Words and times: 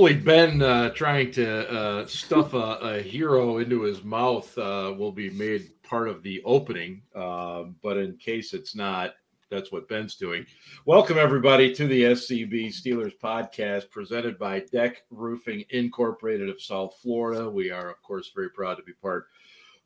Hopefully, 0.00 0.18
Ben 0.18 0.62
uh, 0.62 0.88
trying 0.94 1.30
to 1.32 1.70
uh, 1.70 2.06
stuff 2.06 2.54
a, 2.54 2.78
a, 2.80 3.02
hero 3.02 3.58
into 3.58 3.82
his 3.82 4.02
mouth 4.02 4.56
uh, 4.56 4.94
will 4.96 5.12
be 5.12 5.28
made 5.28 5.72
part 5.82 6.08
of 6.08 6.22
the 6.22 6.42
opening. 6.46 7.02
Um, 7.14 7.76
but 7.82 7.98
in 7.98 8.16
case 8.16 8.54
it's 8.54 8.74
not, 8.74 9.12
that's 9.50 9.70
what 9.70 9.90
Ben's 9.90 10.14
doing. 10.14 10.46
Welcome, 10.86 11.18
everybody, 11.18 11.74
to 11.74 11.86
the 11.86 12.04
SCB 12.04 12.68
Steelers 12.68 13.12
podcast 13.22 13.90
presented 13.90 14.38
by 14.38 14.60
Deck 14.72 15.02
Roofing 15.10 15.64
Incorporated 15.68 16.48
of 16.48 16.62
South 16.62 16.96
Florida. 17.02 17.50
We 17.50 17.70
are, 17.70 17.90
of 17.90 18.00
course, 18.02 18.32
very 18.34 18.48
proud 18.48 18.76
to 18.76 18.82
be 18.82 18.94
part 18.94 19.26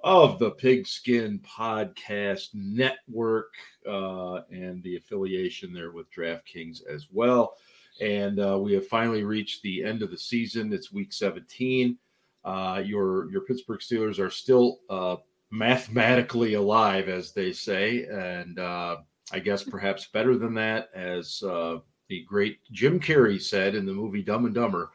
of 0.05 0.39
the 0.39 0.53
Pigskin 0.53 1.41
Podcast 1.41 2.51
Network 2.55 3.51
uh, 3.85 4.43
and 4.49 4.81
the 4.85 4.95
affiliation 4.97 5.73
there 5.73 5.91
with 5.91 6.07
DraftKings 6.13 6.87
as 6.87 7.09
well. 7.11 7.57
And 8.01 8.41
uh, 8.41 8.59
we 8.59 8.73
have 8.73 8.87
finally 8.89 9.25
reached 9.25 9.63
the 9.63 9.85
end 9.85 10.03
of 10.03 10.11
the 10.11 10.19
season. 10.19 10.73
It's 10.73 10.93
week 10.93 11.13
17. 11.13 11.97
Uh, 12.45 12.83
your 12.85 13.31
your 13.31 13.41
Pittsburgh 13.43 13.81
Steelers 13.81 14.19
are 14.19 14.31
still 14.31 14.81
uh, 14.91 15.17
mathematically 15.51 16.55
alive, 16.55 17.09
as 17.09 17.33
they 17.33 17.53
say, 17.53 18.05
and 18.05 18.59
uh, 18.59 18.97
I 19.33 19.39
guess 19.39 19.63
perhaps 19.63 20.09
better 20.13 20.37
than 20.37 20.53
that, 20.55 20.91
as 20.95 21.43
uh, 21.43 21.79
the 22.09 22.23
great 22.25 22.59
Jim 22.71 23.01
Carrey 23.01 23.41
said 23.41 23.75
in 23.75 23.87
the 23.87 23.93
movie 23.93 24.23
Dumb 24.23 24.45
and 24.45 24.55
Dumber. 24.55 24.91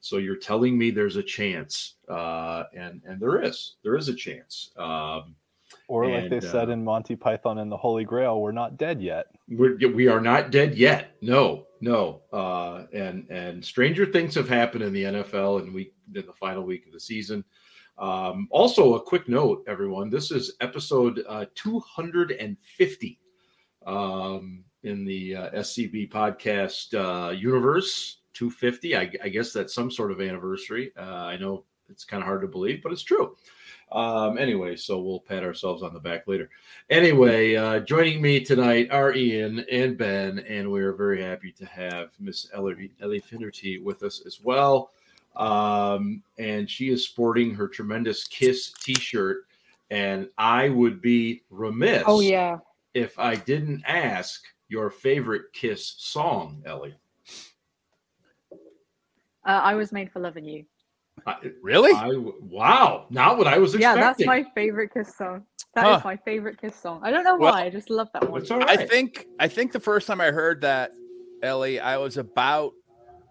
So 0.00 0.16
you're 0.16 0.36
telling 0.36 0.76
me 0.78 0.90
there's 0.90 1.16
a 1.16 1.22
chance, 1.22 1.96
uh, 2.08 2.64
and 2.74 3.02
and 3.06 3.20
there 3.20 3.42
is, 3.42 3.76
there 3.84 3.96
is 3.96 4.08
a 4.08 4.14
chance. 4.14 4.70
Um, 4.76 5.36
or 5.86 6.06
like 6.06 6.24
and, 6.24 6.32
they 6.32 6.40
said 6.40 6.70
in 6.70 6.82
Monty 6.82 7.14
Python 7.14 7.58
and 7.58 7.70
the 7.70 7.76
Holy 7.76 8.04
Grail, 8.04 8.40
we're 8.40 8.52
not 8.52 8.76
dead 8.76 9.00
yet. 9.00 9.26
We're, 9.48 9.76
we 9.76 10.08
are 10.08 10.20
not 10.20 10.50
dead 10.50 10.76
yet. 10.76 11.16
No, 11.20 11.66
no. 11.80 12.22
Uh, 12.32 12.84
and 12.92 13.26
and 13.30 13.64
stranger 13.64 14.06
things 14.06 14.34
have 14.34 14.48
happened 14.48 14.84
in 14.84 14.92
the 14.92 15.04
NFL 15.04 15.62
in 15.62 15.72
week 15.72 15.94
in 16.14 16.26
the 16.26 16.32
final 16.32 16.64
week 16.64 16.86
of 16.86 16.92
the 16.92 17.00
season. 17.00 17.44
Um, 17.98 18.48
also, 18.50 18.94
a 18.94 19.02
quick 19.02 19.28
note, 19.28 19.62
everyone. 19.68 20.08
This 20.08 20.30
is 20.30 20.54
episode 20.60 21.22
uh, 21.28 21.44
250 21.54 23.20
um, 23.86 24.64
in 24.82 25.04
the 25.04 25.36
uh, 25.36 25.50
SCB 25.50 26.10
podcast 26.10 26.94
uh, 26.94 27.30
universe. 27.30 28.18
250. 28.32 28.96
I, 28.96 29.10
I, 29.22 29.28
guess 29.28 29.52
that's 29.52 29.74
some 29.74 29.90
sort 29.90 30.12
of 30.12 30.20
anniversary. 30.20 30.92
Uh, 30.96 31.02
I 31.02 31.36
know 31.36 31.64
it's 31.90 32.04
kind 32.04 32.22
of 32.22 32.26
hard 32.26 32.42
to 32.42 32.48
believe, 32.48 32.80
but 32.82 32.92
it's 32.92 33.02
true. 33.02 33.36
Um, 33.92 34.38
anyway, 34.38 34.76
so 34.76 35.00
we'll 35.00 35.20
pat 35.20 35.42
ourselves 35.42 35.82
on 35.82 35.92
the 35.92 36.00
back 36.00 36.28
later. 36.28 36.48
Anyway, 36.90 37.56
uh, 37.56 37.80
joining 37.80 38.22
me 38.22 38.40
tonight 38.40 38.90
are 38.90 39.12
Ian 39.14 39.64
and 39.70 39.98
Ben, 39.98 40.38
and 40.40 40.70
we 40.70 40.80
are 40.80 40.92
very 40.92 41.22
happy 41.22 41.50
to 41.52 41.66
have 41.66 42.10
Miss 42.20 42.48
Ellie, 42.54 42.92
Ellie 43.02 43.18
Finnerty 43.20 43.78
with 43.78 44.02
us 44.02 44.22
as 44.26 44.40
well. 44.40 44.92
Um, 45.36 46.22
and 46.38 46.70
she 46.70 46.90
is 46.90 47.04
sporting 47.04 47.54
her 47.54 47.66
tremendous 47.66 48.26
Kiss 48.26 48.72
T-shirt, 48.72 49.46
and 49.90 50.28
I 50.38 50.68
would 50.68 51.00
be 51.00 51.42
remiss. 51.50 52.04
Oh 52.06 52.20
yeah. 52.20 52.58
If 52.94 53.18
I 53.18 53.36
didn't 53.36 53.82
ask 53.86 54.42
your 54.68 54.90
favorite 54.90 55.52
Kiss 55.52 55.94
song, 55.98 56.62
Ellie. 56.64 56.94
Uh, 59.44 59.60
I 59.62 59.74
was 59.74 59.90
made 59.90 60.12
for 60.12 60.20
loving 60.20 60.44
you. 60.44 60.64
I, 61.26 61.36
really? 61.62 61.92
I, 61.92 62.12
wow! 62.42 63.06
Not 63.10 63.38
what 63.38 63.46
I 63.46 63.58
was 63.58 63.74
expecting. 63.74 64.00
Yeah, 64.00 64.06
that's 64.06 64.26
my 64.26 64.44
favorite 64.54 64.92
Kiss 64.92 65.16
song. 65.16 65.44
That 65.74 65.84
huh. 65.84 65.96
is 65.98 66.04
my 66.04 66.16
favorite 66.16 66.60
Kiss 66.60 66.74
song. 66.74 67.00
I 67.02 67.10
don't 67.10 67.24
know 67.24 67.36
why. 67.36 67.64
I 67.64 67.70
just 67.70 67.90
love 67.90 68.08
that 68.12 68.28
one. 68.28 68.42
Right. 68.42 68.68
I 68.68 68.86
think 68.86 69.26
I 69.38 69.48
think 69.48 69.72
the 69.72 69.80
first 69.80 70.06
time 70.06 70.20
I 70.20 70.30
heard 70.30 70.60
that, 70.62 70.92
Ellie, 71.42 71.80
I 71.80 71.96
was 71.96 72.16
about. 72.16 72.72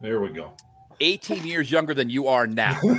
There 0.01 0.21
we 0.21 0.29
go. 0.29 0.53
18 1.01 1.45
years 1.45 1.71
younger 1.71 1.93
than 1.93 2.09
you 2.09 2.27
are 2.27 2.47
now. 2.47 2.79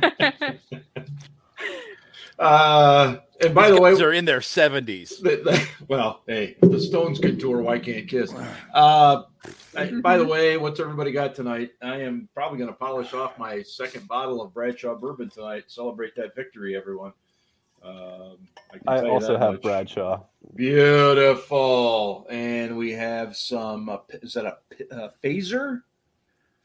uh, 2.38 3.16
and 3.40 3.54
by 3.54 3.68
These 3.68 3.76
the 3.76 3.82
way, 3.82 3.94
they're 3.94 4.12
in 4.12 4.24
their 4.24 4.40
70s. 4.40 5.20
The, 5.20 5.42
the, 5.42 5.66
well, 5.88 6.22
hey, 6.26 6.56
the 6.60 6.80
Stones 6.80 7.18
can 7.18 7.38
tour. 7.38 7.62
Why 7.62 7.78
can't 7.78 8.08
Kiss? 8.08 8.34
Uh, 8.74 9.22
I, 9.76 9.90
by 10.02 10.18
the 10.18 10.26
way, 10.26 10.56
what's 10.56 10.80
everybody 10.80 11.12
got 11.12 11.34
tonight? 11.34 11.70
I 11.80 11.96
am 12.02 12.28
probably 12.34 12.58
going 12.58 12.70
to 12.70 12.76
polish 12.76 13.14
off 13.14 13.38
my 13.38 13.62
second 13.62 14.08
bottle 14.08 14.42
of 14.42 14.52
Bradshaw 14.52 14.94
bourbon 14.94 15.30
tonight. 15.30 15.64
Celebrate 15.68 16.14
that 16.16 16.34
victory, 16.34 16.76
everyone. 16.76 17.12
Um, 17.82 18.48
I, 18.86 18.98
I 18.98 19.08
also 19.08 19.38
have 19.38 19.52
much. 19.52 19.62
Bradshaw. 19.62 20.22
Beautiful, 20.54 22.26
and 22.28 22.76
we 22.76 22.92
have 22.92 23.36
some. 23.36 23.88
Uh, 23.88 23.98
is 24.22 24.34
that 24.34 24.44
a, 24.44 24.58
a 24.90 25.12
phaser? 25.24 25.82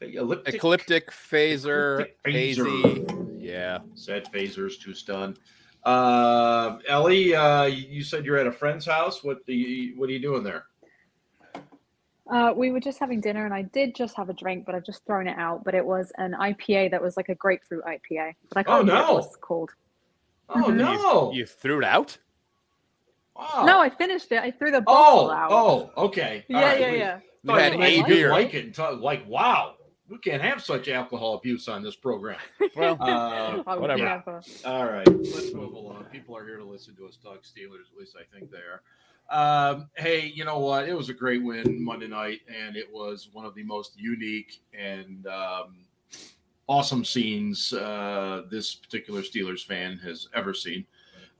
Elliptic? 0.01 0.55
Ecliptic 0.55 1.11
phaser, 1.11 2.07
phaser. 2.25 2.65
hazy. 2.65 3.05
Yeah, 3.37 3.79
said 3.93 4.25
phasers 4.33 4.79
too 4.79 4.93
stunned. 4.93 5.39
Uh, 5.85 6.79
Ellie, 6.87 7.35
uh, 7.35 7.65
you 7.65 8.03
said 8.03 8.25
you're 8.25 8.37
at 8.37 8.47
a 8.47 8.51
friend's 8.51 8.85
house. 8.85 9.23
What 9.23 9.45
do 9.45 9.53
you, 9.53 9.97
what 9.99 10.09
are 10.09 10.13
you 10.13 10.19
doing 10.19 10.43
there? 10.43 10.65
Uh, 12.27 12.51
we 12.55 12.71
were 12.71 12.79
just 12.79 12.97
having 12.99 13.21
dinner, 13.21 13.45
and 13.45 13.53
I 13.53 13.61
did 13.61 13.93
just 13.93 14.15
have 14.15 14.29
a 14.29 14.33
drink, 14.33 14.65
but 14.65 14.73
I've 14.73 14.85
just 14.85 15.05
thrown 15.05 15.27
it 15.27 15.37
out. 15.37 15.63
But 15.63 15.75
it 15.75 15.85
was 15.85 16.11
an 16.17 16.33
IPA 16.33 16.89
that 16.89 17.01
was 17.01 17.15
like 17.15 17.29
a 17.29 17.35
grapefruit 17.35 17.83
IPA. 17.85 18.33
But 18.49 18.57
I 18.57 18.63
can't 18.63 18.79
oh, 18.79 18.81
no. 18.81 18.95
what 18.95 19.09
it 19.09 19.13
was 19.13 19.37
called. 19.39 19.69
Oh 20.49 20.55
mm-hmm. 20.55 20.77
no! 20.77 21.31
You, 21.31 21.39
you, 21.39 21.45
threw 21.45 21.79
it 21.79 21.83
out? 21.83 22.17
Wow. 23.35 23.65
No, 23.65 23.79
I 23.79 23.89
finished 23.89 24.31
it. 24.31 24.39
I 24.39 24.49
threw 24.49 24.71
the 24.71 24.81
bottle 24.81 25.29
oh, 25.29 25.31
out. 25.31 25.51
Oh, 25.51 25.91
okay. 26.05 26.45
yeah, 26.47 26.61
right. 26.61 26.79
yeah, 26.79 26.91
yeah. 26.91 27.19
You 27.43 27.53
had 27.53 27.73
a 27.73 28.03
beer. 28.03 28.31
Like 28.31 28.55
it, 28.55 28.77
like 28.99 29.27
wow 29.27 29.75
we 30.09 30.17
can't 30.19 30.41
have 30.41 30.63
such 30.63 30.87
alcohol 30.87 31.35
abuse 31.35 31.67
on 31.67 31.83
this 31.83 31.95
program. 31.95 32.39
Well, 32.75 32.97
uh, 32.99 33.63
whatever. 33.77 34.03
Yeah. 34.03 34.21
All 34.65 34.85
right, 34.85 35.07
let's 35.07 35.53
move 35.53 35.73
along. 35.73 36.05
People 36.11 36.35
are 36.35 36.45
here 36.45 36.57
to 36.57 36.63
listen 36.65 36.95
to 36.97 37.05
us 37.05 37.17
talk 37.21 37.43
Steelers. 37.43 37.89
At 37.91 37.97
least 37.97 38.15
I 38.19 38.37
think 38.37 38.51
they 38.51 38.57
are. 38.57 38.81
Um, 39.29 39.89
hey, 39.95 40.25
you 40.25 40.43
know 40.43 40.59
what? 40.59 40.89
It 40.89 40.93
was 40.93 41.09
a 41.09 41.13
great 41.13 41.43
win 41.43 41.83
Monday 41.83 42.07
night, 42.07 42.41
and 42.47 42.75
it 42.75 42.91
was 42.91 43.29
one 43.31 43.45
of 43.45 43.55
the 43.55 43.63
most 43.63 43.97
unique 43.97 44.61
and 44.77 45.25
um, 45.27 45.85
awesome 46.67 47.05
scenes 47.05 47.71
uh, 47.73 48.43
this 48.51 48.75
particular 48.75 49.21
Steelers 49.21 49.65
fan 49.65 49.97
has 50.03 50.27
ever 50.33 50.53
seen. 50.53 50.85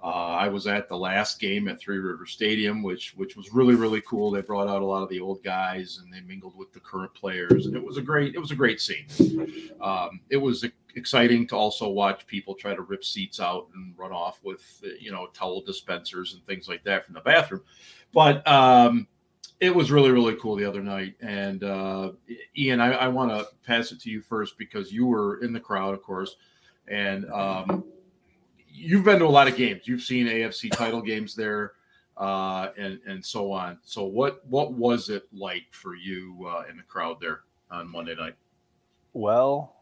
Uh, 0.06 0.38
I 0.40 0.50
was 0.50 0.68
at 0.68 0.88
the 0.88 0.96
last 0.96 1.40
game 1.40 1.68
at 1.68 1.80
Three 1.80 1.98
River 1.98 2.28
Stadium, 2.28 2.84
which 2.84 3.16
which 3.18 3.36
was 3.36 3.52
really 3.52 3.74
really 3.74 4.02
cool. 4.02 4.30
They 4.30 4.42
brought 4.42 4.68
out 4.68 4.84
a 4.84 4.86
lot 4.86 5.02
of 5.02 5.10
the 5.10 5.20
old 5.20 5.44
guys 5.44 6.00
and 6.00 6.14
they 6.14 6.22
mingled 6.22 6.56
with 6.56 6.72
the 6.72 6.80
current 6.80 7.12
players, 7.16 7.66
and 7.66 7.76
it 7.76 7.84
was 7.84 7.98
a 7.98 8.04
great 8.04 8.36
it 8.36 8.40
was 8.40 8.52
a 8.52 8.56
great 8.56 8.80
scene. 8.80 9.08
Um, 9.82 10.20
it 10.30 10.38
was 10.38 10.64
exciting 10.96 11.48
to 11.48 11.56
also 11.56 11.90
watch 11.90 12.28
people 12.28 12.54
try 12.54 12.76
to 12.76 12.84
rip 12.84 13.04
seats 13.04 13.40
out 13.40 13.68
and 13.74 13.98
run 13.98 14.12
off 14.12 14.40
with 14.44 14.84
you 15.00 15.12
know 15.12 15.26
towel 15.34 15.62
dispensers 15.62 16.36
and 16.36 16.46
things 16.46 16.70
like 16.70 16.84
that 16.84 17.04
from 17.04 17.16
the 17.16 17.22
bathroom, 17.22 17.64
but 18.14 18.48
um, 18.48 19.08
it 19.60 19.74
was 19.74 19.90
really 19.90 20.12
really 20.12 20.36
cool 20.36 20.56
the 20.56 20.66
other 20.66 20.84
night. 20.84 21.16
And 21.20 21.64
uh, 21.64 22.12
Ian, 22.56 22.80
I, 22.80 22.92
I 22.92 23.08
want 23.08 23.32
to 23.32 23.48
pass 23.66 23.92
it 23.92 24.02
to 24.02 24.12
you 24.12 24.22
first 24.22 24.56
because 24.60 24.92
you 24.92 25.08
were 25.08 25.42
in 25.42 25.52
the 25.52 25.60
crowd, 25.60 25.96
of 25.96 26.04
course, 26.04 26.36
and 26.88 27.26
um, 27.32 27.86
you've 28.76 29.04
been 29.04 29.20
to 29.20 29.26
a 29.26 29.28
lot 29.28 29.48
of 29.48 29.56
games. 29.56 29.88
You've 29.88 30.02
seen 30.02 30.28
AFC 30.28 30.72
title 30.72 31.02
games 31.02 31.36
there, 31.36 31.74
uh, 32.18 32.70
and 32.78 33.00
and 33.08 33.24
so 33.24 33.52
on. 33.52 33.78
So 33.84 34.04
what 34.04 34.46
what 34.48 34.74
was 34.74 35.10
it 35.10 35.24
like 35.34 35.66
for 35.72 35.96
you 35.96 36.48
uh, 36.50 36.64
in 36.70 36.78
the 36.78 36.84
crowd 36.84 37.18
there 37.20 37.42
on 37.72 37.92
Monday 37.92 38.16
night? 38.16 38.36
Well, 39.14 39.76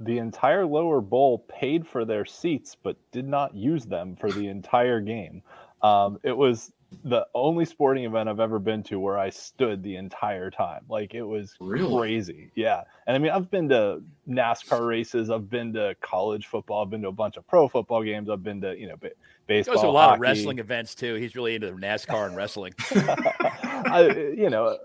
the 0.00 0.18
entire 0.18 0.64
lower 0.64 1.00
bowl 1.00 1.44
paid 1.48 1.86
for 1.86 2.04
their 2.04 2.24
seats, 2.24 2.76
but 2.80 2.96
did 3.12 3.26
not 3.26 3.54
use 3.54 3.84
them 3.84 4.16
for 4.16 4.30
the 4.30 4.48
entire 4.48 5.00
game. 5.00 5.42
Um, 5.82 6.18
it 6.22 6.36
was 6.36 6.72
the 7.04 7.26
only 7.34 7.64
sporting 7.64 8.04
event 8.04 8.28
I've 8.28 8.40
ever 8.40 8.58
been 8.58 8.82
to 8.84 8.98
where 8.98 9.18
I 9.18 9.28
stood 9.28 9.82
the 9.82 9.96
entire 9.96 10.50
time. 10.50 10.82
Like 10.88 11.14
it 11.14 11.22
was 11.22 11.54
really? 11.60 11.94
crazy. 11.94 12.50
Yeah. 12.54 12.82
And 13.06 13.14
I 13.14 13.18
mean, 13.18 13.30
I've 13.30 13.50
been 13.50 13.68
to 13.68 14.02
NASCAR 14.28 14.86
races, 14.86 15.30
I've 15.30 15.50
been 15.50 15.72
to 15.74 15.94
college 16.00 16.46
football, 16.46 16.82
I've 16.82 16.90
been 16.90 17.02
to 17.02 17.08
a 17.08 17.12
bunch 17.12 17.36
of 17.36 17.46
pro 17.46 17.68
football 17.68 18.02
games, 18.02 18.30
I've 18.30 18.42
been 18.42 18.60
to, 18.62 18.78
you 18.78 18.88
know, 18.88 18.96
baseball. 19.46 19.74
Goes 19.74 19.82
to 19.82 19.88
a 19.88 19.90
lot 19.90 20.08
hockey. 20.10 20.16
of 20.16 20.20
wrestling 20.20 20.58
events 20.60 20.94
too. 20.94 21.14
He's 21.16 21.36
really 21.36 21.54
into 21.54 21.72
NASCAR 21.72 22.26
and 22.26 22.36
wrestling. 22.36 22.74
I, 22.90 24.32
you 24.36 24.48
know, 24.48 24.78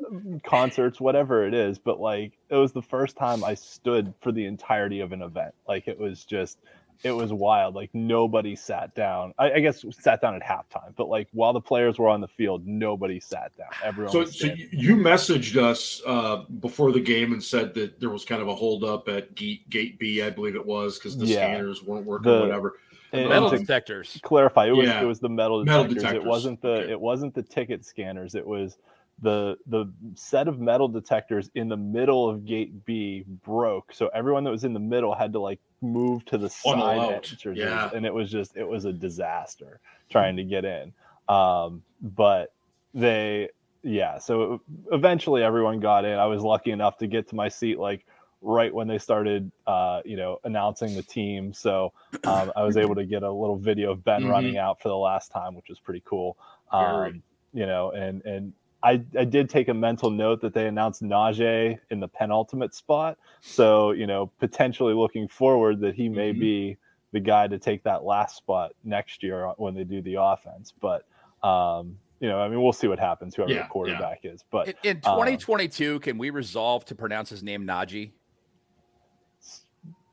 concerts, 0.45 0.99
whatever 0.99 1.47
it 1.47 1.53
is. 1.53 1.79
But 1.79 1.99
like, 1.99 2.33
it 2.49 2.55
was 2.55 2.73
the 2.73 2.81
first 2.81 3.15
time 3.15 3.43
I 3.43 3.53
stood 3.53 4.13
for 4.21 4.31
the 4.31 4.45
entirety 4.45 4.99
of 4.99 5.13
an 5.13 5.21
event. 5.21 5.53
Like 5.67 5.87
it 5.87 5.97
was 5.97 6.25
just 6.25 6.59
it 7.03 7.11
was 7.11 7.33
wild. 7.33 7.75
Like 7.75 7.89
nobody 7.93 8.55
sat 8.55 8.95
down. 8.95 9.33
I, 9.37 9.53
I, 9.53 9.59
guess 9.59 9.83
sat 9.91 10.21
down 10.21 10.35
at 10.35 10.41
halftime, 10.41 10.95
but 10.95 11.09
like 11.09 11.27
while 11.33 11.53
the 11.53 11.61
players 11.61 11.99
were 11.99 12.07
on 12.07 12.21
the 12.21 12.27
field, 12.27 12.65
nobody 12.65 13.19
sat 13.19 13.55
down. 13.57 13.67
Everyone. 13.83 14.11
So, 14.11 14.25
so 14.25 14.47
you 14.71 14.95
messaged 14.95 15.61
us 15.61 16.01
uh, 16.07 16.43
before 16.59 16.91
the 16.91 17.01
game 17.01 17.33
and 17.33 17.43
said 17.43 17.73
that 17.75 17.99
there 17.99 18.09
was 18.09 18.23
kind 18.23 18.41
of 18.41 18.47
a 18.47 18.55
holdup 18.55 19.09
at 19.09 19.35
gate, 19.35 19.69
gate 19.69 19.99
B, 19.99 20.21
I 20.21 20.29
believe 20.29 20.55
it 20.55 20.65
was, 20.65 20.97
because 20.97 21.17
the 21.17 21.25
yeah. 21.25 21.35
scanners 21.35 21.83
weren't 21.83 22.05
working, 22.05 22.31
the, 22.31 22.39
whatever. 22.39 22.79
And, 23.11 23.29
metal 23.29 23.49
detectors. 23.49 24.19
Clarify, 24.23 24.67
it 24.67 24.71
was 24.71 24.87
yeah. 24.87 25.01
it 25.01 25.05
was 25.05 25.19
the 25.19 25.29
metal 25.29 25.63
detectors. 25.63 25.83
metal 25.83 25.93
detectors. 25.93 26.23
It 26.23 26.27
wasn't 26.27 26.61
the 26.61 26.69
okay. 26.69 26.91
it 26.91 26.99
wasn't 26.99 27.35
the 27.35 27.43
ticket 27.43 27.85
scanners. 27.85 28.33
It 28.33 28.45
was 28.45 28.77
the 29.23 29.57
the 29.67 29.91
set 30.15 30.47
of 30.47 30.59
metal 30.59 30.87
detectors 30.87 31.49
in 31.55 31.69
the 31.69 31.77
middle 31.77 32.29
of 32.29 32.45
gate 32.45 32.85
B 32.85 33.23
broke. 33.43 33.93
So 33.93 34.09
everyone 34.13 34.43
that 34.43 34.51
was 34.51 34.63
in 34.63 34.73
the 34.73 34.79
middle 34.79 35.15
had 35.15 35.33
to 35.33 35.39
like 35.39 35.59
move 35.81 36.23
to 36.25 36.37
the 36.37 36.49
side 36.49 36.97
entrances, 37.11 37.57
Yeah. 37.57 37.89
and 37.93 38.05
it 38.05 38.13
was 38.13 38.29
just 38.31 38.55
it 38.55 38.65
was 38.67 38.85
a 38.85 38.93
disaster 38.93 39.79
trying 40.09 40.35
to 40.37 40.43
get 40.43 40.65
in. 40.65 40.93
Um, 41.29 41.83
but 42.01 42.53
they 42.93 43.49
yeah, 43.81 44.17
so 44.19 44.61
eventually 44.91 45.43
everyone 45.43 45.79
got 45.79 46.05
in. 46.05 46.17
I 46.17 46.25
was 46.25 46.41
lucky 46.41 46.71
enough 46.71 46.97
to 46.99 47.07
get 47.07 47.27
to 47.29 47.35
my 47.35 47.49
seat 47.49 47.79
like 47.79 48.05
right 48.41 48.73
when 48.73 48.87
they 48.87 48.97
started 48.97 49.51
uh, 49.67 50.01
you 50.05 50.17
know 50.17 50.39
announcing 50.43 50.95
the 50.95 51.03
team. 51.03 51.53
So 51.53 51.93
um, 52.25 52.51
I 52.55 52.63
was 52.63 52.77
able 52.77 52.95
to 52.95 53.05
get 53.05 53.23
a 53.23 53.31
little 53.31 53.57
video 53.57 53.91
of 53.91 54.03
Ben 54.03 54.23
Mhm. 54.23 54.29
running 54.29 54.57
out 54.57 54.81
for 54.81 54.89
the 54.89 54.97
last 54.97 55.31
time, 55.31 55.55
which 55.55 55.69
was 55.69 55.79
pretty 55.79 56.01
cool. 56.05 56.37
Um, 56.71 57.23
you 57.53 57.65
know, 57.65 57.91
and 57.91 58.21
and 58.25 58.53
I, 58.83 59.01
I 59.17 59.23
did 59.23 59.49
take 59.49 59.69
a 59.69 59.73
mental 59.73 60.09
note 60.11 60.41
that 60.41 60.53
they 60.53 60.67
announced 60.67 61.01
Najee 61.01 61.79
in 61.89 61.99
the 62.01 62.07
penultimate 62.07 62.75
spot. 62.75 63.17
So, 63.39 63.91
you 63.91 64.05
know, 64.05 64.27
potentially 64.39 64.93
looking 64.93 65.27
forward 65.29 65.79
that 65.79 65.95
he 65.95 66.09
may 66.09 66.33
Mhm. 66.33 66.39
be 66.39 66.77
the 67.13 67.21
guy 67.21 67.47
to 67.47 67.57
take 67.57 67.81
that 67.83 68.03
last 68.03 68.35
spot 68.35 68.73
next 68.83 69.23
year 69.23 69.47
when 69.57 69.73
they 69.73 69.85
do 69.85 70.01
the 70.01 70.15
offense. 70.15 70.73
But, 70.81 71.05
um, 71.43 71.97
you 72.19 72.27
know, 72.27 72.39
I 72.41 72.49
mean, 72.49 72.61
we'll 72.61 72.73
see 72.73 72.87
what 72.87 72.99
happens, 72.99 73.35
whoever 73.35 73.53
Yeah, 73.53 73.63
the 73.63 73.69
quarterback 73.69 74.25
is. 74.25 74.43
But 74.51 74.67
In, 74.67 74.75
in 74.83 74.97
um, 75.05 75.15
2022, 75.17 75.99
can 76.01 76.17
we 76.17 76.29
resolve 76.29 76.83
to 76.85 76.95
pronounce 76.95 77.29
his 77.29 77.41
name 77.41 77.65
Najee? 77.65 78.11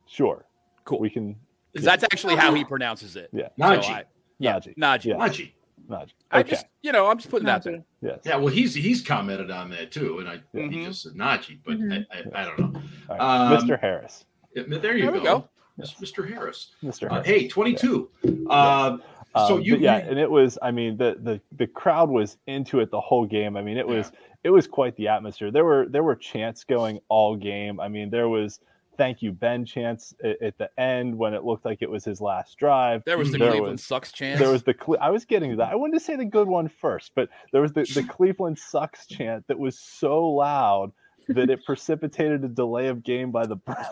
sure. 0.07 0.45
Cool. 0.85 0.99
We 1.01 1.11
can. 1.11 1.37
Because 1.73 1.85
that's 1.85 2.05
actually 2.05 2.37
how 2.37 2.53
he 2.55 2.65
pronounces 2.65 3.17
it. 3.17 3.31
Yeah. 3.33 3.49
Najee. 3.59 3.85
I, 3.91 4.05
yeah, 4.39 4.59
Najee. 4.59 4.77
Najee. 4.77 5.05
Yeah. 5.05 5.49
Najee. 5.91 6.05
Najee. 6.07 6.13
I 6.31 6.43
just, 6.43 6.67
you 6.83 6.93
know, 6.93 7.09
I'm 7.09 7.19
just 7.19 7.31
putting 7.31 7.47
that 7.47 7.63
there. 7.65 7.75
Najee. 7.79 7.85
yes. 8.03 8.19
Yeah, 8.25 8.37
well, 8.37 8.49
he's 8.49 8.75
he's 8.75 9.03
commented 9.03 9.51
on 9.51 9.71
that 9.71 9.91
too, 9.93 10.19
and 10.21 10.29
I 10.29 10.41
he 10.53 10.59
Mhm. 10.61 10.85
just 10.87 11.03
said 11.03 11.13
Najee, 11.13 11.59
but 11.65 11.79
Mhm. 11.79 12.07
I, 12.11 12.17
I, 12.39 12.43
I 12.43 12.45
don't 12.45 12.59
know. 12.59 12.81
All 13.11 13.17
right. 13.17 13.53
Um, 13.53 13.69
Mr. 13.69 13.79
Harris. 13.81 14.25
Yeah, 14.55 14.63
There 14.67 14.97
you 14.97 15.03
There 15.05 15.13
we 15.13 15.19
go, 15.19 15.41
go. 15.41 15.49
Yes, 15.77 15.95
Mr. 16.01 16.29
Harris. 16.29 16.75
Mr. 16.83 17.11
Uh, 17.11 17.23
hey, 17.23 17.49
twenty-two. 17.49 18.11
Uh, 18.49 18.99
so 19.47 19.57
Um, 19.57 19.61
you, 19.63 19.77
yeah, 19.77 20.03
you- 20.05 20.11
and 20.11 20.19
it 20.19 20.31
was. 20.31 20.59
I 20.63 20.71
mean, 20.71 20.97
the 20.97 21.17
the 21.23 21.41
the 21.57 21.67
crowd 21.67 22.11
was 22.11 22.37
into 22.47 22.81
it 22.81 22.91
the 22.91 23.01
whole 23.01 23.25
game. 23.27 23.57
I 23.57 23.63
mean, 23.63 23.77
it 23.79 23.87
Yeah. 23.89 23.95
was 23.97 24.13
it 24.43 24.51
was 24.51 24.67
quite 24.67 24.97
the 24.97 25.09
atmosphere. 25.09 25.51
There 25.51 25.65
were 25.65 25.87
there 25.89 26.03
were 26.03 26.17
chants 26.17 26.65
going 26.65 27.01
all 27.09 27.37
game. 27.37 27.79
I 27.81 27.89
mean, 27.89 28.11
there 28.11 28.29
was 28.29 28.61
thank 29.01 29.23
you 29.23 29.33
Ben 29.33 29.65
chance 29.65 30.13
at, 30.23 30.43
at 30.43 30.59
the 30.59 30.69
end 30.79 31.17
when 31.17 31.33
it 31.33 31.43
looked 31.43 31.65
like 31.65 31.81
it 31.81 31.89
was 31.91 32.05
his 32.05 32.21
last 32.21 32.59
drive. 32.59 33.03
There 33.07 33.17
was 33.17 33.33
the 33.33 33.39
There 33.39 33.49
Cleveland 33.51 33.73
was- 33.73 33.83
sucks 33.85 34.13
chance. 34.13 34.39
There 34.39 34.51
was 34.51 34.63
the 34.63 34.75
Cle- 34.75 34.99
I 35.01 35.09
was 35.09 35.25
getting 35.25 35.51
to 35.53 35.57
that. 35.57 35.73
I 35.73 35.75
wanted 35.75 35.95
to 35.95 36.01
say 36.05 36.17
the 36.17 36.27
good 36.27 36.49
one 36.49 36.69
first, 36.69 37.13
but 37.15 37.31
there 37.51 37.63
was 37.63 37.73
the 37.73 37.85
the 37.95 38.05
Cleveland 38.09 38.59
sucks 38.59 39.07
chant 39.07 39.47
that 39.49 39.59
was 39.59 39.79
so 39.79 40.29
loud 40.29 40.93
that 41.29 41.49
it 41.49 41.65
precipitated 41.65 42.45
a 42.45 42.49
delay 42.49 42.89
of 42.89 43.03
game 43.03 43.31
by 43.31 43.47
the 43.47 43.57
Browns. 43.67 43.87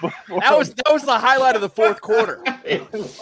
before- 0.00 0.40
that 0.40 0.58
was 0.58 0.74
that 0.74 0.92
was 0.92 1.04
the 1.04 1.16
highlight 1.16 1.54
of 1.54 1.60
the 1.60 1.68
fourth 1.70 2.00
quarter. 2.00 2.42
It 2.64 2.92
was. 2.92 3.20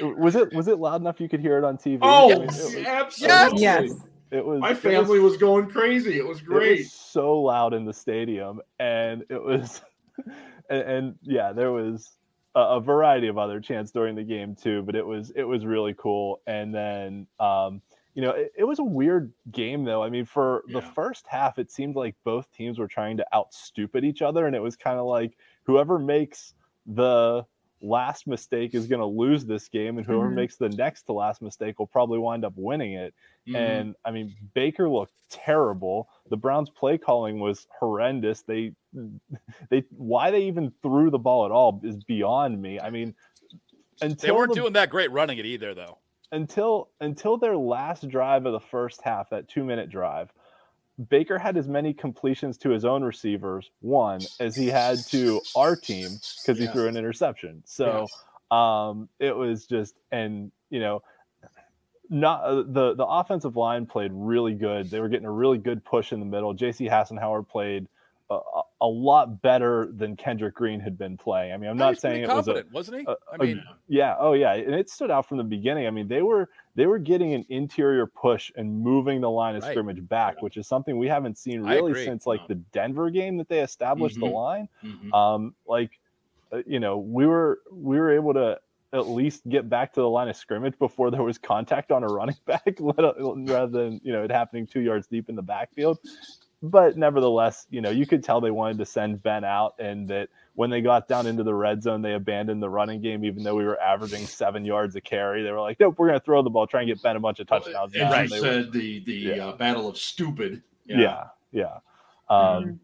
was 0.00 0.34
it 0.34 0.52
was 0.52 0.66
it 0.66 0.78
loud 0.78 1.00
enough 1.00 1.20
you 1.20 1.28
could 1.28 1.40
hear 1.40 1.58
it 1.58 1.64
on 1.64 1.76
TV? 1.78 1.98
Oh, 2.02 2.26
I 2.26 2.28
mean, 2.34 2.42
it 2.42 2.46
was- 2.48 2.74
absolutely. 2.76 3.62
Yes. 3.62 3.92
It 4.30 4.44
was 4.44 4.60
My 4.60 4.70
it 4.70 4.72
was- 4.72 4.78
family 4.80 5.18
was, 5.20 5.36
going 5.36 5.68
crazy. 5.70 6.18
It 6.18 6.26
was 6.26 6.40
It 6.40 6.44
great. 6.46 6.78
was 6.80 6.92
so 6.92 7.40
loud 7.40 7.74
in 7.74 7.84
the 7.84 7.92
stadium, 7.92 8.60
and 8.78 9.24
it 9.28 9.42
was, 9.42 9.82
and, 10.70 10.82
and 10.82 11.14
yeah, 11.22 11.52
there 11.52 11.72
was 11.72 12.10
a, 12.54 12.60
a 12.60 12.80
variety 12.80 13.28
of 13.28 13.38
other 13.38 13.60
chants 13.60 13.92
during 13.92 14.14
the 14.16 14.24
game 14.24 14.54
too. 14.56 14.82
But 14.82 14.96
it 14.96 15.06
was 15.06 15.30
it 15.36 15.44
was 15.44 15.64
really 15.64 15.94
cool. 15.96 16.40
And 16.46 16.74
then, 16.74 17.26
um, 17.38 17.80
you 18.14 18.22
know, 18.22 18.30
it, 18.30 18.52
it 18.56 18.64
was 18.64 18.78
a 18.78 18.84
weird 18.84 19.32
game 19.52 19.84
though. 19.84 20.02
I 20.02 20.10
mean, 20.10 20.24
for 20.24 20.64
the 20.72 20.80
first 20.82 21.26
half, 21.28 21.58
it 21.58 21.70
seemed 21.70 21.94
like 21.96 22.16
both 22.24 22.50
teams 22.50 22.78
were 22.78 22.88
trying 22.88 23.18
to 23.18 23.26
out 23.32 23.52
stupid 23.54 24.04
each 24.04 24.22
other, 24.22 24.46
and 24.46 24.56
it 24.56 24.62
was 24.62 24.74
kind 24.74 24.98
of 24.98 25.06
like 25.06 25.36
whoever 25.64 25.98
makes 25.98 26.54
the 26.86 27.44
last 27.82 28.26
mistake 28.26 28.74
is 28.74 28.86
going 28.86 29.00
to 29.00 29.06
lose 29.06 29.44
this 29.44 29.68
game, 29.68 29.98
and 29.98 30.06
whoever 30.06 30.30
Mhm. 30.30 30.34
makes 30.34 30.56
the 30.56 30.68
next 30.70 31.02
to 31.04 31.12
last 31.12 31.42
mistake 31.42 31.78
will 31.78 31.86
probably 31.86 32.18
wind 32.18 32.44
up 32.44 32.54
winning 32.56 32.94
it. 32.94 33.14
Mhm. 33.46 33.56
And 33.56 33.96
I 34.04 34.10
mean, 34.10 34.34
Baker 34.54 34.88
looked 34.88 35.12
terrible. 35.28 36.08
The 36.30 36.36
Browns' 36.36 36.70
play 36.70 36.96
calling 36.98 37.38
was 37.38 37.66
horrendous. 37.78 38.42
They, 38.42 38.72
they, 39.70 39.84
why 39.90 40.30
they 40.30 40.44
even 40.44 40.72
threw 40.82 41.10
the 41.10 41.18
ball 41.18 41.44
at 41.44 41.52
all 41.52 41.80
is 41.84 42.02
beyond 42.04 42.60
me. 42.60 42.80
I 42.80 42.90
mean, 42.90 43.14
They 44.00 44.30
weren't 44.30 44.50
the- 44.50 44.60
doing 44.60 44.72
that 44.74 44.90
great 44.90 45.10
running 45.10 45.38
it 45.38 45.46
either, 45.46 45.74
though. 45.74 45.98
until 46.32 46.88
until 47.00 47.36
their 47.36 47.56
last 47.56 48.08
drive 48.08 48.46
of 48.46 48.52
the 48.52 48.60
first 48.60 49.00
half, 49.02 49.30
that 49.30 49.48
two 49.48 49.64
minute 49.64 49.88
drive. 49.90 50.32
Baker 51.08 51.38
had 51.38 51.56
as 51.56 51.68
many 51.68 51.92
completions 51.92 52.56
to 52.58 52.70
his 52.70 52.84
own 52.84 53.02
receivers, 53.02 53.70
one, 53.80 54.20
as 54.40 54.56
he 54.56 54.68
had 54.68 54.98
to 55.08 55.40
our 55.54 55.76
team 55.76 56.10
because 56.42 56.58
he 56.58 56.66
threw 56.66 56.88
an 56.88 56.96
interception. 56.96 57.62
So 57.66 58.06
um, 58.50 59.08
it 59.18 59.36
was 59.36 59.66
just, 59.66 59.94
and 60.10 60.50
you 60.70 60.80
know, 60.80 61.02
not 62.08 62.44
uh, 62.44 62.62
the 62.62 62.94
the 62.94 63.04
offensive 63.04 63.56
line 63.56 63.86
played 63.86 64.12
really 64.14 64.54
good. 64.54 64.90
They 64.90 65.00
were 65.00 65.08
getting 65.08 65.26
a 65.26 65.32
really 65.32 65.58
good 65.58 65.84
push 65.84 66.12
in 66.12 66.20
the 66.20 66.26
middle. 66.26 66.54
J.C. 66.54 66.86
Hassenauer 66.86 67.46
played 67.46 67.88
a, 68.30 68.86
lot 68.86 69.40
better 69.42 69.88
than 69.92 70.16
Kendrick 70.16 70.54
Green 70.54 70.80
had 70.80 70.98
been 70.98 71.16
playing. 71.16 71.52
I 71.52 71.56
mean, 71.56 71.70
I'm 71.70 71.76
He 71.76 71.80
not 71.80 71.98
saying 71.98 72.22
it 72.24 72.28
was 72.28 72.48
a 72.48 72.64
wasn't 72.72 72.98
he? 73.00 73.06
a- 73.06 73.16
I 73.32 73.36
mean, 73.36 73.62
yeah, 73.88 74.16
oh 74.18 74.32
yeah, 74.32 74.54
and 74.54 74.74
it 74.74 74.90
stood 74.90 75.10
out 75.10 75.28
from 75.28 75.38
the 75.38 75.44
beginning. 75.44 75.86
I 75.86 75.90
mean, 75.90 76.08
they 76.08 76.22
were 76.22 76.48
they 76.74 76.86
were 76.86 76.98
getting 76.98 77.34
an 77.34 77.44
interior 77.48 78.06
push 78.06 78.50
and 78.56 78.80
moving 78.80 79.20
the 79.20 79.30
line 79.30 79.54
of 79.56 79.62
Right. 79.62 79.70
scrimmage 79.72 80.06
back, 80.08 80.42
which 80.42 80.56
is 80.56 80.66
something 80.66 80.98
we 80.98 81.08
haven't 81.08 81.38
seen 81.38 81.62
really 81.62 81.94
since 82.04 82.26
like 82.26 82.40
No. 82.42 82.46
the 82.48 82.54
Denver 82.72 83.10
game 83.10 83.36
that 83.38 83.48
they 83.48 83.60
established 83.60 84.18
the 84.20 84.26
Mhm. 84.26 84.32
line. 84.34 84.68
Mhm. 84.84 85.12
Um, 85.14 85.54
like, 85.66 85.98
uh, 86.52 86.62
you 86.66 86.80
know, 86.80 86.98
we 86.98 87.26
were 87.26 87.60
we 87.72 87.98
were 87.98 88.10
able 88.12 88.34
to 88.34 88.58
at 88.92 89.08
least 89.08 89.46
get 89.48 89.68
back 89.68 89.92
to 89.92 90.00
the 90.00 90.08
line 90.08 90.28
of 90.28 90.36
scrimmage 90.36 90.78
before 90.78 91.10
there 91.10 91.22
was 91.22 91.38
contact 91.38 91.90
on 91.92 92.02
a 92.02 92.06
running 92.06 92.36
back, 92.46 92.76
rather 92.80 93.66
than 93.66 94.00
you 94.02 94.12
know 94.12 94.22
it 94.24 94.30
happening 94.30 94.66
two 94.66 94.80
yards 94.80 95.06
deep 95.06 95.28
in 95.28 95.36
the 95.36 95.42
backfield. 95.42 95.98
But 96.62 96.96
nevertheless, 96.96 97.66
you 97.70 97.80
know, 97.80 97.90
you 97.90 98.06
could 98.06 98.24
tell 98.24 98.40
they 98.40 98.50
wanted 98.50 98.78
to 98.78 98.86
send 98.86 99.22
Ben 99.22 99.44
out, 99.44 99.74
and 99.78 100.08
that 100.08 100.28
when 100.54 100.70
they 100.70 100.80
got 100.80 101.06
down 101.06 101.26
into 101.26 101.42
the 101.42 101.54
red 101.54 101.82
zone, 101.82 102.00
they 102.00 102.14
abandoned 102.14 102.62
the 102.62 102.68
running 102.70 103.02
game, 103.02 103.24
even 103.26 103.42
though 103.42 103.54
we 103.54 103.64
were 103.64 103.78
averaging 103.80 104.24
seven 104.26 104.64
yards 104.64 104.96
a 104.96 105.00
carry. 105.02 105.42
They 105.42 105.52
were 105.52 105.60
like, 105.60 105.78
"Nope, 105.78 105.96
we're 105.98 106.08
going 106.08 106.18
to 106.18 106.24
throw 106.24 106.42
the 106.42 106.48
ball, 106.50 106.66
try 106.66 106.80
and 106.80 106.88
get 106.88 107.02
Ben 107.02 107.14
a 107.16 107.20
bunch 107.20 107.40
of 107.40 107.46
touchdowns." 107.46 107.94
As 107.94 108.00
now." 108.00 108.08
you 108.08 108.20
And 108.22 108.30
were- 108.30 108.38
said, 108.38 108.72
the 108.72 109.00
the 109.00 109.12
Yeah. 109.12 109.46
uh, 109.48 109.56
battle 109.56 109.86
of 109.88 109.98
stupid. 109.98 110.62
yeah, 110.86 111.24
yeah. 111.52 111.78
Um, 112.30 112.80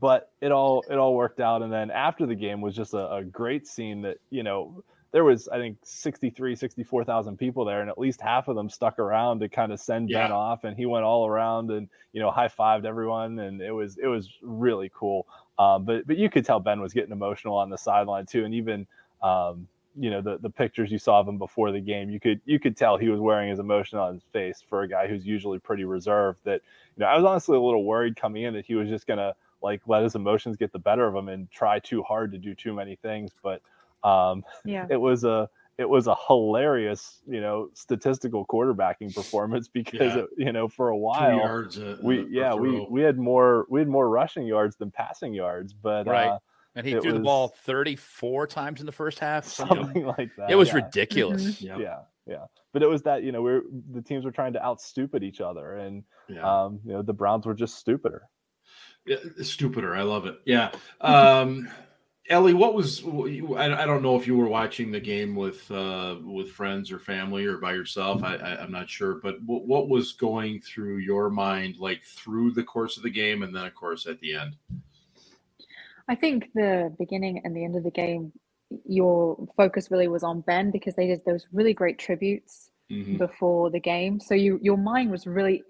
But 0.00 0.30
it 0.40 0.50
all 0.52 0.84
it 0.88 0.96
all 0.96 1.14
worked 1.14 1.40
out, 1.40 1.60
and 1.62 1.72
then 1.72 1.90
after 1.90 2.24
the 2.24 2.34
game 2.36 2.60
was 2.60 2.74
just 2.74 2.94
a, 2.94 3.12
a 3.16 3.24
great 3.24 3.66
scene 3.66 4.00
that 4.02 4.18
you 4.30 4.42
know 4.44 4.82
there 5.10 5.24
was 5.24 5.48
I 5.48 5.56
think 5.56 5.78
63, 5.82 6.54
64,000 6.54 7.36
people 7.36 7.64
there, 7.64 7.80
and 7.80 7.88
at 7.88 7.98
least 7.98 8.20
half 8.20 8.48
of 8.48 8.56
them 8.56 8.68
stuck 8.68 8.98
around 8.98 9.40
to 9.40 9.48
kind 9.48 9.72
of 9.72 9.80
send 9.80 10.08
Ben 10.08 10.32
off, 10.32 10.64
and 10.64 10.76
he 10.76 10.86
went 10.86 11.04
all 11.04 11.26
around 11.26 11.70
and 11.70 11.88
you 12.12 12.20
know 12.20 12.30
high 12.30 12.48
fived 12.48 12.84
everyone, 12.84 13.38
and 13.38 13.60
it 13.60 13.72
was 13.72 13.96
it 13.98 14.06
was 14.06 14.28
really 14.42 14.90
cool. 14.94 15.26
Um, 15.58 15.84
but 15.84 16.06
but 16.06 16.18
you 16.18 16.28
could 16.28 16.44
tell 16.44 16.60
Ben 16.60 16.80
was 16.80 16.92
getting 16.92 17.12
emotional 17.12 17.56
on 17.56 17.70
the 17.70 17.78
sideline 17.78 18.26
too, 18.26 18.44
and 18.44 18.54
even 18.54 18.86
um, 19.22 19.66
you 19.98 20.10
know 20.10 20.20
the 20.20 20.38
the 20.38 20.50
pictures 20.50 20.92
you 20.92 20.98
saw 20.98 21.20
of 21.20 21.28
him 21.28 21.38
before 21.38 21.72
the 21.72 21.80
game, 21.80 22.10
you 22.10 22.20
could 22.20 22.40
you 22.44 22.60
could 22.60 22.76
tell 22.76 22.98
he 22.98 23.08
was 23.08 23.20
wearing 23.20 23.48
his 23.48 23.58
emotion 23.58 23.98
on 23.98 24.14
his 24.14 24.22
face 24.32 24.62
for 24.68 24.82
a 24.82 24.88
guy 24.88 25.08
who's 25.08 25.26
usually 25.26 25.58
pretty 25.58 25.84
reserved. 25.84 26.40
That 26.44 26.60
you 26.96 27.00
know 27.00 27.06
I 27.06 27.16
was 27.16 27.24
honestly 27.24 27.56
a 27.56 27.60
little 27.60 27.84
worried 27.84 28.14
coming 28.16 28.42
in 28.42 28.54
that 28.54 28.66
he 28.66 28.74
was 28.74 28.88
just 28.90 29.06
gonna 29.06 29.34
like 29.62 29.80
let 29.86 30.02
his 30.02 30.14
emotions 30.14 30.56
get 30.56 30.72
the 30.72 30.78
better 30.78 31.06
of 31.06 31.14
him 31.14 31.28
and 31.28 31.50
try 31.50 31.78
too 31.78 32.02
hard 32.02 32.30
to 32.32 32.38
do 32.38 32.54
too 32.54 32.72
many 32.74 32.94
things, 32.96 33.32
but 33.42 33.60
um, 34.04 34.44
Yeah. 34.64 34.86
it 34.90 34.96
was 35.00 35.24
a 35.24 35.48
it 35.78 35.88
was 35.88 36.08
a 36.08 36.16
hilarious 36.26 37.20
you 37.28 37.40
know 37.40 37.68
statistical 37.74 38.44
quarterbacking 38.46 39.14
performance 39.14 39.68
because 39.68 40.14
Yeah. 40.14 40.22
it, 40.22 40.26
you 40.36 40.52
know 40.52 40.68
for 40.68 40.90
a 40.90 40.94
Two 40.94 40.98
while 41.00 41.36
yards. 41.36 41.78
Uh, 41.78 41.96
we 42.02 42.20
uh, 42.20 42.24
yeah 42.30 42.54
we 42.54 42.86
we 42.90 43.00
had 43.02 43.18
more 43.18 43.66
we 43.70 43.80
had 43.80 43.88
more 43.88 44.08
rushing 44.08 44.46
yards 44.46 44.76
than 44.76 44.90
passing 44.90 45.32
yards 45.34 45.72
but 45.72 46.06
Right. 46.06 46.28
uh, 46.28 46.38
and 46.74 46.86
he 46.86 46.92
it 46.94 47.02
threw 47.02 47.12
the 47.12 47.20
ball 47.20 47.48
34 47.64 48.46
times 48.46 48.80
in 48.80 48.86
the 48.86 48.92
first 48.92 49.18
half. 49.18 49.44
something. 49.46 49.78
something 49.84 50.06
like 50.06 50.30
that 50.36 50.50
It 50.50 50.54
was 50.56 50.68
yeah. 50.68 50.74
ridiculous. 50.76 51.60
Yeah. 51.62 51.78
yeah 51.78 51.98
yeah 52.26 52.44
but 52.72 52.82
it 52.82 52.88
was 52.88 53.02
that 53.02 53.22
you 53.22 53.32
know 53.32 53.40
we're 53.42 53.62
the 53.92 54.02
teams 54.02 54.24
were 54.24 54.30
trying 54.32 54.52
to 54.52 54.62
out 54.64 54.80
stupid 54.80 55.22
each 55.24 55.40
other 55.40 55.76
and 55.76 56.02
yeah. 56.28 56.42
um 56.64 56.78
you 56.84 56.92
know 56.92 57.02
the 57.02 57.12
browns 57.14 57.46
were 57.46 57.54
just 57.54 57.76
stupider 57.78 58.22
Yeah, 59.06 59.16
stupider. 59.42 59.94
I 59.96 60.02
love 60.02 60.26
it. 60.26 60.36
Yeah. 60.44 60.70
Um, 61.00 61.68
Ellie, 62.28 62.54
what 62.54 62.74
was? 62.74 63.02
I, 63.56 63.86
don't 63.86 64.02
know 64.02 64.16
if 64.16 64.26
you 64.26 64.36
were 64.36 64.48
watching 64.48 64.90
the 64.90 65.00
game 65.00 65.34
with 65.34 65.70
uh, 65.70 66.16
with 66.22 66.50
friends 66.50 66.92
or 66.92 66.98
family 66.98 67.46
or 67.46 67.56
by 67.56 67.72
yourself. 67.72 68.22
I, 68.22 68.36
I, 68.36 68.62
I'm 68.62 68.70
not 68.70 68.90
sure, 68.90 69.14
but 69.14 69.42
what, 69.44 69.66
what 69.66 69.88
was 69.88 70.12
going 70.12 70.60
through 70.60 70.98
your 70.98 71.30
mind, 71.30 71.76
like 71.78 72.04
through 72.04 72.52
the 72.52 72.62
course 72.62 72.98
of 72.98 73.02
the 73.02 73.10
game, 73.10 73.42
and 73.42 73.56
then 73.56 73.64
of 73.64 73.74
course 73.74 74.06
at 74.06 74.20
the 74.20 74.34
end? 74.34 74.56
I 76.06 76.14
think 76.14 76.50
the 76.54 76.94
beginning 76.98 77.40
and 77.44 77.56
the 77.56 77.64
end 77.64 77.76
of 77.76 77.84
the 77.84 77.90
game, 77.90 78.32
your 78.86 79.48
focus 79.56 79.90
really 79.90 80.08
was 80.08 80.22
on 80.22 80.42
Ben 80.42 80.70
because 80.70 80.94
they 80.94 81.06
did 81.06 81.24
those 81.24 81.46
really 81.52 81.72
great 81.72 81.98
tributes 81.98 82.70
mm-hmm. 82.90 83.16
before 83.16 83.70
the 83.70 83.80
game. 83.80 84.20
So 84.20 84.34
you 84.34 84.58
your 84.62 84.76
mind 84.76 85.10
was 85.10 85.26
really 85.26 85.62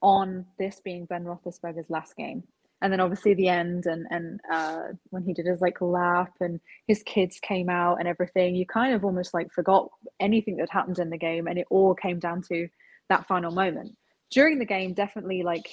on 0.00 0.46
this 0.58 0.80
being 0.80 1.04
Ben 1.04 1.24
Roethlisberger's 1.24 1.90
last 1.90 2.16
game. 2.16 2.44
And 2.80 2.92
then 2.92 3.00
obviously 3.00 3.34
the 3.34 3.48
end 3.48 3.86
and 3.86 4.06
and 4.10 4.40
uh, 4.52 4.82
when 5.10 5.24
he 5.24 5.32
did 5.32 5.46
his 5.46 5.60
like 5.60 5.80
lap 5.80 6.32
and 6.40 6.60
his 6.86 7.02
kids 7.02 7.40
came 7.40 7.68
out 7.68 7.96
and 7.98 8.06
everything, 8.06 8.54
you 8.54 8.66
kind 8.66 8.94
of 8.94 9.04
almost 9.04 9.34
like 9.34 9.52
forgot 9.52 9.88
anything 10.20 10.56
that 10.58 10.70
happened 10.70 10.98
in 10.98 11.10
the 11.10 11.18
game, 11.18 11.46
and 11.48 11.58
it 11.58 11.66
all 11.70 11.94
came 11.94 12.18
down 12.18 12.42
to 12.50 12.68
that 13.08 13.26
final 13.26 13.50
moment. 13.50 13.96
During 14.30 14.58
the 14.58 14.64
game, 14.64 14.94
definitely 14.94 15.42
like 15.42 15.68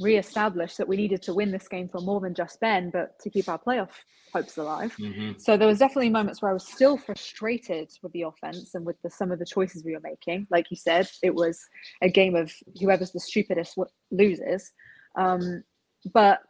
reestablished 0.00 0.78
that 0.78 0.88
we 0.88 0.96
needed 0.96 1.22
to 1.22 1.34
win 1.34 1.50
this 1.50 1.68
game 1.68 1.88
for 1.88 2.00
more 2.00 2.20
than 2.20 2.34
just 2.34 2.58
Ben, 2.60 2.90
but 2.90 3.18
to 3.20 3.30
keep 3.30 3.48
our 3.48 3.58
playoff 3.58 3.90
hopes 4.32 4.56
alive. 4.56 4.94
Mm-hmm. 4.96 5.32
So 5.38 5.56
there 5.56 5.68
was 5.68 5.78
definitely 5.78 6.10
moments 6.10 6.40
where 6.40 6.50
I 6.50 6.54
was 6.54 6.66
still 6.66 6.96
frustrated 6.96 7.90
with 8.02 8.12
the 8.12 8.22
offense 8.22 8.74
and 8.74 8.84
with 8.84 8.96
the, 9.02 9.10
some 9.10 9.30
of 9.30 9.38
the 9.38 9.46
choices 9.46 9.84
we 9.84 9.92
were 9.92 10.00
making. 10.00 10.46
Like 10.50 10.66
you 10.70 10.76
said, 10.76 11.08
it 11.22 11.34
was 11.34 11.60
a 12.02 12.10
game 12.10 12.34
of 12.34 12.52
whoever's 12.80 13.12
the 13.12 13.20
stupidest 13.20 13.76
loses. 14.10 14.72
Um, 15.18 15.64
but 16.12 16.40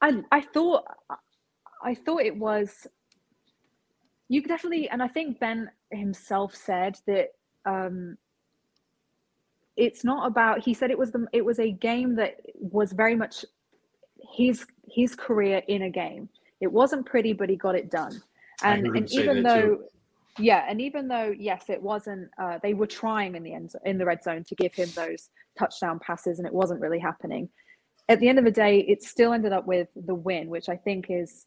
I 0.00 0.22
I 0.30 0.40
thought 0.40 0.84
I 1.82 1.94
thought 1.94 2.22
it 2.22 2.36
was 2.36 2.86
you 4.28 4.42
definitely 4.42 4.88
and 4.88 5.02
I 5.02 5.08
think 5.08 5.40
Ben 5.40 5.70
himself 5.90 6.54
said 6.54 6.96
that 7.06 7.28
um, 7.64 8.16
it's 9.76 10.04
not 10.04 10.26
about 10.26 10.60
he 10.60 10.74
said 10.74 10.90
it 10.90 10.98
was 10.98 11.12
the 11.12 11.26
it 11.32 11.44
was 11.44 11.58
a 11.58 11.70
game 11.70 12.14
that 12.16 12.40
was 12.54 12.92
very 12.92 13.16
much 13.16 13.44
his 14.34 14.66
his 14.90 15.14
career 15.14 15.62
in 15.68 15.82
a 15.82 15.90
game. 15.90 16.28
It 16.60 16.70
wasn't 16.70 17.06
pretty 17.06 17.32
but 17.32 17.48
he 17.48 17.56
got 17.56 17.74
it 17.74 17.90
done. 17.90 18.20
And 18.62 18.86
and 18.88 19.10
even 19.12 19.42
though 19.42 19.76
too. 19.76 19.84
yeah 20.38 20.66
and 20.68 20.80
even 20.80 21.08
though 21.08 21.32
yes 21.38 21.64
it 21.68 21.80
wasn't 21.80 22.28
uh, 22.42 22.58
they 22.62 22.74
were 22.74 22.86
trying 22.86 23.34
in 23.34 23.42
the 23.42 23.54
end 23.54 23.72
in 23.84 23.98
the 23.98 24.04
red 24.04 24.22
zone 24.22 24.44
to 24.48 24.54
give 24.56 24.74
him 24.74 24.88
those 24.94 25.30
touchdown 25.58 25.98
passes 26.00 26.38
and 26.38 26.46
it 26.46 26.52
wasn't 26.52 26.80
really 26.80 26.98
happening 26.98 27.48
at 28.08 28.20
the 28.20 28.28
end 28.28 28.38
of 28.38 28.44
the 28.44 28.50
day 28.50 28.80
it 28.80 29.02
still 29.02 29.32
ended 29.32 29.52
up 29.52 29.66
with 29.66 29.88
the 30.06 30.14
win 30.14 30.48
which 30.48 30.68
i 30.68 30.76
think 30.76 31.06
is 31.08 31.46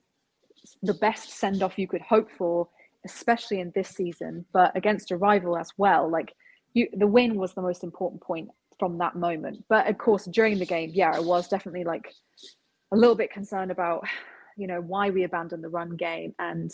the 0.84 0.94
best 0.96 1.30
send 1.30 1.64
off 1.64 1.78
you 1.78 1.88
could 1.88 2.02
hope 2.02 2.30
for 2.32 2.68
especially 3.06 3.60
in 3.60 3.72
this 3.74 3.90
season 3.90 4.46
but 4.54 4.76
against 4.76 5.12
a 5.12 5.18
rival 5.18 5.58
as 5.58 5.72
well 5.78 6.10
like 6.10 6.34
you 6.74 6.88
the 6.94 7.08
win 7.08 7.36
was 7.36 7.54
the 7.54 7.62
most 7.62 7.84
important 7.84 8.22
point 8.22 8.50
from 8.82 8.98
that 8.98 9.16
moment. 9.16 9.64
But 9.70 9.88
of 9.88 10.00
course, 10.00 10.26
during 10.26 10.58
the 10.58 10.66
game, 10.66 10.90
yeah, 10.92 11.12
I 11.14 11.20
was 11.20 11.48
definitely 11.48 11.84
like 11.84 12.12
a 12.92 12.98
little 12.98 13.14
bit 13.14 13.32
concerned 13.32 13.70
about, 13.70 14.04
you 14.58 14.66
know, 14.66 14.82
why 14.82 15.12
we 15.12 15.24
abandoned 15.24 15.64
the 15.64 15.70
run 15.70 15.96
game 15.96 16.34
and 16.40 16.72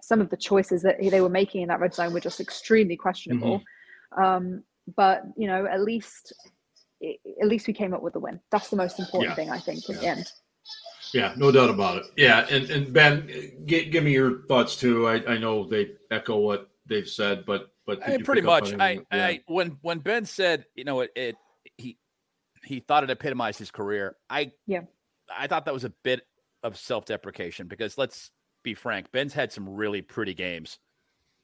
some 0.00 0.22
of 0.22 0.30
the 0.30 0.36
choices 0.38 0.80
that 0.80 0.96
they 0.98 1.20
were 1.20 1.28
making 1.28 1.60
in 1.60 1.68
that 1.68 1.78
red 1.78 1.92
zone 1.92 2.14
were 2.14 2.20
just 2.20 2.40
extremely 2.40 2.96
questionable. 2.96 3.58
Mm-hmm. 3.58 4.22
Um, 4.22 4.62
but 4.96 5.24
you 5.36 5.46
know, 5.46 5.66
at 5.66 5.82
least 5.82 6.32
at 7.40 7.48
least 7.48 7.66
we 7.66 7.72
came 7.72 7.94
up 7.94 8.02
with 8.02 8.12
the 8.12 8.20
win. 8.20 8.40
That's 8.50 8.68
the 8.68 8.76
most 8.76 8.98
important 8.98 9.30
yeah. 9.30 9.34
thing 9.34 9.50
I 9.50 9.58
think 9.58 9.88
in 9.88 9.96
yeah. 9.96 10.00
the 10.00 10.06
end. 10.08 10.32
Yeah, 11.12 11.34
no 11.36 11.52
doubt 11.52 11.70
about 11.70 11.98
it. 11.98 12.06
Yeah, 12.16 12.46
and 12.50 12.68
and 12.70 12.92
Ben, 12.92 13.28
give, 13.66 13.90
give 13.92 14.04
me 14.04 14.12
your 14.12 14.42
thoughts 14.46 14.76
too. 14.76 15.06
I, 15.06 15.34
I 15.34 15.38
know 15.38 15.64
they 15.64 15.92
echo 16.10 16.38
what 16.38 16.70
they've 16.86 17.08
said, 17.08 17.44
but 17.46 17.72
but 17.86 18.06
I, 18.06 18.18
pretty 18.18 18.40
much. 18.40 18.74
I, 18.74 19.00
yeah. 19.12 19.26
I 19.26 19.40
when 19.46 19.78
when 19.82 20.00
Ben 20.00 20.24
said, 20.24 20.66
you 20.74 20.84
know, 20.84 21.00
it, 21.00 21.12
it 21.14 21.36
he 21.76 21.98
he 22.64 22.80
thought 22.80 23.04
it 23.04 23.10
epitomized 23.10 23.58
his 23.58 23.70
career. 23.70 24.16
I 24.28 24.52
yeah, 24.66 24.82
I 25.34 25.46
thought 25.46 25.66
that 25.66 25.74
was 25.74 25.84
a 25.84 25.92
bit 26.02 26.22
of 26.64 26.76
self 26.76 27.04
deprecation 27.04 27.68
because 27.68 27.96
let's 27.96 28.32
be 28.64 28.74
frank, 28.74 29.12
Ben's 29.12 29.34
had 29.34 29.52
some 29.52 29.68
really 29.68 30.02
pretty 30.02 30.34
games. 30.34 30.80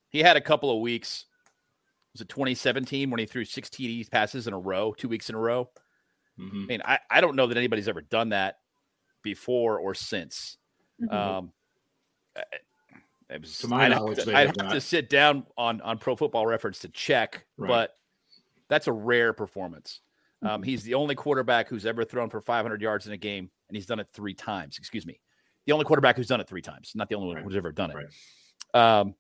He 0.09 0.21
had 0.21 0.37
a 0.37 0.40
couple 0.40 0.75
of 0.75 0.81
weeks. 0.81 1.26
Was 2.12 2.23
it 2.23 2.29
2017 2.29 3.11
when 3.11 3.21
he 3.21 3.26
threw 3.26 3.45
16 3.45 4.05
passes 4.11 4.47
in 4.47 4.52
a 4.52 4.59
row, 4.59 4.93
two 4.93 5.09
weeks 5.09 5.29
in 5.29 5.37
a 5.37 5.38
row? 5.38 5.71
Mm-hmm. 6.38 6.62
I 6.62 6.67
mean, 6.67 6.83
I, 6.85 6.99
I 7.11 7.21
don't 7.21 7.37
know 7.37 7.47
that 7.47 7.57
anybody's 7.57 7.88
ever 7.88 8.00
done 8.00 8.31
that 8.31 8.57
before 9.23 9.79
or 9.79 9.95
since. 9.95 10.57
Mm-hmm. 11.00 11.14
Um, 11.14 11.52
it 13.29 13.40
was, 13.40 13.59
to 13.59 13.69
my 13.69 13.85
I'd 13.85 13.90
knowledge, 13.90 14.19
have, 14.19 14.26
to, 14.26 14.37
I'd 14.37 14.61
have 14.61 14.73
to, 14.73 14.81
sit 14.81 15.09
down 15.09 15.47
on 15.57 15.81
on 15.83 15.99
Pro 15.99 16.17
Football 16.17 16.47
Reference 16.47 16.81
to 16.81 16.88
check, 16.88 17.45
right. 17.57 17.69
but 17.69 17.95
that's 18.69 18.88
a 18.88 18.93
rare 18.93 19.33
performance. 19.33 20.00
Um, 20.43 20.49
mm-hmm. 20.49 20.62
he's 20.64 20.83
the 20.83 20.95
only 20.95 21.14
quarterback 21.14 21.69
who's 21.69 21.87
ever 21.87 22.05
thrown 22.05 22.29
for 22.31 22.40
500 22.40 22.83
yards 22.83 23.07
in 23.07 23.12
a 23.12 23.17
game, 23.17 23.50
and 23.69 23.76
he's 23.76 23.87
done 23.87 24.00
it 24.00 24.09
three 24.12 24.35
times. 24.35 24.79
Excuse 24.79 25.07
me, 25.07 25.21
the 25.67 25.73
only 25.73 25.85
quarterback 25.85 26.17
who's 26.17 26.26
done 26.26 26.40
it 26.40 26.49
three 26.49 26.62
times, 26.62 26.93
not 26.95 27.09
the 27.09 27.14
only 27.14 27.29
one 27.29 27.45
who's 27.45 27.57
ever 27.57 27.71
done 27.71 27.93
it. 27.93 27.97
Right. 28.75 29.00
Um, 29.00 29.14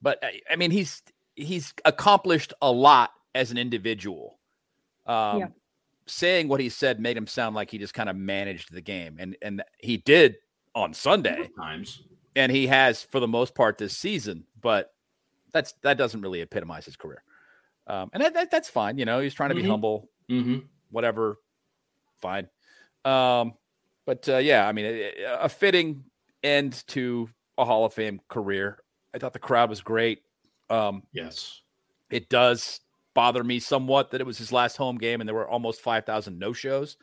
but 0.00 0.22
I 0.48 0.56
mean, 0.56 0.70
he's 0.70 1.02
he's 1.38 1.72
accomplished 1.84 2.52
a 2.60 2.70
lot 2.70 3.10
as 3.34 3.50
an 3.50 3.58
individual. 3.58 4.38
Um, 5.06 5.38
yeah. 5.38 5.46
Saying 6.06 6.48
what 6.48 6.60
he 6.60 6.68
said 6.68 7.00
made 7.00 7.16
him 7.16 7.26
sound 7.26 7.54
like 7.54 7.70
he 7.70 7.78
just 7.78 7.94
kind 7.94 8.08
of 8.08 8.16
managed 8.16 8.72
the 8.72 8.80
game, 8.80 9.16
and 9.18 9.36
and 9.42 9.62
he 9.78 9.98
did 9.98 10.36
on 10.74 10.94
Sunday. 10.94 11.50
Times 11.56 12.02
and 12.38 12.52
he 12.52 12.68
has 12.68 13.02
for 13.02 13.20
the 13.20 13.28
most 13.28 13.54
part 13.54 13.78
this 13.78 13.96
season. 13.96 14.44
But 14.60 14.94
that's 15.52 15.74
that 15.82 15.98
doesn't 15.98 16.20
really 16.20 16.40
epitomize 16.40 16.86
his 16.86 16.96
career, 16.96 17.22
um, 17.86 18.10
and 18.12 18.22
that, 18.22 18.34
that, 18.34 18.50
that's 18.50 18.68
fine. 18.68 18.96
You 18.96 19.04
know, 19.04 19.20
he's 19.20 19.34
trying 19.34 19.50
to 19.50 19.54
be 19.54 19.62
mm-hmm. 19.62 19.70
humble, 19.70 20.08
mm-hmm. 20.30 20.58
whatever, 20.90 21.36
fine. 22.20 22.48
Um, 23.04 23.54
but 24.06 24.28
uh, 24.28 24.38
yeah, 24.38 24.66
I 24.66 24.72
mean, 24.72 24.86
a, 24.86 25.12
a 25.40 25.48
fitting 25.48 26.04
end 26.42 26.84
to 26.88 27.28
a 27.58 27.64
Hall 27.64 27.84
of 27.84 27.92
Fame 27.92 28.20
career. 28.28 28.78
I 29.14 29.18
thought 29.18 29.32
the 29.32 29.38
crowd 29.38 29.68
was 29.68 29.80
great. 29.80 30.22
Um, 30.70 31.02
yes, 31.12 31.62
it 32.10 32.28
does 32.28 32.80
bother 33.14 33.42
me 33.42 33.58
somewhat 33.58 34.12
that 34.12 34.20
it 34.20 34.26
was 34.26 34.38
his 34.38 34.52
last 34.52 34.76
home 34.76 34.96
game 34.96 35.20
and 35.20 35.26
there 35.26 35.34
were 35.34 35.48
almost 35.48 35.80
5,000 35.80 36.38
no 36.38 36.52
shows. 36.52 36.96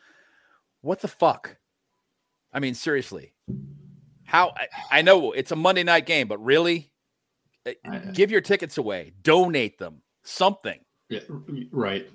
What 0.80 1.00
the 1.00 1.08
fuck? 1.08 1.58
I 2.52 2.58
mean, 2.58 2.74
seriously, 2.74 3.34
how 4.24 4.54
I, 4.56 4.68
I 4.98 5.02
know 5.02 5.32
it's 5.32 5.52
a 5.52 5.56
Monday 5.56 5.82
night 5.82 6.06
game, 6.06 6.26
but 6.26 6.42
really, 6.42 6.90
uh, 7.66 7.98
give 8.12 8.30
your 8.30 8.40
tickets 8.40 8.78
away, 8.78 9.12
donate 9.22 9.78
them, 9.78 10.00
something. 10.22 10.78
Yeah, 11.08 11.20
right. 11.70 12.08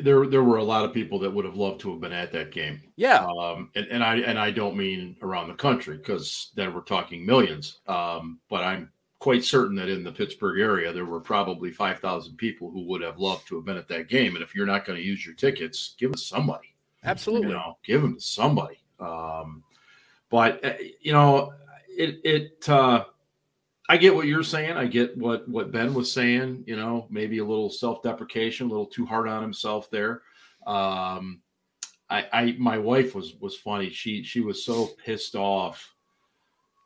There, 0.00 0.26
there 0.26 0.42
were 0.42 0.56
a 0.56 0.64
lot 0.64 0.84
of 0.84 0.94
people 0.94 1.18
that 1.20 1.30
would 1.30 1.44
have 1.44 1.56
loved 1.56 1.80
to 1.82 1.92
have 1.92 2.00
been 2.00 2.12
at 2.12 2.32
that 2.32 2.50
game. 2.50 2.82
Yeah. 2.96 3.24
Um, 3.24 3.70
and, 3.76 3.86
and 3.86 4.02
I 4.02 4.16
and 4.16 4.38
I 4.38 4.50
don't 4.50 4.76
mean 4.76 5.16
around 5.22 5.48
the 5.48 5.54
country 5.54 5.98
because 5.98 6.50
then 6.56 6.74
we're 6.74 6.80
talking 6.80 7.24
millions. 7.24 7.80
Um, 7.86 8.40
but 8.48 8.64
I'm 8.64 8.90
quite 9.18 9.44
certain 9.44 9.76
that 9.76 9.88
in 9.88 10.04
the 10.04 10.12
Pittsburgh 10.12 10.60
area 10.60 10.92
there 10.92 11.04
were 11.04 11.20
probably 11.20 11.70
five 11.70 11.98
thousand 11.98 12.36
people 12.36 12.70
who 12.70 12.84
would 12.86 13.02
have 13.02 13.18
loved 13.18 13.46
to 13.48 13.56
have 13.56 13.64
been 13.64 13.76
at 13.76 13.88
that 13.88 14.08
game. 14.08 14.34
And 14.34 14.42
if 14.42 14.54
you're 14.54 14.66
not 14.66 14.84
going 14.84 14.98
to 14.98 15.04
use 15.04 15.24
your 15.24 15.34
tickets, 15.34 15.94
give 15.98 16.10
them 16.10 16.16
to 16.16 16.20
somebody. 16.20 16.74
Absolutely. 17.04 17.48
You 17.48 17.54
know, 17.54 17.78
give 17.84 18.02
them 18.02 18.16
to 18.16 18.20
somebody. 18.20 18.78
Um, 19.00 19.62
but 20.30 20.64
uh, 20.64 20.74
you 21.00 21.12
know, 21.12 21.52
it 21.88 22.20
it 22.24 22.68
uh, 22.68 23.04
I 23.88 23.96
get 23.96 24.14
what 24.14 24.26
you're 24.26 24.42
saying. 24.42 24.76
I 24.76 24.86
get 24.86 25.16
what 25.16 25.48
what 25.48 25.70
Ben 25.70 25.94
was 25.94 26.10
saying. 26.10 26.64
You 26.66 26.76
know, 26.76 27.06
maybe 27.10 27.38
a 27.38 27.44
little 27.44 27.70
self 27.70 28.02
deprecation, 28.02 28.66
a 28.66 28.70
little 28.70 28.86
too 28.86 29.06
hard 29.06 29.28
on 29.28 29.42
himself 29.42 29.90
there. 29.90 30.22
Um, 30.66 31.40
I, 32.10 32.26
I 32.32 32.56
my 32.58 32.78
wife 32.78 33.14
was 33.14 33.34
was 33.40 33.56
funny. 33.56 33.90
She 33.90 34.22
she 34.22 34.40
was 34.40 34.64
so 34.64 34.86
pissed 35.04 35.34
off 35.34 35.93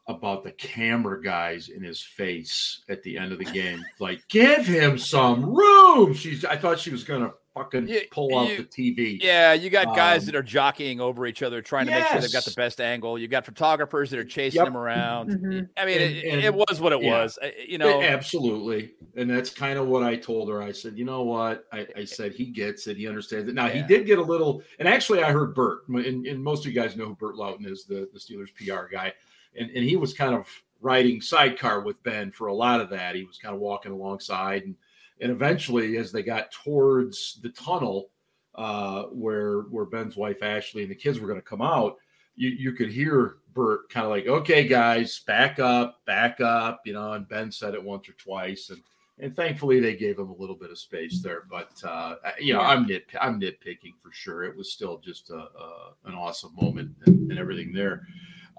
about 0.09 0.43
the 0.43 0.53
camera 0.53 1.23
guys 1.23 1.69
in 1.69 1.83
his 1.83 2.03
face 2.03 2.83
at 2.89 3.03
the 3.03 3.19
end 3.19 3.31
of 3.33 3.39
the 3.39 3.45
game. 3.45 3.85
Like, 4.01 4.27
give 4.29 4.67
him 4.67 4.99
some 4.99 5.45
room. 5.45 6.15
She's 6.15 6.45
I 6.45 6.57
thought 6.57 6.79
she 6.79 6.91
was 6.91 7.05
gonna 7.05 7.33
fucking 7.59 7.89
you, 7.89 8.03
pull 8.11 8.39
out 8.39 8.49
the 8.49 8.65
TV. 8.65 9.19
Yeah, 9.21 9.53
you 9.53 9.71
got 9.71 9.95
guys 9.95 10.23
um, 10.23 10.27
that 10.27 10.35
are 10.35 10.43
jockeying 10.43 11.01
over 11.01 11.27
each 11.27 11.43
other, 11.43 11.61
trying 11.61 11.87
to 11.87 11.93
yes. 11.93 12.01
make 12.01 12.13
sure 12.13 12.21
they've 12.21 12.33
got 12.33 12.45
the 12.45 12.55
best 12.57 12.81
angle. 12.81 13.19
You 13.19 13.29
got 13.29 13.45
photographers 13.45 14.11
that 14.11 14.19
are 14.19 14.25
chasing 14.25 14.59
yep. 14.59 14.67
them 14.67 14.77
around. 14.77 15.31
Mm-hmm. 15.31 15.61
I 15.77 15.85
mean, 15.85 16.01
and, 16.01 16.17
it, 16.17 16.25
and, 16.25 16.45
it, 16.45 16.55
was 16.55 16.81
what 16.81 16.93
it 16.93 17.03
yeah, 17.03 17.23
was. 17.23 17.39
You 17.67 17.79
know, 17.79 18.01
absolutely. 18.01 18.93
And 19.17 19.29
that's 19.29 19.51
kind 19.51 19.79
of 19.79 19.89
what 19.89 20.03
I 20.03 20.17
told 20.17 20.49
her. 20.49 20.63
I 20.63 20.73
said, 20.73 20.97
you 20.97 21.05
know 21.05 21.23
what? 21.23 21.65
I, 21.73 21.87
I 21.97 22.05
said 22.05 22.33
he 22.33 22.47
gets 22.47 22.87
it. 22.87 22.97
He 22.97 23.09
understands 23.09 23.49
it. 23.49 23.55
Now 23.55 23.67
yeah. 23.67 23.75
he 23.75 23.83
did 23.83 24.07
get 24.07 24.19
a 24.19 24.23
little. 24.23 24.63
And 24.79 24.89
actually, 24.89 25.23
I 25.23 25.33
heard 25.33 25.55
Burt, 25.55 25.89
and, 25.89 26.27
and 26.27 26.43
most 26.43 26.65
of 26.65 26.73
you 26.73 26.81
guys 26.81 26.97
know 26.97 27.07
who 27.07 27.17
Burt 27.17 27.37
Lauten 27.37 27.67
is, 27.67 27.85
the 27.85 28.09
the 28.13 28.19
Steelers 28.19 28.55
PR 28.55 28.93
guy, 28.93 29.13
and 29.57 29.71
and 29.71 29.85
he 29.85 29.97
was 29.97 30.15
kind 30.15 30.35
of 30.35 30.49
riding 30.81 31.21
sidecar 31.21 31.81
with 31.81 32.03
Ben 32.03 32.31
for 32.31 32.49
a 32.49 32.55
lot 32.55 32.81
of 32.81 32.91
that. 32.91 33.15
He 33.15 33.25
was 33.25 33.39
kind 33.39 33.55
of 33.55 33.61
walking 33.61 33.93
alongside 33.93 34.65
and 34.65 34.75
and 35.21 35.33
eventually, 35.33 35.97
as 35.97 36.13
they 36.13 36.23
got 36.23 36.53
towards 36.53 37.41
the 37.43 37.49
tunnel 37.51 38.11
uh, 38.55 39.05
where 39.05 39.63
where 39.63 39.85
Ben's 39.85 40.17
wife 40.17 40.43
Ashley 40.43 40.83
and 40.83 40.91
the 40.91 40.97
kids 40.97 41.19
were 41.19 41.29
going 41.29 41.41
to 41.41 41.47
come 41.47 41.63
out, 41.63 41.97
you, 42.37 42.51
you 42.51 42.73
could 42.73 42.91
hear 42.91 43.37
Burt 43.53 43.89
kind 43.91 44.05
of 44.05 44.11
like, 44.11 44.27
"Okay, 44.27 44.67
guys, 44.67 45.21
back 45.21 45.59
up, 45.59 46.05
back 46.07 46.41
up," 46.41 46.83
you 46.85 46.93
know. 46.93 47.13
And 47.13 47.29
Ben 47.29 47.51
said 47.51 47.75
it 47.75 47.83
once 47.83 48.09
or 48.09 48.13
twice, 48.13 48.71
and 48.71 48.81
and 49.19 49.35
thankfully 49.35 49.81
they 49.81 49.97
gave 49.97 50.19
him 50.19 50.31
a 50.31 50.37
little 50.37 50.55
bit 50.55 50.71
of 50.71 50.79
space 50.79 51.21
there. 51.21 51.45
But 51.51 51.71
uh, 51.85 52.17
you 52.39 52.53
know, 52.53 52.61
I'm 52.61 52.87
nit 52.87 53.07
I'm 53.21 53.41
nitpicking 53.41 53.99
for 54.01 54.13
sure. 54.13 54.45
It 54.45 54.57
was 54.57 54.73
still 54.73 54.99
just 54.99 55.31
a, 55.31 55.37
a 55.37 55.93
an 56.05 56.15
awesome 56.15 56.55
moment 56.61 56.93
and, 57.07 57.31
and 57.31 57.39
everything 57.39 57.73
there. 57.73 58.07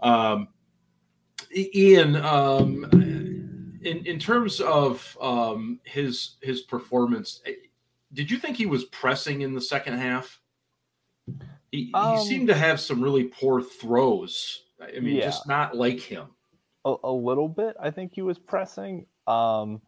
Um, 0.04 0.50
Ian, 1.56 2.16
um, 2.18 2.86
in 3.82 4.06
in 4.06 4.20
terms 4.20 4.62
of 4.62 5.18
um, 5.22 5.80
his 5.84 6.36
his 6.42 6.62
performance, 6.62 7.42
eh, 7.46 7.54
did 8.14 8.30
you 8.30 8.38
think 8.38 8.58
he 8.58 8.66
was 8.66 8.86
pressing 8.86 9.42
in 9.42 9.54
the 9.54 9.62
second 9.62 9.98
half? 9.98 10.40
He, 11.72 11.92
Um, 11.94 12.18
he 12.18 12.26
seemed 12.26 12.48
to 12.48 12.56
have 12.56 12.80
some 12.80 13.02
really 13.02 13.26
poor 13.26 13.62
throws. 13.62 14.64
I 14.82 15.00
mean, 15.00 15.18
Yeah. 15.18 15.26
just 15.26 15.48
not 15.48 15.76
like 15.76 16.00
him. 16.00 16.28
a, 16.86 16.96
a 17.04 17.12
little 17.12 17.50
bit. 17.50 17.76
I 17.80 17.92
think 17.92 18.14
he 18.16 18.22
was 18.22 18.40
pressing. 18.40 19.06
Um, 19.28 19.82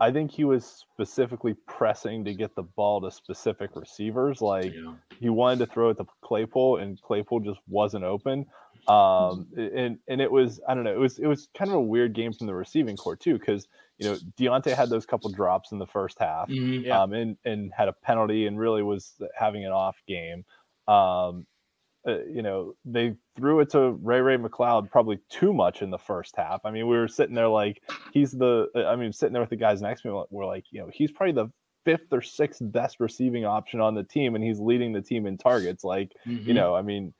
I 0.00 0.10
think 0.10 0.32
he 0.32 0.44
was 0.44 0.66
specifically 0.66 1.54
pressing 1.66 2.24
to 2.24 2.34
get 2.34 2.54
the 2.56 2.64
ball 2.64 3.00
to 3.02 3.10
specific 3.10 3.76
receivers. 3.76 4.42
Like 4.42 4.74
know? 4.74 4.96
he 5.20 5.30
wanted 5.30 5.60
to 5.60 5.72
throw 5.72 5.90
it 5.90 5.96
to 5.98 6.06
Claypool, 6.22 6.78
and 6.78 7.00
Claypool 7.00 7.40
just 7.40 7.60
wasn't 7.68 8.04
open. 8.04 8.46
Um, 8.86 9.48
and 9.56 9.98
and 10.08 10.20
it 10.20 10.30
was 10.30 10.60
I 10.68 10.74
don't 10.74 10.84
know. 10.84 10.92
It 10.92 10.98
was 10.98 11.18
it 11.18 11.26
was 11.26 11.48
kind 11.56 11.70
of 11.70 11.76
a 11.76 11.80
weird 11.82 12.12
game 12.14 12.34
from 12.34 12.46
the 12.46 12.54
receiving 12.54 12.96
court 12.96 13.20
too, 13.20 13.38
because 13.38 13.66
you 13.98 14.04
know 14.04 14.18
Diontae 14.38 14.76
had 14.76 14.90
those 14.90 15.06
couple 15.06 15.30
drops 15.30 15.72
in 15.72 15.78
the 15.78 15.86
first 15.86 16.18
half, 16.18 16.50
Mhm. 16.50 16.84
Yeah. 16.84 17.02
um, 17.02 17.12
and 17.14 17.38
and 17.44 17.72
had 17.76 17.88
a 17.88 17.94
penalty, 17.94 18.46
and 18.46 18.58
really 18.58 18.82
was 18.82 19.20
having 19.34 19.64
an 19.64 19.72
off 19.72 20.02
game. 20.06 20.44
Um, 20.86 21.46
uh, 22.06 22.24
you 22.26 22.42
know, 22.42 22.74
they 22.84 23.16
threw 23.36 23.60
it 23.60 23.70
to 23.70 23.92
Ray 23.92 24.20
Ray 24.20 24.36
McCloud 24.36 24.90
probably 24.90 25.18
too 25.30 25.52
much 25.54 25.80
in 25.82 25.90
the 25.90 25.98
first 25.98 26.36
half. 26.36 26.60
I 26.64 26.70
mean, 26.70 26.86
we 26.86 26.96
were 26.96 27.08
sitting 27.08 27.34
there 27.34 27.48
like 27.48 27.82
he's 28.10 28.32
the. 28.32 28.68
uh, 28.74 28.84
I 28.86 28.96
mean, 28.96 29.12
sitting 29.12 29.32
there 29.32 29.42
with 29.42 29.50
the 29.50 29.56
guys 29.56 29.80
next 29.82 30.02
to 30.02 30.08
me, 30.12 30.24
we're 30.30 30.46
like, 30.46 30.64
you 30.70 30.80
know, 30.80 30.90
he's 30.92 31.10
probably 31.10 31.32
the 31.32 31.48
fifth 31.84 32.12
or 32.12 32.22
sixth 32.22 32.60
best 32.62 33.00
receiving 33.00 33.44
option 33.46 33.80
on 33.80 33.94
the 33.94 34.04
team, 34.04 34.34
and 34.34 34.44
he's 34.44 34.60
leading 34.60 34.92
the 34.92 35.02
team 35.02 35.26
in 35.26 35.38
targets. 35.38 35.84
Like, 35.84 36.12
you 36.44 36.52
Mhm. 36.52 36.54
know, 36.54 36.74
I 36.74 36.82
mean, 36.82 37.14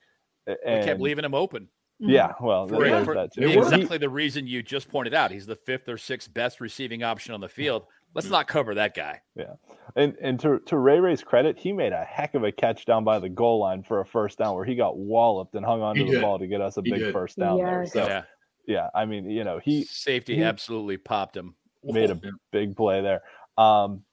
a- 0.47 0.51
We 0.65 0.71
and 0.71 0.85
kept 0.85 1.01
leaving 1.01 1.25
him 1.25 1.33
open. 1.33 1.67
yeah, 1.99 2.33
well, 2.41 2.67
For, 2.67 2.83
there's 2.83 3.05
for 3.05 3.15
that 3.15 3.33
too. 3.33 3.43
It. 3.43 3.49
He- 3.51 3.57
exactly 3.57 3.97
the 3.97 4.09
reason 4.09 4.47
you 4.47 4.61
just 4.63 4.89
pointed 4.89 5.13
out. 5.13 5.31
He's 5.31 5.45
the 5.45 5.55
fifth 5.55 5.87
or 5.89 5.97
sixth 5.97 6.33
best 6.33 6.59
receiving 6.61 7.03
option 7.03 7.33
on 7.33 7.41
the 7.41 7.49
field. 7.49 7.83
Let's 8.13 8.29
not 8.29 8.47
cover 8.47 8.75
that 8.75 8.95
guy. 8.95 9.21
Yeah, 9.35 9.55
and 9.97 10.15
and 10.21 10.39
to 10.39 10.59
to 10.67 10.77
Ray 10.77 10.99
Ray's 11.01 11.21
credit, 11.21 11.57
he 11.57 11.73
made 11.73 11.91
a 11.91 12.03
heck 12.05 12.33
of 12.33 12.43
a 12.45 12.51
catch 12.51 12.85
down 12.85 13.03
by 13.03 13.19
the 13.19 13.27
goal 13.27 13.59
line 13.59 13.83
for 13.83 13.99
a 13.99 14.05
first 14.05 14.37
down 14.37 14.55
where 14.55 14.63
he 14.63 14.73
got 14.75 14.97
walloped 14.97 15.53
and 15.55 15.65
hung 15.65 15.81
onto 15.81 16.01
He 16.03 16.07
the 16.07 16.15
did. 16.17 16.21
ball 16.21 16.39
to 16.39 16.47
get 16.47 16.61
us 16.61 16.77
a 16.77 16.81
He 16.81 16.91
big 16.91 16.99
did. 17.01 17.13
first 17.13 17.37
down 17.37 17.57
there. 17.57 17.85
So 17.85 18.05
yeah. 18.07 18.23
yeah, 18.67 18.87
I 18.95 19.03
mean, 19.05 19.29
you 19.29 19.43
know, 19.43 19.59
he 19.59 19.83
Safety 19.83 20.35
he- 20.35 20.43
absolutely 20.43 20.95
popped 20.97 21.35
him. 21.35 21.55
made 21.83 22.09
a 22.09 22.19
big 22.53 22.77
play 22.77 23.01
there. 23.01 23.21
Um, 23.57 24.03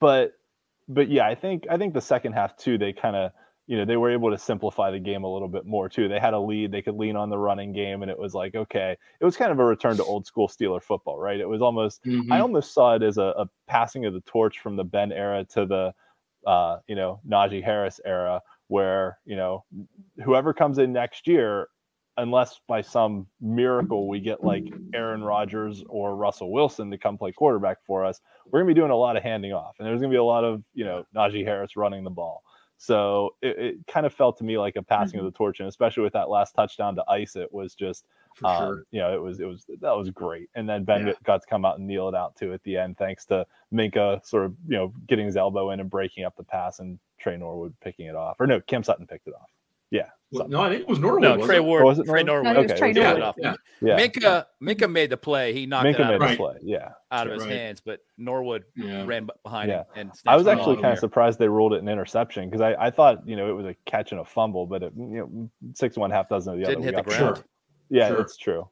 but 0.00 0.32
but 0.88 1.10
yeah, 1.10 1.26
I 1.26 1.34
think 1.34 1.66
I 1.70 1.76
think 1.76 1.92
the 1.92 2.00
second 2.00 2.32
half 2.32 2.56
too, 2.56 2.78
they 2.78 2.94
kind 2.94 3.16
of 3.16 3.32
you 3.66 3.76
know 3.76 3.84
they 3.84 3.96
were 3.96 4.10
able 4.10 4.30
to 4.30 4.38
simplify 4.38 4.90
the 4.90 4.98
game 4.98 5.24
a 5.24 5.32
little 5.32 5.48
bit 5.48 5.64
more 5.64 5.88
too. 5.88 6.08
They 6.08 6.18
had 6.18 6.34
a 6.34 6.40
lead, 6.40 6.72
they 6.72 6.82
could 6.82 6.96
lean 6.96 7.16
on 7.16 7.30
the 7.30 7.38
running 7.38 7.72
game, 7.72 8.02
and 8.02 8.10
it 8.10 8.18
was 8.18 8.34
like 8.34 8.54
okay, 8.54 8.96
it 9.20 9.24
was 9.24 9.36
kind 9.36 9.52
of 9.52 9.58
a 9.58 9.64
return 9.64 9.96
to 9.96 10.04
old 10.04 10.26
school 10.26 10.48
Steeler 10.48 10.82
football, 10.82 11.18
right? 11.18 11.38
It 11.38 11.48
was 11.48 11.62
almost 11.62 12.02
Mhm. 12.04 12.32
I 12.32 12.40
almost 12.40 12.74
saw 12.74 12.94
it 12.96 13.02
as 13.02 13.18
a, 13.18 13.34
a 13.38 13.48
passing 13.68 14.04
of 14.04 14.14
the 14.14 14.20
torch 14.22 14.58
from 14.58 14.76
the 14.76 14.84
Ben 14.84 15.12
era 15.12 15.44
to 15.50 15.66
the 15.66 15.94
uh, 16.46 16.78
you 16.88 16.96
know 16.96 17.20
Najee 17.28 17.62
Harris 17.62 18.00
era, 18.04 18.40
where 18.68 19.18
you 19.24 19.36
know 19.36 19.64
whoever 20.24 20.52
comes 20.52 20.78
in 20.78 20.92
next 20.92 21.28
year, 21.28 21.68
unless 22.16 22.60
by 22.66 22.80
some 22.80 23.26
miracle 23.40 24.08
we 24.08 24.18
get 24.18 24.42
like 24.42 24.64
Aaron 24.92 25.22
Rodgers 25.22 25.84
or 25.88 26.16
Russell 26.16 26.50
Wilson 26.50 26.90
to 26.90 26.98
come 26.98 27.16
play 27.16 27.30
quarterback 27.32 27.78
for 27.86 28.04
us, 28.04 28.20
we're 28.50 28.58
gonna 28.60 28.68
be 28.68 28.74
doing 28.74 28.90
a 28.90 28.96
lot 28.96 29.16
of 29.16 29.22
handing 29.22 29.52
off, 29.52 29.76
and 29.78 29.86
there's 29.86 30.00
gonna 30.00 30.10
be 30.10 30.16
a 30.16 30.24
lot 30.24 30.42
of 30.42 30.64
you 30.74 30.84
know 30.84 31.04
Najee 31.14 31.44
Harris 31.44 31.76
running 31.76 32.02
the 32.02 32.10
ball. 32.10 32.42
So 32.82 33.36
it, 33.40 33.58
it 33.58 33.86
kind 33.86 34.06
of 34.06 34.12
felt 34.12 34.38
to 34.38 34.44
me 34.44 34.58
like 34.58 34.74
a 34.74 34.82
passing 34.82 35.20
of 35.20 35.24
the 35.24 35.30
torch, 35.30 35.60
and 35.60 35.68
especially 35.68 36.02
with 36.02 36.14
that 36.14 36.28
last 36.28 36.50
touchdown 36.52 36.96
to 36.96 37.04
ice 37.08 37.36
it 37.36 37.54
was 37.54 37.76
just 37.76 38.06
um, 38.42 38.56
sure. 38.58 38.84
You 38.90 38.98
know, 38.98 39.14
it 39.14 39.22
was 39.22 39.38
it 39.38 39.44
was 39.44 39.64
that 39.80 39.96
was 39.96 40.10
great. 40.10 40.50
And 40.56 40.68
then 40.68 40.82
Ben 40.82 41.06
Yeah. 41.06 41.12
got 41.22 41.42
to 41.42 41.46
come 41.46 41.64
out 41.64 41.78
and 41.78 41.86
kneel 41.86 42.08
it 42.08 42.16
out 42.16 42.34
too 42.34 42.52
at 42.52 42.60
the 42.64 42.76
end, 42.76 42.98
thanks 42.98 43.24
to 43.26 43.46
Minkah 43.72 44.26
sort 44.26 44.46
of 44.46 44.56
you 44.66 44.76
know 44.76 44.92
getting 45.06 45.26
his 45.26 45.36
elbow 45.36 45.70
in 45.70 45.78
and 45.78 45.88
breaking 45.88 46.24
up 46.24 46.36
the 46.36 46.42
pass, 46.42 46.80
and 46.80 46.98
Tre 47.18 47.36
Norwood 47.36 47.72
picking 47.80 48.06
it 48.06 48.16
off. 48.16 48.40
Or 48.40 48.48
no, 48.48 48.60
Cam 48.60 48.82
Sutton 48.82 49.06
picked 49.06 49.28
it 49.28 49.34
off. 49.34 49.48
Yeah, 49.92 50.08
Well, 50.32 50.48
no, 50.48 50.60
I 50.62 50.70
think 50.70 50.80
it 50.80 50.88
was 50.88 50.98
Norwood. 50.98 51.22
No, 51.22 51.30
wasn't 51.32 51.46
Tre? 51.46 51.60
Ward. 51.60 51.82
Oh, 51.82 51.86
was 51.86 51.98
it 51.98 52.06
Tre 52.06 52.22
Norwood? 52.22 52.44
Norwood. 52.44 52.44
No, 52.44 52.60
it 52.60 52.62
was 52.62 52.70
Okay, 52.72 52.78
Tre 52.78 52.90
it 52.90 52.96
Yeah, 52.96 53.12
Norwood. 53.12 53.34
yeah. 53.38 53.54
yeah. 53.82 53.98
Minkah, 53.98 54.46
Minkah 54.62 54.90
made 54.90 55.10
the 55.10 55.16
play. 55.18 55.52
He 55.52 55.66
knocked 55.66 55.86
Minkah 55.86 55.94
it 55.94 56.00
out, 56.00 56.06
made 56.08 56.14
of, 56.14 56.20
the 56.20 56.26
Right. 56.26 56.38
play. 56.38 56.54
Yeah, 56.62 56.88
out 57.10 57.26
of 57.26 57.34
his 57.34 57.42
Right. 57.42 57.52
hands, 57.52 57.82
but 57.84 58.00
Norwood 58.16 58.64
Yeah. 58.74 59.04
ran 59.04 59.28
behind 59.44 59.68
Yeah. 59.68 59.78
him. 59.80 59.84
And 59.96 60.12
I 60.26 60.34
was 60.36 60.46
actually 60.46 60.76
kind 60.76 60.86
of 60.86 60.92
here. 60.92 60.96
surprised 61.00 61.38
they 61.38 61.48
ruled 61.48 61.74
it 61.74 61.82
an 61.82 61.88
interception 61.90 62.48
because 62.48 62.62
I, 62.62 62.74
I 62.86 62.90
thought 62.90 63.28
you 63.28 63.36
know 63.36 63.50
it 63.50 63.52
was 63.52 63.66
a 63.66 63.74
catch 63.84 64.12
and 64.12 64.20
a 64.22 64.24
fumble, 64.24 64.64
but 64.66 64.82
it, 64.82 64.92
you 64.96 65.06
know 65.06 65.50
six 65.74 65.98
one 65.98 66.10
half 66.10 66.30
dozen 66.30 66.54
of 66.54 66.58
the 66.60 66.64
Didn't 66.64 66.78
other. 66.78 66.84
hit 66.86 66.94
we 66.96 67.02
the 67.02 67.08
got- 67.10 67.18
ground. 67.18 67.36
Sure. 67.36 67.44
Yeah, 67.90 68.08
Sure. 68.08 68.20
it's 68.22 68.36
true. 68.38 68.68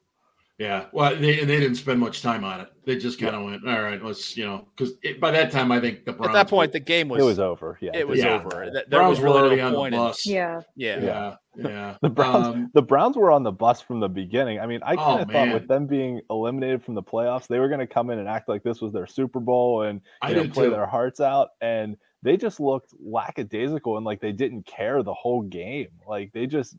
Yeah, 0.61 0.85
well, 0.93 1.15
they, 1.15 1.39
and 1.39 1.49
they 1.49 1.59
didn't 1.59 1.77
spend 1.77 1.99
much 1.99 2.21
time 2.21 2.43
on 2.43 2.59
it. 2.61 2.67
They 2.85 2.95
just 2.95 3.19
kind 3.19 3.35
of 3.35 3.43
went, 3.43 3.67
"All 3.67 3.81
right, 3.81 4.03
let's," 4.03 4.37
you 4.37 4.45
know, 4.45 4.67
because 4.77 4.93
by 5.19 5.31
that 5.31 5.49
time, 5.51 5.71
I 5.71 5.79
think 5.79 6.05
the 6.05 6.13
Browns. 6.13 6.29
At 6.29 6.33
that 6.33 6.49
point, 6.49 6.69
were- 6.69 6.73
the 6.73 6.79
game 6.81 7.09
was 7.09 7.19
it 7.19 7.25
was 7.25 7.39
over. 7.39 7.79
Yeah, 7.81 7.91
it 7.95 8.07
was 8.07 8.19
Yeah. 8.19 8.35
over. 8.35 8.65
Th- 8.65 8.73
There 8.87 8.99
Browns 8.99 9.09
was 9.11 9.19
were 9.21 9.25
really 9.25 9.39
already 9.39 9.55
no 9.61 9.67
on 9.69 9.73
point 9.73 9.91
the 9.93 9.97
in- 9.97 10.03
bus. 10.07 10.25
Yeah. 10.27 10.61
yeah. 10.75 10.99
yeah, 11.01 11.35
yeah. 11.57 11.95
The 12.03 12.09
Browns, 12.09 12.47
Um, 12.47 12.69
the 12.75 12.81
Browns 12.83 13.17
were 13.17 13.31
on 13.31 13.41
the 13.41 13.51
bus 13.51 13.81
from 13.81 14.01
the 14.01 14.07
beginning. 14.09 14.59
I 14.59 14.67
mean, 14.67 14.81
I 14.85 14.93
Oh, 14.93 14.97
kind 14.97 15.21
of 15.21 15.27
thought 15.31 15.45
man. 15.47 15.53
with 15.53 15.67
them 15.67 15.87
being 15.87 16.21
eliminated 16.29 16.83
from 16.83 16.93
the 16.93 17.01
playoffs, 17.03 17.47
they 17.47 17.57
were 17.57 17.67
going 17.67 17.79
to 17.79 17.87
come 17.87 18.11
in 18.11 18.19
and 18.19 18.27
act 18.29 18.47
like 18.47 18.61
this 18.61 18.81
was 18.81 18.93
their 18.93 19.07
Super 19.07 19.39
Bowl 19.39 19.81
and 19.81 19.99
I 20.21 20.29
you 20.29 20.35
know, 20.35 20.47
play 20.47 20.65
too. 20.65 20.71
their 20.71 20.85
hearts 20.85 21.19
out. 21.19 21.49
And 21.59 21.97
they 22.21 22.37
just 22.37 22.59
looked 22.59 22.93
lackadaisical 23.03 23.97
and 23.97 24.05
like 24.05 24.21
they 24.21 24.31
didn't 24.31 24.67
care 24.67 25.01
the 25.01 25.13
whole 25.13 25.41
game. 25.41 25.87
Like 26.07 26.31
they 26.33 26.45
just 26.45 26.75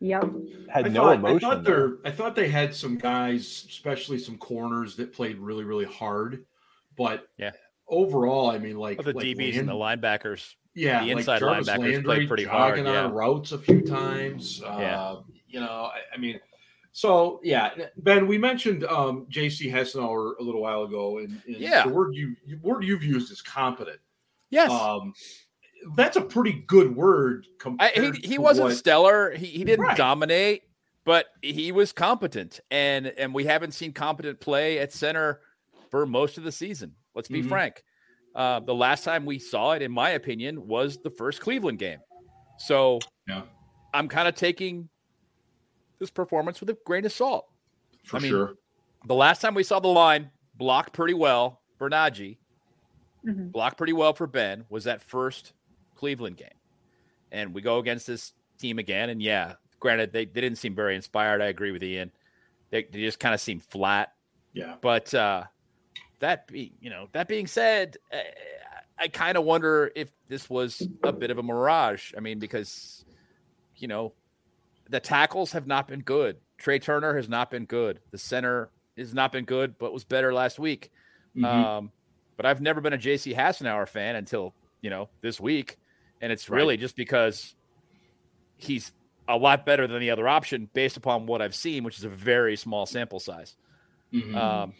Yep. 0.00 0.24
had 0.70 0.86
I 0.86 0.88
no 0.88 1.02
thought, 1.04 1.16
emotion. 1.16 1.36
I 1.36 1.38
thought 1.54 1.64
there. 1.64 1.76
they're. 1.88 1.96
I 2.04 2.10
thought 2.10 2.34
they 2.34 2.48
had 2.48 2.74
some 2.74 2.96
guys, 2.96 3.66
especially 3.68 4.18
some 4.18 4.38
corners, 4.38 4.96
that 4.96 5.12
played 5.12 5.38
really, 5.38 5.64
really 5.64 5.84
hard. 5.84 6.44
But 6.96 7.28
Yeah. 7.38 7.50
overall, 7.88 8.50
I 8.50 8.58
mean, 8.58 8.76
like 8.76 8.98
Well, 8.98 9.04
the 9.04 9.12
like 9.12 9.24
DBs 9.26 9.58
and 9.58 9.68
the 9.68 9.72
linebackers. 9.74 10.54
yeah, 10.74 11.04
the 11.04 11.10
inside 11.10 11.40
Jarvis 11.40 11.68
linebackers 11.68 12.04
played 12.04 12.28
pretty 12.28 12.44
hard, 12.44 12.76
jogging 12.76 12.86
yeah. 12.92 13.04
on 13.04 13.12
routes 13.12 13.52
a 13.52 13.58
few 13.58 13.82
times. 13.82 14.62
Uh, 14.62 14.76
Yeah. 14.80 15.16
you 15.48 15.60
know, 15.60 15.90
I, 15.92 16.00
I 16.14 16.16
mean, 16.18 16.40
so 16.92 17.40
yeah, 17.44 17.70
Ben, 17.98 18.26
we 18.26 18.38
mentioned 18.38 18.84
um, 18.84 19.26
J.C. 19.28 19.68
Hassenauer 19.70 20.32
a 20.40 20.42
little 20.42 20.60
while 20.62 20.82
ago, 20.84 21.18
and, 21.18 21.40
and 21.46 21.56
Yeah. 21.56 21.86
the 21.86 21.92
word 21.92 22.14
you 22.14 22.34
word 22.62 22.84
you've 22.84 23.04
used 23.04 23.30
is 23.30 23.42
competent. 23.42 24.00
Yes. 24.50 24.70
Um, 24.70 25.12
that's 25.96 26.16
a 26.16 26.20
pretty 26.20 26.64
good 26.66 26.94
word. 26.94 27.46
I, 27.78 27.88
he 27.94 28.10
he 28.28 28.34
to 28.36 28.40
wasn't 28.42 28.68
what- 28.68 28.76
stellar. 28.76 29.30
He 29.34 29.46
he 29.46 29.64
didn't 29.64 29.84
Right. 29.86 29.96
dominate, 29.96 30.62
but 31.04 31.26
he 31.42 31.72
was 31.72 31.92
competent, 31.92 32.60
and 32.70 33.06
and 33.06 33.32
we 33.34 33.44
haven't 33.46 33.72
seen 33.72 33.92
competent 33.92 34.40
play 34.40 34.78
at 34.78 34.92
center 34.92 35.40
for 35.90 36.06
most 36.06 36.38
of 36.38 36.44
the 36.44 36.52
season. 36.52 36.94
Let's 37.14 37.28
be 37.28 37.42
Mhm. 37.42 37.48
frank. 37.48 37.82
Uh, 38.34 38.60
the 38.60 38.74
last 38.74 39.02
time 39.04 39.24
we 39.26 39.38
saw 39.40 39.72
it, 39.72 39.82
in 39.82 39.90
my 39.90 40.10
opinion, 40.10 40.68
was 40.68 40.98
the 40.98 41.10
first 41.10 41.40
Cleveland 41.40 41.78
game. 41.80 41.98
So 42.58 43.00
Yeah. 43.26 43.42
I'm 43.92 44.06
kind 44.06 44.28
of 44.28 44.36
taking 44.36 44.88
this 45.98 46.10
performance 46.10 46.60
with 46.60 46.70
a 46.70 46.78
grain 46.84 47.04
of 47.04 47.12
salt. 47.12 47.46
for 48.04 48.16
I 48.16 48.20
mean, 48.20 48.30
sure. 48.30 48.54
The 49.06 49.14
last 49.14 49.40
time 49.42 49.54
we 49.54 49.62
saw 49.64 49.78
the 49.80 49.88
line 49.88 50.30
blocked 50.54 50.92
pretty 50.94 51.12
well 51.14 51.60
for 51.76 51.90
Najee, 51.90 52.38
hmm 53.24 53.48
blocked 53.48 53.76
pretty 53.76 53.92
well 53.92 54.12
for 54.14 54.26
Ben 54.26 54.64
was 54.70 54.84
that 54.84 55.02
first 55.02 55.52
Cleveland 56.00 56.38
game. 56.38 56.48
And 57.30 57.54
we 57.54 57.60
go 57.60 57.78
against 57.78 58.06
this 58.06 58.32
team 58.58 58.78
again. 58.78 59.10
And 59.10 59.22
yeah, 59.22 59.54
granted, 59.78 60.12
they, 60.12 60.24
they 60.24 60.40
didn't 60.40 60.56
seem 60.56 60.74
very 60.74 60.96
inspired. 60.96 61.42
I 61.42 61.46
agree 61.46 61.72
with 61.72 61.84
Ian. 61.84 62.10
They, 62.70 62.84
they 62.84 63.00
just 63.00 63.20
kind 63.20 63.34
of 63.34 63.40
seemed 63.40 63.62
flat. 63.62 64.14
Yeah. 64.54 64.76
But 64.80 65.12
uh, 65.12 65.44
that 66.20 66.48
be, 66.48 66.72
you 66.80 66.88
know, 66.88 67.08
that 67.12 67.28
being 67.28 67.46
said, 67.46 67.98
uh, 68.12 68.16
I 68.98 69.08
kind 69.08 69.36
of 69.36 69.44
wonder 69.44 69.92
if 69.94 70.10
this 70.28 70.48
was 70.48 70.82
a 71.04 71.12
bit 71.12 71.30
of 71.30 71.36
a 71.36 71.42
mirage. 71.42 72.14
I 72.16 72.20
mean, 72.20 72.38
because, 72.38 73.04
you 73.76 73.86
know, 73.86 74.14
the 74.88 75.00
tackles 75.00 75.52
have 75.52 75.66
not 75.66 75.86
been 75.86 76.00
good. 76.00 76.38
Trai 76.60 76.82
Turner 76.82 77.14
has 77.14 77.28
not 77.28 77.50
been 77.50 77.66
good. 77.66 78.00
The 78.10 78.18
center 78.18 78.70
has 78.96 79.12
not 79.12 79.32
been 79.32 79.44
good, 79.44 79.78
but 79.78 79.92
was 79.92 80.04
better 80.04 80.32
last 80.32 80.58
week. 80.58 80.90
Mhm. 81.36 81.44
Um, 81.44 81.92
but 82.36 82.46
I've 82.46 82.62
never 82.62 82.80
been 82.80 82.94
a 82.94 82.98
JC 82.98 83.34
Hassenauer 83.34 83.86
fan 83.86 84.16
until 84.16 84.54
you 84.80 84.90
know 84.90 85.08
this 85.20 85.38
week, 85.38 85.78
and 86.20 86.30
it's 86.32 86.48
Right. 86.48 86.56
really 86.58 86.76
just 86.76 86.96
because 86.96 87.54
he's 88.56 88.92
a 89.28 89.36
lot 89.36 89.64
better 89.64 89.86
than 89.86 90.00
the 90.00 90.10
other 90.10 90.26
option 90.28 90.68
based 90.72 90.96
upon 90.96 91.26
what 91.26 91.40
I've 91.40 91.54
seen, 91.54 91.84
which 91.84 91.98
is 91.98 92.04
a 92.04 92.08
very 92.08 92.56
small 92.56 92.84
sample 92.86 93.20
size. 93.20 93.56
Mhm. 94.12 94.34
Um, 94.34 94.74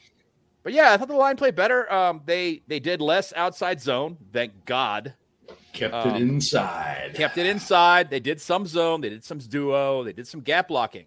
but 0.63 0.73
yeah, 0.73 0.93
I 0.93 0.97
thought 0.97 1.09
the 1.09 1.15
line 1.15 1.37
played 1.37 1.55
better. 1.55 1.91
Um, 1.93 2.23
they 2.27 2.63
they 2.67 2.81
did 2.81 3.01
less 3.01 3.33
outside 3.35 3.81
zone, 3.81 4.17
thank 4.33 4.65
God. 4.65 5.15
Kept 5.73 5.95
um, 5.95 6.15
it 6.17 6.21
inside. 6.23 7.13
Kept 7.15 7.39
it 7.39 7.47
inside. 7.47 8.11
They 8.11 8.19
did 8.21 8.41
some 8.41 8.67
zone. 8.67 9.01
They 9.01 9.09
did 9.09 9.25
some 9.25 9.39
duo. 9.39 10.03
They 10.03 10.13
did 10.13 10.27
some 10.27 10.41
gap 10.41 10.69
blocking, 10.69 11.07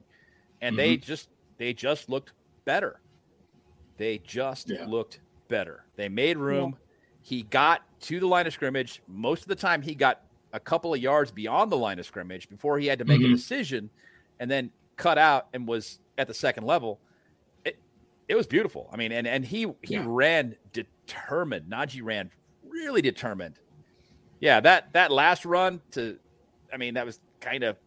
and 0.61 0.77
they 0.79 0.95
just 0.97 1.29
they 1.57 1.73
just 1.73 2.09
looked 2.09 2.31
better. 2.65 3.01
They 3.97 4.19
just 4.19 4.69
Yeah. 4.69 4.85
looked 4.85 5.19
better. 5.49 5.85
They 5.97 6.07
made 6.09 6.37
room. 6.37 6.77
He 7.23 7.43
got 7.43 7.81
to 8.01 8.19
the 8.19 8.27
line 8.27 8.45
of 8.45 8.53
scrimmage. 8.53 9.01
Most 9.07 9.43
of 9.43 9.47
the 9.47 9.55
time, 9.55 9.81
he 9.81 9.95
got 9.95 10.23
a 10.51 10.59
couple 10.59 10.93
of 10.93 10.99
yards 10.99 11.31
beyond 11.31 11.71
the 11.71 11.77
line 11.77 11.97
of 11.97 12.05
scrimmage 12.05 12.47
before 12.49 12.77
he 12.77 12.85
had 12.87 12.99
to 12.99 13.05
make 13.05 13.21
Mhm. 13.21 13.25
a 13.31 13.35
decision, 13.35 13.89
and 14.39 14.51
then 14.51 14.71
cut 14.97 15.17
out 15.17 15.47
and 15.53 15.67
was 15.67 15.99
at 16.17 16.27
the 16.27 16.33
second 16.33 16.65
level. 16.65 16.99
It, 17.65 17.79
it 18.27 18.35
was 18.35 18.45
beautiful. 18.45 18.89
I 18.93 18.97
mean, 18.97 19.11
and 19.11 19.25
and 19.25 19.43
he 19.45 19.61
he 19.81 19.95
Yeah. 19.95 20.03
ran 20.05 20.55
determined. 20.73 21.71
Najee 21.71 22.03
ran 22.03 22.29
really 22.67 23.01
determined. 23.01 23.57
Yeah, 24.41 24.59
that 24.59 24.91
that 24.93 25.09
last 25.11 25.45
run 25.45 25.81
to, 25.91 26.19
I 26.73 26.77
mean, 26.77 26.95
that 26.95 27.05
was 27.05 27.19
kind 27.39 27.63
of, 27.63 27.77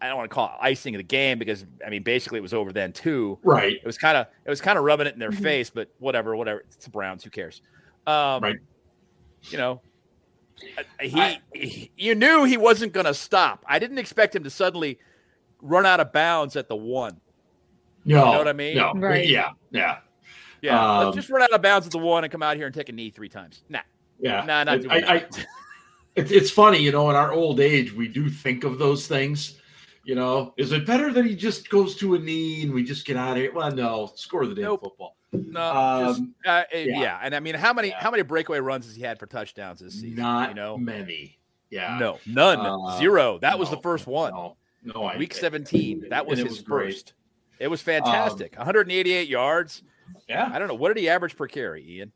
I 0.00 0.06
don't 0.08 0.16
want 0.16 0.30
to 0.30 0.34
call 0.34 0.46
it 0.48 0.52
icing 0.60 0.94
of 0.94 1.00
the 1.00 1.02
game 1.04 1.38
because 1.38 1.66
I 1.84 1.90
mean, 1.90 2.02
basically 2.04 2.38
it 2.38 2.42
was 2.42 2.54
over 2.54 2.72
then 2.72 2.92
too. 2.92 3.38
Right. 3.42 3.72
It 3.74 3.84
was 3.84 3.98
kind 3.98 4.16
of 4.16 4.26
it 4.44 4.50
was 4.50 4.60
kind 4.60 4.78
of 4.78 4.84
rubbing 4.84 5.08
it 5.08 5.14
in 5.14 5.18
their 5.18 5.32
Mhm. 5.32 5.42
face, 5.42 5.70
but 5.70 5.90
whatever, 5.98 6.36
whatever. 6.36 6.60
It's 6.60 6.76
the 6.76 6.90
Browns. 6.90 7.24
Who 7.24 7.30
cares? 7.30 7.60
Um, 8.06 8.42
Right. 8.42 8.56
You 9.50 9.58
know, 9.58 9.80
uh, 10.78 10.82
he, 11.00 11.20
I- 11.20 11.40
he- 11.52 11.90
you 11.96 12.14
knew 12.14 12.44
he 12.44 12.56
wasn't 12.56 12.92
going 12.92 13.06
to 13.06 13.14
stop. 13.14 13.64
I 13.68 13.78
didn't 13.78 13.98
expect 13.98 14.34
him 14.34 14.44
to 14.44 14.50
suddenly 14.50 14.98
run 15.62 15.86
out 15.86 16.00
of 16.00 16.12
bounds 16.12 16.56
at 16.56 16.68
the 16.68 16.76
one. 16.76 17.20
No. 18.04 18.32
know 18.32 18.38
what 18.38 18.48
I 18.48 18.52
mean? 18.52 18.76
No. 18.76 18.92
Right. 18.94 19.26
Yeah. 19.28 19.50
Yeah. 19.70 19.98
Yeah, 20.62 20.98
Um, 20.98 21.04
let's 21.06 21.16
just 21.16 21.28
run 21.30 21.42
out 21.42 21.52
of 21.52 21.60
bounds 21.62 21.86
at 21.86 21.92
the 21.92 21.98
one 21.98 22.24
and 22.24 22.30
come 22.32 22.42
out 22.42 22.56
here 22.56 22.66
and 22.66 22.74
take 22.74 22.88
a 22.88 22.92
knee 22.92 23.10
three 23.10 23.28
times. 23.28 23.62
Nah, 23.68 23.80
Yeah. 24.18 24.42
nah, 24.44 24.64
not 24.64 24.80
doing 24.80 24.90
I, 24.90 24.96
I, 24.96 25.18
that. 25.18 25.46
It's, 26.16 26.30
it's 26.30 26.50
funny, 26.50 26.78
you 26.78 26.90
know, 26.92 27.10
in 27.10 27.14
our 27.16 27.30
old 27.32 27.60
age, 27.60 27.92
we 27.92 28.08
do 28.08 28.30
think 28.30 28.64
of 28.64 28.78
those 28.78 29.06
things. 29.06 29.60
You 30.04 30.14
know, 30.14 30.54
is 30.56 30.72
it 30.72 30.86
better 30.86 31.12
that 31.12 31.24
he 31.26 31.36
just 31.36 31.68
goes 31.68 31.94
to 31.96 32.14
a 32.14 32.18
knee 32.18 32.62
and 32.62 32.72
we 32.72 32.84
just 32.84 33.04
get 33.04 33.16
out 33.16 33.32
of 33.32 33.36
here? 33.36 33.52
Well, 33.52 33.70
no, 33.70 34.10
score 34.14 34.46
the 34.46 34.54
damn 34.54 34.64
Nope. 34.64 34.80
football. 34.84 35.15
No, 35.32 36.04
just, 36.08 36.20
Um, 36.20 36.34
uh, 36.46 36.62
yeah. 36.72 36.84
yeah. 37.00 37.20
and 37.22 37.34
I 37.34 37.40
mean, 37.40 37.54
how 37.54 37.72
many 37.72 37.88
Yeah. 37.88 38.00
how 38.00 38.10
many 38.10 38.22
breakaway 38.22 38.58
runs 38.60 38.86
has 38.86 38.94
he 38.96 39.02
had 39.02 39.18
for 39.18 39.26
touchdowns 39.26 39.80
this 39.80 39.94
season? 39.94 40.16
Not 40.22 40.50
you 40.50 40.54
know, 40.54 40.76
many. 40.78 41.38
Yeah. 41.70 41.98
no, 41.98 42.18
none, 42.26 42.58
Uh, 42.60 42.98
zero. 42.98 43.38
That 43.40 43.58
was 43.58 43.70
the 43.70 43.78
first 43.78 44.06
one. 44.06 44.32
No, 44.32 44.56
no 44.84 45.04
I, 45.04 45.16
Week 45.16 45.34
17. 45.34 46.06
That 46.10 46.24
was 46.26 46.38
and 46.38 46.46
it 46.46 46.50
his 46.50 46.58
was 46.58 46.64
great. 46.66 46.86
Um, 46.86 46.92
first. 46.92 47.12
It 47.58 47.68
was 47.68 47.82
fantastic. 47.82 48.54
188 48.56 49.28
yards. 49.28 49.82
Yeah. 50.28 50.48
I 50.52 50.58
don't 50.58 50.68
know. 50.68 50.74
What 50.74 50.88
did 50.94 51.00
he 51.00 51.08
average 51.08 51.36
per 51.36 51.48
carry, 51.48 51.82
Ian? 51.88 52.12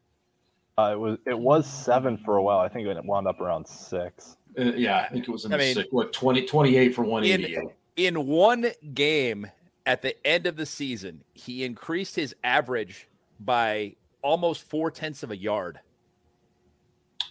Uh, 0.79 0.93
it 0.93 0.99
was 0.99 1.19
it 1.27 1.39
was 1.39 1.67
seven 1.67 2.17
for 2.19 2.37
a 2.37 2.43
while. 2.43 2.59
I 2.61 2.69
think 2.69 2.87
it 2.87 3.05
wound 3.05 3.27
up 3.27 3.41
around 3.41 3.67
six. 3.67 4.37
Uh, 4.59 4.63
yeah, 4.75 4.99
I 4.99 5.09
think 5.09 5.29
it 5.29 5.31
was 5.31 5.45
in 5.45 5.53
I 5.53 5.57
the 5.57 5.63
mean, 5.65 5.75
six, 5.75 5.89
what 5.91 6.13
20, 6.13 6.45
28 6.47 6.95
for 6.95 7.03
188. 7.03 7.59
In 7.97 8.27
one 8.27 8.67
game 8.95 9.47
at 9.87 10.03
the 10.03 10.15
end 10.27 10.47
of 10.47 10.57
the 10.57 10.67
season, 10.67 11.23
he 11.33 11.65
increased 11.65 12.15
his 12.17 12.35
average 12.45 13.09
by 13.41 13.97
almost 14.23 14.63
four 14.69 14.91
tenths 14.91 15.23
of 15.23 15.31
a 15.31 15.37
yard. 15.37 15.81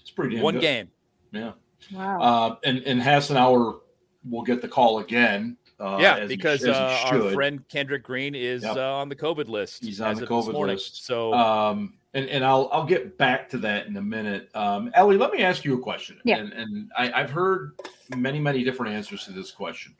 it's 0.01 0.11
pretty 0.11 0.35
damn 0.35 0.43
One 0.43 0.55
good. 0.55 0.61
game. 0.61 0.89
Yeah. 1.31 1.51
Wow. 1.93 2.21
Uh, 2.21 2.55
and 2.63 2.79
and 2.79 3.01
Hassenauer 3.01 3.79
will 4.29 4.41
get 4.43 4.61
the 4.61 4.67
call 4.67 4.99
again. 4.99 5.55
Uh, 5.79 5.97
yeah, 6.01 6.17
as 6.17 6.29
he- 6.29 6.35
because 6.35 6.63
as 6.65 6.75
he 6.75 6.81
uh, 7.15 7.25
our 7.25 7.31
friend 7.31 7.65
Kendrick 7.69 8.03
Green 8.03 8.35
is 8.35 8.63
Yep. 8.63 8.75
uh, 8.75 8.95
on 8.97 9.07
the 9.09 9.15
COVID 9.15 9.47
list. 9.47 9.83
He's 9.85 10.01
on 10.01 10.15
the 10.15 10.27
COVID 10.27 10.53
list. 10.53 11.05
So 11.05 11.33
Um, 11.33 11.93
and, 12.13 12.27
and 12.27 12.43
I'll 12.43 12.69
I'll 12.73 12.85
get 12.85 13.17
back 13.17 13.47
to 13.51 13.57
that 13.59 13.85
in 13.87 13.95
a 13.95 14.01
minute. 14.01 14.49
Um, 14.55 14.91
Ellie, 14.95 15.15
let 15.17 15.31
me 15.31 15.41
ask 15.43 15.63
you 15.63 15.75
a 15.75 15.79
question. 15.79 16.19
Yeah. 16.25 16.37
And 16.39 16.51
and 16.53 16.91
I, 16.97 17.11
I've 17.21 17.29
heard 17.31 17.79
many 18.17 18.39
many 18.39 18.63
different 18.63 18.93
answers 18.95 19.23
to 19.25 19.31
this 19.31 19.51
question. 19.51 19.95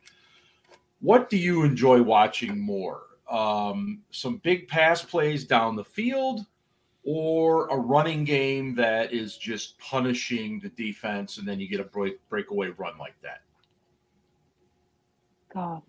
What 1.02 1.30
do 1.30 1.38
you 1.38 1.64
enjoy 1.64 2.02
watching 2.02 2.60
more? 2.60 3.04
Um, 3.30 4.02
some 4.12 4.38
big 4.38 4.68
pass 4.68 5.04
plays 5.04 5.46
down 5.46 5.76
the 5.76 5.84
field, 5.84 6.46
or 7.04 7.68
a 7.68 7.78
running 7.78 8.24
game 8.24 8.76
that 8.76 9.14
is 9.14 9.38
just 9.38 9.78
punishing 9.80 10.60
the 10.60 10.70
defense, 10.70 11.38
and 11.38 11.48
then 11.48 11.60
you 11.60 11.68
get 11.68 11.80
a 11.80 11.84
break 11.86 12.18
breakaway 12.30 12.70
run 12.78 12.98
like 12.98 13.16
that. 13.22 13.42
God. 15.54 15.82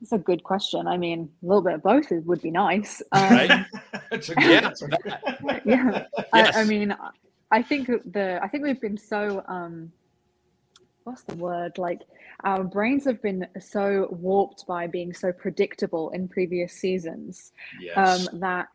That's 0.00 0.12
a 0.12 0.18
good 0.18 0.44
question. 0.44 0.86
I 0.86 0.96
mean, 0.98 1.28
a 1.42 1.46
little 1.46 1.62
bit 1.62 1.74
of 1.74 1.82
both 1.82 2.10
would 2.10 2.42
be 2.42 2.50
nice. 2.50 3.02
Um, 3.12 3.30
Right? 3.30 3.66
That's 4.10 4.28
a 4.28 4.34
Yeah, 4.38 4.60
that's 4.60 4.82
a- 4.82 5.60
yeah. 5.64 6.04
I, 6.32 6.50
I 6.60 6.64
mean, 6.64 6.94
I 7.50 7.62
think 7.62 7.88
the 8.12 8.38
I 8.42 8.48
think 8.48 8.62
we've 8.64 8.80
been 8.80 8.96
so 8.96 9.42
um, 9.48 9.90
what's 11.06 11.22
the 11.22 11.36
word? 11.36 11.78
Like 11.78 12.02
our 12.44 12.64
brains 12.64 13.04
have 13.04 13.22
been 13.22 13.46
so 13.60 14.08
warped 14.10 14.66
by 14.66 14.86
being 14.86 15.14
so 15.14 15.32
predictable 15.32 16.10
in 16.10 16.28
previous 16.28 16.72
seasons 16.72 17.52
yes. 17.80 17.96
um, 18.28 18.40
that 18.40 18.68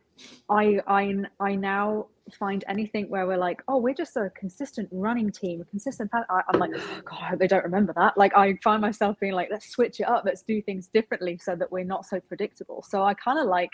I 0.50 0.80
I 0.88 1.14
I 1.40 1.56
now 1.56 2.08
find 2.40 2.64
anything 2.70 3.10
where 3.10 3.28
we're 3.28 3.38
like, 3.38 3.62
oh, 3.68 3.78
we're 3.78 3.94
just 3.94 4.16
a 4.16 4.30
consistent 4.36 4.88
running 4.92 5.32
team, 5.32 5.60
a 5.60 5.66
consistent. 5.66 6.10
pass. 6.12 6.24
I, 6.30 6.42
I'm 6.48 6.60
like, 6.60 6.72
God, 6.72 7.20
I 7.20 7.26
hope 7.30 7.40
they 7.40 7.48
don't 7.48 7.64
remember 7.64 7.94
that. 7.98 8.18
Like, 8.18 8.36
I 8.38 8.58
find 8.64 8.82
myself 8.82 9.20
being 9.20 9.34
like, 9.34 9.50
let's 9.52 9.70
switch 9.70 10.00
it 10.00 10.08
up, 10.08 10.24
let's 10.26 10.42
do 10.42 10.62
things 10.62 10.88
differently, 10.88 11.38
so 11.38 11.56
that 11.56 11.70
we're 11.72 11.84
not 11.84 12.06
so 12.06 12.22
predictable. 12.22 12.86
So 12.88 13.04
I 13.04 13.16
kind 13.16 13.38
of 13.40 13.48
like 13.48 13.72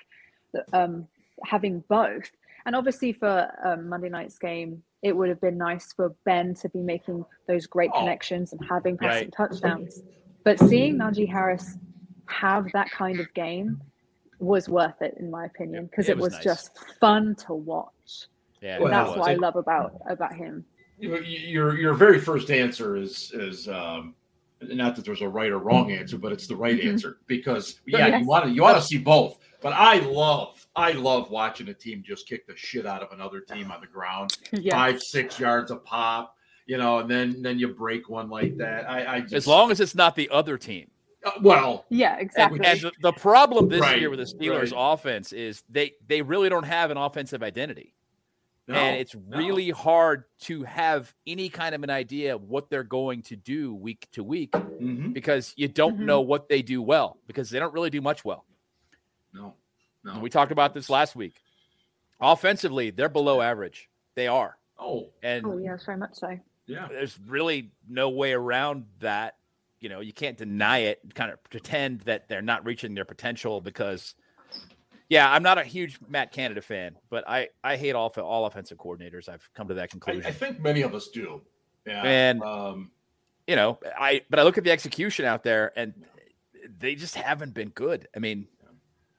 the, 0.54 0.64
um, 0.74 1.08
having 1.44 1.84
both. 1.88 2.32
And 2.66 2.76
obviously 2.76 3.14
for 3.14 3.52
um, 3.64 3.90
Monday 3.90 4.10
night's 4.10 4.40
game, 4.40 4.82
it 5.02 5.16
would 5.16 5.30
have 5.30 5.42
been 5.42 5.58
nice 5.58 5.94
for 5.94 6.16
Ben 6.26 6.54
to 6.56 6.70
be 6.70 6.80
making 6.82 7.24
those 7.48 7.68
great 7.68 7.92
Oh. 7.94 8.00
connections 8.00 8.54
and 8.54 8.62
having 8.68 8.98
passing 8.98 9.28
Right. 9.28 9.34
touchdowns. 9.34 10.04
But 10.44 10.60
seeing 10.60 10.98
Najee 10.98 11.28
Harris 11.30 11.78
have 12.26 12.72
that 12.74 12.90
kind 12.92 13.20
of 13.20 13.32
game 13.34 13.82
was 14.40 14.70
worth 14.70 15.02
it 15.02 15.16
in 15.20 15.30
my 15.32 15.46
opinion 15.46 15.86
because 15.86 16.08
It 16.10 16.12
it, 16.12 16.16
was 16.18 16.24
was, 16.26 16.34
nice. 16.34 16.44
just 16.44 16.78
fun 17.00 17.36
to 17.36 17.54
watch. 17.54 18.28
yeah, 18.62 18.76
And 18.76 18.84
Well, 18.84 18.92
that's 18.92 19.18
what 19.18 19.30
I 19.30 19.34
love 19.36 19.56
about 19.56 19.94
about 20.10 20.36
him. 20.36 20.66
your 21.00 21.22
your 21.22 21.78
your 21.78 21.94
very 21.94 22.20
first 22.20 22.50
answer 22.50 22.96
is 22.96 23.32
is 23.34 23.68
um 23.68 24.16
not 24.62 24.96
that 24.96 25.06
there's 25.06 25.22
a 25.22 25.30
right 25.30 25.52
or 25.52 25.60
wrong 25.60 25.92
answer, 25.92 26.18
but 26.18 26.32
it's 26.32 26.48
the 26.48 26.56
right 26.56 26.80
Mhm. 26.80 26.88
answer 26.90 27.18
because 27.28 27.80
yeah, 27.86 28.08
Yes. 28.08 28.22
you 28.22 28.28
want 28.28 28.46
to 28.46 28.52
you 28.52 28.62
want 28.64 28.78
to 28.78 28.84
see 28.84 28.98
both. 28.98 29.38
But 29.62 29.74
I 29.74 30.00
love 30.00 30.66
I 30.76 30.92
love 30.92 31.30
watching 31.32 31.68
a 31.70 31.74
team 31.74 32.04
just 32.06 32.28
kick 32.28 32.46
the 32.48 32.56
shit 32.56 32.86
out 32.86 33.02
of 33.02 33.12
another 33.12 33.40
team 33.42 33.72
on 33.72 33.82
the 33.82 33.88
ground, 33.88 34.38
Yeah. 34.52 34.76
five 34.76 35.02
six 35.02 35.40
yards 35.40 35.72
a 35.72 35.78
pop, 35.78 36.36
you 36.68 36.78
know, 36.78 37.00
and 37.00 37.10
then 37.10 37.42
then 37.42 37.58
you 37.60 37.70
break 37.70 38.10
one 38.10 38.30
like 38.30 38.56
that. 38.58 38.90
I, 38.90 39.16
I 39.18 39.22
just, 39.22 39.34
as 39.34 39.48
long 39.48 39.72
as 39.72 39.80
it's 39.80 39.96
not 39.96 40.16
the 40.16 40.30
other 40.30 40.58
team. 40.58 40.90
uh, 41.26 41.32
well, 41.42 41.86
Yeah, 41.90 42.18
exactly. 42.18 42.60
and 42.64 42.80
the, 42.82 42.92
the 43.02 43.14
problem 43.14 43.68
this 43.68 43.82
Right, 43.82 44.00
year 44.00 44.10
with 44.12 44.20
the 44.20 44.26
Steelers 44.26 44.72
offense 44.76 45.34
is 45.34 45.64
they 45.70 45.94
they 46.06 46.22
really 46.22 46.50
don't 46.50 46.64
have 46.66 46.92
an 46.92 46.98
offensive 46.98 47.42
identity. 47.42 47.96
no, 48.68 48.76
and 48.76 49.00
it's 49.02 49.16
no. 49.16 49.38
really 49.38 49.72
hard 49.72 50.26
to 50.42 50.64
have 50.64 51.12
any 51.26 51.50
kind 51.50 51.74
of 51.74 51.82
an 51.84 51.90
idea 51.90 52.36
of 52.36 52.44
what 52.44 52.70
they're 52.70 52.84
going 52.84 53.24
to 53.24 53.36
do 53.36 53.74
week 53.74 54.08
to 54.12 54.24
week 54.24 54.52
Mhm. 54.52 55.14
because 55.14 55.54
you 55.58 55.68
don't 55.68 55.98
Mhm. 55.98 56.06
know 56.06 56.22
what 56.22 56.48
they 56.48 56.62
do 56.62 56.82
well 56.84 57.18
because 57.26 57.50
they 57.50 57.58
don't 57.60 57.74
really 57.74 57.90
do 57.90 58.02
much 58.02 58.24
well. 58.24 58.46
No, 59.34 59.54
no. 60.04 60.14
And 60.14 60.22
we 60.22 60.30
talked 60.30 60.52
about 60.52 60.74
this 60.74 60.90
last 60.90 61.16
week. 61.16 61.34
Offensively, 62.20 62.90
they're 62.90 63.10
below 63.10 63.42
average. 63.42 63.90
They 64.16 64.28
are. 64.28 64.58
Oh 64.80 65.10
And 65.24 65.46
oh 65.46 65.58
yes, 65.58 65.86
very 65.86 65.98
much 65.98 66.16
so. 66.16 66.38
yeah, 66.66 66.88
there's 66.88 67.18
really 67.28 67.72
no 67.88 68.10
way 68.10 68.34
around 68.34 68.86
that. 69.00 69.36
You 69.80 69.90
know, 69.90 70.00
you 70.00 70.14
can't 70.14 70.38
deny 70.38 70.80
it, 70.80 71.00
kind 71.14 71.32
of 71.32 71.44
pretend 71.44 72.02
that 72.02 72.28
they're 72.28 72.42
not 72.42 72.66
reaching 72.66 72.96
their 72.96 73.06
potential 73.06 73.62
because 73.62 74.16
yeah, 75.10 75.32
I'm 75.32 75.44
not 75.44 75.58
a 75.58 75.64
huge 75.64 76.00
Matt 76.10 76.32
Canada 76.32 76.62
fan, 76.62 76.98
but 77.10 77.24
I 77.28 77.50
I 77.64 77.78
hate 77.78 77.94
all 77.94 78.10
all 78.10 78.46
offensive 78.46 78.78
coordinators. 78.78 79.30
I've 79.30 79.48
come 79.54 79.68
to 79.68 79.76
that 79.76 79.84
I, 79.84 79.88
conclusion. 79.88 80.26
I 80.26 80.32
think 80.32 80.60
many 80.60 80.82
of 80.82 80.94
us 80.96 81.08
do. 81.10 81.42
Yeah, 81.86 82.02
And- 82.04 82.42
um, 82.44 82.92
you 83.48 83.56
know, 83.56 83.80
I 83.98 84.24
but 84.30 84.40
I 84.40 84.44
look 84.44 84.58
at 84.58 84.64
the 84.66 84.72
execution 84.72 85.26
out 85.26 85.44
there 85.44 85.72
and 85.78 85.94
they 86.80 86.96
just 86.96 87.16
haven't 87.16 87.54
been 87.54 87.70
good. 87.70 88.08
I 88.16 88.20
mean, 88.20 88.48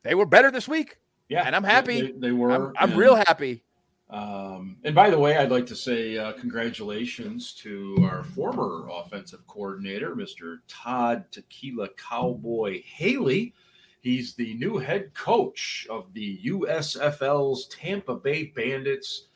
they 0.02 0.14
were 0.14 0.26
better 0.26 0.50
this 0.50 0.68
week. 0.68 0.98
yeah, 1.28 1.42
And 1.46 1.54
I'm 1.56 1.64
happy. 1.64 2.00
They, 2.00 2.12
they 2.12 2.32
were. 2.32 2.52
I'm, 2.52 2.72
I'm 2.78 2.90
and- 2.90 2.98
real 2.98 3.16
happy. 3.16 3.62
Um, 4.10 4.78
and 4.84 4.94
by 4.94 5.10
the 5.10 5.18
way, 5.18 5.36
I'd 5.36 5.50
like 5.50 5.66
to 5.66 5.76
say 5.76 6.16
uh, 6.16 6.32
congratulations 6.32 7.52
to 7.56 7.94
our 8.10 8.24
former 8.24 8.88
offensive 8.90 9.46
coordinator, 9.46 10.16
Mr. 10.16 10.60
Todd 10.66 11.26
Tequila 11.30 11.90
Cowboy 11.90 12.82
Haley. 12.86 13.52
He's 14.00 14.34
the 14.34 14.54
new 14.54 14.78
head 14.78 15.12
coach 15.12 15.86
of 15.90 16.14
the 16.14 16.40
USFL's 16.46 17.66
Tampa 17.66 18.14
Bay 18.14 18.46
Bandits. 18.46 19.26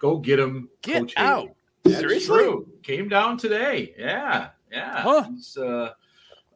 Go 0.00 0.16
get 0.18 0.38
him, 0.38 0.70
Get 0.80 1.00
Coach 1.00 1.14
out. 1.18 1.40
Haley. 1.42 1.54
That's 1.84 1.98
Seriously? 1.98 2.38
true. 2.38 2.68
Came 2.82 3.08
down 3.10 3.36
today. 3.36 3.94
Yeah, 3.98 4.48
yeah. 4.70 5.02
Huh. 5.02 5.24
He's 5.24 5.56
uh, 5.58 5.90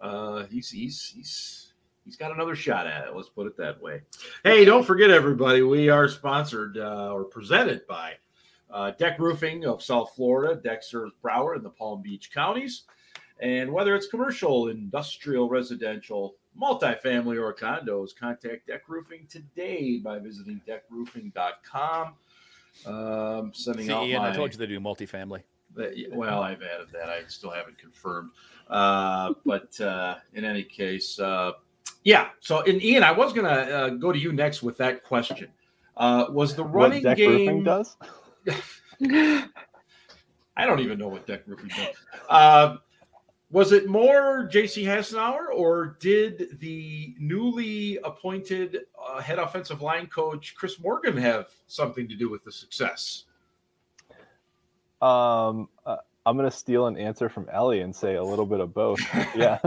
uh, 0.00 0.44
he's 0.50 0.70
he's 0.70 1.12
he's 1.14 1.65
he's 2.06 2.16
got 2.16 2.32
another 2.32 2.56
shot 2.56 2.86
at 2.86 3.08
it. 3.08 3.14
Let's 3.14 3.28
put 3.28 3.46
it 3.46 3.56
that 3.58 3.82
way. 3.82 4.00
Hey, 4.44 4.64
don't 4.64 4.84
forget, 4.84 5.10
everybody, 5.10 5.60
we 5.60 5.90
are 5.90 6.08
sponsored 6.08 6.78
uh, 6.78 7.12
or 7.12 7.24
presented 7.24 7.86
by 7.86 8.14
uh, 8.70 8.92
Deck 8.92 9.18
Roofing 9.18 9.66
of 9.66 9.82
South 9.82 10.12
Florida. 10.16 10.58
Deck 10.58 10.82
serves 10.82 11.12
Broward 11.22 11.56
and 11.56 11.64
the 11.64 11.70
Palm 11.70 12.00
Beach 12.00 12.30
counties. 12.32 12.84
And 13.40 13.70
whether 13.70 13.94
it's 13.94 14.06
commercial, 14.06 14.68
industrial, 14.68 15.50
residential, 15.50 16.36
multifamily, 16.58 17.38
or 17.38 17.52
condos, 17.52 18.16
contact 18.18 18.68
Deck 18.68 18.88
Roofing 18.88 19.26
today 19.28 19.98
by 19.98 20.18
visiting 20.18 20.62
deckroofing.com. 20.66 22.14
Um, 22.86 23.52
sending 23.54 23.86
See, 23.86 23.92
out 23.92 24.06
Ian, 24.06 24.22
my, 24.22 24.30
I 24.30 24.32
told 24.32 24.52
you 24.52 24.58
to 24.58 24.66
do 24.66 24.80
multifamily. 24.80 25.42
Well, 26.12 26.42
I've 26.42 26.62
added 26.62 26.88
that. 26.92 27.10
I 27.10 27.22
still 27.28 27.50
haven't 27.50 27.78
confirmed. 27.78 28.30
Uh, 28.68 29.34
but 29.44 29.78
uh, 29.80 30.16
in 30.32 30.44
any 30.44 30.62
case, 30.62 31.18
uh, 31.20 31.52
Yeah. 32.06 32.28
So, 32.38 32.62
and 32.62 32.80
Ian, 32.84 33.02
I 33.02 33.10
was 33.10 33.32
going 33.32 33.46
to 33.46 33.76
uh, 33.76 33.88
go 33.88 34.12
to 34.12 34.18
you 34.18 34.32
next 34.32 34.62
with 34.62 34.76
that 34.76 35.02
question. 35.02 35.48
Uh, 35.96 36.26
was 36.30 36.54
the 36.54 36.62
running 36.62 37.02
what 37.02 37.16
deck 37.16 37.18
game 37.18 37.64
does? 37.64 37.96
I 40.56 40.64
don't 40.64 40.78
even 40.78 41.00
know 41.00 41.08
what 41.08 41.26
deck 41.26 41.42
roofing 41.46 41.68
does. 41.70 41.96
Uh, 42.28 42.76
was 43.50 43.72
it 43.72 43.88
more 43.88 44.44
J.C. 44.44 44.84
Hassenauer, 44.84 45.46
or 45.52 45.96
did 45.98 46.60
the 46.60 47.16
newly 47.18 47.98
appointed 48.04 48.82
uh, 49.04 49.20
head 49.20 49.40
offensive 49.40 49.82
line 49.82 50.06
coach 50.06 50.54
Chris 50.56 50.78
Morgan 50.78 51.16
have 51.16 51.48
something 51.66 52.06
to 52.06 52.14
do 52.14 52.30
with 52.30 52.44
the 52.44 52.52
success? 52.52 53.24
Um, 55.02 55.68
uh, 55.84 55.96
I'm 56.26 56.36
gonna 56.36 56.50
steal 56.50 56.86
an 56.88 56.96
answer 56.98 57.28
from 57.28 57.48
Ellie 57.50 57.80
and 57.80 57.94
say 57.94 58.16
a 58.16 58.24
little 58.24 58.46
bit 58.46 58.60
of 58.60 58.74
both. 58.74 59.00
yeah, 59.34 59.58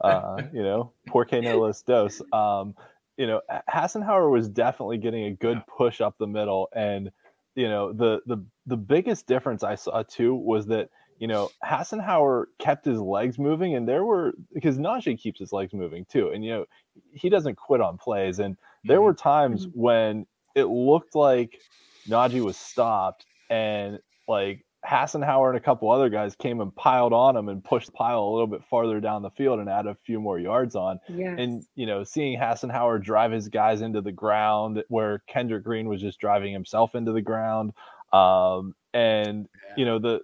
uh, 0.00 0.42
you 0.52 0.62
know, 0.62 0.92
porque 1.08 1.32
no 1.42 1.58
los 1.58 1.82
dos. 1.82 2.20
Um, 2.32 2.74
you 3.16 3.26
know, 3.26 3.40
Hassenauer 3.68 4.30
was 4.30 4.48
definitely 4.48 4.98
getting 4.98 5.24
a 5.24 5.30
good 5.32 5.62
push 5.66 6.00
up 6.00 6.16
the 6.18 6.26
middle, 6.26 6.68
and 6.74 7.10
you 7.56 7.68
know, 7.68 7.92
the 7.92 8.20
the 8.26 8.44
the 8.66 8.76
biggest 8.76 9.26
difference 9.26 9.62
I 9.64 9.74
saw 9.74 10.02
too 10.02 10.34
was 10.34 10.66
that 10.66 10.90
you 11.18 11.28
know 11.28 11.52
Hassenauer 11.64 12.44
kept 12.58 12.84
his 12.84 13.00
legs 13.00 13.38
moving, 13.38 13.74
and 13.74 13.88
there 13.88 14.04
were 14.04 14.34
because 14.52 14.78
Najee 14.78 15.18
keeps 15.18 15.40
his 15.40 15.52
legs 15.52 15.72
moving 15.72 16.04
too, 16.06 16.28
and 16.28 16.44
you 16.44 16.50
know 16.50 16.66
he 17.14 17.28
doesn't 17.30 17.56
quit 17.56 17.80
on 17.80 17.96
plays, 17.98 18.38
and 18.38 18.56
there 18.84 19.00
Mhm. 19.00 19.04
were 19.04 19.14
times 19.14 19.66
when 19.72 20.26
it 20.54 20.64
looked 20.64 21.14
like 21.14 21.62
Najee 22.08 22.42
was 22.42 22.58
stopped, 22.58 23.26
and 23.50 23.98
like 24.28 24.64
Hassenauer 24.88 25.48
and 25.48 25.56
a 25.56 25.60
couple 25.60 25.90
other 25.90 26.08
guys 26.08 26.34
came 26.34 26.60
and 26.60 26.74
piled 26.74 27.12
on 27.12 27.36
him 27.36 27.48
and 27.48 27.62
pushed 27.62 27.86
the 27.86 27.92
pile 27.92 28.22
a 28.22 28.32
little 28.32 28.46
bit 28.46 28.64
farther 28.64 29.00
down 29.00 29.22
the 29.22 29.30
field 29.30 29.60
and 29.60 29.68
added 29.68 29.90
a 29.90 29.96
few 30.04 30.20
more 30.20 30.38
yards 30.38 30.74
on. 30.74 30.98
yes. 31.08 31.36
And 31.38 31.64
you 31.74 31.86
know, 31.86 32.02
seeing 32.04 32.38
Hassenauer 32.38 33.02
drive 33.02 33.32
his 33.32 33.48
guys 33.48 33.80
into 33.80 34.00
the 34.00 34.12
ground 34.12 34.82
where 34.88 35.22
Kendrick 35.28 35.64
Green 35.64 35.88
was 35.88 36.00
just 36.00 36.18
driving 36.18 36.52
himself 36.52 36.94
into 36.94 37.12
the 37.12 37.22
ground. 37.22 37.72
Um, 38.12 38.74
and 38.92 39.48
you 39.76 39.84
know, 39.84 39.98
the 39.98 40.20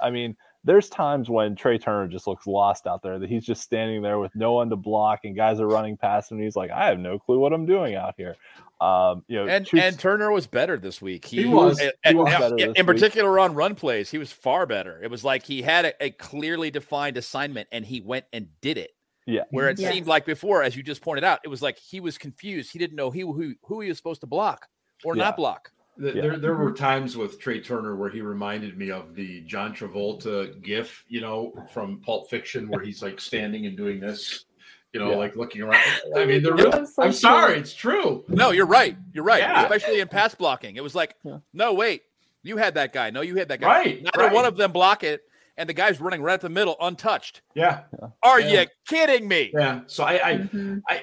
I 0.00 0.10
mean, 0.10 0.36
there's 0.64 0.88
times 0.88 1.28
when 1.28 1.56
Trai 1.56 1.80
Turner 1.80 2.06
just 2.06 2.26
looks 2.26 2.46
lost 2.46 2.86
out 2.86 3.02
there 3.02 3.18
that 3.18 3.28
he's 3.28 3.44
just 3.44 3.62
standing 3.62 4.00
there 4.00 4.18
with 4.18 4.34
no 4.34 4.52
one 4.52 4.70
to 4.70 4.76
block 4.76 5.20
and 5.24 5.34
guys 5.34 5.60
are 5.60 5.66
running 5.66 5.96
past 5.96 6.30
him 6.30 6.38
and 6.38 6.44
he's 6.44 6.56
like, 6.56 6.70
I 6.70 6.86
have 6.86 6.98
no 6.98 7.18
clue 7.18 7.38
what 7.38 7.52
I'm 7.52 7.66
doing 7.66 7.94
out 7.94 8.14
here. 8.16 8.36
Um, 8.82 9.24
you 9.28 9.36
know, 9.36 9.46
And 9.46 9.64
Chooks- 9.66 9.80
and 9.80 9.98
Turner 9.98 10.32
was 10.32 10.46
better 10.46 10.76
this 10.76 11.00
week. 11.00 11.24
He 11.24 11.44
was. 11.46 11.78
and- 11.80 11.92
He 12.04 12.14
was 12.14 12.32
and- 12.32 12.40
better 12.40 12.54
in 12.56 12.62
in 12.62 12.68
week. 12.70 12.86
particular 12.86 13.38
on 13.38 13.54
run 13.54 13.74
plays, 13.74 14.10
he 14.10 14.18
was 14.18 14.32
far 14.32 14.66
better. 14.66 15.00
It 15.02 15.10
was 15.10 15.22
like 15.24 15.44
he 15.44 15.62
had 15.62 15.84
a, 15.84 16.04
a 16.04 16.10
clearly 16.10 16.70
defined 16.70 17.16
assignment 17.16 17.68
and 17.70 17.84
he 17.86 18.00
went 18.00 18.24
and 18.32 18.48
did 18.60 18.78
it. 18.78 18.90
yeah. 19.26 19.42
Where 19.50 19.68
it 19.68 19.78
Yes. 19.78 19.92
seemed 19.92 20.06
like 20.08 20.26
before, 20.26 20.64
as 20.64 20.74
you 20.76 20.82
just 20.82 21.00
pointed 21.00 21.22
out, 21.22 21.38
it 21.44 21.48
was 21.48 21.62
like 21.62 21.78
he 21.78 22.00
was 22.00 22.18
confused. 22.18 22.72
He 22.72 22.78
didn't 22.80 22.96
know 22.96 23.10
he, 23.12 23.20
who 23.20 23.54
who 23.62 23.80
he 23.80 23.88
was 23.88 23.96
supposed 23.96 24.20
to 24.22 24.26
block 24.26 24.66
or 25.04 25.16
Yeah. 25.16 25.22
not 25.24 25.36
block. 25.36 25.70
Th- 26.00 26.14
Yeah. 26.16 26.22
There, 26.22 26.38
there 26.38 26.54
were 26.56 26.72
times 26.72 27.16
with 27.16 27.38
Trai 27.40 27.62
Turner 27.64 27.94
where 27.94 28.08
he 28.10 28.20
reminded 28.22 28.76
me 28.78 28.90
of 28.90 29.14
the 29.14 29.42
John 29.42 29.74
Travolta 29.74 30.60
gif, 30.62 31.04
you 31.06 31.20
know, 31.20 31.52
from 31.72 32.00
Pulp 32.00 32.30
Fiction, 32.30 32.66
where 32.68 32.82
he's 32.82 33.00
like 33.02 33.20
standing 33.20 33.66
and 33.66 33.76
doing 33.76 34.00
this, 34.00 34.46
you 34.92 35.00
know, 35.00 35.10
Yeah. 35.10 35.16
like 35.16 35.36
looking 35.36 35.62
around. 35.62 35.82
I 36.16 36.24
mean, 36.24 36.42
they're 36.42 36.54
That 36.56 36.64
really, 36.64 36.80
was 36.80 36.94
so 36.94 37.02
I'm 37.02 37.10
cute. 37.10 37.20
sorry, 37.20 37.58
it's 37.58 37.74
true. 37.74 38.24
No, 38.28 38.50
you're 38.50 38.66
right. 38.66 38.96
You're 39.12 39.24
right. 39.24 39.40
Yeah. 39.40 39.62
Especially 39.62 40.00
in 40.00 40.08
pass 40.08 40.34
blocking, 40.34 40.76
it 40.76 40.82
was 40.82 40.94
like, 40.94 41.14
Yeah. 41.24 41.38
no, 41.52 41.72
wait, 41.72 42.02
you 42.42 42.56
had 42.58 42.74
that 42.74 42.92
guy. 42.92 43.10
No, 43.10 43.22
you 43.22 43.36
had 43.36 43.48
that 43.48 43.60
guy. 43.60 43.68
Right. 43.68 44.02
Neither 44.02 44.18
right. 44.26 44.32
one 44.32 44.44
of 44.44 44.56
them 44.56 44.72
block 44.72 45.02
it, 45.04 45.22
and 45.56 45.68
the 45.68 45.72
guy's 45.74 46.00
running 46.00 46.22
right 46.22 46.34
at 46.34 46.40
the 46.42 46.48
middle, 46.48 46.76
untouched. 46.80 47.40
Yeah. 47.54 47.82
Are 48.22 48.40
Yeah. 48.40 48.62
you 48.62 48.66
kidding 48.86 49.28
me? 49.28 49.50
Yeah. 49.54 49.80
So 49.86 50.04
I, 50.04 50.12
I, 50.30 50.34
Mhm. 50.38 50.82
I 50.88 51.02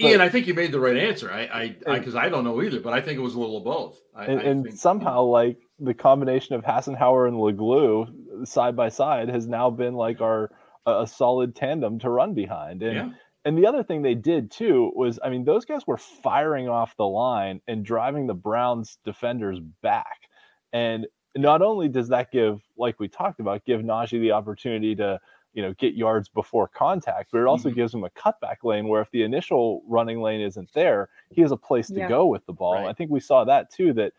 Ian, 0.00 0.20
I 0.20 0.28
think 0.28 0.46
you 0.46 0.54
made 0.54 0.72
the 0.72 0.80
right 0.80 0.96
answer. 0.96 1.30
I, 1.30 1.42
I, 1.42 1.76
I, 1.86 1.98
because 1.98 2.14
I 2.14 2.28
don't 2.28 2.44
know 2.44 2.60
either, 2.62 2.80
but 2.80 2.92
I 2.92 3.00
think 3.00 3.18
it 3.18 3.22
was 3.22 3.34
a 3.34 3.40
little 3.40 3.58
of 3.58 3.64
both. 3.64 4.00
I, 4.14 4.24
and, 4.26 4.40
I 4.40 4.42
and 4.44 4.64
think- 4.64 4.76
somehow 4.76 5.22
like 5.22 5.58
the 5.78 5.94
combination 5.94 6.54
of 6.54 6.64
Hassenauer 6.64 7.28
and 7.28 7.36
Leglue 7.38 8.46
side 8.46 8.76
by 8.76 8.88
side 8.88 9.28
has 9.28 9.46
now 9.46 9.68
been 9.70 9.94
like 9.94 10.20
our 10.20 10.50
a, 10.86 11.02
a 11.02 11.06
solid 11.06 11.54
tandem 11.54 11.98
to 12.00 12.10
run 12.10 12.34
behind. 12.34 12.82
And 12.82 12.96
yeah, 12.96 13.10
and 13.44 13.58
the 13.58 13.66
other 13.66 13.82
thing 13.82 14.02
they 14.02 14.14
did 14.14 14.50
too 14.50 14.92
was 14.94 15.18
I 15.22 15.30
mean 15.30 15.44
those 15.44 15.64
guys 15.64 15.86
were 15.86 15.96
firing 15.96 16.68
off 16.68 16.96
the 16.96 17.06
line 17.06 17.60
and 17.66 17.84
driving 17.84 18.26
the 18.26 18.34
Browns 18.34 18.98
defenders 19.04 19.58
back. 19.60 20.28
And 20.72 21.06
not 21.36 21.62
only 21.62 21.88
does 21.88 22.08
that 22.08 22.30
give 22.30 22.60
like 22.76 23.00
we 23.00 23.08
talked 23.08 23.40
about 23.40 23.64
give 23.64 23.80
Najee 23.80 24.20
the 24.20 24.32
opportunity 24.32 24.94
to 24.96 25.18
you 25.54 25.62
know 25.62 25.74
get 25.74 25.94
yards 25.94 26.28
before 26.28 26.68
contact, 26.68 27.30
but 27.32 27.40
it 27.40 27.46
also 27.46 27.70
Mhm. 27.70 27.74
gives 27.74 27.94
him 27.94 28.04
a 28.04 28.10
cutback 28.10 28.56
lane 28.64 28.88
where 28.88 29.02
if 29.02 29.10
the 29.10 29.22
initial 29.22 29.82
running 29.86 30.20
lane 30.22 30.40
isn't 30.40 30.72
there, 30.72 31.08
he 31.30 31.42
has 31.42 31.50
a 31.52 31.56
place 31.56 31.90
to 31.90 32.00
Yeah. 32.00 32.08
go 32.08 32.26
with 32.26 32.44
the 32.46 32.52
ball. 32.52 32.74
Right. 32.74 32.88
I 32.88 32.92
think 32.94 33.10
we 33.10 33.20
saw 33.20 33.44
that 33.44 33.70
too 33.70 33.92
that 33.94 34.12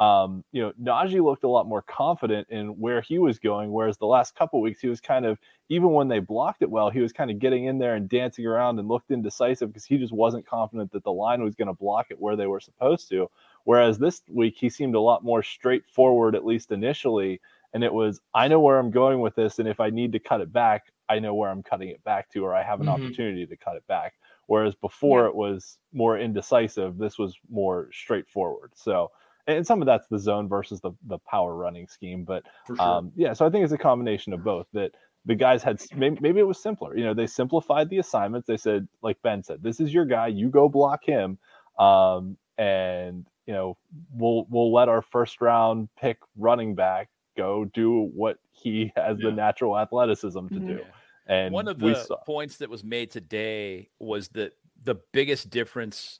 um, 0.00 0.44
you 0.50 0.62
know, 0.62 0.72
Najee 0.82 1.22
looked 1.22 1.44
a 1.44 1.48
lot 1.48 1.68
more 1.68 1.82
confident 1.82 2.48
in 2.48 2.68
where 2.80 3.02
he 3.02 3.18
was 3.18 3.38
going, 3.38 3.70
whereas 3.70 3.98
the 3.98 4.06
last 4.06 4.34
couple 4.34 4.60
weeks 4.62 4.80
he 4.80 4.88
was 4.88 5.00
kind 5.00 5.26
of, 5.26 5.38
even 5.68 5.92
when 5.92 6.08
they 6.08 6.20
blocked 6.20 6.62
it 6.62 6.70
well, 6.70 6.88
he 6.88 7.00
was 7.00 7.12
kind 7.12 7.30
of 7.30 7.38
getting 7.38 7.66
in 7.66 7.78
there 7.78 7.94
and 7.96 8.08
dancing 8.08 8.46
around 8.46 8.78
and 8.78 8.88
looked 8.88 9.10
indecisive 9.10 9.68
because 9.68 9.84
he 9.84 9.98
just 9.98 10.12
wasn't 10.14 10.46
confident 10.46 10.90
that 10.92 11.04
the 11.04 11.12
line 11.12 11.42
was 11.42 11.54
going 11.54 11.68
to 11.68 11.74
block 11.74 12.06
it 12.10 12.18
where 12.18 12.34
they 12.34 12.46
were 12.46 12.60
supposed 12.60 13.10
to. 13.10 13.30
Whereas 13.64 13.98
this 13.98 14.22
week 14.30 14.56
he 14.56 14.70
seemed 14.70 14.94
a 14.94 15.00
lot 15.00 15.22
more 15.22 15.42
straightforward, 15.42 16.34
at 16.34 16.46
least 16.46 16.72
initially, 16.72 17.40
and 17.74 17.84
it 17.84 17.92
was, 17.92 18.20
I 18.34 18.48
know 18.48 18.58
where 18.60 18.78
I'm 18.78 18.90
going 18.90 19.20
with 19.20 19.34
this, 19.34 19.58
and 19.58 19.68
if 19.68 19.80
I 19.80 19.90
need 19.90 20.12
to 20.12 20.18
cut 20.18 20.40
it 20.40 20.50
back, 20.52 20.92
I 21.10 21.18
know 21.18 21.34
where 21.34 21.50
I'm 21.50 21.62
cutting 21.62 21.90
it 21.90 22.02
back 22.04 22.30
to, 22.30 22.44
or 22.44 22.54
I 22.54 22.62
have 22.62 22.80
an 22.80 22.88
Mhm. 22.88 22.88
opportunity 22.88 23.46
to 23.46 23.56
cut 23.56 23.76
it 23.76 23.86
back. 23.86 24.14
Whereas 24.46 24.74
before 24.74 25.26
Yeah. 25.26 25.26
it 25.26 25.34
was 25.34 25.78
more 25.92 26.18
indecisive, 26.18 26.96
this 26.98 27.18
was 27.18 27.38
more 27.50 27.90
straightforward. 27.92 28.72
So, 28.74 29.10
and 29.46 29.66
some 29.66 29.80
of 29.82 29.86
that's 29.86 30.06
the 30.08 30.18
zone 30.18 30.48
versus 30.48 30.80
the 30.80 30.92
the 31.06 31.18
power 31.18 31.54
running 31.56 31.86
scheme, 31.86 32.24
but 32.24 32.44
sure. 32.66 32.80
um, 32.80 33.12
yeah. 33.16 33.32
So 33.32 33.46
I 33.46 33.50
think 33.50 33.64
it's 33.64 33.72
a 33.72 33.78
combination 33.78 34.32
of 34.32 34.44
both. 34.44 34.66
That 34.72 34.92
the 35.26 35.34
guys 35.34 35.62
had 35.62 35.80
maybe, 35.96 36.18
maybe 36.20 36.40
it 36.40 36.46
was 36.46 36.62
simpler. 36.62 36.96
You 36.96 37.04
know, 37.04 37.14
they 37.14 37.26
simplified 37.26 37.90
the 37.90 37.98
assignments. 37.98 38.46
They 38.46 38.56
said, 38.56 38.88
like 39.02 39.20
Ben 39.22 39.42
said, 39.42 39.62
this 39.62 39.80
is 39.80 39.92
your 39.92 40.04
guy. 40.06 40.28
You 40.28 40.48
go 40.48 40.68
block 40.68 41.04
him, 41.04 41.38
um, 41.78 42.36
and 42.58 43.26
you 43.46 43.52
know 43.54 43.76
we'll 44.12 44.46
we'll 44.50 44.72
let 44.72 44.88
our 44.88 45.02
first 45.02 45.40
round 45.40 45.88
pick 46.00 46.18
running 46.36 46.74
back 46.74 47.08
go 47.36 47.64
do 47.66 48.10
what 48.14 48.38
he 48.52 48.92
has 48.96 49.16
Yeah. 49.18 49.30
the 49.30 49.32
natural 49.36 49.78
athleticism 49.78 50.48
to 50.48 50.54
Mhm. 50.54 50.66
do. 50.66 50.84
And 51.26 51.54
One 51.54 51.68
of 51.68 51.78
the 51.78 51.94
saw. 51.94 52.16
points 52.26 52.56
that 52.58 52.68
was 52.68 52.82
made 52.82 53.10
today 53.10 53.88
was 54.00 54.28
that 54.30 54.54
the 54.82 54.96
biggest 55.12 55.48
difference 55.50 56.18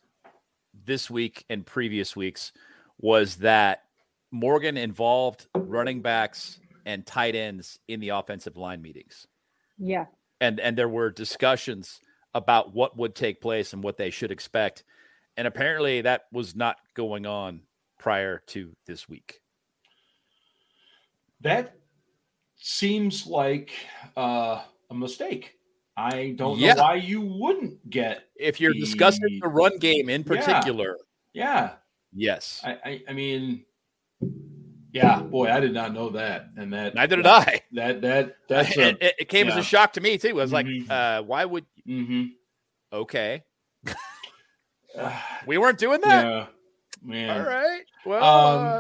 this 0.73 1.11
week 1.11 1.45
and 1.51 1.67
previous 1.67 2.15
weeks 2.15 2.53
was 3.01 3.37
that 3.37 3.83
Morgan 4.31 4.77
involved 4.77 5.47
running 5.55 6.03
backs 6.03 6.61
and 6.87 7.05
tight 7.07 7.35
ends 7.35 7.79
in 7.89 8.01
the 8.01 8.11
offensive 8.11 8.57
line 8.57 8.81
meetings. 8.83 9.27
Yeah. 9.79 10.07
And 10.41 10.61
and 10.61 10.77
there 10.77 10.89
were 10.89 11.11
discussions 11.11 12.01
about 12.35 12.73
what 12.75 12.97
would 12.97 13.15
take 13.15 13.41
place 13.41 13.73
and 13.73 13.83
what 13.83 13.97
they 13.97 14.11
should 14.11 14.31
expect. 14.31 14.85
And 15.37 15.47
apparently 15.47 16.03
that 16.03 16.23
was 16.33 16.55
not 16.55 16.77
going 16.95 17.27
on 17.27 17.63
prior 17.99 18.43
to 18.49 18.73
this 18.87 19.09
week. 19.09 19.41
That 21.41 21.75
seems 22.57 23.27
like 23.27 23.71
uh, 24.17 24.63
a 24.91 24.95
mistake. 24.95 25.55
I 25.97 26.35
don't 26.37 26.59
Yeah. 26.59 26.75
know 26.75 26.83
why 26.83 26.95
you 26.97 27.21
wouldn't 27.21 27.89
get. 27.91 28.25
If 28.37 28.61
you're 28.61 28.75
discussing 28.75 29.39
the 29.41 29.49
run 29.49 29.79
game 29.79 30.09
in 30.09 30.23
Yeah. 30.23 30.27
particular, 30.27 30.97
Yeah, 31.33 31.77
yes. 32.15 32.61
I, 32.65 32.71
I, 32.85 33.03
I 33.09 33.13
mean, 33.13 33.65
yeah, 34.93 35.21
boy, 35.23 35.51
I 35.51 35.61
did 35.61 35.73
not 35.73 35.93
know 35.95 36.11
that, 36.11 36.47
and 36.57 36.73
that 36.73 36.95
Neither 36.95 37.17
did 37.17 37.25
that, 37.27 37.49
I. 37.49 37.61
That 37.73 38.01
that 38.03 38.35
that's 38.49 38.71
it, 38.77 38.79
a, 39.01 39.07
it- 39.07 39.15
it 39.21 39.29
came 39.29 39.49
as 39.49 39.57
a 39.57 39.63
shock 39.63 39.93
to 39.95 40.01
me 40.01 40.19
too. 40.19 40.31
I 40.31 40.33
was 40.33 40.51
Mhm. 40.51 40.55
like, 40.55 40.91
uh, 40.91 41.23
why 41.23 41.45
would 41.45 41.65
Mm-hmm. 41.89 42.25
okay. 42.93 43.43
We 45.47 45.59
weren't 45.59 45.79
doing 45.79 46.01
that. 46.03 46.25
yeah, 46.25 46.47
man. 47.03 47.31
All 47.41 47.47
right. 47.47 47.83
Well, 48.05 48.23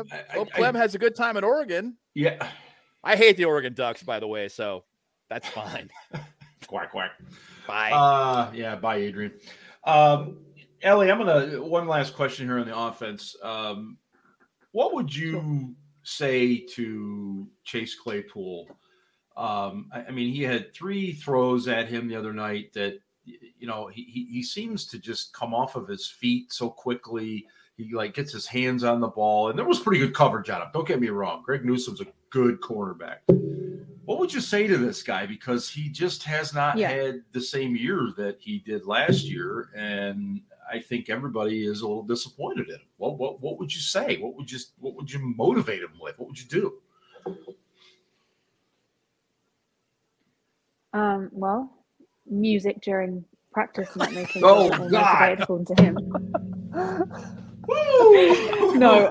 Um, 0.00 0.06
uh, 0.10 0.16
I- 0.16 0.32
hope 0.32 0.48
I- 0.54 0.58
Klemm 0.60 0.74
has 0.74 0.94
a 0.94 0.98
good 0.98 1.14
time 1.14 1.36
in 1.36 1.44
Oregon. 1.44 1.96
yeah, 2.14 2.48
I 3.04 3.16
hate 3.16 3.36
the 3.36 3.44
Oregon 3.46 3.72
Ducks, 3.74 4.02
by 4.02 4.18
the 4.20 4.26
way, 4.26 4.48
so 4.48 4.84
that's 5.28 5.48
fine. 5.48 5.88
quack 6.66 6.90
quack. 6.90 7.12
Bye. 7.66 7.92
Uh, 7.92 8.50
yeah, 8.54 8.74
bye, 8.76 8.96
Adrian. 8.96 9.32
Um, 9.84 10.38
Ellie, 10.82 11.10
I'm 11.10 11.18
gonna 11.18 11.62
one 11.62 11.86
last 11.86 12.14
question 12.14 12.46
here 12.46 12.58
on 12.58 12.66
the 12.66 12.76
offense. 12.76 13.36
Um, 13.42 13.98
what 14.72 14.94
would 14.94 15.14
you 15.14 15.74
say 16.02 16.58
to 16.74 17.46
Chase 17.64 17.94
Claypool? 17.94 18.66
Um, 19.36 19.90
I, 19.92 20.04
I 20.04 20.10
mean, 20.10 20.32
he 20.32 20.42
had 20.42 20.72
three 20.74 21.12
throws 21.12 21.68
at 21.68 21.88
him 21.88 22.08
the 22.08 22.16
other 22.16 22.32
night 22.32 22.72
that 22.74 22.98
you 23.24 23.66
know 23.66 23.88
he, 23.88 24.02
he 24.04 24.24
he 24.30 24.42
seems 24.42 24.86
to 24.86 24.98
just 24.98 25.34
come 25.34 25.54
off 25.54 25.76
of 25.76 25.86
his 25.86 26.06
feet 26.08 26.52
so 26.52 26.70
quickly. 26.70 27.46
he 27.76 27.92
like 27.94 28.14
gets 28.14 28.32
his 28.32 28.46
hands 28.46 28.82
on 28.82 29.00
the 29.00 29.08
ball, 29.08 29.50
and 29.50 29.58
there 29.58 29.66
was 29.66 29.80
pretty 29.80 29.98
good 30.00 30.14
coverage 30.14 30.48
on 30.48 30.62
him. 30.62 30.68
Don't 30.72 30.88
get 30.88 31.00
me 31.00 31.08
wrong, 31.08 31.42
Greg 31.44 31.64
Newsome's 31.64 32.00
a 32.00 32.06
good 32.30 32.60
cornerback. 32.60 33.18
What 34.06 34.18
would 34.18 34.32
you 34.34 34.40
say 34.40 34.66
to 34.66 34.76
this 34.76 35.02
guy 35.04 35.24
because 35.26 35.68
he 35.68 35.88
just 35.88 36.24
has 36.24 36.52
not 36.52 36.76
Yeah. 36.76 36.88
had 36.88 37.22
the 37.32 37.40
same 37.40 37.76
year 37.76 38.08
that 38.16 38.38
he 38.40 38.58
did 38.58 38.84
last 38.86 39.24
year, 39.24 39.70
and 39.76 40.40
I 40.70 40.78
think 40.78 41.10
everybody 41.10 41.66
is 41.66 41.80
a 41.80 41.88
little 41.88 42.02
disappointed 42.04 42.68
in 42.68 42.74
him. 42.76 42.80
What 42.96 43.18
what 43.18 43.40
what 43.40 43.58
would 43.58 43.74
you 43.74 43.80
say? 43.80 44.18
What 44.18 44.36
would 44.36 44.50
you 44.50 44.58
what 44.78 44.94
would 44.94 45.10
you 45.12 45.18
motivate 45.18 45.82
him 45.82 45.92
with? 46.00 46.18
What 46.18 46.28
would 46.28 46.38
you 46.38 46.46
do? 46.46 46.74
Um, 50.92 51.28
well, 51.32 51.72
music 52.26 52.80
during 52.82 53.24
practice 53.52 53.94
might 53.96 54.12
make 54.12 54.28
him 54.30 54.42
Oh, 54.46 54.68
God. 54.88 55.38
motivated, 55.38 55.66
to 55.76 55.82
him. 55.82 55.98
no. 58.78 59.10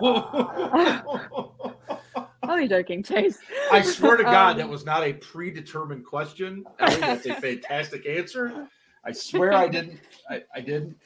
Only 2.44 2.68
joking, 2.68 3.04
Chase. 3.04 3.38
I 3.72 3.82
swear 3.82 4.18
to 4.18 4.24
God, 4.24 4.54
Um, 4.54 4.58
that 4.58 4.68
was 4.68 4.84
not 4.86 5.04
a 5.04 5.14
predetermined 5.14 6.04
question. 6.06 6.66
I 6.80 6.90
think 6.90 7.02
that's 7.02 7.26
a 7.28 7.36
fantastic 7.42 8.06
answer. 8.08 8.68
I 9.06 9.12
swear 9.14 9.54
I 9.54 9.68
didn't. 9.70 10.00
I, 10.30 10.44
I 10.54 10.60
didn't. 10.62 10.98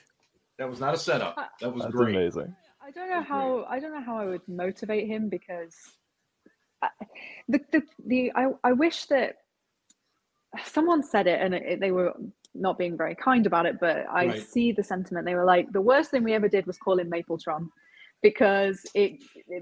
That 0.60 0.70
was 0.70 0.80
not 0.80 0.94
a 0.94 0.98
setup. 0.98 1.38
Uh, 1.38 1.46
that 1.62 1.74
was 1.74 1.84
That's 1.84 1.96
great. 1.96 2.16
amazing. 2.16 2.56
I 2.86 2.92
don't 2.92 3.10
know 3.10 3.16
Agreed. 3.20 3.28
how 3.28 3.66
I 3.70 3.80
don't 3.80 3.94
know 3.94 4.02
how 4.04 4.18
I 4.18 4.26
would 4.26 4.48
motivate 4.48 5.08
him 5.08 5.30
because 5.30 5.76
I, 6.82 6.90
the 7.48 7.60
the 7.72 7.84
the 8.06 8.32
I, 8.36 8.50
I 8.64 8.72
wish 8.74 9.06
that 9.06 9.38
someone 10.66 11.02
said 11.04 11.28
it 11.28 11.40
and 11.42 11.54
it, 11.54 11.80
they 11.80 11.92
were 11.92 12.14
not 12.54 12.78
being 12.78 12.96
very 12.96 13.16
kind 13.16 13.48
about 13.48 13.66
it, 13.66 13.80
but 13.80 14.06
I 14.12 14.28
Right. 14.28 14.42
see 14.42 14.72
the 14.72 14.84
sentiment. 14.84 15.26
They 15.26 15.34
were 15.34 15.46
like, 15.46 15.72
the 15.72 15.82
worst 15.82 16.12
thing 16.12 16.24
we 16.24 16.34
ever 16.34 16.48
did 16.48 16.68
was 16.68 16.78
call 16.78 17.00
him 17.00 17.10
Mapletron 17.10 17.68
because 18.22 18.86
it 18.94 19.14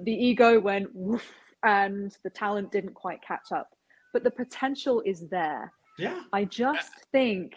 the 0.04 0.12
ego 0.12 0.60
went 0.60 0.94
woof 0.94 1.32
and 1.64 2.18
the 2.24 2.30
talent 2.30 2.72
didn't 2.72 2.96
quite 2.96 3.22
catch 3.22 3.52
up. 3.54 3.70
But 4.14 4.24
the 4.26 4.32
potential 4.32 5.02
is 5.06 5.30
there. 5.30 5.72
Yeah. 5.98 6.22
I 6.34 6.44
just 6.46 6.92
think 7.14 7.54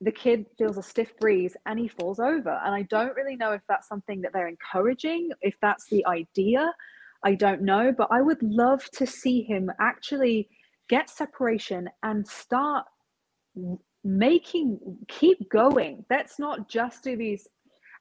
the 0.00 0.12
kid 0.12 0.46
feels 0.58 0.76
a 0.76 0.82
stiff 0.82 1.16
breeze 1.18 1.56
and 1.66 1.78
he 1.78 1.88
falls 1.88 2.18
over. 2.18 2.60
And 2.64 2.74
I 2.74 2.82
don't 2.82 3.16
really 3.16 3.36
know 3.36 3.52
if 3.52 3.62
that's 3.68 3.88
something 3.88 4.20
that 4.22 4.32
they're 4.32 4.48
encouraging, 4.48 5.30
if 5.40 5.54
that's 5.62 5.86
the 5.90 6.04
idea. 6.06 6.72
I 7.24 7.34
don't 7.34 7.62
know. 7.62 7.92
But 7.96 8.08
I 8.10 8.20
would 8.20 8.42
love 8.42 8.88
to 8.92 9.06
see 9.06 9.42
him 9.42 9.70
actually 9.80 10.48
get 10.88 11.08
separation 11.08 11.88
and 12.02 12.26
start 12.26 12.84
making, 14.04 14.78
keep 15.08 15.48
going. 15.50 16.04
Let's 16.10 16.38
not 16.38 16.68
just 16.68 17.02
do 17.02 17.16
these. 17.16 17.48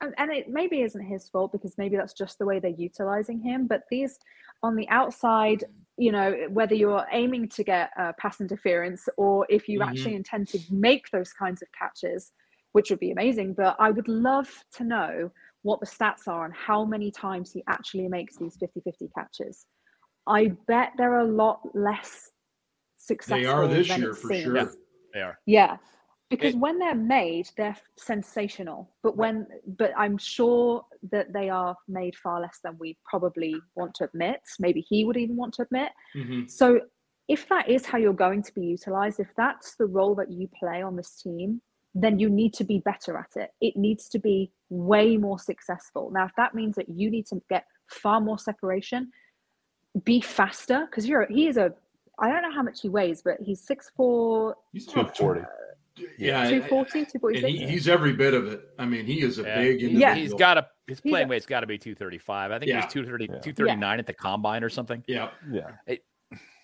And, 0.02 0.14
and 0.18 0.32
it 0.32 0.50
maybe 0.50 0.82
isn't 0.82 1.04
his 1.06 1.30
fault 1.30 1.52
because 1.52 1.78
maybe 1.78 1.96
that's 1.96 2.14
just 2.14 2.38
the 2.40 2.46
way 2.46 2.60
they're 2.60 2.72
utilizing 2.72 3.40
him. 3.40 3.68
But 3.68 3.84
these 3.90 4.20
on 4.64 4.76
the 4.76 4.88
outside, 4.90 5.64
you 5.98 6.12
know, 6.12 6.48
whether 6.50 6.76
you're 6.76 7.06
aiming 7.12 7.50
to 7.50 7.64
get 7.64 7.92
uh, 7.98 8.12
pass 8.20 8.42
interference 8.42 9.08
or 9.18 9.46
if 9.50 9.70
you 9.70 9.80
Mhm. 9.80 9.88
actually 9.88 10.16
intend 10.16 10.48
to 10.50 10.60
make 10.70 11.10
those 11.12 11.32
kinds 11.34 11.62
of 11.62 11.70
catches, 11.72 12.34
which 12.74 12.90
would 12.90 13.00
be 13.00 13.12
amazing. 13.12 13.54
But 13.54 13.76
I 13.80 13.92
would 13.92 14.08
love 14.08 14.50
to 14.74 14.84
know 14.84 15.32
what 15.62 15.80
the 15.80 15.86
stats 15.86 16.28
are 16.28 16.46
and 16.46 16.54
how 16.54 16.84
many 16.86 17.10
times 17.12 17.52
he 17.52 17.64
actually 17.68 18.08
makes 18.08 18.38
these 18.38 18.56
50 18.58 18.82
50 18.82 19.10
catches. 19.18 19.66
I 20.28 20.48
bet 20.68 20.92
they're 20.98 21.20
a 21.20 21.24
lot 21.26 21.62
less 21.74 22.32
successful. 22.98 23.38
They 23.38 23.46
are 23.46 23.68
this 23.68 23.88
than 23.88 24.02
year 24.02 24.14
for 24.14 24.30
seems. 24.30 24.44
sure. 24.44 24.56
Yeah. 24.56 24.68
They 25.14 25.22
are. 25.22 25.40
Yeah. 25.46 25.78
Because 26.30 26.56
It- 26.56 26.60
when 26.60 26.80
they're 26.80 26.96
made, 26.96 27.50
they're 27.56 27.78
sensational. 27.98 28.90
But 29.04 29.16
when, 29.16 29.48
but 29.68 29.92
I'm 29.96 30.18
sure 30.18 30.86
that 31.12 31.34
they 31.34 31.50
are 31.50 31.78
made 31.88 32.16
far 32.16 32.42
less 32.42 32.60
than 32.64 32.78
we 32.80 32.98
probably 33.06 33.56
want 33.76 33.94
to 33.96 34.06
admit. 34.06 34.42
Maybe 34.60 34.82
he 34.82 35.06
would 35.06 35.18
even 35.18 35.36
want 35.36 35.54
to 35.56 35.62
admit. 35.64 35.92
Mhm. 36.16 36.50
So 36.50 36.82
if 37.28 37.48
that 37.50 37.70
is 37.70 37.86
how 37.86 37.98
you're 38.00 38.14
going 38.14 38.42
to 38.44 38.54
be 38.54 38.66
utilized, 38.66 39.20
if 39.20 39.32
that's 39.36 39.76
the 39.76 39.86
role 39.86 40.16
that 40.16 40.32
you 40.32 40.48
play 40.48 40.82
on 40.82 40.96
this 40.96 41.22
team, 41.22 41.62
then 41.94 42.20
you 42.20 42.30
need 42.30 42.54
to 42.56 42.64
be 42.64 42.80
better 42.80 43.18
at 43.18 43.38
it. 43.38 43.54
It 43.62 43.78
needs 43.78 44.10
to 44.10 44.20
be 44.20 44.52
way 44.70 45.18
more 45.18 45.40
successful. 45.40 46.10
Now, 46.12 46.26
if 46.26 46.36
that 46.36 46.54
means 46.56 46.76
that 46.76 46.90
you 46.90 47.10
need 47.10 47.28
to 47.28 47.42
get 47.50 47.66
far 47.88 48.20
more 48.20 48.38
separation, 48.40 49.12
be 50.04 50.20
faster 50.22 50.88
because 50.88 51.08
you're 51.08 51.26
he 51.28 51.48
is 51.48 51.56
a 51.58 51.74
I 52.18 52.30
don't 52.32 52.42
know 52.42 52.52
how 52.52 52.64
much 52.64 52.82
he 52.82 52.90
weighs, 52.90 53.22
but 53.22 53.40
he's 53.42 53.62
six 53.62 53.92
four, 53.96 54.56
He's 54.74 54.86
Two 54.88 55.04
forty. 55.06 55.42
Yeah. 56.18 56.50
two 56.50 56.64
I- 56.64 56.68
forty, 56.68 57.06
two 57.06 57.20
forty 57.20 57.40
And 57.40 57.48
he, 57.48 57.68
he's 57.68 57.88
every 57.88 58.14
bit 58.14 58.34
of 58.34 58.48
it. 58.48 58.62
I 58.78 58.86
mean, 58.86 59.06
he 59.06 59.22
is 59.22 59.40
a 59.40 59.44
Yeah. 59.44 59.56
big 59.62 59.80
He's- 59.80 59.90
individual. 59.92 60.16
He's 60.16 60.34
got 60.34 60.58
a 60.58 60.68
his 60.88 61.02
playing 61.02 61.28
weight's 61.28 61.46
got 61.48 61.62
to 61.62 61.68
be 61.68 61.78
235. 61.78 62.52
I 62.52 62.60
think 62.60 62.70
Yeah. 62.70 62.76
he 62.82 62.86
was 62.86 62.94
230, 62.94 63.26
Yeah. 63.26 63.40
239 63.40 64.00
at 64.00 64.06
the 64.06 64.14
combine 64.14 64.64
or 64.64 64.70
something. 64.70 65.04
Yeah. 65.08 65.32
Yeah. 65.52 65.72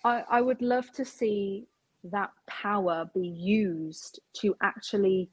I, 0.04 0.24
I 0.28 0.40
would 0.40 0.62
love 0.62 0.90
to 0.92 1.04
see 1.04 1.66
that 2.04 2.30
power 2.46 3.10
be 3.14 3.26
used 3.26 4.20
to 4.34 4.54
actually 4.62 5.28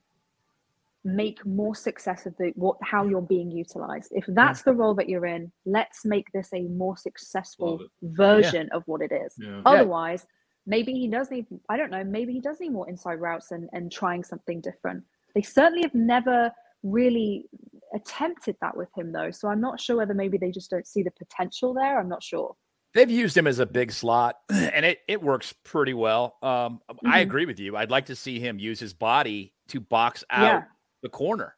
make 1.03 1.43
more 1.45 1.73
success 1.75 2.25
of 2.25 2.35
the 2.37 2.51
what 2.55 2.77
how 2.83 3.05
you're 3.05 3.21
being 3.21 3.49
utilized. 3.51 4.11
If 4.11 4.25
that's 4.27 4.63
the 4.63 4.73
role 4.73 4.93
that 4.95 5.07
you're 5.07 5.25
in, 5.25 5.51
let's 5.65 6.03
make 6.05 6.31
this 6.33 6.49
a 6.53 6.61
more 6.63 6.97
successful 6.97 7.71
Love 7.77 7.81
it. 7.81 7.87
version 8.01 8.69
of 8.71 8.83
what 8.87 9.01
it 9.01 9.11
is. 9.11 9.35
Yeah. 9.39 9.61
Otherwise, 9.65 10.27
maybe 10.69 10.93
he 10.93 11.07
does 11.09 11.29
need 11.31 11.47
I 11.67 11.75
don't 11.75 11.89
know, 11.91 12.03
maybe 12.05 12.31
he 12.31 12.39
does 12.39 12.59
need 12.61 12.71
more 12.71 12.87
inside 12.87 13.15
routes 13.15 13.51
and, 13.51 13.69
and 13.73 13.91
trying 13.91 14.23
something 14.23 14.61
different. 14.61 15.03
They 15.35 15.41
certainly 15.41 15.81
have 15.81 15.95
never 15.95 16.51
really 16.83 17.49
attempted 17.93 18.55
that 18.61 18.77
with 18.77 18.87
him 18.95 19.11
though. 19.11 19.31
So 19.31 19.49
I'm 19.49 19.59
not 19.59 19.81
sure 19.81 19.97
whether 19.97 20.13
maybe 20.13 20.37
they 20.37 20.51
just 20.51 20.69
don't 20.69 20.87
see 20.87 21.03
the 21.03 21.11
potential 21.11 21.73
there. 21.73 21.99
I'm 21.99 22.07
not 22.07 22.23
sure. 22.23 22.55
They've 22.93 23.09
used 23.09 23.37
him 23.37 23.45
as 23.47 23.59
a 23.59 23.65
big 23.65 23.91
slot, 23.91 24.37
and 24.49 24.85
it 24.85 24.99
it 25.07 25.21
works 25.21 25.53
pretty 25.63 25.93
well. 25.93 26.37
Um, 26.41 26.79
I 27.05 27.19
Mhm. 27.19 27.21
agree 27.23 27.45
with 27.45 27.59
you. 27.59 27.75
I'd 27.75 27.91
like 27.91 28.05
to 28.07 28.15
see 28.15 28.39
him 28.39 28.57
use 28.59 28.79
his 28.79 28.93
body 28.93 29.53
to 29.67 29.79
box 29.79 30.23
out 30.31 30.63
Yeah. 30.63 30.63
the 31.03 31.09
corner, 31.09 31.55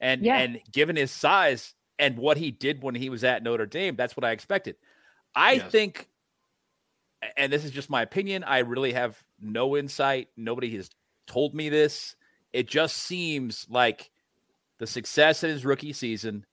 and 0.00 0.22
Yeah. 0.24 0.38
and 0.38 0.60
given 0.72 0.96
his 0.96 1.10
size 1.12 1.74
and 1.98 2.18
what 2.18 2.36
he 2.36 2.50
did 2.50 2.82
when 2.82 2.94
he 2.94 3.08
was 3.10 3.22
at 3.24 3.42
Notre 3.42 3.66
Dame, 3.66 3.94
that's 3.96 4.16
what 4.16 4.24
I 4.24 4.32
expected. 4.32 4.76
I 5.34 5.52
Yes. 5.54 5.70
think, 5.70 6.08
and 7.36 7.52
this 7.52 7.64
is 7.64 7.70
just 7.70 7.90
my 7.90 8.02
opinion. 8.02 8.44
I 8.44 8.58
really 8.58 8.92
have 8.92 9.22
no 9.40 9.76
insight. 9.76 10.28
Nobody 10.36 10.74
has 10.76 10.90
told 11.26 11.54
me 11.54 11.68
this. 11.68 12.16
It 12.52 12.68
just 12.68 12.96
seems 12.96 13.66
like 13.68 14.10
the 14.78 14.86
success 14.86 15.42
in 15.44 15.50
his 15.50 15.64
rookie 15.64 15.92
season 15.92 16.44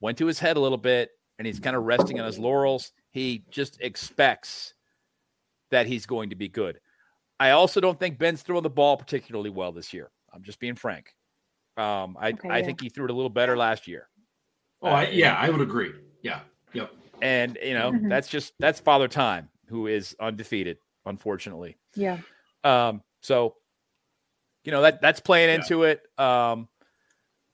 went 0.00 0.18
to 0.18 0.26
his 0.26 0.38
head 0.38 0.56
a 0.56 0.60
little 0.60 0.78
bit, 0.78 1.10
and 1.38 1.46
he's 1.46 1.60
kind 1.60 1.76
of 1.76 1.84
resting 1.84 2.18
on 2.20 2.26
his 2.26 2.38
laurels. 2.38 2.92
He 3.10 3.44
just 3.50 3.80
expects 3.80 4.74
that 5.70 5.86
he's 5.86 6.06
going 6.06 6.30
to 6.30 6.36
be 6.36 6.48
good. 6.48 6.80
I 7.40 7.50
also 7.50 7.80
don't 7.80 7.98
think 7.98 8.18
Ben's 8.18 8.42
throwing 8.42 8.62
the 8.62 8.70
ball 8.70 8.96
particularly 8.96 9.50
well 9.50 9.72
this 9.72 9.92
year. 9.92 10.10
I'm 10.32 10.42
just 10.42 10.60
being 10.60 10.74
frank. 10.74 11.14
Um, 11.76 12.16
I, 12.20 12.30
Okay, 12.30 12.48
I 12.48 12.58
yeah. 12.58 12.64
think 12.66 12.80
he 12.80 12.88
threw 12.88 13.04
it 13.04 13.10
a 13.10 13.14
little 13.14 13.30
better 13.30 13.56
last 13.56 13.88
year. 13.88 14.08
Oh, 14.82 14.88
I, 14.88 15.08
yeah, 15.08 15.34
I 15.36 15.48
would 15.50 15.60
agree. 15.60 15.92
Yeah. 16.22 16.40
Yep. 16.72 16.90
And, 17.20 17.58
you 17.62 17.74
know, 17.74 17.92
Mhm. 17.92 18.08
that's 18.08 18.28
just, 18.28 18.52
that's 18.58 18.80
Father 18.80 19.08
Time, 19.08 19.48
who 19.72 19.86
is 19.88 20.14
undefeated, 20.20 20.76
unfortunately. 21.04 21.76
Yeah. 21.96 22.18
Um, 22.62 23.02
so, 23.22 23.56
you 24.64 24.70
know, 24.70 24.82
that 24.82 25.00
that's 25.02 25.18
playing 25.18 25.48
Yeah. 25.48 25.54
into 25.56 25.82
it. 25.84 26.02
Um, 26.18 26.68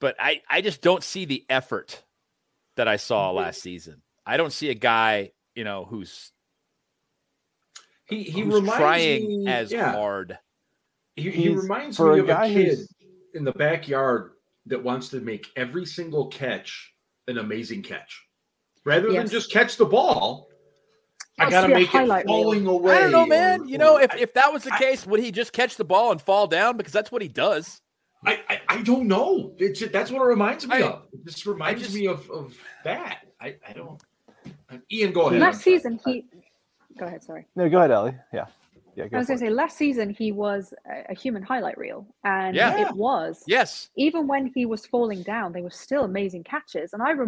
but 0.00 0.16
I, 0.18 0.42
I 0.50 0.60
just 0.60 0.82
don't 0.82 1.02
see 1.02 1.24
the 1.24 1.44
effort 1.48 2.02
that 2.76 2.88
I 2.88 2.96
saw 2.96 3.28
Mm-hmm. 3.28 3.38
last 3.38 3.62
season. 3.62 4.02
I 4.26 4.36
don't 4.36 4.52
see 4.52 4.68
a 4.68 4.74
guy, 4.74 5.30
you 5.54 5.64
know, 5.64 5.84
who's, 5.88 6.32
He 8.06 8.24
he 8.24 8.40
who's 8.42 8.54
reminds 8.54 8.76
trying 8.76 9.44
me, 9.44 9.46
as 9.50 9.72
yeah, 9.72 9.92
hard. 9.92 10.38
He, 11.16 11.30
he 11.30 11.48
reminds 11.50 11.98
me 11.98 12.06
a 12.06 12.10
of 12.22 12.28
a 12.28 12.46
kid 12.48 12.66
who's- 12.68 12.94
in 13.34 13.44
the 13.44 13.52
backyard 13.52 14.32
that 14.66 14.82
wants 14.82 15.10
to 15.10 15.20
make 15.20 15.46
every 15.56 15.86
single 15.86 16.26
catch 16.28 16.92
an 17.28 17.38
amazing 17.38 17.82
catch, 17.82 18.20
rather 18.84 19.12
than 19.12 19.28
just 19.28 19.52
catch 19.52 19.76
the 19.76 19.84
ball. 19.84 20.47
I 21.38 21.50
got 21.50 21.60
to 21.62 21.68
to 21.68 21.68
be 21.68 21.72
a 21.72 21.76
make 21.78 21.88
it 21.94 21.96
highlight 21.98 22.26
reel. 22.26 22.34
falling 22.42 22.66
away. 22.66 22.96
I 22.96 23.00
don't 23.02 23.12
know, 23.12 23.22
or- 23.22 23.26
man. 23.26 23.68
You 23.68 23.78
know, 23.78 23.94
or- 23.96 24.02
if, 24.02 24.14
if 24.16 24.34
that 24.34 24.52
was 24.52 24.64
the 24.64 24.72
I- 24.74 24.78
case, 24.78 25.06
would 25.06 25.20
he 25.20 25.30
just 25.32 25.52
catch 25.52 25.76
the 25.76 25.84
ball 25.84 26.12
and 26.12 26.20
fall 26.20 26.46
down? 26.46 26.76
Because 26.76 26.92
that's 26.92 27.10
what 27.12 27.22
he 27.22 27.28
does. 27.28 27.80
I, 28.26 28.40
I, 28.48 28.60
I 28.68 28.82
don't 28.82 29.06
know. 29.06 29.54
It's 29.58 29.80
that's 29.88 30.10
what 30.10 30.22
it 30.22 30.26
reminds 30.26 30.66
me 30.66 30.76
I- 30.76 30.80
of. 30.82 31.02
It 31.12 31.24
just 31.24 31.46
reminds 31.46 31.82
just- 31.82 31.94
me 31.94 32.06
of, 32.06 32.28
of 32.30 32.54
that. 32.84 33.20
I, 33.40 33.56
I 33.68 33.72
don't. 33.72 34.02
Ian, 34.90 35.12
go 35.12 35.28
ahead. 35.28 35.40
Last 35.40 35.62
season, 35.62 36.00
he. 36.04 36.24
Go 36.98 37.06
ahead. 37.06 37.22
Sorry. 37.22 37.46
No, 37.54 37.68
go 37.68 37.78
ahead, 37.78 37.90
Ellie. 37.92 38.16
Yeah. 38.32 38.46
Yeah, 38.96 39.06
go 39.06 39.18
I 39.18 39.20
was 39.20 39.28
going 39.28 39.38
to 39.38 39.46
say 39.46 39.50
last 39.50 39.76
season 39.76 40.10
he 40.10 40.32
was 40.32 40.74
a, 40.90 41.12
a 41.12 41.14
human 41.14 41.40
highlight 41.44 41.78
reel, 41.78 42.04
and 42.24 42.56
Yeah. 42.56 42.80
it 42.88 42.96
was. 42.96 43.44
Yes. 43.46 43.90
Even 43.94 44.26
when 44.26 44.50
he 44.52 44.66
was 44.66 44.84
falling 44.86 45.22
down, 45.22 45.52
they 45.52 45.62
were 45.62 45.70
still 45.70 46.02
amazing 46.02 46.42
catches. 46.42 46.92
And 46.94 47.00
I 47.00 47.12
Mm-hmm. 47.12 47.20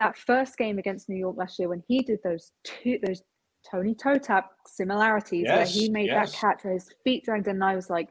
That 0.00 0.16
first 0.18 0.56
game 0.56 0.78
against 0.78 1.08
New 1.08 1.16
York 1.16 1.36
last 1.36 1.58
year 1.58 1.68
when 1.68 1.82
he 1.86 2.02
did 2.02 2.18
those 2.24 2.52
two 2.64 2.98
those 3.06 3.22
Tony 3.70 3.94
toe 3.94 4.16
tap 4.16 4.50
similarities 4.66 5.46
where 5.46 5.66
he 5.66 5.90
made 5.90 6.06
yes. 6.06 6.32
that 6.32 6.38
catch 6.38 6.64
where 6.64 6.72
his 6.72 6.88
feet 7.04 7.24
dragged 7.24 7.46
in, 7.46 7.56
and 7.56 7.64
I 7.64 7.76
was 7.76 7.90
like, 7.90 8.08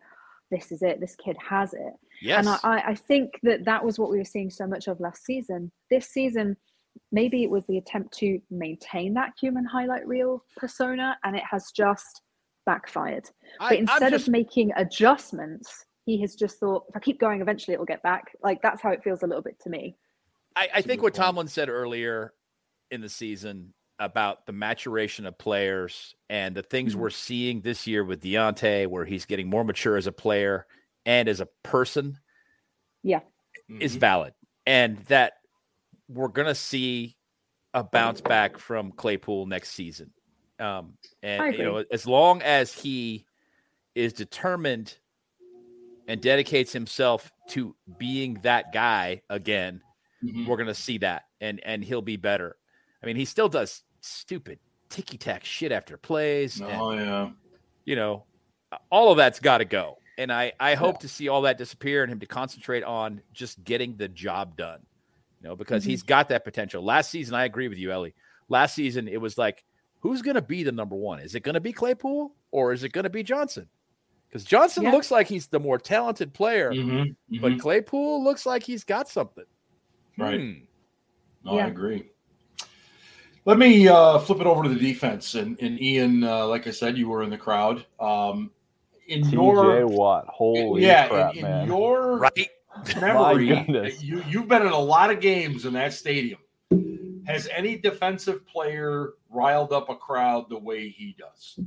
"This 0.52 0.72
is 0.72 0.82
it. 0.84 1.00
This 1.00 1.16
kid 1.16 1.36
has 1.38 1.74
it." 1.74 1.94
Yes. 2.22 2.46
And 2.46 2.50
I, 2.50 2.60
I 2.64 2.90
I 2.90 2.96
think 2.96 3.32
that 3.44 3.66
that 3.66 3.84
was 3.84 3.98
what 3.98 4.12
we 4.12 4.18
were 4.18 4.26
seeing 4.26 4.50
so 4.50 4.68
much 4.68 4.88
of 4.88 5.00
last 5.00 5.26
season. 5.26 5.72
This 5.90 6.08
season, 6.08 6.56
maybe 7.12 7.44
it 7.44 7.50
was 7.50 7.66
the 7.66 7.80
attempt 7.80 8.14
to 8.20 8.40
maintain 8.52 9.14
that 9.16 9.34
human 9.42 9.66
highlight 9.66 10.08
reel 10.08 10.44
persona 10.56 11.18
and 11.24 11.36
it 11.36 11.44
has 11.50 11.72
just 11.76 12.22
backfired. 12.66 13.28
I, 13.60 13.70
But 13.70 13.80
instead 13.80 14.12
just- 14.12 14.28
of 14.28 14.32
making 14.32 14.72
adjustments, 14.76 15.86
he 16.06 16.22
has 16.22 16.36
just 16.36 16.60
thought, 16.60 16.86
if 16.90 16.96
I 16.96 17.00
keep 17.00 17.20
going, 17.20 17.42
eventually 17.42 17.74
it'll 17.74 17.86
get 17.86 18.04
back. 18.04 18.26
Like 18.44 18.62
that's 18.62 18.82
how 18.82 18.92
it 18.92 19.04
feels 19.04 19.24
a 19.24 19.28
little 19.28 19.42
bit 19.42 19.60
to 19.62 19.70
me. 19.70 19.96
I, 20.60 20.70
I 20.76 20.82
think 20.82 21.02
what 21.02 21.14
point. 21.14 21.26
Tomlin 21.26 21.48
said 21.48 21.70
earlier 21.70 22.34
in 22.92 23.02
the 23.02 23.10
season 23.10 23.74
about 23.98 24.46
the 24.46 24.52
maturation 24.54 25.26
of 25.26 25.38
players 25.38 26.16
and 26.30 26.56
the 26.56 26.64
things 26.64 26.96
Mhm. 26.96 27.00
we're 27.00 27.10
seeing 27.10 27.62
this 27.62 27.88
year 27.88 28.04
with 28.04 28.22
Diontae, 28.22 28.88
where 28.88 29.06
he's 29.06 29.26
getting 29.26 29.50
more 29.50 29.64
mature 29.64 29.98
as 29.98 30.08
a 30.08 30.12
player 30.12 30.66
and 31.06 31.28
as 31.30 31.40
a 31.40 31.48
person, 31.64 32.18
Yeah. 33.04 33.22
is 33.70 33.96
Mhm. 33.96 34.00
valid. 34.00 34.34
And 34.66 34.98
that 35.06 35.34
we're 36.08 36.28
going 36.28 36.48
to 36.48 36.56
see 36.56 37.16
a 37.74 37.84
bounce 37.84 38.22
back 38.22 38.58
from 38.58 38.92
Claypool 38.92 39.46
next 39.46 39.70
season. 39.72 40.14
Um, 40.60 40.98
and, 41.22 41.56
you 41.58 41.64
know, 41.64 41.84
as 41.92 42.06
long 42.08 42.42
as 42.42 42.74
he 42.74 43.26
is 43.96 44.14
determined 44.14 44.98
and 46.08 46.22
dedicates 46.22 46.74
himself 46.74 47.32
to 47.50 47.76
being 47.98 48.36
that 48.42 48.74
guy 48.74 49.22
again, 49.30 49.82
Mhm. 50.24 50.48
we're 50.48 50.58
gonna 50.58 50.74
see 50.74 50.98
that, 51.00 51.28
and 51.42 51.60
and 51.64 51.84
he'll 51.84 52.02
be 52.02 52.18
better. 52.18 52.58
I 53.02 53.06
mean, 53.06 53.16
he 53.16 53.26
still 53.26 53.50
does 53.50 53.84
stupid 54.02 54.60
ticky 54.90 55.18
tack 55.18 55.46
shit 55.46 55.72
after 55.72 55.98
plays, 55.98 56.60
and, 56.60 56.72
Oh 56.72 56.92
yeah. 56.92 57.30
you 57.86 57.96
know, 57.96 58.26
all 58.92 59.12
of 59.12 59.18
that's 59.18 59.40
got 59.40 59.60
to 59.60 59.66
go. 59.66 59.98
And 60.18 60.32
I 60.34 60.52
I 60.60 60.76
hope 60.76 61.00
to 61.00 61.08
see 61.08 61.30
all 61.30 61.42
that 61.44 61.58
disappear 61.58 62.04
and 62.04 62.12
him 62.12 62.20
to 62.20 62.26
concentrate 62.26 62.84
on 62.84 63.22
just 63.34 63.64
getting 63.64 63.96
the 63.96 64.08
job 64.10 64.58
done. 64.58 64.86
You 65.42 65.48
know, 65.48 65.56
because 65.56 65.84
Mhm. 65.86 65.88
he's 65.92 66.04
got 66.04 66.28
that 66.30 66.44
potential. 66.44 66.84
Last 66.84 67.10
season, 67.12 67.34
I 67.36 67.46
agree 67.46 67.70
with 67.70 67.78
you, 67.78 67.92
Ellie. 67.92 68.14
Last 68.50 68.76
season, 68.76 69.08
it 69.08 69.22
was 69.22 69.38
like, 69.38 69.64
who's 70.02 70.22
going 70.22 70.36
to 70.36 70.42
be 70.42 70.64
the 70.64 70.72
number 70.74 70.96
one? 70.98 71.20
Is 71.20 71.34
it 71.36 71.44
going 71.44 71.54
to 71.54 71.62
be 71.62 71.72
Claypool 71.72 72.36
or 72.52 72.74
is 72.74 72.84
it 72.84 72.90
going 72.92 73.04
to 73.06 73.10
be 73.10 73.24
Johnson? 73.24 73.70
Because 74.28 74.44
Johnson 74.44 74.84
Yeah. 74.84 74.92
looks 74.92 75.12
like 75.12 75.28
he's 75.28 75.48
the 75.48 75.60
more 75.60 75.78
talented 75.78 76.34
player, 76.34 76.72
Mhm. 76.74 77.16
but 77.42 77.54
Mhm. 77.54 77.60
Claypool 77.62 78.22
looks 78.24 78.46
like 78.46 78.64
he's 78.64 78.84
got 78.84 79.08
something. 79.08 79.46
Right. 80.20 80.40
Hmm. 80.40 80.52
No, 81.46 81.56
Yeah. 81.58 81.66
I 81.66 81.68
agree. 81.70 82.06
Let 83.46 83.58
me 83.58 83.88
uh, 83.88 84.20
flip 84.20 84.42
it 84.42 84.48
over 84.48 84.64
to 84.64 84.70
the 84.70 84.80
defense. 84.80 85.34
And, 85.36 85.60
and 85.62 85.82
Ian, 85.82 86.24
uh, 86.24 86.46
like 86.46 86.68
I 86.68 86.72
said, 86.72 86.98
you 86.98 87.08
were 87.10 87.24
in 87.24 87.30
the 87.30 87.38
crowd. 87.38 87.86
Um, 88.00 88.52
in 89.08 89.24
TJ 89.24 89.32
your 89.34 89.88
Watt. 89.88 90.26
Holy 90.28 90.84
yeah, 90.86 91.08
crap, 91.08 91.32
in, 91.34 91.38
in 91.40 91.44
man. 91.44 91.68
your 91.68 92.18
Right? 92.20 92.50
memory, 93.02 93.48
you 94.00 94.24
you've 94.30 94.48
been 94.48 94.62
in 94.62 94.68
a 94.72 94.78
lot 94.80 95.10
of 95.10 95.20
games 95.20 95.66
in 95.66 95.74
that 95.74 95.94
stadium. 95.94 96.40
Has 97.26 97.48
any 97.52 97.76
defensive 97.78 98.46
player 98.48 99.14
riled 99.30 99.74
up 99.74 99.90
a 99.90 99.96
crowd 99.96 100.50
the 100.50 100.58
way 100.60 100.90
he 100.90 101.16
does? 101.18 101.60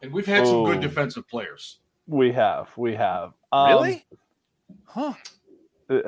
And 0.00 0.12
we've 0.12 0.26
had 0.26 0.46
some 0.46 0.64
good 0.64 0.78
Oh. 0.78 0.80
defensive 0.80 1.28
players. 1.28 1.78
We 2.06 2.32
have, 2.32 2.68
we 2.76 2.94
have. 2.94 3.32
Um, 3.52 3.68
Really? 3.68 4.06
Huh? 4.84 5.12
uh, 5.90 6.00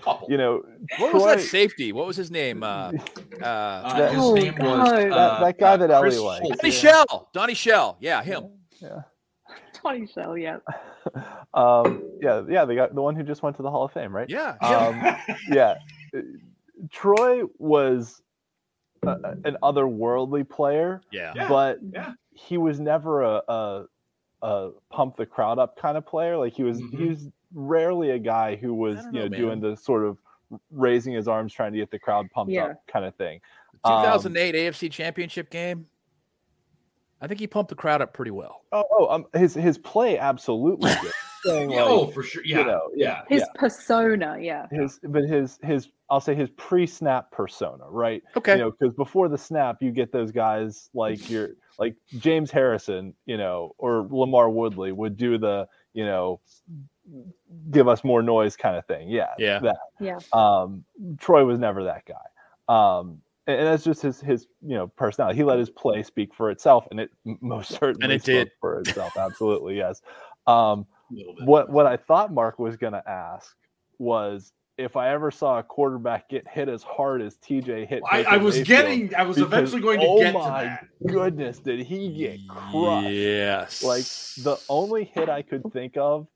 Couple. 0.00 0.26
You 0.30 0.36
know, 0.36 0.62
What 0.98 1.14
was 1.14 1.24
that 1.24 1.40
safety? 1.40 1.92
What 1.92 2.06
was 2.06 2.16
his 2.16 2.30
name? 2.30 2.62
Uh, 2.62 2.92
uh, 3.40 3.44
Uh, 3.44 3.98
that- 3.98 4.12
his 4.14 4.22
Oh, 4.22 4.34
name 4.34 4.54
was 4.54 4.62
God. 4.62 4.88
uh, 4.88 5.08
That- 5.08 5.40
that 5.40 5.58
guy 5.58 5.72
uh, 5.72 5.76
that 5.78 5.90
Ellie 5.90 6.02
Chris 6.10 6.20
liked. 6.20 6.42
Donnie 6.42 6.58
yeah. 6.64 6.70
Shell. 6.80 7.28
Donnie 7.32 7.54
Shell. 7.54 7.96
Yeah, 8.00 8.22
him. 8.22 8.44
yeah. 8.80 9.02
Tony 9.74 10.06
Shell, 10.06 10.36
yeah. 10.38 10.58
Um, 11.54 12.02
yeah, 12.22 12.42
yeah, 12.48 12.64
the 12.64 12.74
guy, 12.76 12.86
the 12.86 13.02
one 13.02 13.14
who 13.16 13.22
just 13.24 13.42
went 13.42 13.56
to 13.56 13.62
the 13.62 13.70
Hall 13.70 13.84
of 13.84 13.92
Fame, 13.92 14.14
right? 14.14 14.30
Yeah. 14.30 14.54
Um, 14.62 15.36
yeah, 15.50 15.74
Troy 16.90 17.42
was 17.58 18.22
a, 19.02 19.08
a- 19.08 19.36
an 19.44 19.56
otherworldly 19.62 20.48
player, 20.48 21.02
yeah. 21.10 21.32
Yeah, 21.34 21.48
but 21.48 21.78
yeah. 21.92 22.12
he 22.32 22.56
was 22.58 22.80
never 22.80 23.22
a, 23.22 23.42
a, 23.48 23.84
a 24.42 24.70
pump 24.90 25.16
the 25.16 25.26
crowd 25.26 25.58
up 25.58 25.76
kind 25.76 25.96
of 25.98 26.06
player. 26.06 26.36
Like 26.36 26.52
he 26.54 26.62
was, 26.62 26.80
Mhm. 26.80 26.98
he 26.98 27.08
was 27.08 27.28
rarely 27.54 28.10
a 28.10 28.18
guy 28.18 28.56
who 28.56 28.74
was, 28.74 28.96
don't 28.96 29.14
you 29.14 29.20
know, 29.20 29.28
know, 29.28 29.36
doing 29.36 29.60
the 29.60 29.76
sort 29.76 30.04
of 30.04 30.18
raising 30.70 31.14
his 31.14 31.28
arms 31.28 31.52
trying 31.52 31.72
to 31.72 31.78
get 31.78 31.90
the 31.90 31.98
crowd 31.98 32.30
pumped 32.30 32.52
Yeah. 32.52 32.64
up 32.64 32.86
kind 32.86 33.04
of 33.04 33.14
thing. 33.16 33.40
Um, 33.84 34.02
2008 34.02 34.54
AFC 34.54 34.90
Championship 34.90 35.50
game. 35.50 35.86
I 37.20 37.28
think 37.28 37.38
he 37.38 37.46
pumped 37.46 37.68
the 37.68 37.76
crowd 37.76 38.02
up 38.02 38.12
pretty 38.12 38.32
well. 38.32 38.62
Oh, 38.72 38.84
oh 38.90 39.08
um, 39.08 39.26
his 39.32 39.54
his 39.54 39.78
play 39.78 40.18
absolutely 40.18 40.90
good. 41.02 41.12
Saying, 41.44 41.70
like, 41.70 41.78
oh, 41.80 42.06
for 42.08 42.22
sure. 42.22 42.42
Yeah. 42.44 42.58
you 42.58 42.64
know, 42.66 42.90
yeah. 42.94 43.22
His 43.28 43.44
persona, 43.54 44.38
yeah. 44.40 44.66
his 44.70 45.00
but 45.02 45.24
his 45.24 45.58
his 45.62 45.88
I'll 46.10 46.20
say 46.20 46.34
his 46.34 46.50
pre-snap 46.50 47.30
persona, 47.30 47.84
right? 47.88 48.22
Okay. 48.36 48.52
You 48.52 48.58
know, 48.58 48.70
because 48.70 48.94
before 48.94 49.28
the 49.28 49.38
snap, 49.38 49.80
you 49.80 49.92
get 49.92 50.12
those 50.12 50.30
guys 50.30 50.90
like 50.94 51.30
your 51.30 51.50
like 51.78 51.96
James 52.18 52.50
Harrison, 52.50 53.14
you 53.26 53.36
know, 53.36 53.74
or 53.78 54.06
Lamar 54.10 54.50
Woodley 54.50 54.92
would 54.92 55.16
do 55.16 55.38
the, 55.38 55.66
you 55.94 56.04
know, 56.04 56.40
give 57.70 57.88
us 57.88 58.04
more 58.04 58.22
noise 58.22 58.56
kind 58.56 58.76
of 58.76 58.86
thing. 58.86 59.08
Yeah. 59.08 59.28
Yeah. 59.38 59.60
That. 59.60 59.78
Yeah. 60.00 60.18
Um, 60.32 60.84
Troy 61.18 61.44
was 61.44 61.58
never 61.58 61.84
that 61.84 62.04
guy. 62.06 62.14
Um, 62.68 63.20
and, 63.46 63.58
and 63.58 63.66
that's 63.66 63.84
just 63.84 64.02
his 64.02 64.20
his 64.20 64.46
you 64.62 64.74
know 64.74 64.88
personality. 64.88 65.38
He 65.38 65.44
let 65.44 65.58
his 65.58 65.70
play 65.70 66.02
speak 66.02 66.34
for 66.34 66.50
itself, 66.50 66.86
and 66.90 67.00
it 67.00 67.10
most 67.24 67.70
certainly 67.80 68.04
and 68.04 68.12
it 68.12 68.22
spoke 68.22 68.34
did. 68.34 68.50
for 68.60 68.80
itself. 68.80 69.16
Absolutely, 69.16 69.76
yes. 69.76 70.00
Um, 70.46 70.86
A 71.10 71.14
little 71.14 71.34
bit. 71.34 71.46
what 71.46 71.70
what 71.70 71.86
I 71.86 71.96
thought 71.96 72.32
Mark 72.32 72.58
was 72.58 72.76
going 72.76 72.92
to 72.92 73.08
ask 73.08 73.54
was 73.98 74.52
if 74.78 74.96
I 74.96 75.10
ever 75.10 75.30
saw 75.30 75.58
a 75.58 75.62
quarterback 75.62 76.28
get 76.28 76.48
hit 76.48 76.68
as 76.68 76.82
hard 76.82 77.20
as 77.20 77.36
TJ 77.36 77.86
hit. 77.88 78.02
I, 78.10 78.24
I 78.24 78.36
was 78.38 78.60
getting. 78.62 79.14
I 79.14 79.22
was 79.22 79.36
because, 79.36 79.52
eventually 79.52 79.82
going 79.82 80.00
to 80.00 80.06
oh 80.06 80.18
get 80.18 80.32
to 80.32 80.38
that. 80.38 80.86
goodness, 81.06 81.58
did 81.58 81.80
he 81.80 82.12
get 82.12 82.40
crushed? 82.48 83.10
Yes. 83.10 83.82
Like 83.82 84.04
the 84.44 84.58
only 84.68 85.04
hit 85.04 85.28
I 85.28 85.42
could 85.42 85.62
think 85.72 85.96
of 85.96 86.26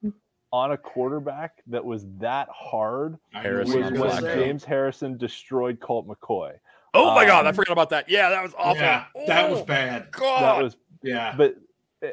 on 0.52 0.72
a 0.72 0.76
quarterback 0.76 1.62
that 1.66 1.84
was 1.84 2.06
that 2.18 2.48
hard 2.50 3.18
Harrison 3.32 3.98
was 3.98 4.20
when. 4.22 4.38
James 4.38 4.64
Harrison 4.64 5.16
destroyed 5.18 5.80
Colt 5.80 6.06
McCoy. 6.08 6.52
Oh 6.94 7.14
my 7.14 7.26
god, 7.26 7.44
I 7.46 7.50
um, 7.50 7.54
forgot 7.54 7.72
about 7.72 7.90
that. 7.90 8.08
Yeah, 8.08 8.30
that 8.30 8.42
was 8.42 8.54
awful. 8.56 8.80
Yeah, 8.82 9.04
that 9.26 9.50
was 9.50 9.60
Oh, 9.60 9.64
bad. 9.64 10.10
God. 10.12 10.42
That 10.42 10.62
was 10.62 10.76
Yeah. 11.02 11.34
but 11.36 11.56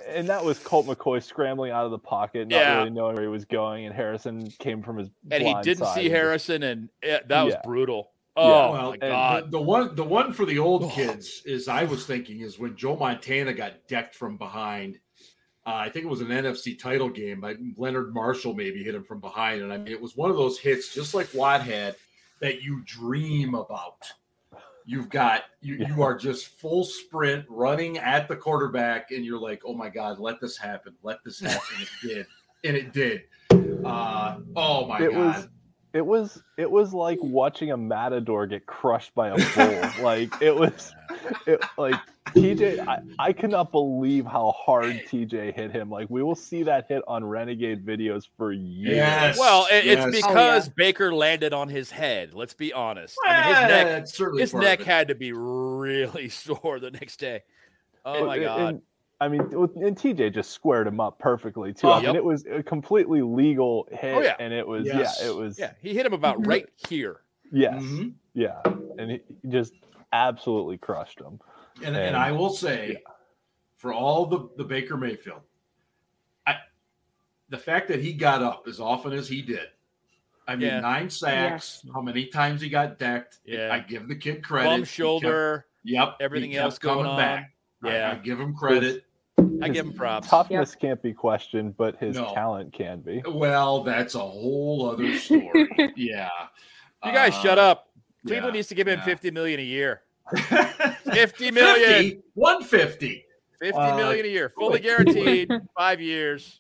and 0.08 0.28
that 0.30 0.44
was 0.44 0.60
Colt 0.60 0.86
McCoy 0.88 1.22
scrambling 1.22 1.72
out 1.72 1.86
of 1.86 1.92
the 1.92 2.00
pocket, 2.00 2.48
not 2.48 2.56
Yeah. 2.58 2.78
really 2.80 2.90
knowing 2.90 3.16
where 3.16 3.24
he 3.24 3.30
was 3.30 3.46
going, 3.46 3.86
and 3.86 3.94
Harrison 3.96 4.50
came 4.60 4.82
from 4.82 4.98
his 4.98 5.10
and 5.30 5.44
he 5.44 5.54
didn't 5.62 5.86
side 5.86 5.96
see 5.96 6.10
Harrison, 6.10 6.64
and 6.64 6.90
it, 7.02 7.28
that 7.28 7.44
was 7.44 7.54
Yeah. 7.54 7.62
brutal. 7.64 8.12
Yeah. 8.36 8.44
Oh 8.44 8.72
well, 8.72 8.90
my 8.92 8.98
god. 8.98 9.46
The, 9.46 9.52
the 9.52 9.62
one, 9.62 9.96
the 9.96 10.04
one 10.04 10.34
for 10.34 10.46
the 10.46 10.58
old 10.58 10.86
Oh. 10.86 10.90
kids 10.90 11.44
is 11.46 11.68
I 11.68 11.84
was 11.84 12.06
thinking 12.08 12.40
is 12.42 12.58
when 12.58 12.76
Joe 12.76 12.96
Montana 12.96 13.54
got 13.54 13.88
decked 13.88 14.16
from 14.16 14.38
behind. 14.38 15.00
Uh, 15.66 15.76
I 15.76 15.90
think 15.90 16.06
it 16.06 16.10
was 16.10 16.22
an 16.22 16.28
NFC 16.28 16.78
title 16.78 17.10
game. 17.10 17.40
But 17.40 17.58
Leonard 17.78 18.14
Marshall 18.14 18.54
maybe 18.54 18.84
hit 18.84 18.96
him 18.96 19.04
from 19.04 19.20
behind, 19.20 19.62
and 19.62 19.72
I 19.72 19.78
mean 19.78 19.94
it 19.94 20.02
was 20.02 20.18
one 20.18 20.30
of 20.30 20.36
those 20.38 20.60
hits, 20.60 20.94
just 20.94 21.14
like 21.14 21.30
Watt 21.34 21.62
had, 21.62 21.96
that 22.42 22.62
you 22.62 22.82
dream 22.86 23.56
about. 23.56 23.98
You've 24.86 25.10
got 25.10 25.44
you. 25.62 25.76
Yeah. 25.76 25.88
You 25.88 26.04
are 26.04 26.18
just 26.18 26.48
full 26.48 26.84
sprint 26.84 27.46
running 27.48 27.98
at 28.00 28.28
the 28.28 28.36
quarterback, 28.36 29.12
and 29.12 29.24
you're 29.24 29.40
like, 29.40 29.62
"Oh 29.66 29.74
my 29.74 29.88
god, 29.88 30.20
let 30.20 30.42
this 30.42 30.58
happen! 30.58 30.94
Let 31.04 31.24
this 31.24 31.40
happen!" 31.40 31.78
it 31.80 31.88
did, 32.06 32.26
and 32.66 32.76
it 32.76 32.92
did. 32.92 33.22
Uh, 33.86 34.40
oh 34.58 34.86
my 34.86 35.00
It 35.02 35.12
god! 35.14 35.36
was 35.38 35.48
it 35.94 36.06
was 36.06 36.42
it 36.58 36.70
was 36.70 36.94
like 36.94 37.20
watching 37.22 37.72
a 37.72 37.78
matador 37.78 38.48
get 38.48 38.66
crushed 38.66 39.14
by 39.16 39.30
a 39.30 39.36
bull. 39.56 40.04
like 40.04 40.34
it 40.42 40.56
was 40.56 40.92
it, 41.46 41.64
like 41.78 41.96
TJ 42.30 42.86
I, 42.88 43.00
I 43.20 43.32
cannot 43.34 43.72
believe 43.72 44.26
how 44.26 44.52
hard 44.58 45.02
TJ 45.08 45.54
hit 45.54 45.72
him. 45.72 45.90
Like 45.92 46.10
we 46.10 46.24
will 46.24 46.36
see 46.36 46.64
that 46.64 46.88
hit 46.90 47.04
on 47.08 47.24
renegade 47.24 47.86
videos 47.86 48.28
for 48.38 48.52
years. 48.52 48.96
Yes. 48.96 49.38
well, 49.38 49.68
it, 49.72 49.86
yes. 49.86 50.06
it's 50.08 50.26
Oh, 50.26 50.28
because 50.30 50.68
yeah. 50.68 50.74
Baker 50.76 51.14
landed 51.14 51.54
on 51.54 51.70
his 51.70 51.92
head. 51.92 52.34
Let's 52.34 52.54
be 52.56 52.74
honest. 52.74 53.16
I 53.26 53.46
mean, 53.46 54.02
his 54.02 54.20
neck, 54.20 54.40
his 54.40 54.54
neck 54.54 54.82
had 54.82 55.10
to 55.10 55.16
be 55.16 55.32
really 55.32 56.30
sore 56.30 56.80
the 56.80 56.92
next 56.92 57.18
day. 57.18 57.44
Oh 58.04 58.16
And- 58.16 58.26
my 58.26 58.36
and- 58.38 58.44
god. 58.44 58.60
and, 58.62 58.82
I 59.24 59.28
mean, 59.30 59.42
and 59.42 59.96
TJ 59.98 60.34
just 60.34 60.52
squared 60.52 60.86
him 60.88 61.00
up 61.00 61.18
perfectly 61.18 61.74
too. 61.74 61.88
Oh, 61.88 61.94
I 61.94 61.96
mean, 61.98 62.06
yep. 62.08 62.16
it 62.16 62.24
was 62.24 62.46
a 62.46 62.62
completely 62.62 63.22
legal 63.22 63.88
hit, 63.92 64.16
Oh, 64.16 64.22
yeah. 64.22 64.36
and 64.40 64.54
it 64.54 64.68
was 64.68 64.86
Yes. 64.86 65.20
yeah, 65.22 65.30
it 65.30 65.36
was 65.36 65.58
yeah, 65.58 65.72
he 65.82 65.94
hit 65.94 66.06
him 66.06 66.14
about 66.14 66.40
Mhm. 66.40 66.48
right 66.48 66.66
here. 66.90 67.22
yes, 67.52 67.82
Mhm. 67.82 68.14
yeah, 68.34 68.62
and 68.98 69.12
he 69.12 69.22
he 69.42 69.48
just 69.50 69.74
absolutely 70.12 70.78
crushed 70.78 71.20
him. 71.22 71.40
And, 71.78 71.88
and 71.96 71.98
And- 71.98 72.16
I 72.18 72.32
will 72.34 72.50
say, 72.50 73.02
for 73.78 73.94
all 73.94 74.26
the, 74.26 74.50
the 74.58 74.64
Baker 74.66 74.98
Mayfield, 74.98 75.42
I 76.46 76.56
the 77.50 77.58
fact 77.58 77.88
that 77.88 78.00
he 78.02 78.14
got 78.14 78.42
up 78.44 78.68
as 78.68 78.80
often 78.82 79.14
as 79.14 79.28
he 79.30 79.42
did. 79.42 79.68
I 80.48 80.58
mean, 80.58 80.68
Yeah. 80.68 80.80
nine 80.82 81.10
sacks. 81.10 81.86
How 81.94 82.02
many 82.02 82.26
times 82.26 82.60
he 82.60 82.68
got 82.68 83.00
decked? 83.00 83.40
Yeah. 83.46 83.70
I 83.72 83.80
give 83.80 84.10
the 84.10 84.16
kid 84.16 84.44
credit. 84.44 84.68
Bum 84.68 84.80
He 84.80 84.82
kept- 84.86 84.92
shoulder. 84.92 85.66
yep. 85.84 86.18
everything 86.20 86.56
else 86.58 86.78
going 86.78 87.06
on. 87.06 87.18
I- 87.20 87.48
Yeah. 87.84 88.12
I, 88.12 88.16
give 88.16 88.40
him 88.40 88.54
credit. 88.56 89.06
I 89.64 89.68
His 89.68 89.76
give 89.76 89.86
him 89.86 89.94
props. 89.94 90.28
Toughness 90.30 90.76
can't 90.76 91.02
be 91.02 91.14
questioned, 91.14 91.78
but 91.78 91.96
his 91.98 92.16
No. 92.18 92.34
talent 92.34 92.74
can 92.74 93.00
be. 93.02 93.22
Well, 93.28 93.84
that's 93.84 94.16
a 94.16 94.20
whole 94.20 94.90
other 94.90 95.18
story. 95.18 95.70
yeah. 95.96 96.30
You 97.06 97.12
guys 97.14 97.34
Uh, 97.36 97.42
shut 97.42 97.58
up. 97.60 97.90
Cleveland 98.26 98.54
Yeah, 98.54 98.58
needs 98.60 98.68
to 98.70 98.76
give 98.76 98.88
him 98.88 99.00
yeah. 99.00 99.06
50 99.06 99.32
million 99.32 99.60
a 99.60 99.64
year. 99.64 100.02
50 100.36 101.52
million. 101.52 101.90
50, 102.04 102.22
150. 102.34 103.26
50 103.60 103.78
Uh, 103.80 103.96
million 103.96 104.26
a 104.26 104.30
year, 104.30 104.50
fully 104.58 104.80
guaranteed, 104.80 105.50
five 105.78 106.02
years. 106.02 106.60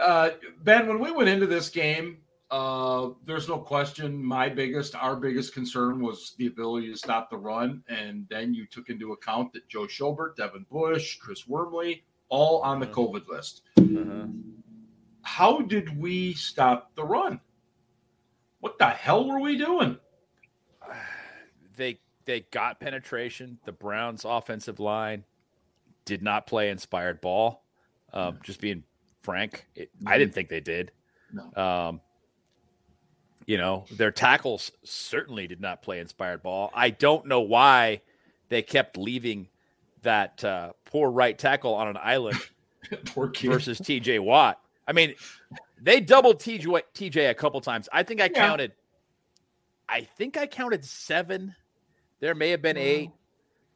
Uh, 0.00 0.30
ben, 0.62 0.86
when 0.88 0.98
we 0.98 1.10
went 1.12 1.28
into 1.28 1.46
this 1.46 1.68
game, 1.68 2.18
uh, 2.50 3.10
there's 3.24 3.48
no 3.48 3.58
question. 3.58 4.22
My 4.22 4.48
biggest, 4.48 4.94
our 4.94 5.16
biggest 5.16 5.54
concern 5.54 6.00
was 6.00 6.34
the 6.38 6.46
ability 6.46 6.90
to 6.92 6.96
stop 6.98 7.30
the 7.30 7.36
run, 7.36 7.82
and 7.88 8.26
then 8.28 8.54
you 8.54 8.66
took 8.66 8.88
into 8.88 9.12
account 9.12 9.52
that 9.54 9.68
Joe 9.68 9.86
Schobert, 9.86 10.36
Devin 10.36 10.66
Bush, 10.70 11.18
Chris 11.18 11.46
Wormley, 11.48 12.04
all 12.32 12.62
on 12.62 12.80
the 12.80 12.86
Mhm. 12.86 12.92
COVID 12.94 13.28
list. 13.28 13.60
Uh-huh. 13.78 14.26
How 15.20 15.60
did 15.60 15.94
we 15.98 16.32
stop 16.32 16.94
the 16.96 17.04
run? 17.04 17.38
What 18.60 18.78
the 18.78 18.88
hell 18.88 19.28
were 19.28 19.38
we 19.38 19.56
doing? 19.56 19.98
They 21.76 22.00
they 22.26 22.40
got 22.40 22.80
penetration. 22.80 23.58
The 23.64 23.72
Browns' 23.72 24.26
offensive 24.26 24.78
line 24.78 25.24
did 26.04 26.22
not 26.22 26.46
play 26.46 26.68
inspired 26.68 27.20
ball. 27.22 27.64
Um, 28.12 28.38
just 28.44 28.60
being 28.60 28.84
frank, 29.22 29.66
it, 29.74 29.90
I 30.06 30.18
didn't 30.18 30.34
think 30.34 30.50
they 30.50 30.60
did. 30.60 30.92
No. 31.32 31.50
Um, 31.54 32.00
you 33.46 33.56
know, 33.56 33.86
their 33.96 34.10
tackles 34.12 34.70
certainly 34.84 35.46
did 35.46 35.62
not 35.62 35.80
play 35.80 35.98
inspired 35.98 36.42
ball. 36.42 36.70
I 36.74 36.90
don't 36.90 37.26
know 37.26 37.40
why 37.40 38.02
they 38.50 38.60
kept 38.60 38.98
leaving 38.98 39.48
that 40.02 40.42
uh, 40.44 40.72
poor 40.84 41.10
right 41.10 41.38
tackle 41.38 41.74
on 41.74 41.88
an 41.88 41.96
island 42.00 42.38
versus 43.14 43.80
TJ 43.80 44.20
Watt. 44.20 44.60
I 44.86 44.92
mean, 44.92 45.14
they 45.80 46.00
doubled 46.00 46.40
TJ, 46.40 46.82
TJ 46.94 47.30
a 47.30 47.34
couple 47.34 47.60
times. 47.60 47.88
I 47.92 48.02
think 48.02 48.20
I 48.20 48.24
Yeah. 48.24 48.30
counted. 48.46 48.72
I 49.88 50.02
think 50.02 50.36
I 50.36 50.46
counted 50.46 50.84
seven. 50.84 51.54
There 52.20 52.34
may 52.34 52.50
have 52.50 52.62
been 52.62 52.76
Wow. 52.76 52.82
eight. 52.82 53.10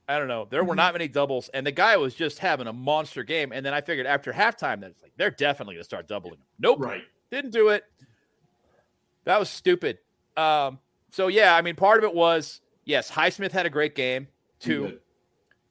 I 0.09 0.19
don't 0.19 0.29
know. 0.29 0.47
There 0.49 0.63
were 0.63 0.75
Mhm. 0.75 0.77
not 0.79 0.95
many 0.95 1.09
doubles, 1.09 1.49
and 1.49 1.67
the 1.67 1.73
guy 1.73 1.97
was 1.97 2.15
just 2.15 2.39
having 2.39 2.69
a 2.69 2.73
monster 2.73 3.25
game. 3.25 3.51
And 3.53 3.67
then 3.67 3.75
I 3.75 3.81
figured 3.81 4.07
after 4.07 4.33
halftime 4.33 4.81
that 4.81 4.91
it's 4.93 5.03
like 5.03 5.13
they're 5.17 5.31
definitely 5.33 5.75
going 5.75 5.81
to 5.83 5.85
start 5.85 6.07
doubling 6.07 6.35
him. 6.35 6.47
Nope, 6.61 6.79
right. 6.81 7.03
didn't 7.31 7.51
do 7.51 7.69
it. 7.71 7.85
That 9.25 9.41
was 9.41 9.49
stupid. 9.51 9.99
Um, 10.37 10.79
so 11.11 11.27
yeah, 11.27 11.57
I 11.57 11.63
mean, 11.63 11.75
part 11.75 11.99
of 11.99 12.05
it 12.05 12.15
was 12.15 12.61
yes, 12.85 13.11
Highsmith 13.11 13.51
had 13.51 13.67
a 13.67 13.71
great 13.71 13.95
game. 13.97 14.29
too. 14.61 14.99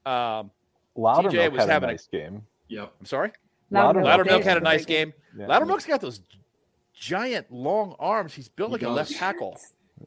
Um, 0.05 0.51
Loudermilk 0.97 1.51
was 1.51 1.61
had 1.61 1.69
a 1.69 1.73
having 1.73 1.89
a- 1.89 1.93
nice 1.93 2.07
game. 2.07 2.43
Yep. 2.67 2.93
I'm 2.99 3.05
sorry. 3.05 3.31
Loudermilk, 3.71 4.25
Loudermilk 4.25 4.43
had 4.43 4.57
a 4.57 4.61
nice 4.61 4.85
game. 4.85 5.13
Yeah. 5.37 5.47
Loudermilk's 5.47 5.85
got 5.85 6.01
those 6.01 6.21
giant 6.93 7.51
long 7.51 7.95
arms. 7.99 8.33
He's 8.33 8.47
built 8.49 8.69
He 8.69 8.73
like 8.73 8.83
a 8.83 8.89
left 8.89 9.11
tackle. 9.15 9.57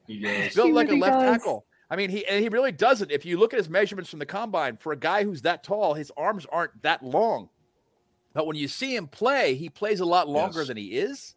He 0.07 0.19
He's 0.19 0.55
built 0.55 0.69
He 0.69 0.73
like 0.73 0.91
a 0.91 0.95
left 0.95 1.13
does. 1.21 1.37
tackle. 1.39 1.65
I 1.91 1.97
mean, 1.97 2.11
he 2.11 2.27
and 2.27 2.43
he 2.43 2.49
really 2.51 2.73
doesn't. 2.73 3.11
If 3.11 3.25
you 3.25 3.39
look 3.39 3.53
at 3.55 3.59
his 3.59 3.69
measurements 3.71 4.11
from 4.11 4.19
the 4.19 4.27
combine, 4.27 4.77
for 4.77 4.93
a 4.93 4.97
guy 4.97 5.25
who's 5.25 5.43
that 5.43 5.65
tall, 5.65 5.95
his 5.95 6.13
arms 6.17 6.47
aren't 6.51 6.83
that 6.83 7.03
long. 7.03 7.49
But 8.35 8.47
when 8.47 8.57
you 8.57 8.69
see 8.69 8.95
him 8.95 9.07
play, 9.09 9.55
he 9.55 9.69
plays 9.71 10.01
a 10.01 10.05
lot 10.05 10.29
longer 10.29 10.61
Yes. 10.61 10.69
than 10.69 10.77
he 10.77 10.99
is. 10.99 11.35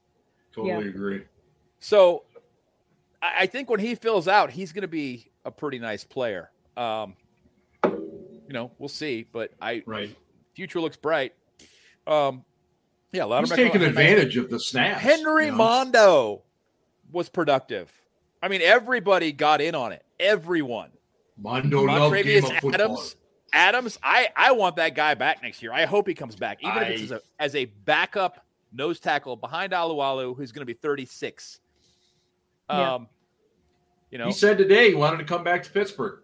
Totally 0.54 0.90
agree. 0.90 1.24
So 1.80 2.24
I, 3.22 3.42
I 3.42 3.46
think 3.46 3.70
when 3.70 3.80
he 3.80 3.96
fills 3.96 4.28
out, 4.28 4.52
he's 4.52 4.74
going 4.74 4.82
to 4.82 4.88
be 4.90 5.32
a 5.46 5.52
pretty 5.52 5.80
nice 5.80 6.04
player. 6.04 6.52
Um, 6.76 7.16
you 8.52 8.54
know, 8.54 8.70
we'll 8.80 8.90
see. 8.90 9.26
But 9.32 9.54
I 9.62 9.82
Right. 9.86 10.14
future 10.56 10.82
looks 10.82 10.98
bright. 10.98 11.34
Um, 12.06 12.44
yeah, 13.14 13.24
a 13.24 13.26
lot 13.26 13.40
He's 13.46 13.52
Loudermilk- 13.52 13.56
taking 13.56 13.82
I- 13.82 13.86
I- 13.86 13.88
advantage 13.88 14.36
of 14.36 14.50
the 14.50 14.60
snaps. 14.60 15.00
Henry 15.00 15.46
you 15.46 15.52
know? 15.54 15.58
Mondeaux 15.58 16.42
was 17.14 17.30
productive. 17.30 17.90
I 18.44 18.50
mean, 18.50 18.62
everybody 18.62 19.32
got 19.32 19.62
in 19.62 19.74
on 19.74 19.94
it. 19.94 20.04
Everyone. 20.20 20.92
Mondeaux 21.42 21.88
love 21.88 21.88
game 21.88 22.00
Montrevious 22.00 22.44
of 22.50 22.52
football. 22.58 22.74
Adams. 22.74 23.16
Adams, 23.54 24.00
I, 24.04 24.30
I 24.36 24.52
want 24.52 24.76
that 24.76 24.96
guy 24.96 25.14
back 25.14 25.42
next 25.42 25.62
year. 25.64 25.72
I 25.72 25.86
hope 25.86 26.08
he 26.10 26.14
comes 26.14 26.36
back, 26.36 26.60
even 26.62 26.84
if 26.84 26.90
it's 26.90 27.02
as 27.04 27.12
a, 27.12 27.22
as 27.40 27.56
a 27.56 27.66
backup 27.66 28.46
nose 28.74 29.00
tackle 29.00 29.38
behind 29.38 29.72
Alualu, 29.72 30.36
who's 30.36 30.52
going 30.52 30.62
to 30.62 30.66
be 30.66 30.74
36. 30.74 31.62
Um, 32.68 32.78
Yeah. 32.80 32.98
you 34.12 34.18
know, 34.18 34.26
He 34.28 34.34
said 34.34 34.58
today 34.58 34.90
he 34.90 34.96
wanted 34.96 35.18
to 35.20 35.24
come 35.26 35.44
back 35.46 35.64
to 35.64 35.70
Pittsburgh. 35.72 36.20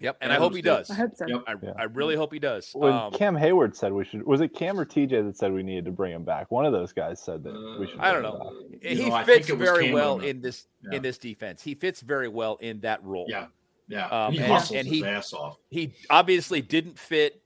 Yep, 0.00 0.16
and 0.20 0.32
I 0.32 0.36
hope 0.36 0.54
he 0.54 0.62
does. 0.62 0.90
I 0.90 0.94
hope 0.94 1.14
so. 1.14 1.26
Yep. 1.28 1.42
I, 1.46 1.54
Yeah. 1.62 1.72
I 1.78 1.84
really 1.84 2.16
hope 2.16 2.32
he 2.32 2.38
does. 2.40 2.70
When 2.72 2.92
Um, 2.92 3.12
Cam 3.12 3.36
Hayward 3.36 3.76
said 3.76 3.92
we 3.92 4.04
should, 4.04 4.24
was 4.26 4.40
it 4.40 4.48
Cam 4.54 4.78
or 4.80 4.84
TJ 4.84 5.24
that 5.26 5.36
said 5.36 5.52
we 5.52 5.62
needed 5.62 5.84
to 5.84 5.92
bring 5.92 6.12
him 6.12 6.24
back? 6.24 6.50
One 6.50 6.64
of 6.64 6.72
those 6.72 6.92
guys 6.92 7.20
said 7.22 7.44
that 7.44 7.76
we 7.78 7.86
should. 7.86 8.00
I 8.00 8.12
don't 8.12 8.22
bring 8.22 8.32
him 8.32 8.38
know. 8.38 8.78
back. 8.80 8.92
He 8.98 9.08
know, 9.08 9.24
fits 9.24 9.48
very 9.50 9.84
Cam 9.86 9.94
well 9.94 10.16
Newton. 10.18 10.36
in 10.36 10.40
this 10.42 10.66
Yeah. 10.82 10.96
in 10.96 11.02
this 11.02 11.18
defense. 11.18 11.62
He 11.62 11.74
fits 11.74 12.00
very 12.00 12.28
well 12.28 12.56
in 12.56 12.80
that 12.80 13.04
role. 13.04 13.26
Yeah. 13.28 13.46
Yeah. 13.88 14.06
Um, 14.08 14.32
he 14.32 14.38
and- 14.40 14.52
and 14.52 14.86
his 14.88 14.96
he- 14.98 15.04
ass 15.04 15.32
off. 15.32 15.58
he 15.70 15.92
obviously 16.10 16.60
didn't 16.62 16.98
fit 16.98 17.42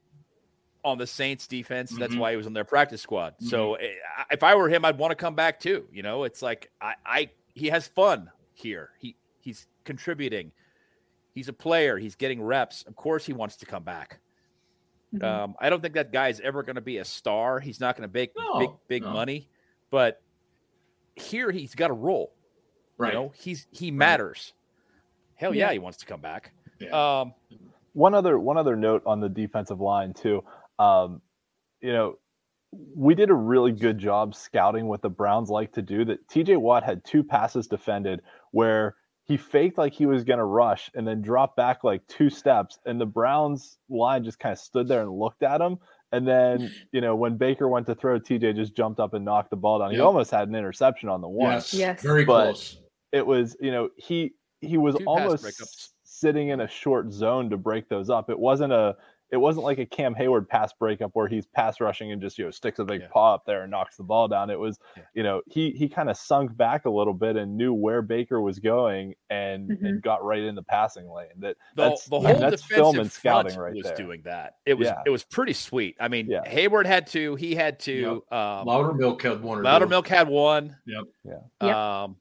on 0.85 0.99
the 0.99 1.07
Saints 1.07 1.47
defense. 1.47 1.91
That's 1.99 2.15
Mhm. 2.15 2.19
why 2.19 2.31
he 2.33 2.37
was 2.37 2.47
on 2.47 2.53
their 2.53 2.65
practice 2.65 3.01
squad. 3.01 3.35
Mm-hmm. 3.37 3.47
So 3.47 3.75
eh, 3.77 3.89
if 4.31 4.43
I 4.43 4.55
were 4.55 4.69
him, 4.69 4.85
I'd 4.85 4.99
want 4.99 5.13
to 5.13 5.17
come 5.17 5.35
back 5.35 5.59
too. 5.59 5.89
You 5.91 6.03
know, 6.03 6.25
it's 6.25 6.43
like 6.43 6.71
I, 6.81 6.95
I 7.07 7.31
he 7.55 7.69
has 7.69 7.89
fun 7.89 8.31
here. 8.53 8.91
He 8.99 9.17
he's 9.41 9.67
contributing. 9.85 10.53
He's 11.35 11.49
a 11.49 11.53
player. 11.53 11.99
He's 11.99 12.15
getting 12.15 12.41
reps. 12.43 12.83
Of 12.85 12.95
course, 12.97 13.27
he 13.27 13.33
wants 13.33 13.57
to 13.57 13.67
come 13.67 13.83
back. 13.83 14.21
Mhm. 15.15 15.23
Um, 15.23 15.55
I 15.61 15.69
don't 15.71 15.81
think 15.81 15.95
that 15.95 16.13
guy's 16.13 16.41
ever 16.41 16.63
going 16.63 16.77
to 16.77 16.81
be 16.83 16.99
a 16.99 17.05
star. 17.05 17.61
He's 17.61 17.81
not 17.81 17.97
going 17.97 18.09
to 18.09 18.13
make 18.13 18.33
No, 18.37 18.59
big 18.59 18.71
big 18.89 19.03
no. 19.03 19.11
money, 19.13 19.49
but 19.91 20.23
here 21.17 21.51
he's 21.51 21.75
got 21.75 21.91
a 21.91 21.95
role. 21.95 22.33
Right. 22.99 23.13
You 23.13 23.19
know, 23.19 23.33
he's 23.37 23.67
he 23.73 23.91
matters. 23.91 24.53
Hell 25.37 25.55
yeah, 25.55 25.67
Yeah. 25.67 25.73
he 25.75 25.79
wants 25.81 25.99
to 25.99 26.07
come 26.07 26.21
back. 26.21 26.53
Yeah. 26.81 27.21
Um, 27.21 27.35
one 27.93 28.15
other 28.15 28.39
one 28.39 28.57
other 28.57 28.77
note 28.77 29.03
on 29.07 29.21
the 29.21 29.29
defensive 29.29 29.81
line 29.81 30.15
too. 30.15 30.43
Um, 30.79 31.21
you 31.81 31.93
know, 31.93 32.19
we 32.73 33.15
did 33.15 33.31
a 33.31 33.35
really 33.35 33.71
good 33.73 33.99
job 33.99 34.35
scouting 34.35 34.87
what 34.87 35.01
the 35.03 35.11
Browns 35.11 35.49
like 35.51 35.73
to 35.75 35.83
do. 35.83 36.05
That 36.05 36.27
TJ 36.29 36.57
Watt 36.57 36.83
had 36.83 37.05
two 37.05 37.23
passes 37.23 37.69
defended 37.69 38.21
where 38.51 38.97
he 39.25 39.37
faked 39.37 39.79
like 39.79 39.93
he 39.95 40.07
was 40.07 40.23
going 40.25 40.39
to 40.39 40.45
rush 40.45 40.91
and 40.95 41.07
then 41.09 41.23
dropped 41.23 41.57
back 41.57 41.83
like 41.85 42.07
two 42.09 42.29
steps, 42.31 42.79
and 42.87 43.01
the 43.01 43.07
Browns 43.07 43.79
line 43.89 44.23
just 44.25 44.39
kind 44.39 44.53
of 44.53 44.59
stood 44.59 44.87
there 44.89 45.01
and 45.03 45.11
looked 45.11 45.43
at 45.43 45.61
him. 45.61 45.79
And 46.13 46.29
then, 46.29 46.71
you 46.93 47.01
know, 47.01 47.17
when 47.17 47.37
Baker 47.37 47.69
went 47.69 47.87
to 47.87 47.95
throw, 47.95 48.21
TJ 48.21 48.55
just 48.57 48.77
jumped 48.77 49.01
up 49.01 49.15
and 49.15 49.25
knocked 49.25 49.51
the 49.51 49.57
ball 49.57 49.79
down. 49.79 49.91
He 49.93 50.01
almost 50.01 50.31
had 50.31 50.49
an 50.49 50.55
interception 50.55 51.09
on 51.09 51.21
the 51.21 51.29
one 51.29 51.53
yes. 51.53 51.73
Yes. 51.75 52.03
Very 52.03 52.25
But- 52.25 52.45
close. 52.53 52.79
it 53.13 53.27
was 53.27 53.57
you 53.61 53.71
know 53.73 53.89
he 53.97 54.33
he 54.61 54.77
was 54.79 54.95
Two 54.97 55.05
almost 55.07 55.91
sitting 56.05 56.49
in 56.49 56.61
a 56.61 56.69
short 56.69 57.13
zone 57.13 57.51
to 57.51 57.57
break 57.57 57.89
those 57.89 58.09
up 58.09 58.31
it 58.31 58.39
wasn't 58.39 58.73
a 58.73 58.97
it 59.35 59.41
wasn't 59.41 59.65
like 59.65 59.79
a 59.79 59.85
cam 59.87 60.15
hayward 60.15 60.49
pass 60.49 60.73
breakup 60.73 61.11
where 61.15 61.27
he's 61.27 61.45
pass 61.45 61.81
rushing 61.81 62.13
and 62.13 62.23
just 62.23 62.39
you 62.39 62.45
know 62.45 62.51
sticks 62.53 62.79
a 62.79 62.85
big 62.85 63.01
Yeah. 63.01 63.09
paw 63.13 63.35
up 63.35 63.45
there 63.45 63.63
and 63.63 63.71
knocks 63.73 63.97
the 63.97 64.05
ball 64.05 64.29
down 64.29 64.49
it 64.49 64.59
was 64.59 64.79
Yeah. 64.97 65.03
you 65.13 65.23
know 65.25 65.43
he 65.51 65.73
he 65.73 65.89
kind 65.89 66.09
of 66.09 66.17
sunk 66.17 66.57
back 66.57 66.85
a 66.85 66.91
little 66.91 67.13
bit 67.13 67.35
and 67.37 67.57
knew 67.57 67.75
where 67.75 68.01
baker 68.01 68.41
was 68.41 68.61
going 68.61 69.15
and 69.31 69.71
and 69.83 70.01
got 70.01 70.25
right 70.25 70.43
in 70.43 70.55
the 70.55 70.63
passing 70.63 71.09
lane 71.11 71.27
that 71.39 71.57
the, 71.75 71.83
that's 71.91 72.05
the 72.07 72.21
whole 72.21 72.23
that's 72.39 72.63
defensive 72.63 72.67
film 72.69 72.99
and 73.01 73.11
scouting 73.11 73.59
right 73.59 73.75
was 73.75 73.85
there 73.87 73.97
doing 73.97 74.23
that. 74.25 74.55
It 74.65 74.75
was 74.75 74.87
Yeah. 74.87 75.03
it 75.05 75.11
was 75.11 75.25
pretty 75.25 75.53
sweet. 75.55 75.97
I 75.99 76.07
mean, 76.07 76.27
Yeah. 76.31 76.49
Hayward 76.49 76.87
had 76.87 77.09
two. 77.09 77.35
He 77.35 77.57
had 77.57 77.81
two. 77.81 78.23
Um, 78.31 78.67
Loudermilk 78.67 79.21
had 79.23 79.43
one 79.43 79.59
or 79.59 79.63
two. 79.63 79.69
Loudermilk 79.69 80.07
had 80.07 80.29
one. 80.29 80.77
Yep. 80.87 81.05
Yeah. 81.61 82.03
Um, 82.05 82.17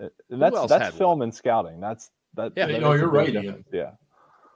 Uh, 0.00 0.08
and 0.30 0.42
that's 0.42 0.66
that's 0.66 0.84
had 0.84 0.94
film 0.94 1.22
and 1.22 1.34
scouting 1.34 1.80
that's 1.80 2.10
that 2.34 2.52
Yeah. 2.56 2.66
that 2.66 2.80
No, 2.80 2.92
you're 2.92 3.08
right, 3.08 3.30
Ian. 3.34 3.64
yeah 3.72 3.92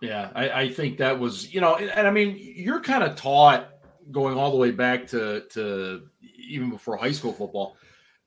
Yeah, 0.02 0.30
I, 0.34 0.50
I 0.50 0.68
think 0.68 0.98
that 0.98 1.18
was, 1.18 1.54
you 1.54 1.60
know, 1.60 1.76
and, 1.76 1.88
and 1.90 2.06
I 2.06 2.10
mean, 2.10 2.36
you're 2.38 2.80
kind 2.80 3.04
of 3.04 3.14
taught 3.16 3.68
going 4.10 4.36
all 4.36 4.50
the 4.50 4.56
way 4.56 4.72
back 4.72 5.06
to 5.08 5.44
to 5.50 6.02
even 6.36 6.70
before 6.70 6.96
high 6.96 7.12
school 7.12 7.32
football. 7.32 7.76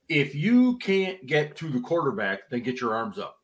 If 0.08 0.34
you 0.34 0.78
can't 0.78 1.26
get 1.26 1.54
to 1.56 1.68
the 1.68 1.80
quarterback, 1.80 2.48
then 2.48 2.60
get 2.62 2.80
your 2.80 2.94
arms 2.94 3.18
up, 3.18 3.36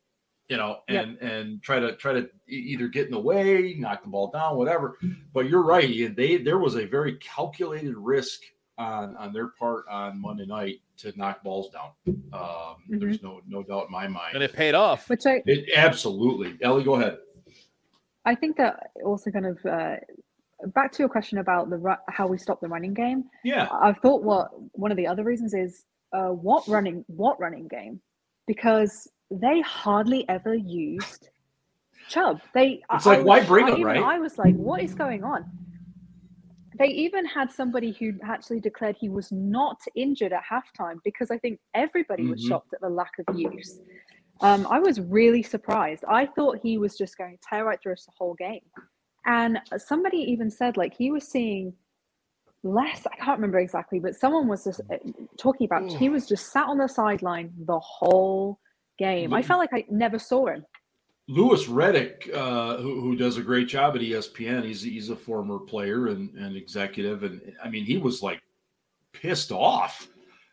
you 0.49 0.57
know, 0.57 0.79
Yep. 0.89 1.05
and 1.05 1.19
and 1.19 1.63
try 1.63 1.79
to 1.79 1.95
try 1.97 2.15
to 2.15 2.31
either 2.49 2.89
get 2.89 3.05
in 3.07 3.13
the 3.13 3.21
way, 3.21 3.75
knock 3.79 4.03
the 4.03 4.09
ball 4.09 4.31
down, 4.31 4.57
whatever. 4.57 4.97
But 5.35 5.49
you're 5.51 5.63
right, 5.65 6.17
They 6.17 6.39
there 6.39 6.59
was 6.59 6.77
a 6.77 6.87
very 6.87 7.17
calculated 7.19 7.97
risk 7.97 8.41
on 8.79 9.15
on 9.19 9.35
their 9.35 9.49
part 9.49 9.85
on 9.91 10.19
Monday 10.21 10.47
night 10.47 10.81
to 10.99 11.13
knock 11.19 11.43
balls 11.43 11.69
down. 11.71 11.91
Um, 12.33 12.77
There's 12.89 13.23
no 13.23 13.43
no 13.47 13.63
doubt 13.63 13.87
in 13.87 13.93
my 13.93 14.09
mind. 14.09 14.35
and 14.37 14.43
it 14.43 14.55
paid 14.55 14.75
off. 14.75 15.11
Which 15.11 15.27
I, 15.27 15.43
It 15.45 15.69
absolutely. 15.77 16.57
Ellie, 16.63 16.85
go 16.85 16.95
ahead. 16.95 17.19
I 18.25 18.35
think 18.35 18.57
that 18.57 18.91
also 19.05 19.31
kind 19.31 19.47
of 19.47 19.59
uh, 19.67 19.97
back 20.75 20.93
to 20.93 20.99
your 21.03 21.09
question 21.09 21.39
about 21.39 21.71
the 21.71 21.77
ru- 21.79 21.95
how 22.09 22.27
we 22.27 22.39
stop 22.39 22.61
the 22.61 22.69
running 22.69 22.95
game. 22.95 23.25
Yeah. 23.45 23.69
I've 23.73 23.99
thought 23.99 24.23
what 24.23 24.51
one 24.73 24.91
of 24.91 24.97
the 24.97 25.07
other 25.07 25.25
reasons 25.25 25.55
is 25.55 25.85
uh, 26.13 26.29
what 26.29 26.67
running 26.69 27.05
what 27.09 27.41
running 27.41 27.67
game 27.69 28.01
because 28.47 29.09
they 29.31 29.61
hardly 29.63 30.29
ever 30.29 30.55
used 30.55 31.31
Chubb. 32.09 32.41
They 32.55 32.83
It's 32.93 33.07
I- 33.07 33.11
like, 33.11 33.19
I 33.21 33.23
why 33.23 33.39
was- 33.41 33.49
bring 33.49 33.67
him, 33.69 33.83
right? 33.83 34.03
I 34.03 34.19
was 34.19 34.39
like, 34.39 34.55
what 34.55 34.83
is 34.83 34.95
going 34.95 35.25
on? 35.25 35.45
They 36.79 36.87
even 36.89 37.27
had 37.27 37.51
somebody 37.53 37.93
who 37.93 38.15
actually 38.25 38.61
declared 38.61 38.97
he 38.99 39.09
was 39.09 39.31
not 39.31 39.79
injured 39.95 40.33
at 40.33 40.43
halftime 40.51 40.97
because 41.05 41.31
I 41.31 41.39
think 41.39 41.61
everybody 41.75 42.27
was 42.27 42.43
Mhm. 42.45 42.49
shocked 42.49 42.73
at 42.73 42.81
the 42.81 42.89
lack 42.89 43.13
of 43.27 43.39
use. 43.39 43.79
Um, 44.43 44.67
I 44.69 44.81
was 44.81 45.01
really 45.01 45.43
surprised. 45.43 46.05
I 46.09 46.27
thought 46.27 46.59
he 46.63 46.77
was 46.77 46.99
just 46.99 47.17
going 47.17 47.39
to 47.39 47.49
tear 47.49 47.65
right 47.65 47.81
through 47.81 47.93
us 47.93 48.05
the 48.05 48.13
whole 48.17 48.35
game. 48.35 48.63
And 49.25 49.61
somebody 49.79 50.19
even 50.19 50.51
said 50.51 50.77
like 50.77 50.95
he 50.95 51.13
was 51.13 51.29
seeing 51.29 51.75
less. 52.65 53.07
I 53.07 53.17
can't 53.17 53.39
remember 53.39 53.61
exactly, 53.61 54.01
but 54.01 54.17
someone 54.17 54.49
was 54.49 54.65
just 54.65 54.81
uh, 54.93 54.97
talking 55.39 55.67
about 55.67 55.89
he 55.91 56.09
was 56.09 56.27
just 56.27 56.53
sat 56.53 56.67
on 56.67 56.79
the 56.79 56.89
sideline 56.89 57.53
the 57.67 57.79
whole 57.79 58.59
game. 58.99 59.33
I 59.33 59.43
felt 59.43 59.61
like 59.61 59.73
I 59.73 59.85
never 59.91 60.19
saw 60.19 60.49
him. 60.49 60.65
Louis 61.29 61.65
Riddick, 61.67 62.35
uh, 62.35 62.79
who, 62.79 63.01
who 63.01 63.17
does 63.17 63.37
a 63.37 63.43
great 63.43 63.69
job 63.69 63.95
at 63.95 64.03
ESPN, 64.03 64.65
he's 64.65 64.83
he's 64.83 65.09
a 65.09 65.17
former 65.17 65.61
player 65.61 66.09
and, 66.09 66.35
and 66.37 66.57
executive, 66.57 67.23
and 67.23 67.41
I 67.63 67.69
mean 67.69 67.85
he 67.85 67.97
was 67.97 68.23
like 68.23 68.43
pissed 69.13 69.53
off 69.53 70.09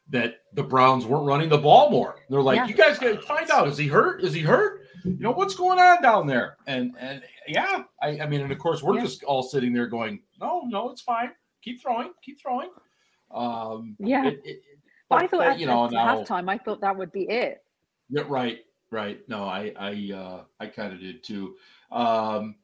that 0.09 0.35
the 0.53 0.63
Browns 0.63 1.05
weren't 1.05 1.25
running 1.27 1.49
the 1.49 1.57
ball 1.57 1.89
more. 1.91 2.15
They're 2.29 2.41
like, 2.41 2.57
Yeah. 2.57 2.65
you 2.67 2.73
guys 2.73 2.97
got 2.97 3.13
to 3.13 3.21
find 3.21 3.49
out 3.51 3.67
is 3.67 3.77
he 3.77 3.87
hurt? 3.87 4.23
Is 4.23 4.33
he 4.33 4.41
hurt? 4.41 4.81
You 5.05 5.17
know 5.19 5.31
what's 5.31 5.55
going 5.55 5.79
on 5.79 6.01
down 6.01 6.27
there? 6.27 6.57
And 6.67 6.93
and 6.99 7.21
yeah, 7.47 7.83
I, 8.01 8.19
I 8.19 8.27
mean, 8.27 8.41
and 8.41 8.51
of 8.51 8.57
course 8.59 8.81
we're 8.83 8.95
Yeah. 8.95 9.03
just 9.03 9.23
all 9.23 9.43
sitting 9.43 9.71
there 9.73 9.87
going, 9.87 10.21
no, 10.41 10.63
no, 10.67 10.89
it's 10.89 11.01
fine. 11.01 11.31
Keep 11.61 11.81
throwing, 11.81 12.11
keep 12.23 12.39
throwing. 12.41 12.69
Um, 13.31 13.95
Yeah. 13.99 14.25
it- 14.27 14.41
it- 14.43 14.63
But 15.09 15.23
I 15.23 15.27
thought 15.27 15.59
you 15.59 15.67
know 15.67 15.85
at 15.85 15.91
now, 15.91 16.15
halftime, 16.23 16.49
I 16.49 16.57
thought 16.57 16.81
that 16.81 16.95
would 16.97 17.11
be 17.11 17.23
it. 17.29 17.63
yeah, 18.09 18.23
right, 18.27 18.59
right. 18.91 19.27
No, 19.29 19.43
I, 19.45 19.73
I, 19.77 20.11
uh, 20.13 20.43
I 20.59 20.67
kind 20.67 20.93
of 20.93 20.99
did 20.99 21.23
too. 21.23 21.55
Um, 21.91 22.55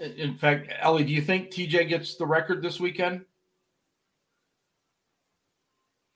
in 0.00 0.34
fact, 0.36 0.72
Ellie, 0.80 1.04
do 1.04 1.12
you 1.12 1.22
think 1.22 1.50
TJ 1.50 1.88
gets 1.88 2.16
the 2.16 2.26
record 2.26 2.60
this 2.62 2.80
weekend? 2.80 3.24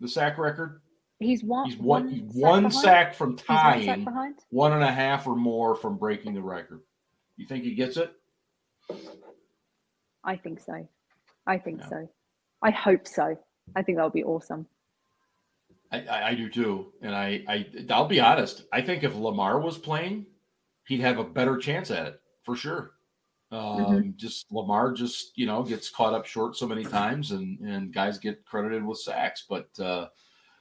The 0.00 0.08
sack 0.08 0.38
record? 0.38 0.80
He's 1.18 1.44
one. 1.44 1.66
He's 1.68 1.76
one, 1.76 2.30
one 2.32 2.32
sack 2.32 2.62
one 2.62 2.70
sack 2.70 3.14
from 3.14 3.30
He's 3.36 3.48
one 3.48 3.56
sack 3.58 3.84
tying, 3.86 4.04
behind. 4.04 4.34
one 4.48 4.72
and 4.72 4.82
a 4.82 4.90
half 4.90 5.26
or 5.26 5.36
more 5.36 5.74
from 5.74 5.96
breaking 5.98 6.32
the 6.34 6.40
record. 6.40 6.80
You 7.36 7.46
think 7.46 7.64
he 7.64 7.74
gets 7.74 7.96
it? 7.98 8.12
I 10.24 10.36
think 10.36 10.60
so. 10.60 10.88
I 11.46 11.58
think 11.58 11.80
Yeah. 11.80 11.88
so. 11.88 12.08
I 12.62 12.70
hope 12.70 13.06
so. 13.06 13.38
I 13.76 13.82
think 13.82 13.98
that 13.98 14.04
would 14.04 14.12
be 14.14 14.24
awesome. 14.24 14.66
I, 15.92 16.00
I, 16.06 16.28
I 16.28 16.34
do 16.34 16.48
too. 16.48 16.92
And 17.02 17.14
I, 17.14 17.42
I, 17.48 17.66
I'll 17.90 18.06
be 18.06 18.20
honest. 18.20 18.64
I 18.72 18.80
think 18.80 19.02
if 19.02 19.14
Lamar 19.14 19.58
was 19.60 19.76
playing, 19.78 20.26
he'd 20.86 21.00
have 21.00 21.18
a 21.18 21.24
better 21.24 21.56
chance 21.58 21.90
at 21.90 22.06
it 22.06 22.20
for 22.44 22.56
sure. 22.56 22.92
Um, 23.52 24.14
Just 24.16 24.50
Lamar 24.52 24.92
just 24.92 25.36
you 25.36 25.44
know 25.46 25.62
gets 25.62 25.90
caught 25.90 26.14
up 26.14 26.24
short 26.26 26.56
so 26.56 26.66
many 26.68 26.84
times, 26.84 27.32
and 27.32 27.58
and 27.60 27.92
guys 27.92 28.18
get 28.18 28.44
credited 28.44 28.84
with 28.84 28.98
sacks. 28.98 29.44
But 29.48 29.68
uh, 29.80 30.06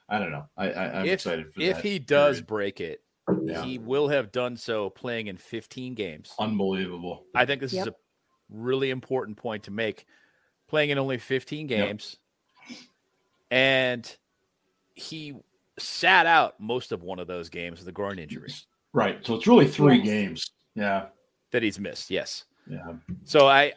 I 0.09 0.17
don't 0.19 0.31
know. 0.31 0.45
I, 0.57 0.71
I 0.71 0.99
I'm 1.01 1.05
if 1.05 1.13
excited 1.13 1.53
for 1.53 1.61
if 1.61 1.75
that. 1.77 1.85
he 1.85 1.99
does 1.99 2.37
period. 2.37 2.47
break 2.47 2.81
it, 2.81 3.03
Yeah. 3.43 3.63
he 3.63 3.77
will 3.77 4.07
have 4.07 4.31
done 4.31 4.57
so 4.57 4.89
playing 4.89 5.27
in 5.27 5.37
15 5.37 5.93
games. 5.93 6.33
unbelievable. 6.39 7.25
I 7.35 7.45
think 7.45 7.61
this 7.61 7.73
Yep. 7.73 7.87
is 7.87 7.93
a 7.93 7.95
really 8.49 8.89
important 8.89 9.37
point 9.37 9.63
to 9.63 9.71
make. 9.71 10.05
Playing 10.67 10.89
in 10.91 10.97
only 10.99 11.17
15 11.19 11.67
Yep. 11.67 11.87
games, 11.87 12.17
and 13.51 14.15
he 14.95 15.35
sat 15.77 16.25
out 16.25 16.59
most 16.59 16.91
of 16.91 17.03
one 17.03 17.19
of 17.19 17.27
those 17.27 17.49
games 17.49 17.79
with 17.79 17.87
a 17.87 17.91
groin 17.91 18.19
injury 18.19 18.51
Right. 18.93 19.23
So 19.25 19.35
it's 19.35 19.45
really 19.47 19.67
three 19.67 19.97
Yes. 19.97 20.05
games. 20.05 20.51
Yeah. 20.75 21.09
that 21.51 21.63
he's 21.63 21.79
missed. 21.79 22.09
Yes. 22.11 22.45
Yeah. 22.69 22.93
So 23.23 23.47
I, 23.47 23.73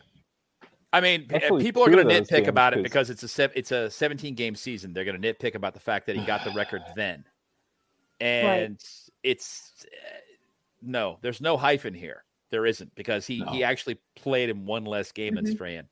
I 0.93 1.01
mean, 1.01 1.27
Actually, 1.33 1.63
people 1.65 1.83
are 1.83 1.91
going 1.91 2.07
to 2.07 2.15
nitpick 2.15 2.29
games, 2.29 2.49
about 2.49 2.75
it 2.75 2.77
'cause- 2.77 2.83
because 2.83 3.11
it's 3.11 3.23
a 3.23 3.29
sev- 3.29 3.53
it's 3.55 3.73
a 3.73 3.91
17 3.91 4.35
game 4.35 4.55
season. 4.55 4.93
They're 4.93 5.05
going 5.07 5.21
to 5.21 5.35
nitpick 5.35 5.55
about 5.55 5.73
the 5.75 5.81
fact 5.81 6.07
that 6.07 6.17
he 6.17 6.25
got 6.27 6.45
the 6.45 6.51
record 6.53 6.83
then, 6.97 7.25
and 8.21 8.79
it's 9.23 9.73
uh, 9.85 10.19
no, 10.83 11.19
there's 11.23 11.41
no 11.41 11.57
hyphen 11.57 11.95
here. 11.95 12.25
There 12.51 12.67
isn't 12.67 12.95
because 12.95 13.27
he 13.27 13.43
he 13.51 13.65
actually 13.65 13.97
played 14.15 14.51
in 14.51 14.67
one 14.67 14.85
less 14.85 15.11
game 15.13 15.37
than 15.37 15.47
Mhm. 15.47 15.53
Strahan. 15.55 15.89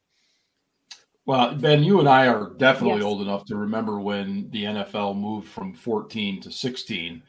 Well, 1.27 1.55
Ben, 1.55 1.83
you 1.85 2.01
and 2.01 2.09
I 2.09 2.27
are 2.27 2.51
definitely 2.59 2.97
Yes. 2.97 3.05
old 3.05 3.23
enough 3.23 3.45
to 3.47 3.57
remember 3.57 4.01
when 4.01 4.51
the 4.51 4.65
NFL 4.65 5.15
moved 5.15 5.49
from 5.49 5.73
14 5.75 6.41
to 6.43 6.51
16. 6.51 7.23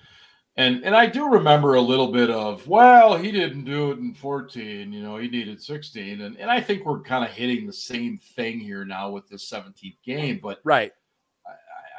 And 0.57 0.83
and 0.83 0.93
I 0.95 1.05
do 1.05 1.29
remember 1.29 1.75
a 1.75 1.81
little 1.81 2.11
bit 2.11 2.29
of, 2.29 2.67
well, 2.67 3.15
he 3.15 3.31
didn't 3.31 3.63
do 3.63 3.91
it 3.91 3.99
in 3.99 4.13
14, 4.13 4.91
you 4.91 5.01
know, 5.01 5.17
he 5.17 5.29
needed 5.29 5.61
16. 5.63 6.21
And 6.21 6.35
and 6.37 6.51
I 6.51 6.59
think 6.59 6.85
we're 6.85 6.99
kind 6.99 7.23
of 7.23 7.31
hitting 7.31 7.65
the 7.65 7.73
same 7.73 8.17
thing 8.35 8.59
here 8.59 8.83
now 8.83 9.09
with 9.11 9.27
this 9.29 9.49
17th 9.49 9.97
game. 10.05 10.39
But 10.43 10.59
Right, 10.65 10.91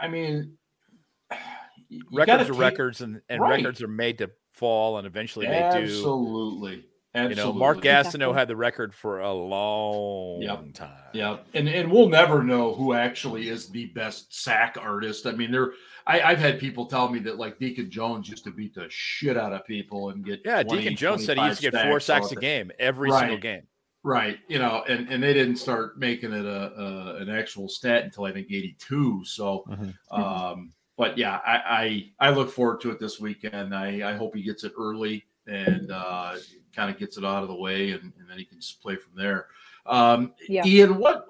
I 0.00 0.06
mean, 0.08 0.58
records 2.12 2.48
are 2.50 2.52
take- 2.52 2.60
records, 2.60 3.00
and 3.00 3.20
and 3.28 3.40
Right. 3.40 3.56
records 3.56 3.82
are 3.82 3.88
made 3.88 4.18
to 4.18 4.30
fall, 4.52 4.98
and 4.98 5.06
eventually 5.06 5.46
they 5.46 5.58
do. 5.58 5.82
Absolutely. 5.84 6.84
You 7.14 7.20
know, 7.20 7.30
Absolutely. 7.30 7.58
Mark 7.58 7.82
Gastineau 7.82 8.34
had 8.34 8.48
the 8.48 8.56
record 8.56 8.94
for 8.94 9.20
a 9.20 9.32
long 9.32 10.40
Yep. 10.40 10.72
time. 10.74 10.96
Yeah, 11.12 11.38
and 11.54 11.68
and 11.68 11.90
we'll 11.90 12.08
never 12.08 12.42
know 12.42 12.74
who 12.74 12.94
actually 12.94 13.48
is 13.48 13.68
the 13.68 13.86
best 13.86 14.34
sack 14.42 14.76
artist. 14.80 15.26
I 15.26 15.32
mean, 15.32 15.50
there. 15.52 15.72
I, 16.06 16.20
I've 16.20 16.38
had 16.38 16.58
people 16.58 16.86
tell 16.86 17.08
me 17.08 17.18
that 17.20 17.38
like 17.38 17.58
Deacon 17.58 17.90
Jones 17.90 18.28
used 18.28 18.44
to 18.44 18.50
beat 18.50 18.74
the 18.74 18.86
shit 18.88 19.36
out 19.36 19.52
of 19.52 19.64
people 19.66 20.10
and 20.10 20.24
get 20.24 20.40
Yeah, 20.44 20.62
20, 20.62 20.78
Deacon 20.82 20.96
Jones 20.96 21.24
said 21.24 21.38
he 21.38 21.44
used 21.44 21.60
to 21.62 21.70
get 21.70 21.82
four 21.82 22.00
sacks 22.00 22.32
a 22.32 22.36
game 22.36 22.70
every 22.78 23.10
Right. 23.10 23.20
single 23.20 23.38
game. 23.38 23.62
Right, 24.04 24.38
you 24.48 24.58
know, 24.58 24.82
and 24.88 25.08
and 25.08 25.22
they 25.22 25.32
didn't 25.32 25.56
start 25.56 25.96
making 25.96 26.32
it 26.32 26.44
a, 26.44 26.72
a 26.76 27.16
an 27.18 27.28
actual 27.30 27.68
stat 27.68 28.02
until 28.02 28.24
I 28.24 28.32
think 28.32 28.48
eighty 28.48 28.74
two. 28.80 29.24
So, 29.24 29.64
Mhm. 29.68 29.94
um, 30.10 30.72
but 30.96 31.16
yeah, 31.16 31.38
I, 31.46 32.10
I 32.18 32.28
I 32.28 32.30
look 32.30 32.50
forward 32.50 32.80
to 32.80 32.90
it 32.90 32.98
this 32.98 33.20
weekend. 33.20 33.72
I 33.72 34.10
I 34.10 34.14
hope 34.14 34.34
he 34.34 34.42
gets 34.42 34.64
it 34.64 34.72
early 34.76 35.24
and 35.46 35.92
uh, 35.92 36.34
kind 36.74 36.90
of 36.90 36.98
gets 36.98 37.16
it 37.16 37.24
out 37.24 37.42
of 37.44 37.48
the 37.48 37.54
way, 37.54 37.92
and, 37.92 38.12
and 38.18 38.28
then 38.28 38.38
he 38.38 38.44
can 38.44 38.58
just 38.58 38.82
play 38.82 38.96
from 38.96 39.12
there. 39.14 39.46
Um, 39.86 40.34
Yeah. 40.48 40.66
Ian, 40.66 40.98
what 40.98 41.26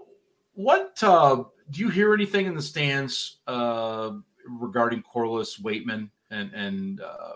what 0.54 0.98
uh, 1.02 1.44
do 1.70 1.80
you 1.80 1.90
hear 1.90 2.14
anything 2.14 2.46
in 2.46 2.54
the 2.54 2.62
stands 2.62 3.40
uh, 3.46 4.12
regarding 4.48 5.02
Corliss 5.02 5.58
Waitman 5.60 6.10
and 6.30 6.52
and 6.54 7.00
uh, 7.00 7.32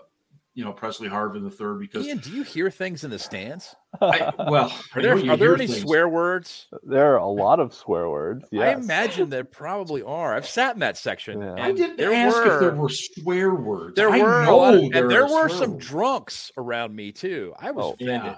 you 0.53 0.63
know 0.63 0.71
Pressley 0.73 1.07
Harvin 1.09 1.43
the 1.43 1.51
third? 1.51 1.79
Because 1.79 2.05
Ian, 2.05 2.17
do 2.19 2.31
you 2.31 2.43
hear 2.43 2.69
things 2.71 3.03
in 3.03 3.11
the 3.11 3.19
stands? 3.19 3.75
I, 4.01 4.31
well, 4.49 4.71
Are 4.95 5.01
there 5.01 5.13
are 5.29 5.37
there 5.37 5.55
any 5.55 5.67
things. 5.67 5.81
swear 5.81 6.07
words? 6.09 6.67
There 6.83 7.13
are 7.13 7.17
a 7.17 7.27
lot 7.27 7.59
of 7.59 7.73
swear 7.73 8.09
words. 8.09 8.45
I 8.53 8.73
imagine 8.73 9.29
there 9.29 9.43
probably 9.43 10.01
are. 10.03 10.35
I've 10.35 10.47
sat 10.47 10.73
in 10.75 10.79
that 10.81 10.97
section. 10.97 11.41
Yeah. 11.41 11.51
and 11.51 11.59
I 11.61 11.71
didn't 11.71 11.97
there 11.97 12.13
ask 12.13 12.35
were, 12.35 12.53
if 12.55 12.59
there 12.59 12.75
were 12.75 12.89
swear 12.89 13.53
words. 13.55 13.95
there 13.95 14.09
I 14.09 14.21
were 14.21 14.41
a 14.41 14.45
know 14.45 14.57
lot 14.57 14.73
of- 14.75 14.81
and 14.81 15.09
there 15.11 15.25
are 15.25 15.43
were 15.43 15.49
some 15.49 15.73
words. 15.73 15.87
drunks 15.87 16.51
around 16.57 16.95
me 16.95 17.11
too. 17.11 17.53
I 17.59 17.71
was 17.71 17.85
Oh, 17.85 17.91
offended. 17.93 18.21
Yeah. 18.23 18.35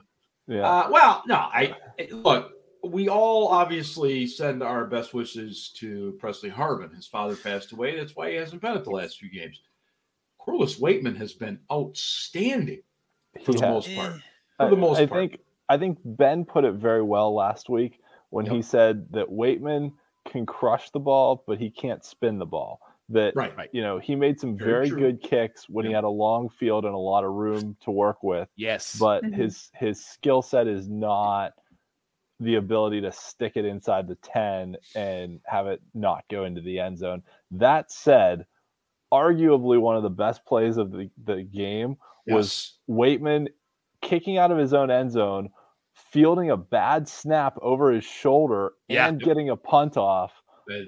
Yeah. 0.47 0.67
Uh, 0.67 0.89
well, 0.91 1.23
no, 1.27 1.35
I 1.35 1.75
look. 2.11 2.53
We 2.83 3.09
all 3.09 3.47
obviously 3.49 4.25
send 4.25 4.63
our 4.63 4.85
best 4.85 5.13
wishes 5.13 5.69
to 5.77 6.13
Pressley 6.19 6.49
Harvin. 6.49 6.95
His 6.95 7.07
father 7.07 7.35
passed 7.35 7.71
away. 7.73 7.97
That's 7.97 8.15
why 8.15 8.31
he 8.31 8.37
hasn't 8.37 8.61
been 8.61 8.75
at 8.77 8.83
the 8.85 8.89
last 8.91 9.17
few 9.19 9.29
games. 9.29 9.61
Corliss 10.37 10.79
Waitman 10.79 11.17
has 11.17 11.33
been 11.33 11.59
outstanding 11.71 12.81
for 13.43 13.53
the 13.53 13.61
most 13.61 13.93
part. 13.93 14.13
Eh, 14.15 14.19
For 14.57 14.69
the 14.69 14.75
most 14.77 14.99
I, 14.99 15.03
I 15.03 15.05
part. 15.07 15.19
think 15.31 15.41
I 15.67 15.77
think 15.77 15.97
Ben 16.03 16.45
put 16.45 16.63
it 16.63 16.73
very 16.75 17.03
well 17.03 17.33
last 17.35 17.69
week 17.69 17.99
when 18.29 18.45
he 18.45 18.61
said 18.61 19.11
that 19.11 19.27
Waitman 19.29 19.91
can 20.27 20.45
crush 20.45 20.89
the 20.91 20.99
ball, 20.99 21.43
but 21.45 21.59
he 21.59 21.69
can't 21.69 22.03
spin 22.03 22.39
the 22.39 22.45
ball. 22.45 22.79
That 23.09 23.35
Right. 23.35 23.55
Right. 23.57 23.69
you 23.73 23.81
know 23.81 23.97
he 23.99 24.15
made 24.15 24.39
some 24.39 24.57
Very 24.57 24.87
very, 24.89 25.01
good 25.01 25.21
kicks 25.21 25.67
when 25.67 25.85
he 25.85 25.91
had 25.91 26.03
a 26.05 26.09
long 26.09 26.47
field 26.49 26.85
and 26.85 26.93
a 26.93 26.97
lot 26.97 27.23
of 27.23 27.31
room 27.33 27.75
to 27.81 27.91
work 27.91 28.23
with, 28.23 28.47
Yes. 28.55 28.97
but 28.97 29.23
Mhm. 29.23 29.33
his 29.35 29.69
his 29.75 30.03
skill 30.03 30.41
set 30.41 30.67
is 30.67 30.87
not 30.87 31.53
the 32.39 32.55
ability 32.55 33.01
to 33.01 33.11
stick 33.11 33.53
it 33.55 33.65
inside 33.65 34.07
the 34.07 34.15
10 34.15 34.77
and 34.95 35.39
have 35.45 35.67
it 35.67 35.81
not 35.93 36.23
go 36.29 36.45
into 36.45 36.61
the 36.61 36.79
end 36.79 36.97
zone. 36.97 37.21
That 37.51 37.91
said, 37.91 38.45
arguably 39.13 39.79
one 39.79 39.97
of 39.97 40.03
the 40.03 40.09
best 40.09 40.45
plays 40.45 40.77
of 40.77 40.91
the, 40.91 41.09
the 41.25 41.43
game 41.43 41.97
was 42.27 42.77
Yes. 42.87 42.97
Waitman 42.97 43.47
kicking 44.01 44.37
out 44.37 44.51
of 44.51 44.57
his 44.57 44.73
own 44.73 44.89
end 44.91 45.11
zone, 45.11 45.49
fielding 45.93 46.49
a 46.49 46.57
bad 46.57 47.07
snap 47.07 47.57
over 47.61 47.91
his 47.91 48.05
shoulder, 48.05 48.73
Yeah. 48.87 49.07
and 49.07 49.19
getting 49.21 49.49
a 49.49 49.57
punt 49.57 49.97
off 49.97 50.31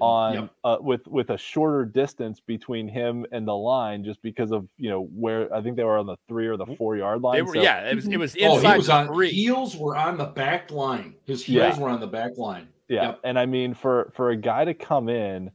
On 0.00 0.34
yep. 0.34 0.50
uh, 0.64 0.76
with 0.80 1.06
with 1.08 1.30
a 1.30 1.36
shorter 1.38 1.84
distance 1.84 2.40
between 2.40 2.88
him 2.88 3.26
and 3.32 3.46
the 3.46 3.54
line, 3.54 4.04
just 4.04 4.22
because 4.22 4.52
of 4.52 4.68
you 4.76 4.88
know 4.90 5.04
where 5.14 5.52
I 5.54 5.60
think 5.62 5.76
they 5.76 5.84
were 5.84 5.98
on 5.98 6.06
the 6.06 6.16
three 6.28 6.46
or 6.46 6.56
the 6.56 6.66
four 6.78 6.96
yard 6.96 7.22
line. 7.22 7.36
they 7.36 7.42
were, 7.42 7.54
so- 7.54 7.62
yeah, 7.62 7.88
it 7.90 7.94
was 7.96 8.06
it 8.06 8.16
was 8.16 8.34
Oh, 8.36 8.38
he 8.38 8.54
inside 8.56 8.76
was 8.76 8.88
on 8.88 9.06
three. 9.08 9.30
heels 9.30 9.76
were 9.76 9.96
on 9.96 10.16
the 10.18 10.26
back 10.26 10.70
line. 10.70 11.14
His 11.24 11.48
Yeah. 11.48 11.66
heels 11.66 11.78
were 11.80 11.88
on 11.88 12.00
the 12.00 12.06
back 12.06 12.36
line. 12.38 12.68
Yeah, 12.88 13.02
Yep. 13.08 13.20
and 13.24 13.38
I 13.38 13.46
mean 13.46 13.74
for 13.74 14.12
for 14.14 14.30
a 14.30 14.36
guy 14.36 14.64
to 14.64 14.74
come 14.74 15.08
in, 15.08 15.50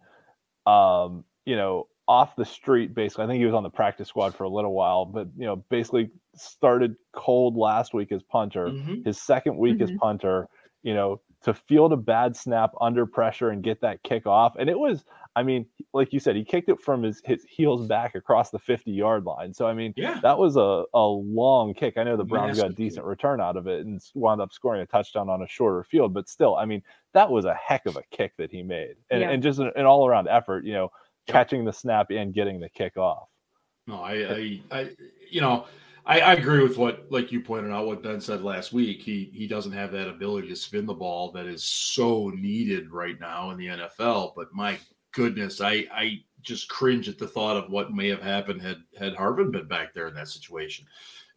um, 0.65 1.23
you 1.45 1.55
know, 1.55 1.87
off 2.07 2.35
the 2.35 2.45
street 2.45 2.93
basically. 2.95 3.25
I 3.25 3.27
think 3.27 3.39
he 3.39 3.45
was 3.45 3.53
on 3.53 3.63
the 3.63 3.69
practice 3.69 4.07
squad 4.07 4.33
for 4.35 4.43
a 4.45 4.49
little 4.49 4.73
while, 4.73 5.05
but 5.05 5.27
you 5.37 5.45
know, 5.45 5.57
basically 5.69 6.09
started 6.35 6.95
cold 7.13 7.55
last 7.55 7.93
week 7.93 8.11
as 8.11 8.23
punter. 8.23 8.67
Mhm. 8.67 9.05
His 9.05 9.21
second 9.21 9.57
week 9.57 9.81
as 9.81 9.91
Mhm. 9.91 9.97
punter, 9.97 10.47
you 10.83 10.93
know, 10.93 11.19
to 11.47 11.53
field 11.53 11.93
a 11.93 11.97
bad 11.97 12.35
snap 12.35 12.73
under 12.81 13.05
pressure 13.05 13.51
and 13.51 13.63
get 13.63 13.79
that 13.79 14.03
kick 14.03 14.27
off. 14.27 14.57
And 14.59 14.69
it 14.69 14.77
was, 14.77 15.05
I 15.33 15.43
mean, 15.43 15.65
like 15.93 16.11
you 16.11 16.19
said, 16.19 16.35
he 16.35 16.43
kicked 16.43 16.67
it 16.67 16.81
from 16.81 17.03
his, 17.03 17.21
his 17.23 17.45
heels 17.47 17.87
back 17.87 18.15
across 18.15 18.49
the 18.49 18.59
50 18.59 18.91
yard 18.91 19.23
line. 19.23 19.53
So, 19.53 19.65
I 19.65 19.73
mean, 19.73 19.93
Yeah. 19.95 20.19
that 20.23 20.37
was 20.37 20.57
a, 20.57 20.83
a 20.93 21.05
long 21.07 21.73
kick. 21.73 21.97
I 21.97 22.03
know 22.03 22.17
the 22.17 22.25
Browns 22.25 22.57
got 22.57 22.71
a 22.71 22.73
decent 22.73 23.05
kick. 23.05 23.09
return 23.09 23.39
out 23.39 23.55
of 23.55 23.65
it 23.65 23.85
and 23.85 24.01
wound 24.13 24.41
up 24.41 24.51
scoring 24.51 24.81
a 24.81 24.85
touchdown 24.85 25.29
on 25.29 25.41
a 25.41 25.47
shorter 25.47 25.85
field, 25.85 26.13
but 26.13 26.27
still, 26.27 26.57
I 26.57 26.65
mean, 26.65 26.83
that 27.13 27.31
was 27.31 27.45
a 27.45 27.53
heck 27.53 27.85
of 27.85 27.95
a 27.95 28.03
kick 28.11 28.33
that 28.37 28.51
he 28.51 28.61
made. 28.61 28.95
And, 29.09 29.21
Yeah. 29.21 29.29
and 29.29 29.41
just 29.41 29.59
an, 29.59 29.71
an 29.77 29.85
all 29.85 30.05
around 30.05 30.27
effort, 30.27 30.65
you 30.65 30.73
know, 30.73 30.91
Yep. 31.27 31.33
catching 31.33 31.63
the 31.65 31.73
snap 31.73 32.09
and 32.11 32.33
getting 32.33 32.59
the 32.59 32.69
kick 32.69 32.97
off. 32.97 33.29
No, 33.85 34.01
I, 34.01 34.13
I, 34.13 34.61
I 34.71 34.89
you 35.29 35.39
know, 35.39 35.65
I, 36.07 36.21
I 36.21 36.33
agree 36.33 36.63
with 36.63 36.77
what, 36.77 37.05
like 37.09 37.31
you 37.33 37.41
pointed 37.41 37.71
out, 37.71 37.85
what 37.85 38.01
Ben 38.01 38.21
said 38.21 38.41
last 38.41 38.71
week. 38.71 39.01
He 39.01 39.29
he 39.33 39.45
doesn't 39.45 39.73
have 39.73 39.91
that 39.91 40.07
ability 40.07 40.47
to 40.47 40.55
spin 40.55 40.85
the 40.85 40.93
ball 40.93 41.31
that 41.33 41.45
is 41.45 41.63
so 41.63 42.29
needed 42.29 42.91
right 42.91 43.19
now 43.19 43.51
in 43.51 43.57
the 43.57 43.67
NFL. 43.67 44.31
But 44.35 44.47
my 44.53 44.77
goodness, 45.11 45.59
I 45.61 45.85
I 45.93 46.23
just 46.41 46.69
cringe 46.69 47.09
at 47.09 47.17
the 47.17 47.27
thought 47.27 47.57
of 47.57 47.69
what 47.69 47.93
may 47.93 48.07
have 48.07 48.21
happened 48.21 48.61
had 48.61 48.77
had 48.97 49.15
Harvin 49.15 49.51
been 49.51 49.67
back 49.67 49.93
there 49.93 50.07
in 50.07 50.13
that 50.15 50.29
situation. 50.29 50.85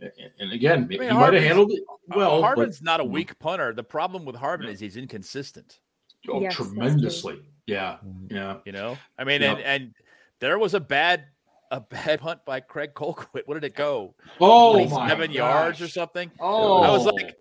And, 0.00 0.12
and 0.38 0.52
again, 0.52 0.88
he 0.88 0.98
might 0.98 1.06
have 1.08 1.16
Harvin's- 1.16 1.44
handled 1.46 1.72
it 1.72 1.82
well. 2.08 2.40
but- 2.40 2.56
Harvin's 2.56 2.80
not 2.80 3.00
a 3.00 3.04
weak 3.04 3.36
punter. 3.40 3.72
The 3.74 3.82
problem 3.84 4.24
with 4.24 4.36
Harvin 4.36 4.64
Yeah. 4.64 4.70
is 4.70 4.80
he's 4.80 4.96
inconsistent. 4.96 5.80
oh, 6.28 6.40
Yes, 6.40 6.54
tremendously. 6.54 7.40
Yeah, 7.66 7.96
mm-hmm. 8.06 8.34
yeah. 8.34 8.58
You 8.64 8.72
know, 8.72 8.96
I 9.18 9.24
mean, 9.24 9.40
Yep. 9.42 9.56
and 9.58 9.66
and 9.66 9.94
there 10.38 10.58
was 10.58 10.74
a 10.74 10.80
bad 10.80 11.24
a 11.70 11.80
bad 11.80 12.20
punt 12.20 12.44
by 12.44 12.60
Craig 12.60 12.94
Colquitt. 12.94 13.42
What 13.46 13.54
did 13.54 13.64
it 13.64 13.74
go? 13.74 14.14
Oh, 14.40 14.88
seven 15.08 15.30
yards 15.30 15.80
or 15.80 15.88
something. 15.88 16.30
Oh, 16.40 16.82
I 16.82 16.90
was 16.90 17.06
like, 17.06 17.36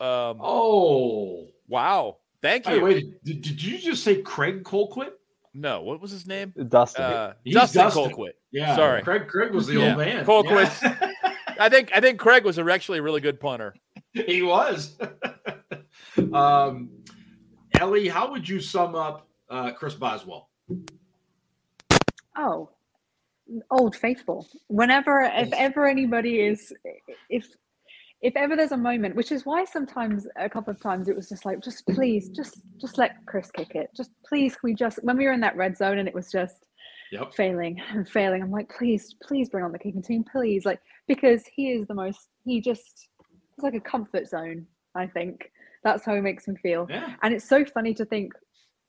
um, 0.00 0.38
oh. 0.40 1.46
wow. 1.68 2.18
Thank 2.42 2.66
Hey, 2.66 2.76
you. 2.76 2.82
wait, 2.82 3.24
did, 3.24 3.42
did 3.42 3.62
you 3.62 3.78
just 3.78 4.04
say 4.04 4.20
Craig 4.22 4.64
Colquitt? 4.64 5.12
No, 5.54 5.82
what 5.82 6.00
was 6.00 6.10
his 6.10 6.26
name? 6.26 6.52
Dustin. 6.68 7.02
Uh, 7.04 7.34
He's 7.44 7.54
Dustin, 7.54 7.82
Dustin. 7.82 8.10
Colquitt. 8.10 8.32
Yeah, 8.50 8.74
Sorry. 8.76 9.02
Craig. 9.02 9.28
Craig 9.28 9.52
was 9.52 9.66
the 9.66 9.74
Yeah. 9.74 9.88
old 9.90 9.98
man. 9.98 10.24
Colquitt. 10.24 10.82
Yeah. 10.82 11.12
I 11.60 11.68
think 11.68 11.90
I 11.94 12.00
think 12.00 12.18
Craig 12.18 12.44
was 12.44 12.58
actually 12.58 12.98
a 12.98 13.02
really 13.02 13.20
good 13.20 13.38
punter. 13.38 13.74
he 14.12 14.42
was. 14.42 14.98
um, 16.32 16.90
Ellie, 17.78 18.08
how 18.08 18.30
would 18.32 18.48
you 18.48 18.60
sum 18.60 18.96
up 18.96 19.28
uh, 19.48 19.70
Chris 19.72 19.94
Boswell? 19.94 20.48
Oh, 22.36 22.70
old 23.70 23.96
faithful. 23.96 24.46
Whenever, 24.68 25.22
if 25.22 25.52
ever 25.52 25.86
anybody 25.86 26.40
is, 26.40 26.72
if 27.28 27.46
if 28.22 28.34
ever 28.36 28.56
there's 28.56 28.72
a 28.72 28.76
moment, 28.76 29.14
which 29.16 29.30
is 29.30 29.44
why 29.44 29.64
sometimes 29.64 30.26
a 30.36 30.48
couple 30.48 30.70
of 30.72 30.80
times 30.80 31.08
it 31.08 31.16
was 31.16 31.28
just 31.28 31.44
like, 31.44 31.62
just 31.62 31.86
please, 31.86 32.30
just 32.30 32.60
just 32.80 32.96
let 32.96 33.16
Chris 33.26 33.50
kick 33.50 33.74
it. 33.74 33.90
Just 33.96 34.10
please, 34.26 34.52
can 34.54 34.60
we 34.70 34.74
just 34.74 34.98
when 35.02 35.16
we 35.16 35.26
were 35.26 35.32
in 35.32 35.40
that 35.40 35.56
red 35.56 35.76
zone 35.76 35.98
and 35.98 36.08
it 36.08 36.14
was 36.14 36.30
just 36.30 36.66
Yep. 37.12 37.34
failing 37.34 37.80
and 37.90 38.08
failing. 38.08 38.42
I'm 38.42 38.50
like, 38.50 38.68
please, 38.76 39.14
please 39.22 39.48
bring 39.48 39.62
on 39.62 39.70
the 39.72 39.78
kicking 39.78 40.02
team, 40.02 40.24
please, 40.24 40.64
like 40.64 40.80
because 41.06 41.44
he 41.54 41.70
is 41.70 41.86
the 41.86 41.94
most. 41.94 42.28
He 42.44 42.60
just 42.60 43.08
it's 43.56 43.62
like 43.62 43.74
a 43.74 43.80
comfort 43.80 44.26
zone. 44.28 44.66
I 44.96 45.06
think 45.06 45.50
that's 45.84 46.04
how 46.04 46.14
he 46.14 46.20
makes 46.20 46.48
me 46.48 46.56
feel. 46.56 46.86
Yeah. 46.88 47.14
And 47.22 47.34
it's 47.34 47.48
so 47.48 47.64
funny 47.64 47.94
to 47.94 48.04
think, 48.04 48.32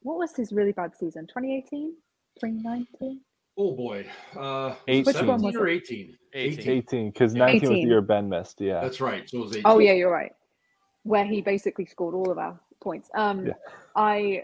what 0.02 0.18
was 0.18 0.36
his 0.36 0.52
really 0.54 0.72
bad 0.72 0.96
season? 0.98 1.28
2018, 1.28 1.94
2019. 2.40 3.22
Oh 3.58 3.76
boy. 3.76 4.06
Uh, 4.36 4.76
Which 4.86 5.06
was 5.06 5.16
it 5.16 5.26
one 5.26 5.40
17 5.40 5.44
was 5.46 5.56
or 5.56 5.68
it? 5.68 5.76
18? 5.84 6.18
18. 6.34 6.70
18, 6.70 7.12
because 7.12 7.34
Yeah. 7.36 7.46
19 7.46 7.62
was 7.62 7.70
the 7.70 7.80
year 7.88 8.02
Ben 8.02 8.28
missed. 8.30 8.60
Yeah. 8.60 8.82
That's 8.82 9.00
right. 9.00 9.30
So 9.30 9.38
it 9.38 9.42
was 9.42 9.52
18. 9.54 9.64
Oh 9.66 9.80
yeah, 9.80 9.94
you're 9.94 10.12
right. 10.12 10.34
Where 11.04 11.26
he 11.26 11.42
basically 11.42 11.86
scored 11.86 12.16
all 12.16 12.30
of 12.32 12.38
our 12.38 12.60
points. 12.82 13.10
Um, 13.16 13.48
Yeah. 13.48 13.54
I, 13.96 14.44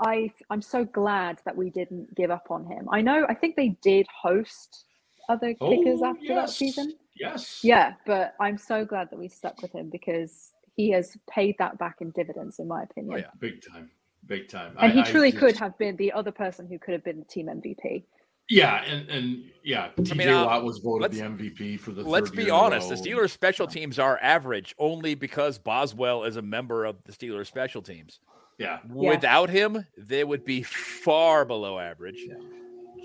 I, 0.00 0.32
I'm 0.48 0.62
so 0.62 0.84
glad 0.84 1.40
that 1.44 1.54
we 1.56 1.68
didn't 1.70 2.14
give 2.14 2.30
up 2.30 2.50
on 2.50 2.64
him. 2.64 2.88
I 2.90 3.02
know. 3.02 3.26
I 3.28 3.34
think 3.34 3.56
they 3.56 3.76
did 3.82 4.06
host 4.10 4.86
other 5.28 5.48
kickers 5.54 6.00
Oh, 6.02 6.06
after 6.06 6.34
that 6.34 6.48
season. 6.50 6.94
Yes. 7.14 7.60
Yeah, 7.62 7.92
but 8.06 8.34
I'm 8.40 8.56
so 8.56 8.86
glad 8.86 9.10
that 9.10 9.18
we 9.18 9.28
stuck 9.28 9.60
with 9.60 9.72
him 9.72 9.90
because 9.90 10.52
he 10.76 10.90
has 10.92 11.16
paid 11.30 11.56
that 11.58 11.76
back 11.78 11.96
in 12.00 12.10
dividends, 12.12 12.58
in 12.58 12.66
my 12.66 12.84
opinion. 12.84 13.14
Oh, 13.14 13.18
yeah. 13.18 13.30
Big 13.38 13.62
time. 13.70 13.90
Big 14.26 14.48
time. 14.48 14.70
And 14.80 14.90
I- 14.90 14.94
he 14.94 15.00
I 15.00 15.04
truly 15.04 15.30
could 15.32 15.56
have 15.58 15.76
been 15.76 15.96
the 15.96 16.12
other 16.12 16.32
person 16.32 16.66
who 16.66 16.78
could 16.78 16.92
have 16.94 17.04
been 17.04 17.18
the 17.18 17.26
team 17.26 17.48
MVP. 17.48 18.04
Yeah, 18.48 18.82
and 18.84 19.08
and 19.08 19.44
yeah, 19.62 19.90
TJ 19.96 20.16
mean, 20.16 20.28
uh, 20.28 20.44
Watt 20.44 20.64
was 20.64 20.78
voted 20.78 21.02
let's- 21.02 21.18
the 21.18 21.24
MVP 21.24 21.78
for 21.78 21.92
the. 21.92 22.02
Let's 22.02 22.28
third 22.30 22.36
be 22.36 22.44
year 22.44 22.52
honest. 22.52 22.88
The. 22.88 22.96
Steelers 22.96 23.30
special 23.30 23.66
teams 23.66 23.98
are 23.98 24.18
average 24.20 24.74
only 24.78 25.14
because 25.14 25.58
Boswell 25.58 26.24
is 26.24 26.36
a 26.36 26.42
member 26.42 26.84
of 26.84 26.96
the 27.04 27.12
Steelers 27.12 27.46
special 27.46 27.82
teams. 27.82 28.20
Yeah. 28.58 28.78
Yeah. 28.94 29.10
Without 29.10 29.50
him, 29.50 29.86
they 29.96 30.24
would 30.24 30.44
be 30.44 30.62
far 30.62 31.44
below 31.44 31.78
average, 31.78 32.20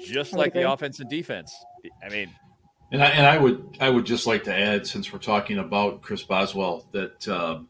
just 0.06 0.34
I 0.34 0.38
would 0.38 0.44
like 0.44 0.54
the 0.54 0.70
offense 0.72 1.00
and 1.00 1.10
defense. 1.10 1.56
I 2.04 2.10
mean, 2.10 2.30
And 2.92 3.04
I, 3.04 3.08
and 3.08 3.26
I 3.26 3.38
would 3.38 3.78
I 3.80 3.90
would 3.90 4.06
just 4.06 4.28
like 4.28 4.44
to 4.46 4.54
add, 4.54 4.86
since 4.86 5.12
we're 5.12 5.20
talking 5.20 5.58
about 5.60 6.02
Chris 6.02 6.24
Boswell, 6.24 6.88
that 6.92 7.28
um, 7.28 7.70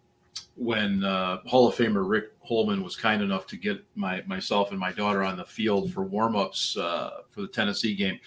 when 0.58 1.04
uh, 1.04 1.38
Hall 1.46 1.68
of 1.68 1.76
Famer 1.76 2.08
Rick 2.08 2.32
Holman 2.42 2.84
was 2.84 2.96
kind 2.96 3.22
enough 3.22 3.46
to 3.48 3.58
get 3.58 3.84
my 3.96 4.24
myself 4.26 4.72
and 4.72 4.80
my 4.80 4.92
daughter 4.92 5.24
on 5.24 5.38
the 5.38 5.46
field 5.46 5.94
for 5.94 6.06
warmups 6.06 6.78
uh, 6.78 7.22
for 7.30 7.42
the 7.42 7.48
Tennessee 7.48 7.96
game, 7.96 8.20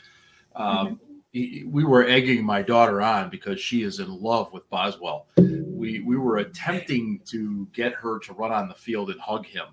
um, 0.55 1.01
he- 1.33 1.65
we 1.67 1.85
were 1.85 2.05
egging 2.07 2.45
my 2.45 2.63
daughter 2.63 3.03
on 3.03 3.31
because 3.31 3.61
she 3.61 3.83
is 3.83 3.99
in 3.99 4.09
love 4.21 4.53
with 4.53 4.69
Boswell. 4.71 5.27
We 5.37 6.01
we 6.01 6.17
were 6.19 6.39
attempting 6.39 7.21
to 7.27 7.67
get 7.73 7.95
her 7.95 8.19
to 8.21 8.33
run 8.35 8.53
on 8.53 8.69
the 8.69 8.75
field 8.75 9.11
and 9.11 9.21
hug 9.21 9.47
him. 9.47 9.67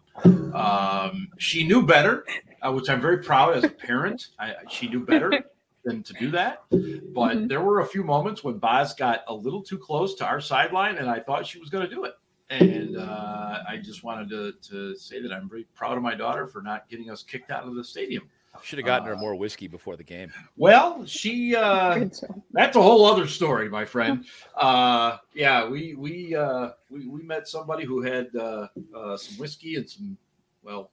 Um, 0.53 1.27
she 1.37 1.67
knew 1.67 1.85
better, 1.85 2.25
uh, 2.61 2.71
which 2.71 2.89
I'm 2.89 3.01
very 3.01 3.19
proud 3.19 3.55
as 3.57 3.63
a 3.65 3.69
parent. 3.69 4.27
I, 4.39 4.55
she 4.69 4.87
knew 4.87 5.05
better 5.05 5.31
than 5.85 6.01
to 6.03 6.13
do 6.13 6.31
that. 6.31 6.63
But 6.69 7.37
Mhm. 7.37 7.49
there 7.49 7.61
were 7.61 7.81
a 7.81 7.85
few 7.85 8.03
moments 8.03 8.43
when 8.43 8.57
Boz 8.57 8.93
got 8.93 9.23
a 9.27 9.33
little 9.33 9.61
too 9.61 9.77
close 9.77 10.15
to 10.15 10.25
our 10.25 10.41
sideline, 10.41 10.97
and 10.97 11.09
I 11.09 11.19
thought 11.19 11.45
she 11.45 11.59
was 11.59 11.69
going 11.69 11.87
to 11.87 11.93
do 11.93 12.05
it. 12.05 12.13
And 12.49 12.97
uh, 12.97 13.63
I 13.67 13.77
just 13.77 14.03
wanted 14.03 14.29
to, 14.29 14.53
to 14.69 14.95
say 14.95 15.21
that 15.21 15.33
I'm 15.33 15.49
very 15.49 15.65
proud 15.75 15.97
of 15.97 16.03
my 16.03 16.15
daughter 16.15 16.47
for 16.47 16.61
not 16.61 16.89
getting 16.89 17.09
us 17.09 17.21
kicked 17.23 17.51
out 17.51 17.67
of 17.67 17.75
the 17.75 17.83
stadium. 17.83 18.29
should 18.63 18.79
have 18.79 18.85
gotten 18.85 19.07
her 19.07 19.15
Uh, 19.15 19.19
more 19.19 19.35
whiskey 19.35 19.67
before 19.67 19.97
the 19.97 20.03
game. 20.03 20.31
Well, 20.55 21.05
she 21.05 21.55
uh, 21.55 22.07
that's 22.51 22.77
a 22.77 22.81
whole 22.81 23.05
other 23.05 23.27
story, 23.27 23.69
my 23.69 23.83
friend. 23.85 24.25
Uh, 24.55 25.17
yeah, 25.33 25.67
we 25.67 25.93
we, 25.95 26.35
uh, 26.35 26.69
we 26.89 27.07
we 27.07 27.21
met 27.23 27.47
somebody 27.47 27.85
who 27.85 28.01
had 28.01 28.33
uh, 28.35 28.67
uh, 28.95 29.17
some 29.17 29.37
whiskey 29.37 29.75
and 29.75 29.89
some 29.89 30.17
well 30.63 30.91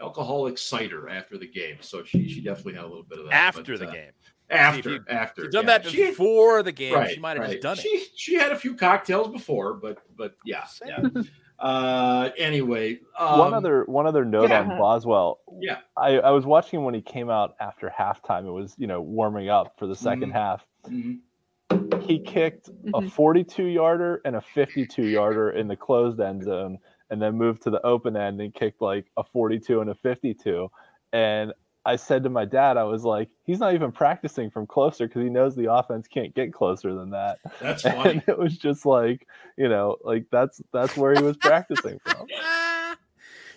alcoholic 0.00 0.58
cider 0.58 1.08
after 1.08 1.38
the 1.38 1.46
game, 1.46 1.76
so 1.80 2.04
she 2.04 2.28
she 2.28 2.40
definitely 2.40 2.74
had 2.74 2.84
a 2.84 2.88
little 2.88 3.02
bit 3.04 3.18
of 3.18 3.26
that 3.26 3.34
After 3.34 3.78
but, 3.78 3.80
the 3.80 3.88
uh, 3.88 3.92
game. 3.92 4.12
After 4.50 4.96
If 4.96 5.02
after 5.10 5.42
She'd 5.42 5.50
done 5.52 5.66
yeah. 5.66 5.78
that 5.78 5.88
She- 5.90 6.06
before 6.06 6.62
the 6.62 6.72
game. 6.72 6.94
right, 6.94 7.10
she 7.10 7.20
might 7.20 7.36
have 7.36 7.40
right. 7.46 7.60
just 7.60 7.62
done 7.62 7.78
it. 7.78 7.82
She 7.82 8.06
she 8.16 8.34
had 8.34 8.50
a 8.52 8.56
few 8.56 8.74
cocktails 8.74 9.28
before, 9.28 9.74
but 9.74 9.98
but 10.16 10.36
yeah, 10.44 10.64
yeah. 10.86 11.00
uh, 11.58 12.30
anyway, 12.38 12.98
um, 13.18 13.38
one 13.38 13.52
other 13.54 13.84
one 13.84 14.06
other 14.06 14.24
note 14.24 14.48
yeah. 14.50 14.60
on 14.60 14.68
Boswell. 14.78 15.40
Yeah. 15.60 15.78
I, 15.96 16.18
I 16.18 16.30
was 16.30 16.46
watching 16.46 16.78
him 16.78 16.84
when 16.84 16.94
he 16.94 17.02
came 17.02 17.28
out 17.30 17.56
after 17.60 17.92
halftime. 17.96 18.46
It 18.46 18.52
was 18.52 18.74
you 18.78 18.86
know 18.86 19.00
warming 19.02 19.48
up 19.50 19.74
for 19.78 19.86
the 19.86 19.94
2nd 19.94 20.24
Mhm. 20.30 20.32
half. 20.32 20.64
mhm. 20.86 21.18
He 22.02 22.18
kicked 22.20 22.68
a 22.68 23.00
Mhm. 23.02 23.10
42 23.10 23.64
yarder 23.64 24.22
and 24.24 24.36
a 24.36 24.40
52 24.40 25.04
yarder 25.04 25.50
in 25.50 25.68
the 25.68 25.76
closed 25.76 26.20
end 26.20 26.42
zone, 26.42 26.78
and 27.10 27.20
then 27.20 27.34
moved 27.36 27.62
to 27.64 27.70
the 27.70 27.84
open 27.84 28.16
end 28.16 28.40
and 28.40 28.54
kicked 28.54 28.80
like 28.80 29.10
a 29.18 29.22
42 29.24 29.80
and 29.82 29.90
a 29.90 29.94
52. 29.94 30.70
And 31.12 31.52
I 31.84 31.96
said 31.96 32.22
to 32.24 32.30
my 32.30 32.44
dad, 32.44 32.76
I 32.76 32.84
was 32.84 33.04
like, 33.04 33.28
he's 33.44 33.60
not 33.60 33.74
even 33.74 33.92
practicing 33.92 34.50
from 34.50 34.66
closer 34.66 35.06
because 35.06 35.22
he 35.22 35.30
knows 35.30 35.56
the 35.56 35.72
offense 35.72 36.06
can't 36.06 36.34
get 36.34 36.52
closer 36.52 36.94
than 36.94 37.10
that. 37.10 37.38
that's 37.60 37.82
funny. 37.88 38.10
And 38.10 38.22
it 38.26 38.38
was 38.38 38.58
just 38.58 38.84
like, 38.84 39.26
you 39.56 39.68
know, 39.68 39.96
like 40.02 40.26
that's 40.30 40.60
that's 40.72 40.96
where 40.96 41.14
he 41.14 41.22
was 41.22 41.36
practicing 41.36 41.98
from. 42.04 42.26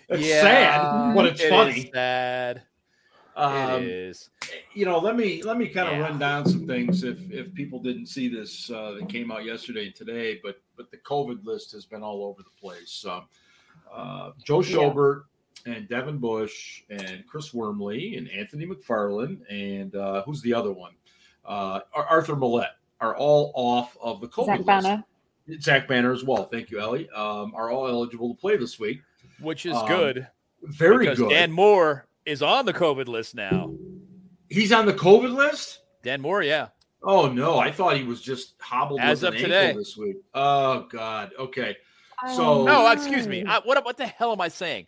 It's 0.08 0.26
Yeah, 0.26 0.40
sad, 0.40 1.14
but 1.14 1.26
it's 1.26 1.40
it 1.40 1.46
is 1.46 1.50
funny. 1.50 1.90
sad. 1.94 2.62
Um, 3.34 3.84
it 3.84 3.88
is. 4.10 4.30
you 4.74 4.84
know, 4.84 4.98
let 4.98 5.16
me 5.16 5.42
let 5.42 5.56
me 5.56 5.68
kind 5.68 5.88
of 5.88 5.96
Yeah. 5.96 6.02
run 6.02 6.18
down 6.18 6.46
some 6.46 6.66
things 6.66 7.02
if 7.02 7.30
if 7.30 7.54
people 7.54 7.78
didn't 7.78 8.06
see 8.06 8.28
this 8.28 8.70
uh, 8.70 8.92
that 8.98 9.08
came 9.08 9.30
out 9.30 9.44
yesterday 9.44 9.86
and 9.86 9.94
today, 9.94 10.38
but 10.42 10.60
but 10.76 10.90
the 10.90 10.98
COVID 10.98 11.44
list 11.44 11.72
has 11.72 11.86
been 11.86 12.02
all 12.02 12.24
over 12.24 12.42
the 12.42 12.60
place. 12.60 13.04
Um, 13.08 13.26
uh, 13.90 14.32
Joe 14.44 14.58
Yeah. 14.60 14.76
Schobert 14.76 15.22
and 15.66 15.88
Devin 15.88 16.18
Bush 16.18 16.82
and 16.90 17.24
Chris 17.26 17.52
Wormley 17.54 18.16
and 18.16 18.28
Anthony 18.30 18.66
McFarland 18.66 19.40
and 19.50 19.94
uh, 19.94 20.22
who's 20.22 20.42
the 20.42 20.54
other 20.54 20.72
one? 20.72 20.92
Uh, 21.44 21.80
Arthur 21.94 22.36
Maulet 22.36 22.68
are 23.00 23.16
all 23.16 23.52
off 23.54 23.96
of 24.00 24.20
the 24.20 24.28
COVID 24.28 24.64
Zach 24.64 24.84
list. 24.84 25.64
Zach 25.64 25.88
Banner 25.88 26.12
as 26.12 26.24
well. 26.24 26.44
Thank 26.44 26.70
you, 26.70 26.80
Ellie. 26.80 27.08
Um, 27.10 27.52
are 27.54 27.70
all 27.70 27.88
eligible 27.88 28.32
to 28.34 28.40
play 28.40 28.56
this 28.56 28.78
week. 28.78 29.02
Which 29.40 29.66
is 29.66 29.76
um, 29.76 29.86
good. 29.88 30.28
Very 30.62 31.06
good. 31.14 31.28
Dan 31.28 31.50
Moore 31.50 32.06
is 32.24 32.42
on 32.42 32.64
the 32.64 32.72
COVID 32.72 33.08
list 33.08 33.34
now. 33.34 33.74
He's 34.48 34.72
on 34.72 34.86
the 34.86 34.92
COVID 34.94 35.34
list. 35.34 35.80
Dan 36.02 36.20
Moore, 36.20 36.42
yeah. 36.42 36.68
Oh 37.02 37.26
no, 37.26 37.58
I 37.58 37.72
thought 37.72 37.96
he 37.96 38.04
was 38.04 38.20
just 38.22 38.54
hobbled 38.60 39.00
As 39.00 39.22
with 39.22 39.30
of 39.30 39.34
an 39.34 39.40
today. 39.42 39.66
ankle 39.68 39.80
this 39.80 39.96
week. 39.96 40.16
Oh 40.34 40.86
God. 40.88 41.32
Okay. 41.38 41.76
So- 42.36 42.64
No, 42.64 42.88
excuse 42.92 43.26
me. 43.26 43.44
I, 43.44 43.58
what 43.64 43.84
what 43.84 43.96
the 43.96 44.06
hell 44.06 44.30
am 44.30 44.40
I 44.40 44.46
saying? 44.48 44.86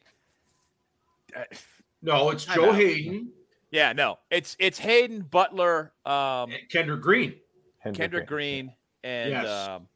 No, 2.02 2.30
it's 2.30 2.44
Joe. 2.44 2.72
Hayden, 2.72 3.30
yeah, 3.70 3.92
no. 3.92 4.18
It's 4.30 4.56
it's 4.58 4.78
Hayden 4.78 5.22
Butler, 5.22 5.92
um, 6.04 6.50
and 6.52 6.68
Kendrick 6.70 7.00
Green, 7.00 7.34
Green. 7.82 7.94
Kendrick 7.94 8.26
Green, 8.26 8.72
and 9.02 9.30
Yes. 9.30 9.68
um, 9.68 9.88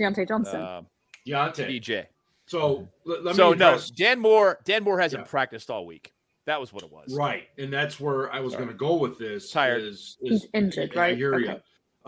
Diontae 0.00 0.26
Johnson. 0.26 0.60
um, 0.62 0.86
Diontae. 1.26 1.68
DJ. 1.80 2.06
So 2.46 2.88
let, 3.04 3.22
let 3.24 3.36
So 3.36 3.50
me 3.52 3.56
no, 3.58 3.78
Dan 3.96 4.18
Moore. 4.18 4.58
Dan 4.64 4.82
Moore 4.82 4.98
hasn't 4.98 5.24
Yeah. 5.26 5.30
practiced 5.30 5.70
all 5.70 5.86
week. 5.86 6.12
That 6.46 6.58
was 6.60 6.72
what 6.72 6.82
it 6.82 6.90
was. 6.90 7.14
right, 7.16 7.44
and 7.58 7.72
that's 7.72 8.00
where 8.00 8.32
I 8.32 8.40
was 8.40 8.56
going 8.56 8.68
to 8.68 8.74
go 8.74 8.96
with 8.96 9.18
this. 9.18 9.50
Tired. 9.52 9.82
Is, 9.82 10.16
is 10.22 10.42
He's 10.42 10.46
injured, 10.54 10.90
and 10.90 10.98
I 11.00 11.02
right? 11.08 11.16
hear 11.16 11.34
Okay. 11.34 11.44
you. 11.52 11.60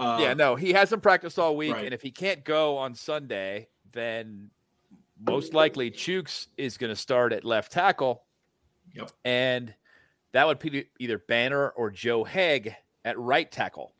Uh, 0.02 0.18
yeah, 0.20 0.34
no, 0.34 0.56
he 0.56 0.72
hasn't 0.72 1.02
practiced 1.04 1.38
all 1.38 1.56
week, 1.56 1.72
Right. 1.74 1.84
and 1.84 1.94
if 1.94 2.02
he 2.02 2.10
can't 2.10 2.42
go 2.44 2.76
on 2.78 2.96
Sunday, 2.96 3.68
then 3.92 4.50
most 5.24 5.54
likely 5.54 5.88
Chuks 5.92 6.48
is 6.56 6.76
going 6.76 6.90
to 6.90 6.96
start 6.96 7.32
at 7.32 7.44
left 7.44 7.70
tackle. 7.70 8.24
Yep. 8.94 9.10
And 9.24 9.74
that 10.32 10.46
would 10.46 10.58
be 10.58 10.86
either 10.98 11.18
Banner 11.18 11.70
or 11.70 11.90
Joe 11.90 12.24
Haeg 12.24 12.74
at 13.04 13.18
right 13.18 13.50
tackle. 13.50 13.94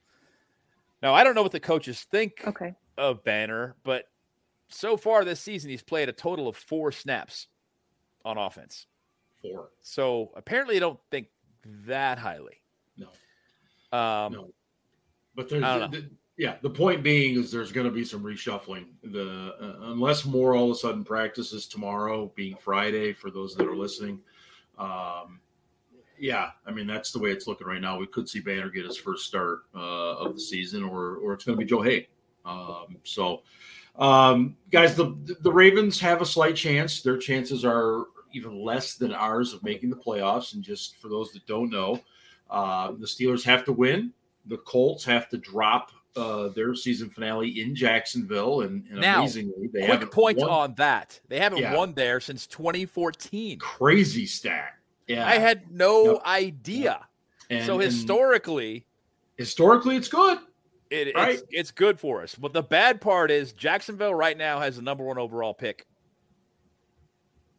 Now, 1.03 1.15
I 1.15 1.25
don't 1.25 1.35
know 1.35 1.43
what 1.43 1.53
the 1.53 1.61
coaches 1.61 2.03
think 2.11 2.43
Okay. 2.47 2.75
of 2.97 3.23
Banner, 3.25 3.77
but 3.85 4.09
so 4.69 4.97
far 4.97 5.25
this 5.25 5.41
season, 5.41 5.71
he's 5.71 5.83
played 5.83 6.09
a 6.09 6.13
total 6.13 6.49
of 6.49 6.57
four 6.57 6.91
snaps 6.93 7.49
on 8.25 8.39
offense. 8.39 8.87
four. 9.43 9.69
So 9.83 10.33
apparently, 10.37 10.77
they 10.77 10.81
don't 10.81 10.99
think 11.11 11.29
that 11.87 12.19
highly. 12.19 12.63
No, 12.97 13.09
Um, 13.97 14.33
no. 14.33 14.55
But 15.35 15.51
there's, 15.51 15.63
I 15.63 15.79
don't 15.81 15.91
the- 15.93 16.11
yeah. 16.39 16.57
The 16.63 16.71
point 16.71 17.03
being 17.03 17.39
is 17.39 17.51
there's 17.53 17.71
going 17.73 17.87
to 17.87 17.93
be 17.93 18.05
some 18.05 18.23
reshuffling. 18.23 18.87
The 19.03 19.55
uh, 19.61 19.91
unless 19.91 20.25
Moore 20.25 20.55
all 20.55 20.71
of 20.71 20.77
a 20.77 20.81
sudden 20.81 21.05
practices 21.05 21.67
tomorrow, 21.67 22.33
being 22.35 22.57
Friday, 22.57 23.13
for 23.13 23.31
those 23.31 23.55
that 23.57 23.67
are 23.67 23.77
listening. 23.77 24.23
Um, 24.79 25.41
yeah, 26.19 26.51
I 26.67 26.71
mean 26.71 26.87
that's 26.87 27.13
the 27.13 27.19
way 27.19 27.31
it's 27.31 27.47
looking 27.47 27.67
right 27.67 27.81
now. 27.81 27.99
We 27.99 28.07
could 28.07 28.29
see 28.29 28.41
Banner 28.41 28.71
get 28.71 28.85
his 28.85 28.97
first 28.97 29.27
start 29.27 29.61
uh, 29.75 30.17
of 30.17 30.35
the 30.35 30.41
season, 30.41 30.83
or 30.83 31.17
or 31.17 31.33
it's 31.33 31.45
going 31.45 31.59
to 31.59 31.65
be 31.65 31.69
Joe 31.69 31.83
Hay. 31.83 32.09
Um, 32.45 32.99
so, 33.05 33.43
um, 33.97 34.57
guys, 34.71 34.95
the 34.95 35.17
the 35.41 35.53
Ravens 35.53 35.99
have 36.01 36.23
a 36.23 36.27
slight 36.27 36.57
chance. 36.57 37.03
Their 37.03 37.19
chances 37.19 37.65
are 37.65 38.05
even 38.33 38.63
less 38.63 38.95
than 38.95 39.13
ours 39.13 39.53
of 39.53 39.63
making 39.63 39.91
the 39.91 39.97
playoffs. 39.97 40.55
And 40.55 40.63
just 40.63 40.97
for 40.97 41.09
those 41.09 41.33
that 41.33 41.47
don't 41.47 41.71
know, 41.71 42.01
uh, 42.51 42.93
the 42.93 43.07
Steelers 43.07 43.45
have 43.45 43.65
to 43.65 43.73
win. 43.73 44.13
The 44.47 44.59
Colts 44.59 45.05
have 45.05 45.29
to 45.31 45.39
drop 45.39 45.91
uh, 46.17 46.49
their 46.49 46.75
season 46.75 47.11
finale 47.11 47.61
in 47.61 47.75
Jacksonville, 47.75 48.61
and, 48.63 48.85
and 48.91 49.01
Now, 49.01 49.19
amazingly, 49.21 49.69
they 49.73 49.81
quick 49.81 49.91
haven't 49.91 50.13
point 50.13 50.39
won. 50.39 50.49
on 50.51 50.75
that. 50.77 51.19
They 51.29 51.39
haven't 51.41 51.59
Yeah. 51.59 51.77
won 51.77 51.95
there 51.95 52.21
since 52.21 52.47
2014. 52.47 53.59
crazy 53.59 54.27
stat. 54.27 54.75
Yeah, 55.09 55.27
I 55.27 55.39
had 55.39 55.71
no 55.71 56.13
Yep. 56.15 56.23
idea. 56.25 57.07
And- 57.51 57.67
so 57.67 57.75
and 57.75 57.83
historically, 57.83 58.87
historically, 59.37 59.97
it's 59.97 60.09
good. 60.09 60.39
it, 60.91 61.15
Right. 61.17 61.35
it's 61.35 61.43
it's 61.51 61.71
good 61.73 61.99
for 61.99 62.23
us. 62.23 62.35
But 62.37 62.53
the 62.53 62.63
bad 62.63 63.01
part 63.01 63.31
is 63.33 63.53
Jacksonville 63.53 64.15
right 64.15 64.37
now 64.39 64.61
has 64.61 64.77
the 64.77 64.83
number 64.83 65.03
one 65.05 65.19
overall 65.19 65.53
pick. 65.55 65.87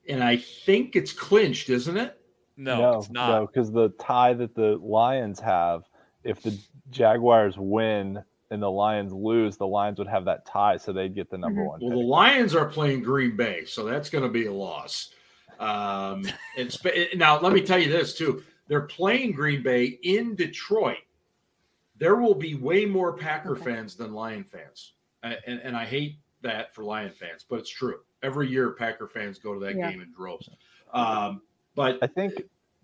and 0.08 0.24
I 0.24 0.38
think 0.38 0.96
it's 0.96 1.12
clinched, 1.12 1.70
isn't 1.70 1.98
it? 1.98 2.16
No, 2.58 3.00
it's 3.00 3.10
not. 3.10 3.40
No, 3.42 3.48
because 3.48 3.72
the 3.72 3.90
tie 4.00 4.34
that 4.36 4.54
the 4.56 4.78
Lions 4.82 5.40
have, 5.40 5.84
if 6.24 6.42
the 6.44 6.58
Jaguars 6.92 7.56
win 7.58 8.24
and 8.52 8.62
the 8.62 8.70
Lions 8.70 9.12
lose, 9.12 9.58
the 9.58 9.66
Lions 9.68 9.98
would 10.00 10.08
have 10.08 10.26
that 10.26 10.46
tie, 10.46 10.78
so 10.78 10.94
they'd 10.94 11.16
get 11.16 11.30
the 11.30 11.38
number 11.38 11.62
Mhm. 11.62 11.68
one. 11.68 11.80
Well, 11.82 11.90
the. 12.00 12.06
Lions 12.06 12.56
are 12.56 12.66
playing 12.68 13.02
Green 13.02 13.36
Bay, 13.36 13.66
so 13.66 13.84
that's 13.86 14.10
going 14.10 14.24
to 14.24 14.30
be 14.30 14.46
a 14.46 14.54
loss. 14.54 15.12
Um, 15.60 16.26
and 16.58 16.72
sp- 16.72 17.16
now, 17.16 17.40
let 17.40 17.54
me 17.54 17.62
tell 17.62 17.80
you 17.80 17.90
this 17.90 18.16
too: 18.18 18.44
they're 18.68 18.82
playing 18.82 19.32
Green 19.32 19.64
Bay 19.64 20.00
in 20.04 20.36
Detroit. 20.36 20.98
There 21.98 22.16
will 22.18 22.36
be 22.36 22.56
way 22.56 22.86
more 22.86 23.14
Packer 23.14 23.54
Okay. 23.54 23.64
fans 23.64 23.96
than 23.96 24.14
Lion 24.14 24.44
fans, 24.44 24.94
and, 25.24 25.38
and, 25.48 25.60
and 25.62 25.76
I 25.78 25.86
hate 25.86 26.18
that 26.42 26.74
for 26.76 26.84
Lion 26.84 27.10
fans, 27.12 27.44
but 27.48 27.60
it's 27.60 27.70
true. 27.70 28.02
Every 28.22 28.48
year, 28.50 28.72
Packer 28.72 29.08
fans 29.08 29.40
go 29.40 29.54
to 29.54 29.60
that 29.62 29.76
Yeah. 29.76 29.90
game 29.92 30.02
in 30.02 30.12
droves. 30.12 30.50
Um, 30.94 31.42
but 31.74 31.98
I 32.02 32.08
think 32.08 32.34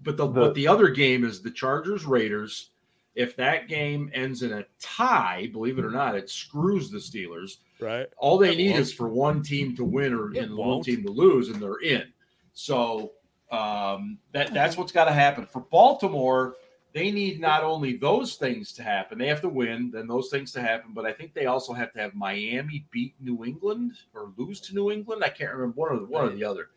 But 0.03 0.18
the, 0.18 0.26
The- 0.26 0.34
but 0.34 0.53
the 0.55 0.68
other 0.68 0.88
game 0.89 1.24
is 1.24 1.43
the 1.43 1.51
Chargers 1.51 2.05
Raiders. 2.05 2.70
If 3.16 3.36
that 3.36 3.68
game 3.68 4.09
ends 4.14 4.41
in 4.41 4.53
a 4.53 4.66
tie, 4.80 5.49
believe 5.51 5.78
it 5.78 5.86
or 5.86 5.91
not, 5.91 6.16
it 6.16 6.30
screws 6.30 6.89
the 6.89 6.97
Steelers. 6.99 7.57
right. 7.80 8.07
All 8.18 8.38
they 8.38 8.53
It 8.53 8.57
need 8.57 8.70
won't. 8.72 8.82
is 8.82 8.93
for 8.93 9.09
one 9.09 9.43
team 9.43 9.76
to 9.76 9.84
win 9.84 10.14
or 10.14 10.34
It 10.34 10.43
and 10.43 10.55
one 10.55 10.82
team 10.82 11.03
to 11.03 11.12
lose, 11.12 11.49
and 11.49 11.62
they're 11.62 11.82
in. 11.82 12.12
So 12.53 13.12
um, 13.51 14.18
that 14.32 14.53
that's 14.53 14.78
what's 14.78 14.91
got 14.93 15.05
to 15.05 15.12
happen 15.14 15.45
for 15.45 15.59
Baltimore. 15.62 16.55
They 16.93 17.09
need 17.12 17.39
not 17.39 17.64
only 17.64 17.95
those 17.97 18.36
things 18.36 18.74
to 18.74 18.84
happen; 18.84 19.18
they 19.18 19.28
have 19.28 19.41
to 19.41 19.49
win, 19.49 19.91
then 19.91 20.07
those 20.07 20.30
things 20.30 20.51
to 20.53 20.62
happen. 20.62 20.91
But 20.93 21.05
I 21.05 21.12
think 21.14 21.34
they 21.34 21.45
also 21.47 21.74
have 21.74 21.91
to 21.93 21.99
have 21.99 22.14
Miami 22.16 22.86
beat 22.91 23.16
New 23.20 23.43
England 23.45 23.93
or 24.14 24.32
lose 24.38 24.59
to 24.62 24.74
New 24.76 24.91
England. 24.91 25.24
I 25.24 25.30
can't 25.30 25.53
remember 25.53 25.76
one 25.80 25.91
or 25.91 25.99
the 25.99 26.05
one 26.05 26.26
or 26.26 26.30
the 26.36 26.43
other. 26.43 26.70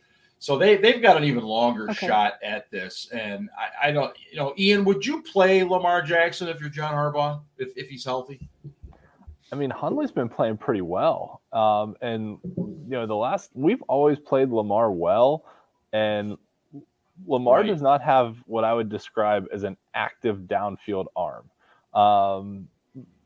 So 0.45 0.59
they 0.59 0.77
they've 0.77 1.01
got 1.01 1.17
an 1.17 1.25
even 1.25 1.43
longer 1.43 1.89
Okay. 1.89 2.07
shot 2.07 2.35
at 2.43 2.71
this. 2.71 3.09
And 3.15 3.49
I, 3.59 3.89
I 3.89 3.93
don't, 3.93 4.15
you 4.31 4.37
know, 4.37 4.53
Ian, 4.59 4.85
would 4.85 5.07
you 5.07 5.23
play 5.23 5.63
Lamar 5.63 6.03
Jackson 6.03 6.49
if 6.49 6.61
you're 6.61 6.69
John 6.69 6.93
Harbaugh 6.93 7.41
if 7.57 7.71
if 7.77 7.89
he's 7.89 8.05
healthy? 8.05 8.47
I 9.51 9.57
mean, 9.57 9.71
Huntley's 9.71 10.11
been 10.11 10.29
playing 10.29 10.59
pretty 10.59 10.83
well. 10.83 11.41
Um, 11.51 11.97
and, 12.03 12.37
you 12.45 12.91
know, 12.91 13.07
the 13.07 13.17
last, 13.17 13.53
we've 13.55 13.81
always 13.89 14.19
played 14.19 14.51
Lamar 14.51 14.91
well. 14.91 15.47
And 15.95 16.37
Lamar 17.27 17.61
Right. 17.61 17.67
does 17.69 17.81
not 17.81 18.03
have 18.03 18.37
what 18.45 18.65
I 18.65 18.75
would 18.75 18.91
describe 18.91 19.47
as 19.51 19.63
an 19.63 19.79
active 19.95 20.41
downfield 20.41 21.07
arm. 21.17 21.49
Um, 21.95 22.69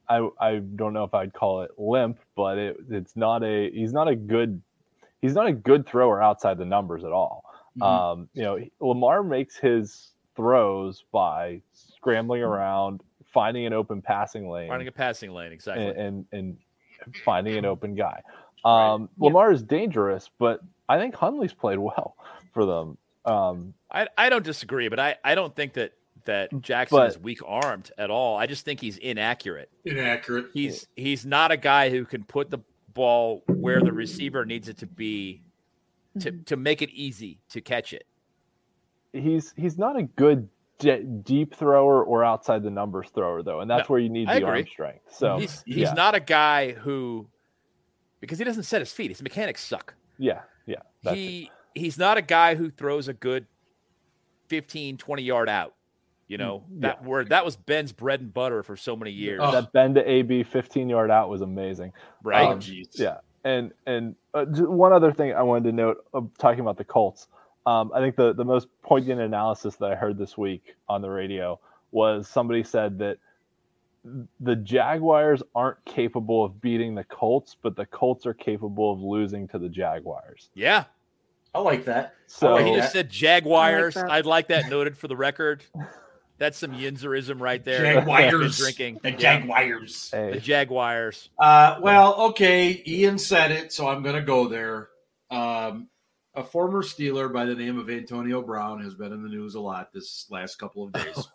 I, 0.08 0.28
I 0.38 0.56
don't 0.58 0.92
know 0.92 1.02
if 1.02 1.14
I'd 1.14 1.32
call 1.32 1.62
it 1.62 1.72
limp, 1.78 2.20
but 2.36 2.58
it, 2.58 2.76
it's 2.90 3.16
not 3.16 3.42
a, 3.42 3.70
he's 3.72 3.92
not 3.92 4.06
a 4.06 4.14
good, 4.14 4.62
he's 5.20 5.34
not 5.34 5.46
a 5.46 5.52
good 5.52 5.86
thrower 5.86 6.22
outside 6.22 6.58
the 6.58 6.64
numbers 6.64 7.04
at 7.04 7.12
all. 7.12 7.44
Mm-hmm. 7.78 7.82
Um, 7.82 8.28
you 8.34 8.42
know, 8.42 8.58
Lamar 8.80 9.22
makes 9.22 9.56
his 9.56 10.10
throws 10.36 11.04
by 11.12 11.60
scrambling 11.72 12.42
around, 12.42 13.02
finding 13.32 13.66
an 13.66 13.72
open 13.72 14.00
passing 14.02 14.48
lane 14.48 14.68
Finding 14.68 14.88
a 14.88 14.92
passing 14.92 15.32
lane, 15.32 15.52
exactly. 15.52 15.86
and, 15.86 15.98
and 15.98 16.26
and 16.32 16.56
finding 17.24 17.56
an 17.56 17.64
open 17.64 17.94
guy. 17.94 18.22
Right. 18.64 18.92
Um, 18.92 19.08
Lamar 19.18 19.52
is 19.52 19.62
dangerous, 19.62 20.30
but 20.38 20.60
I 20.88 20.98
think 20.98 21.14
Huntley's 21.14 21.52
played 21.52 21.78
well 21.78 22.16
for 22.52 22.64
them. 22.64 22.98
Um, 23.24 23.74
I, 23.90 24.08
I 24.16 24.28
don't 24.30 24.44
disagree, 24.44 24.88
but 24.88 24.98
I, 24.98 25.16
I 25.22 25.34
don't 25.34 25.54
think 25.54 25.74
that 25.74 25.92
that 26.24 26.50
Jackson 26.60 26.98
But- 26.98 27.10
is 27.10 27.18
weak 27.18 27.40
armed 27.46 27.90
at 27.98 28.10
all. 28.10 28.36
I 28.36 28.46
just 28.46 28.64
think 28.64 28.80
he's 28.80 28.98
inaccurate. 28.98 29.70
Inaccurate. 29.84 30.46
He's 30.52 30.86
he's 30.96 31.24
not 31.24 31.50
a 31.50 31.56
guy 31.56 31.90
who 31.90 32.04
can 32.04 32.24
put 32.24 32.50
the 32.50 32.58
ball 32.98 33.42
where 33.46 33.80
the 33.80 33.92
receiver 33.92 34.44
needs 34.44 34.68
it 34.68 34.76
to 34.78 34.86
be 34.86 35.40
to, 36.20 36.32
Mhm. 36.32 36.46
to 36.46 36.56
make 36.56 36.82
it 36.82 36.90
easy 36.90 37.38
to 37.50 37.60
catch 37.60 37.92
it. 37.92 38.04
he's 39.12 39.54
he's 39.56 39.78
not 39.78 39.96
a 39.96 40.02
good 40.02 40.48
de- 40.78 41.02
deep 41.04 41.54
thrower 41.54 42.04
or 42.04 42.24
outside 42.24 42.62
the 42.62 42.70
numbers 42.70 43.08
thrower 43.10 43.42
though, 43.42 43.60
and 43.60 43.70
that's 43.70 43.88
No, 43.88 43.92
where 43.94 44.00
you 44.00 44.08
need 44.10 44.28
I 44.28 44.40
the 44.40 44.46
arm 44.46 44.66
strength. 44.66 45.04
So 45.10 45.38
he's 45.38 45.62
he's 45.64 45.76
yeah, 45.76 45.92
not 45.94 46.14
a 46.14 46.20
guy 46.20 46.72
who 46.72 47.28
because 48.20 48.38
he 48.38 48.44
doesn't 48.44 48.64
set 48.64 48.80
his 48.80 48.92
feet. 48.92 49.10
His 49.10 49.22
mechanics 49.22 49.62
suck. 49.64 49.94
yeah, 50.18 50.42
yeah. 50.66 50.82
That's 51.04 51.16
it. 51.16 51.20
he 51.20 51.50
he's 51.74 51.96
not 51.98 52.18
a 52.18 52.22
guy 52.22 52.54
who 52.56 52.68
throws 52.70 53.06
a 53.08 53.12
good 53.14 53.46
15 54.48 54.96
20 54.98 55.22
yard 55.22 55.48
out 55.48 55.74
you 56.28 56.38
know 56.38 56.62
Mm, 56.72 56.80
that 56.82 57.04
where 57.04 57.24
that 57.24 57.44
was 57.44 57.56
ben's 57.56 57.90
bread 57.92 58.20
and 58.20 58.32
butter 58.32 58.62
for 58.62 58.76
so 58.76 58.94
many 58.94 59.10
years 59.10 59.40
Oh. 59.42 59.50
that 59.52 59.72
bend 59.72 59.94
to 59.96 60.08
AB 60.08 60.42
15 60.44 60.88
yard 60.88 61.10
out 61.10 61.28
was 61.30 61.40
amazing. 61.40 61.92
right 62.22 62.46
Oh, 62.46 62.52
Um, 62.52 62.60
jeez. 62.60 62.88
Yeah, 62.98 63.18
and 63.44 63.72
and 63.86 64.14
uh, 64.34 64.44
one 64.46 64.92
other 64.92 65.12
thing 65.12 65.32
I 65.34 65.42
wanted 65.42 65.64
to 65.70 65.72
note, 65.72 66.04
uh, 66.14 66.20
talking 66.38 66.60
about 66.60 66.76
the 66.76 66.84
Colts, 66.84 67.28
um, 67.66 67.90
I 67.94 68.00
think 68.00 68.14
the 68.16 68.32
the 68.34 68.44
most 68.44 68.68
poignant 68.82 69.20
analysis 69.20 69.76
that 69.76 69.90
I 69.90 69.94
heard 69.96 70.18
this 70.18 70.36
week 70.38 70.76
on 70.88 71.00
the 71.02 71.10
radio 71.10 71.58
was 71.90 72.28
somebody 72.28 72.62
said 72.62 72.98
that 72.98 73.18
the 74.40 74.56
Jaguars 74.56 75.42
aren't 75.54 75.84
capable 75.84 76.44
of 76.44 76.60
beating 76.60 76.94
the 76.94 77.04
Colts, 77.04 77.56
but 77.60 77.74
the 77.76 77.84
Colts 77.86 78.26
are 78.26 78.34
capable 78.34 78.92
of 78.92 79.00
losing 79.00 79.48
to 79.48 79.58
the 79.58 79.68
Jaguars. 79.68 80.50
yeah 80.54 80.84
I 81.54 81.60
like 81.60 81.84
that. 81.86 82.14
So 82.26 82.52
like 82.54 82.66
he 82.66 82.72
that. 82.72 82.78
just 82.78 82.92
said 82.92 83.08
jaguars 83.10 83.96
I 83.96 84.02
like 84.02 84.10
i'd 84.12 84.26
like 84.26 84.48
that 84.48 84.68
noted 84.68 84.96
for 84.98 85.08
the 85.08 85.16
record 85.16 85.64
that's 86.38 86.58
some 86.58 86.72
yinzerism 86.72 87.40
right 87.40 87.62
there 87.64 87.94
Jaguars. 87.94 88.58
drinking 88.58 89.00
The 89.02 89.10
Yeah. 89.10 89.16
Jaguars. 89.16 90.10
the 90.10 90.40
jaguars 90.40 91.30
Uh, 91.38 91.78
well, 91.80 92.14
okay. 92.30 92.82
Ian 92.86 93.18
said 93.18 93.50
it, 93.50 93.72
so 93.72 93.88
I'm 93.88 94.02
going 94.02 94.16
to 94.16 94.22
go 94.22 94.48
there. 94.48 94.88
Um, 95.30 95.88
a 96.34 96.42
former 96.42 96.82
Steeler 96.82 97.32
by 97.32 97.44
the 97.44 97.54
name 97.54 97.78
of 97.78 97.90
Antonio 97.90 98.40
Brown 98.42 98.80
has 98.82 98.94
been 98.94 99.12
in 99.12 99.22
the 99.22 99.28
news 99.28 99.56
a 99.56 99.60
lot 99.60 99.92
this 99.92 100.26
last 100.30 100.56
couple 100.56 100.84
of 100.84 100.92
days. 100.92 101.28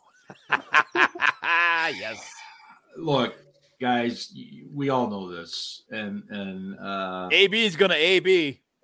yes 1.99 2.31
Look, 2.95 3.35
guys, 3.81 4.33
we 4.71 4.89
all 4.89 5.09
know 5.09 5.31
this, 5.31 5.83
and 5.89 6.23
and 6.29 6.79
uh, 6.79 7.27
ab 7.31 7.53
is 7.53 7.75
gonna 7.75 7.95
ab 7.95 8.27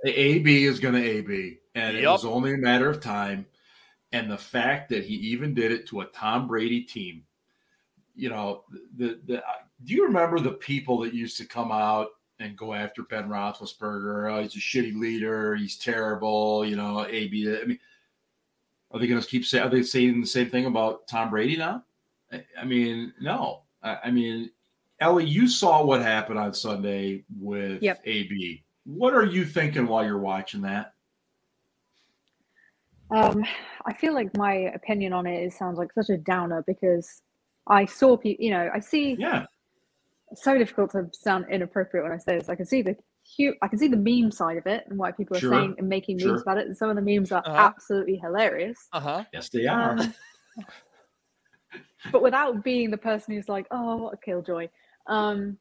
AB 0.06 0.64
is 0.66 0.80
going 0.80 0.96
to 0.96 1.04
AB, 1.04 1.60
and 1.76 1.98
it 1.98 2.08
was 2.08 2.26
only 2.26 2.54
a 2.54 2.58
matter 2.58 2.90
of 2.90 3.02
time. 3.02 3.46
And 4.12 4.30
the 4.30 4.38
fact 4.38 4.90
that 4.90 5.04
he 5.06 5.16
even 5.16 5.54
did 5.54 5.72
it 5.72 5.88
to 5.88 6.02
a 6.02 6.06
Tom 6.06 6.48
Brady 6.48 6.82
team, 6.82 7.24
you 8.16 8.30
know, 8.30 8.64
the 8.98 9.20
the 9.26 9.44
do 9.84 9.94
you 9.94 10.06
remember 10.06 10.40
the 10.40 10.54
people 10.54 11.00
that 11.00 11.14
used 11.14 11.38
to 11.38 11.46
come 11.46 11.72
out 11.72 12.08
and 12.40 12.58
go 12.58 12.74
after 12.74 13.04
Ben 13.04 13.30
Roethlisberger? 13.30 14.32
Oh, 14.32 14.42
he's 14.42 14.56
a 14.56 14.60
shitty 14.60 14.98
leader. 14.98 15.56
He's 15.56 15.78
terrible. 15.78 16.66
You 16.66 16.76
know, 16.76 17.06
AB. 17.06 17.60
I 17.62 17.66
mean, 17.66 17.80
are 18.92 19.00
they 19.00 19.08
going 19.08 19.22
to 19.22 19.28
keep 19.28 19.46
saying? 19.46 19.64
Are 19.64 19.70
they 19.70 19.84
saying 19.84 20.22
the 20.22 20.28
same 20.28 20.50
thing 20.50 20.66
about 20.66 21.08
Tom 21.08 21.30
Brady 21.30 21.56
now? 21.56 21.84
I, 22.32 22.44
I 22.60 22.66
mean, 22.66 23.14
no. 23.22 23.62
I, 23.84 23.98
I 24.06 24.12
mean, 24.12 24.50
Ellie, 25.00 25.26
you 25.26 25.48
saw 25.48 25.84
what 25.84 26.02
happened 26.02 26.40
on 26.40 26.54
Sunday 26.54 27.24
with 27.40 27.82
Yep. 27.82 28.02
AB. 28.06 28.64
What 28.86 29.14
are 29.14 29.26
you 29.26 29.46
thinking 29.46 29.88
while 29.88 30.04
you're 30.06 30.18
watching 30.18 30.62
that? 30.62 30.94
Um, 33.12 33.44
I 33.86 33.94
feel 33.94 34.14
like 34.14 34.36
my 34.38 34.54
opinion 34.54 35.14
on 35.14 35.26
it 35.26 35.44
is 35.44 35.58
sounds 35.58 35.78
like 35.78 35.92
such 35.94 36.10
a 36.10 36.18
downer 36.18 36.64
because 36.68 37.22
I 37.68 37.86
saw 37.86 38.18
people, 38.18 38.44
you 38.44 38.52
know, 38.52 38.70
I 38.74 38.80
see 38.80 39.18
Yeah, 39.20 39.46
so 40.36 40.58
difficult 40.58 40.92
to 40.92 41.10
sound 41.14 41.46
inappropriate 41.50 42.04
when 42.04 42.14
I 42.14 42.18
say 42.18 42.38
this. 42.38 42.50
I 42.50 42.56
can 42.56 42.66
see 42.66 42.82
the 42.82 42.96
hu 43.38 43.54
I 43.62 43.68
can 43.68 43.80
see 43.80 43.88
the 43.88 43.98
meme 43.98 44.32
side 44.32 44.58
of 44.58 44.68
it 44.68 44.86
and 44.88 44.98
why 44.98 45.12
people 45.12 45.38
are 45.38 45.40
Sure, 45.40 45.54
saying 45.54 45.76
and 45.78 45.90
making 45.90 46.18
memes 46.18 46.28
sure. 46.28 46.42
about 46.42 46.58
it. 46.58 46.68
And 46.68 46.78
some 46.78 46.90
of 46.90 46.96
the 46.96 47.02
memes 47.02 47.32
are 47.32 47.44
Uh-huh. 47.46 47.58
absolutely 47.58 48.18
hilarious. 48.18 48.78
Uh 48.94 49.00
huh. 49.00 49.24
yes, 49.34 49.50
they 49.50 49.66
are. 49.66 49.96
Um, 50.00 50.14
but 52.12 52.22
without 52.22 52.64
being 52.64 52.92
the 52.92 52.98
person 52.98 53.34
who's 53.34 53.50
like, 53.50 53.66
oh, 53.72 53.98
what 53.98 54.14
a 54.14 54.18
killjoy. 54.18 54.68
Um, 55.08 55.58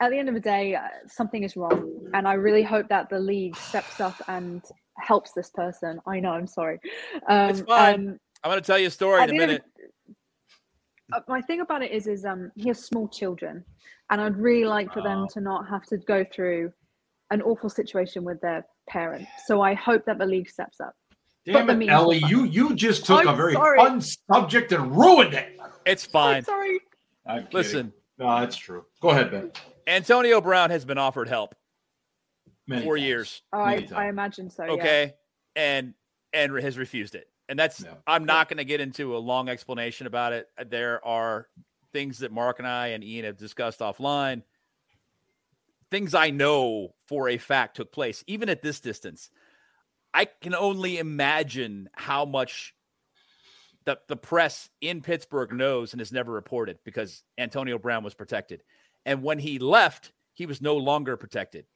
at 0.00 0.10
the 0.10 0.18
end 0.18 0.28
of 0.28 0.34
the 0.34 0.40
day, 0.40 0.74
uh, 0.74 0.88
something 1.06 1.44
is 1.44 1.56
wrong, 1.56 2.10
and 2.14 2.26
I 2.26 2.32
really 2.34 2.62
hope 2.62 2.88
that 2.88 3.08
the 3.08 3.20
league 3.20 3.56
steps 3.56 4.00
up 4.00 4.16
and 4.26 4.62
helps 4.98 5.32
this 5.32 5.50
person. 5.50 6.00
I 6.06 6.20
know, 6.20 6.30
I'm 6.32 6.46
sorry. 6.46 6.78
Um, 7.28 7.50
It's 7.50 7.60
fine. 7.62 7.94
and 7.94 8.18
I'm 8.44 8.50
going 8.50 8.60
to 8.62 8.66
tell 8.66 8.78
you 8.78 8.88
a 8.88 8.90
story 8.90 9.22
in 9.22 9.30
a 9.30 9.32
the 9.32 9.34
end 9.34 9.42
of- 9.42 9.48
minute. 9.48 9.64
uh, 11.12 11.20
my 11.28 11.40
thing 11.42 11.60
about 11.60 11.82
it 11.82 11.90
is, 11.92 12.06
is 12.06 12.24
um, 12.24 12.50
he 12.56 12.68
has 12.68 12.82
small 12.84 13.08
children, 13.08 13.64
and 14.10 14.20
I'd 14.20 14.36
really 14.36 14.64
like 14.66 14.92
for 14.92 15.02
them 15.02 15.22
Oh. 15.24 15.28
to 15.34 15.40
not 15.40 15.68
have 15.68 15.84
to 15.86 15.96
go 15.98 16.24
through 16.24 16.72
an 17.30 17.42
awful 17.42 17.70
situation 17.70 18.24
with 18.24 18.40
their 18.40 18.64
parents. 18.88 19.28
So 19.46 19.60
I 19.62 19.74
hope 19.74 20.04
that 20.06 20.18
the 20.18 20.26
league 20.26 20.50
steps 20.50 20.80
up. 20.80 20.94
Damn 21.44 21.66
the 21.66 21.72
it, 21.72 21.76
memes 21.76 21.90
Ellie, 21.90 22.22
you 22.28 22.44
you 22.44 22.74
just 22.74 23.04
took 23.04 23.24
a 23.24 23.28
I'm 23.30 23.36
very 23.36 23.54
sorry. 23.54 23.78
fun 23.78 24.00
subject 24.00 24.70
and 24.72 24.96
ruined 24.96 25.34
it. 25.34 25.58
It's 25.86 26.04
I'm 26.06 26.10
fine. 26.12 26.44
sorry. 26.44 26.80
I'm. 27.26 27.48
Listen, 27.52 27.92
no, 28.18 28.38
that's 28.40 28.56
true. 28.56 28.84
Go 29.00 29.10
ahead, 29.10 29.30
Ben. 29.32 29.50
Antonio 29.88 30.40
Brown 30.40 30.70
has 30.70 30.84
been 30.84 30.98
offered 30.98 31.28
help 31.28 31.54
Many 32.66 32.84
four 32.84 32.96
times. 32.96 33.06
years. 33.06 33.42
Oh, 33.52 33.60
I. 33.60 33.86
I 33.94 34.08
imagine 34.08 34.50
so. 34.50 34.64
Yeah. 34.64 34.72
Okay. 34.72 35.14
And 35.56 35.94
and 36.32 36.56
has 36.58 36.78
refused 36.78 37.14
it. 37.14 37.28
And 37.48 37.58
that's 37.58 37.80
Yeah. 37.80 37.94
I'm 38.06 38.24
not 38.24 38.48
going 38.48 38.58
to 38.58 38.64
get 38.64 38.80
into 38.80 39.16
a 39.16 39.18
long 39.18 39.48
explanation 39.48 40.06
about 40.06 40.32
it. 40.32 40.48
There 40.68 41.04
are 41.04 41.48
things 41.92 42.20
that 42.20 42.32
Mark 42.32 42.58
and 42.58 42.68
I 42.68 42.88
and 42.88 43.04
Ian 43.04 43.26
have 43.26 43.36
discussed 43.36 43.80
offline. 43.80 44.42
Things 45.90 46.14
I 46.14 46.30
know 46.30 46.94
for 47.06 47.28
a 47.28 47.36
fact 47.36 47.76
took 47.76 47.92
place, 47.92 48.24
even 48.26 48.48
at 48.48 48.62
this 48.62 48.80
distance. 48.80 49.30
I 50.14 50.26
can 50.26 50.54
only 50.54 50.98
imagine 50.98 51.90
how 51.94 52.24
much 52.24 52.74
the, 53.84 53.98
the 54.08 54.16
press 54.16 54.70
in 54.80 55.02
Pittsburgh 55.02 55.52
knows 55.52 55.92
and 55.92 56.00
has 56.00 56.12
never 56.12 56.32
reported 56.32 56.78
because 56.84 57.22
Antonio 57.36 57.78
Brown 57.78 58.04
was 58.04 58.14
protected. 58.14 58.62
And 59.04 59.22
when 59.22 59.38
he 59.38 59.58
left, 59.58 60.12
he 60.32 60.46
was 60.46 60.62
no 60.62 60.76
longer 60.76 61.16
protected 61.16 61.66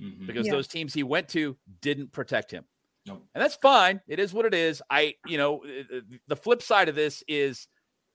Mhm. 0.00 0.26
because 0.26 0.46
Yeah. 0.46 0.52
those 0.52 0.68
teams 0.68 0.94
he 0.94 1.02
went 1.02 1.28
to 1.30 1.56
didn't 1.80 2.12
protect 2.12 2.50
him. 2.50 2.64
Nope. 3.06 3.26
And 3.34 3.42
that's 3.42 3.56
fine. 3.56 4.00
It 4.06 4.18
is 4.20 4.32
what 4.32 4.46
it 4.46 4.54
is. 4.54 4.80
I, 4.88 5.16
you 5.26 5.36
know, 5.38 5.64
uh, 5.64 5.96
uh, 5.96 6.00
the 6.28 6.36
flip 6.36 6.62
side 6.62 6.88
of 6.88 6.94
this 6.94 7.22
is 7.26 7.66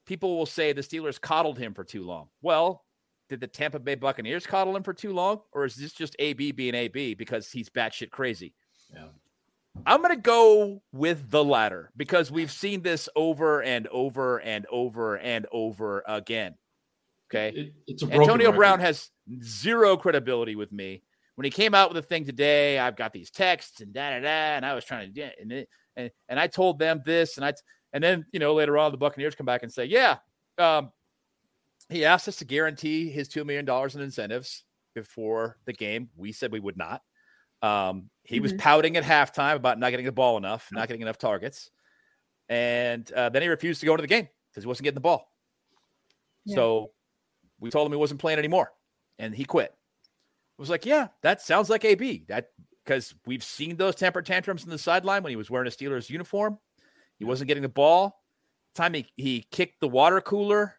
people 0.05 0.37
will 0.37 0.45
say 0.45 0.71
the 0.73 0.81
Steelers 0.81 1.19
coddled 1.19 1.57
him 1.57 1.73
for 1.73 1.83
too 1.83 2.03
long. 2.03 2.29
Well, 2.41 2.85
did 3.29 3.41
the 3.41 3.47
Tampa 3.47 3.79
Bay 3.79 3.95
Buccaneers 3.95 4.47
coddle 4.47 4.75
him 4.75 4.83
for 4.83 4.93
too 4.93 5.11
long? 5.11 5.41
Or 5.51 5.65
is 5.65 5.75
this 5.75 5.91
just 5.91 6.15
AB 6.19 6.51
being 6.53 6.73
AB 6.75 7.13
because 7.15 7.51
he's 7.51 7.69
batshit 7.69 8.09
crazy? 8.11 8.53
Yeah. 8.93 9.09
I'm 9.85 10.01
going 10.01 10.15
to 10.15 10.21
go 10.21 10.81
with 10.93 11.29
the 11.29 11.43
latter 11.43 11.91
because 11.97 12.31
we've 12.31 12.51
seen 12.51 12.81
this 12.81 13.09
over 13.15 13.61
and 13.61 13.85
over 13.87 14.39
and 14.39 14.65
over 14.71 15.17
and 15.17 15.45
over 15.51 16.03
again. 16.07 16.57
Okay. 17.29 17.49
It- 17.55 17.73
it's 17.87 18.03
a 18.03 18.05
Antonio 18.05 18.47
record. 18.47 18.57
Brown 18.57 18.79
has 18.79 19.11
zero 19.43 19.97
credibility 19.97 20.55
with 20.55 20.71
me. 20.71 21.03
When 21.37 21.45
he 21.45 21.51
came 21.51 21.75
out 21.75 21.89
with 21.93 22.03
a 22.03 22.07
thing 22.07 22.25
today, 22.25 22.79
I've 22.79 22.95
got 22.95 23.13
these 23.13 23.29
texts 23.29 23.79
and 23.81 23.93
da 23.93 24.09
da 24.09 24.21
da, 24.21 24.55
and 24.55 24.65
I 24.65 24.73
was 24.73 24.83
trying 24.83 25.05
to 25.07 25.13
get 25.13 25.35
and 25.39 25.51
it, 25.51 25.69
and, 25.95 26.09
and 26.27 26.39
I 26.39 26.47
told 26.47 26.79
them 26.79 27.03
this, 27.05 27.37
and 27.37 27.45
I 27.45 27.53
and 27.93 28.03
then 28.03 28.25
you 28.33 28.39
know 28.39 28.55
later 28.55 28.75
on 28.75 28.91
the 28.91 28.97
Buccaneers 28.97 29.35
come 29.35 29.45
back 29.45 29.61
and 29.61 29.71
say, 29.71 29.85
yeah, 29.85 30.17
um, 30.57 30.91
he 31.89 32.05
asked 32.05 32.27
us 32.27 32.37
to 32.37 32.45
guarantee 32.45 33.11
his 33.11 33.27
two 33.27 33.45
million 33.45 33.65
dollars 33.65 33.95
in 33.95 34.01
incentives 34.01 34.63
before 34.95 35.57
the 35.65 35.73
game. 35.73 36.09
We 36.15 36.31
said 36.31 36.51
we 36.51 36.59
would 36.59 36.75
not. 36.75 37.03
Um, 37.61 38.09
he 38.23 38.39
was 38.39 38.51
Mhm. 38.53 38.57
pouting 38.57 38.97
at 38.97 39.03
halftime 39.03 39.57
about 39.57 39.77
not 39.77 39.91
getting 39.91 40.07
the 40.07 40.11
ball 40.11 40.37
enough, 40.37 40.69
not 40.71 40.87
getting 40.87 41.03
enough 41.03 41.19
targets, 41.19 41.69
and 42.49 43.11
uh, 43.11 43.29
then 43.29 43.43
he 43.43 43.47
refused 43.47 43.79
to 43.81 43.85
go 43.85 43.93
into 43.93 44.01
the 44.01 44.07
game 44.07 44.27
because 44.49 44.63
he 44.63 44.67
wasn't 44.67 44.85
getting 44.85 44.95
the 44.95 45.01
ball. 45.01 45.31
Yeah. 46.45 46.55
So 46.55 46.91
we 47.59 47.69
told 47.69 47.85
him 47.85 47.91
he 47.91 47.99
wasn't 47.99 48.21
playing 48.21 48.39
anymore, 48.39 48.73
and 49.19 49.35
he 49.35 49.45
quit. 49.45 49.71
Was 50.57 50.69
like, 50.69 50.85
yeah, 50.85 51.07
that 51.21 51.41
sounds 51.41 51.69
like 51.69 51.85
AB. 51.85 52.25
That 52.29 52.49
because 52.83 53.13
we've 53.25 53.43
seen 53.43 53.75
those 53.77 53.95
temper 53.95 54.21
tantrums 54.21 54.63
in 54.63 54.69
the 54.69 54.77
sideline 54.77 55.21
when 55.23 55.29
he 55.29 55.35
was 55.35 55.49
wearing 55.51 55.67
a 55.67 55.71
Steelers 55.71 56.09
uniform. 56.09 56.57
He 57.19 57.25
wasn't 57.25 57.47
getting 57.49 57.63
the 57.63 57.69
ball. 57.69 58.23
Time 58.73 58.93
he, 58.93 59.07
he 59.17 59.45
kicked 59.51 59.79
the 59.81 59.87
water 59.87 60.21
cooler, 60.21 60.75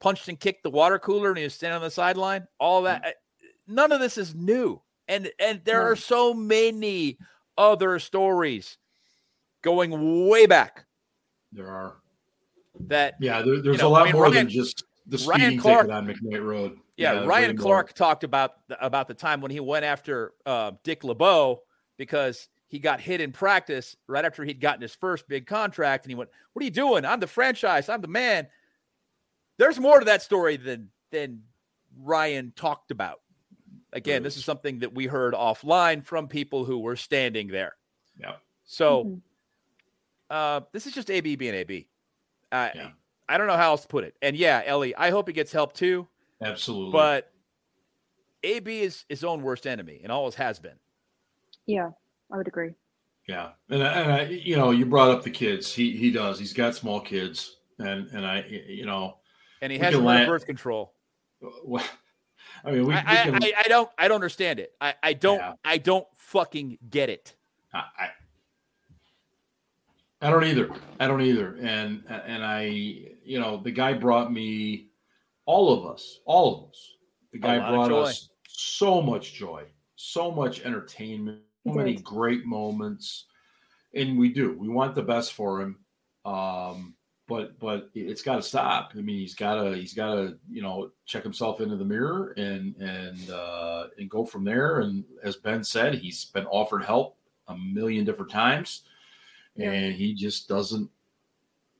punched 0.00 0.28
and 0.28 0.38
kicked 0.38 0.62
the 0.62 0.70
water 0.70 0.98
cooler, 0.98 1.28
and 1.30 1.38
he 1.38 1.44
was 1.44 1.54
standing 1.54 1.76
on 1.76 1.82
the 1.82 1.90
sideline. 1.90 2.46
All 2.60 2.82
that, 2.82 3.04
uh, 3.04 3.10
none 3.66 3.90
of 3.92 4.00
this 4.00 4.16
is 4.18 4.34
new, 4.34 4.80
and 5.08 5.30
and 5.38 5.60
there 5.64 5.80
No. 5.80 5.86
are 5.88 5.96
so 5.96 6.32
many 6.34 7.18
other 7.56 7.98
stories 7.98 8.78
going 9.62 10.28
way 10.28 10.46
back 10.46 10.86
There 11.52 11.68
are. 11.68 11.96
that 12.80 13.14
Yeah, 13.20 13.42
there, 13.42 13.60
there's 13.60 13.78
know, 13.78 13.88
a 13.88 13.90
lot 13.90 14.02
I 14.02 14.04
mean, 14.06 14.12
more 14.12 14.22
Ryan- 14.24 14.34
than 14.34 14.48
just 14.50 14.84
the 15.06 15.16
Ryan 15.26 15.40
speeding 15.40 15.60
Clark- 15.60 15.86
ticket 15.88 15.96
on 15.96 16.06
McKnight 16.06 16.44
Road. 16.44 16.78
Yeah, 16.98 17.14
there's 17.14 17.26
Ryan 17.26 17.50
way 17.50 17.52
more. 17.54 17.62
Clark 17.62 17.92
talked 17.94 18.24
about 18.24 18.66
the, 18.68 18.84
about 18.84 19.06
the 19.08 19.14
time 19.14 19.40
when 19.40 19.50
he 19.50 19.60
went 19.60 19.84
after 19.84 20.32
uh, 20.44 20.72
Dick 20.82 21.04
LeBeau 21.04 21.62
because 21.96 22.48
he 22.66 22.78
got 22.78 23.00
hit 23.00 23.20
in 23.20 23.32
practice 23.32 23.96
right 24.08 24.24
after 24.24 24.44
he'd 24.44 24.60
gotten 24.60 24.82
his 24.82 24.94
first 24.94 25.28
big 25.28 25.46
contract, 25.46 26.04
and 26.04 26.10
he 26.10 26.16
went, 26.16 26.28
"What 26.52 26.62
are 26.62 26.64
you 26.64 26.70
doing? 26.72 27.04
I'm 27.04 27.20
the 27.20 27.26
franchise. 27.28 27.88
I'm 27.88 28.00
the 28.00 28.08
man." 28.08 28.48
There's 29.58 29.78
more 29.78 30.00
to 30.00 30.04
that 30.06 30.22
story 30.22 30.56
than 30.56 30.90
than 31.10 31.44
Ryan 31.96 32.52
talked 32.56 32.90
about. 32.90 33.20
Again, 33.92 34.22
this 34.22 34.36
is 34.36 34.44
something 34.44 34.80
that 34.80 34.92
we 34.94 35.06
heard 35.06 35.34
offline 35.34 36.04
from 36.04 36.28
people 36.28 36.64
who 36.64 36.78
were 36.78 36.96
standing 36.96 37.48
there. 37.48 37.76
Yeah. 38.20 38.34
So 38.64 39.04
Mhm. 39.04 39.20
uh, 40.30 40.60
this 40.72 40.86
is 40.86 40.92
just 40.92 41.10
AB 41.10 41.36
being 41.36 41.54
AB. 41.54 41.88
Uh, 42.52 42.70
Yeah. 42.74 42.90
I 43.30 43.38
don't 43.38 43.46
know 43.46 43.56
how 43.56 43.70
else 43.70 43.82
to 43.82 43.88
put 43.88 44.04
it. 44.04 44.14
And 44.20 44.36
yeah, 44.36 44.62
Ellie, 44.64 44.94
I 44.94 45.10
hope 45.10 45.28
he 45.28 45.32
gets 45.32 45.52
help 45.52 45.72
too. 45.72 46.06
Absolutely. 46.42 46.92
But 46.92 47.30
AB 48.42 48.80
is 48.82 49.04
his 49.08 49.24
own 49.24 49.42
worst 49.42 49.66
enemy 49.66 50.00
and 50.02 50.12
always 50.12 50.34
has 50.36 50.58
been. 50.58 50.76
Yeah, 51.66 51.90
I 52.32 52.36
would 52.36 52.46
agree. 52.48 52.74
Yeah, 53.28 53.50
and, 53.68 53.82
I- 53.82 53.92
and 54.00 54.12
I, 54.12 54.22
you 54.26 54.56
know, 54.56 54.70
you 54.70 54.86
brought 54.86 55.10
up 55.10 55.22
the 55.22 55.30
kids. 55.30 55.72
He 55.74 55.96
he 55.96 56.10
does. 56.10 56.38
He's 56.38 56.52
got 56.54 56.74
small 56.74 57.00
kids, 57.00 57.56
and 57.78 58.08
and 58.12 58.24
I, 58.26 58.44
you 58.48 58.86
know, 58.86 59.18
And 59.60 59.70
he 59.72 59.78
has 59.78 59.90
can 59.92 60.00
him 60.00 60.06
on 60.08 60.14
land- 60.14 60.28
birth 60.28 60.46
control. 60.46 60.94
well, 61.64 61.84
I 62.64 62.70
mean, 62.72 62.86
we, 62.86 62.94
I, 62.94 62.96
we 62.96 63.06
I, 63.06 63.22
can. 63.24 63.44
I, 63.44 63.52
I 63.64 63.68
don't 63.68 63.90
I 63.98 64.08
don't 64.08 64.14
understand 64.14 64.60
it. 64.60 64.72
I, 64.80 64.94
I 65.02 65.12
don't 65.12 65.38
Yeah. 65.38 65.52
I 65.64 65.76
don't 65.78 66.06
fucking 66.14 66.78
get 66.88 67.10
it. 67.10 67.34
I, 67.74 67.78
I 67.98 68.08
I 70.20 70.30
don't 70.30 70.44
either. 70.44 70.70
I 70.98 71.06
don't 71.06 71.20
either. 71.20 71.56
And 71.60 72.02
and 72.08 72.42
I, 72.44 72.62
you 73.24 73.38
know, 73.40 73.58
the 73.58 73.70
guy 73.70 73.92
brought 73.92 74.32
me 74.32 74.87
all 75.48 75.72
of 75.72 75.90
us, 75.90 76.20
all 76.26 76.54
of 76.54 76.70
us. 76.70 76.94
The 77.32 77.38
guy 77.38 77.58
brought 77.58 77.90
us 77.90 78.28
so 78.46 79.00
much 79.00 79.32
joy, 79.32 79.64
so 79.96 80.30
much 80.30 80.60
entertainment, 80.60 81.40
so 81.66 81.72
many 81.72 81.94
great 81.94 82.44
moments, 82.44 83.24
and 83.94 84.18
we 84.18 84.28
do. 84.28 84.52
We 84.58 84.68
want 84.68 84.94
the 84.94 85.02
best 85.02 85.32
for 85.32 85.62
him. 85.62 85.78
Um, 86.26 86.94
but 87.26 87.58
but 87.58 87.88
it's 87.94 88.20
got 88.20 88.36
to 88.36 88.42
stop. 88.42 88.92
I 88.94 89.00
mean, 89.00 89.18
he's 89.18 89.34
got 89.34 89.62
to 89.62 89.74
he's 89.74 89.94
got 89.94 90.14
to 90.16 90.38
you 90.50 90.60
know 90.60 90.90
check 91.06 91.22
himself 91.22 91.62
into 91.62 91.76
the 91.76 91.84
mirror 91.84 92.34
and 92.36 92.76
and 92.76 93.30
uh, 93.30 93.86
and 93.96 94.10
go 94.10 94.26
from 94.26 94.44
there. 94.44 94.80
And 94.80 95.02
as 95.24 95.36
Ben 95.36 95.64
said, 95.64 95.94
he's 95.94 96.26
been 96.26 96.46
offered 96.46 96.84
help 96.84 97.16
a 97.48 97.56
million 97.56 98.04
different 98.04 98.30
times, 98.30 98.82
Yeah. 99.56 99.70
and 99.70 99.94
he 99.94 100.14
just 100.14 100.46
doesn't 100.46 100.90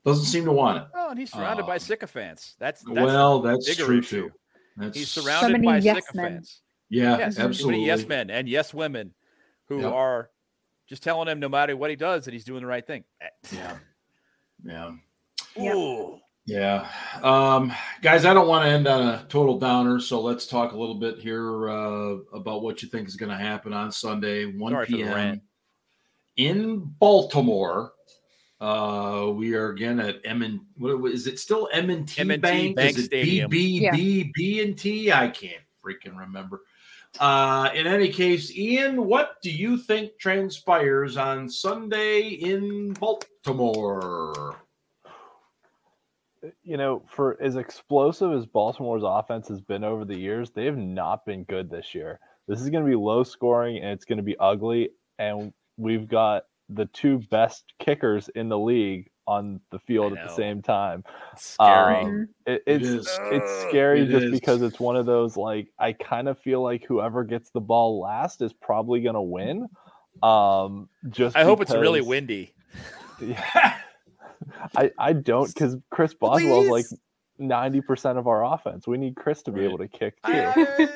doesn't 0.05 0.25
seem 0.25 0.45
to 0.45 0.51
want 0.51 0.77
it. 0.77 0.83
Oh, 0.93 1.09
and 1.09 1.19
he's 1.19 1.31
surrounded 1.31 1.65
by 1.65 1.73
Um, 1.75 1.79
sycophants. 1.79 2.55
That's, 2.59 2.81
that's 2.83 2.95
well, 2.99 3.41
that's 3.41 3.67
bigger 3.67 3.85
true 3.85 3.99
issue. 3.99 4.29
too. 4.29 4.31
That's, 4.77 4.97
he's 4.97 5.09
surrounded 5.11 5.51
many 5.53 5.65
by 5.65 5.77
yes 5.79 6.03
men. 6.13 6.43
Yeah, 6.89 7.17
Yes, 7.17 7.35
so 7.35 7.41
many 7.41 7.49
absolutely. 7.49 7.85
yes 7.85 8.05
men 8.07 8.29
and 8.29 8.47
yes 8.49 8.73
women 8.73 9.13
who 9.67 9.81
Yep. 9.81 9.91
are 9.93 10.29
just 10.87 11.03
telling 11.03 11.27
him 11.27 11.39
no 11.39 11.49
matter 11.49 11.75
what 11.77 11.89
he 11.89 11.95
does 11.95 12.25
that 12.25 12.33
he's 12.33 12.45
doing 12.45 12.61
the 12.61 12.67
right 12.67 12.85
thing. 12.85 13.03
Yeah. 13.51 13.77
Yeah. 14.65 14.91
Yep. 15.55 15.75
Ooh. 15.75 16.19
Yeah. 16.45 16.89
Um, 17.21 17.71
guys, 18.01 18.25
I 18.25 18.33
don't 18.33 18.47
want 18.47 18.65
to 18.65 18.71
end 18.71 18.87
on 18.87 19.01
a 19.07 19.25
total 19.29 19.59
downer, 19.59 19.99
so 19.99 20.19
let's 20.19 20.47
talk 20.47 20.71
a 20.71 20.77
little 20.77 20.95
bit 20.95 21.19
here 21.19 21.69
uh, 21.69 22.15
about 22.33 22.63
what 22.63 22.81
you 22.81 22.89
think 22.89 23.07
is 23.07 23.15
going 23.15 23.29
to 23.29 23.37
happen 23.37 23.71
on 23.71 23.91
Sunday, 23.91 24.45
1 24.45 24.71
Sorry 24.71 24.85
p.m. 24.87 25.41
in 26.37 26.79
Baltimore. 26.99 27.93
Uh, 28.61 29.31
we 29.33 29.53
are 29.55 29.69
again 29.69 29.99
at 29.99 30.17
M 30.25 30.41
and 30.41 30.59
what 30.77 31.11
is 31.11 31.27
it 31.27 31.39
still 31.39 31.69
M 31.71 31.89
and 31.89 32.07
T 32.07 32.21
M&T 32.21 32.37
Bank? 32.37 32.75
Bank 32.75 32.97
is 32.97 33.05
it 33.05 33.05
Stadium. 33.05 33.49
B 33.49 33.79
Yeah. 33.81 33.91
B 33.91 34.31
B 34.33 34.61
and 34.61 34.77
T? 34.77 35.11
I 35.11 35.29
can't 35.29 35.63
freaking 35.83 36.17
remember. 36.17 36.61
Uh, 37.19 37.69
in 37.73 37.87
any 37.87 38.09
case, 38.09 38.55
Ian, 38.55 39.05
what 39.05 39.41
do 39.41 39.49
you 39.49 39.77
think 39.77 40.11
transpires 40.19 41.17
on 41.17 41.49
Sunday 41.49 42.21
in 42.21 42.93
Baltimore? 42.93 44.59
you 46.63 46.77
know, 46.77 47.03
for 47.07 47.41
as 47.41 47.55
explosive 47.55 48.31
as 48.31 48.45
Baltimore's 48.45 49.03
offense 49.05 49.47
has 49.49 49.61
been 49.61 49.83
over 49.83 50.05
the 50.05 50.17
years, 50.17 50.51
they 50.51 50.65
have 50.65 50.77
not 50.77 51.25
been 51.25 51.43
good 51.43 51.69
this 51.69 51.93
year. 51.93 52.19
This 52.47 52.61
is 52.61 52.69
going 52.69 52.83
to 52.83 52.89
be 52.89 52.95
low 52.95 53.23
scoring 53.23 53.77
and 53.77 53.87
it's 53.87 54.05
going 54.05 54.17
to 54.17 54.23
be 54.23 54.37
ugly. 54.39 54.89
And 55.17 55.53
we've 55.77 56.07
got 56.07 56.43
the 56.69 56.85
two 56.87 57.19
best 57.31 57.73
kickers 57.79 58.29
in 58.29 58.49
the 58.49 58.57
league 58.59 59.09
on 59.27 59.59
the 59.71 59.79
field 59.79 60.13
at 60.17 60.27
the 60.27 60.33
same 60.33 60.61
time. 60.61 61.03
It's 61.33 61.45
scary. 61.53 61.95
Um, 61.97 62.29
it, 62.47 62.63
It 62.65 62.81
it's 62.81 62.87
is. 62.87 63.19
it's 63.31 63.61
scary 63.69 64.01
it 64.01 64.07
just 64.09 64.25
is. 64.25 64.31
because 64.31 64.61
it's 64.63 64.79
one 64.79 64.95
of 64.95 65.05
those 65.05 65.37
like 65.37 65.67
I 65.77 65.93
kind 65.93 66.27
of 66.27 66.39
feel 66.39 66.61
like 66.63 66.83
whoever 66.85 67.23
gets 67.23 67.49
the 67.51 67.61
ball 67.61 67.99
last 68.01 68.41
is 68.41 68.53
probably 68.53 69.01
going 69.01 69.15
to 69.15 69.21
win. 69.21 69.67
Um, 70.23 70.89
just 71.09 71.35
I 71.35 71.43
hope 71.43 71.61
it's 71.61 71.71
really 71.73 72.01
windy. 72.01 72.53
Yeah. 73.21 73.75
I 74.77 74.91
I 74.97 75.13
don't 75.13 75.53
because 75.53 75.75
Chris 75.91 76.13
Boswell's 76.13 76.67
like 76.69 76.85
ninety 77.37 77.81
percent 77.81 78.17
of 78.17 78.27
our 78.27 78.45
offense. 78.53 78.87
We 78.87 78.97
need 78.97 79.15
Chris 79.17 79.41
to 79.43 79.51
be 79.51 79.59
Right. 79.61 79.67
able 79.67 79.77
to 79.79 79.87
kick 79.87 80.15
too. 80.25 80.31
I- 80.33 80.89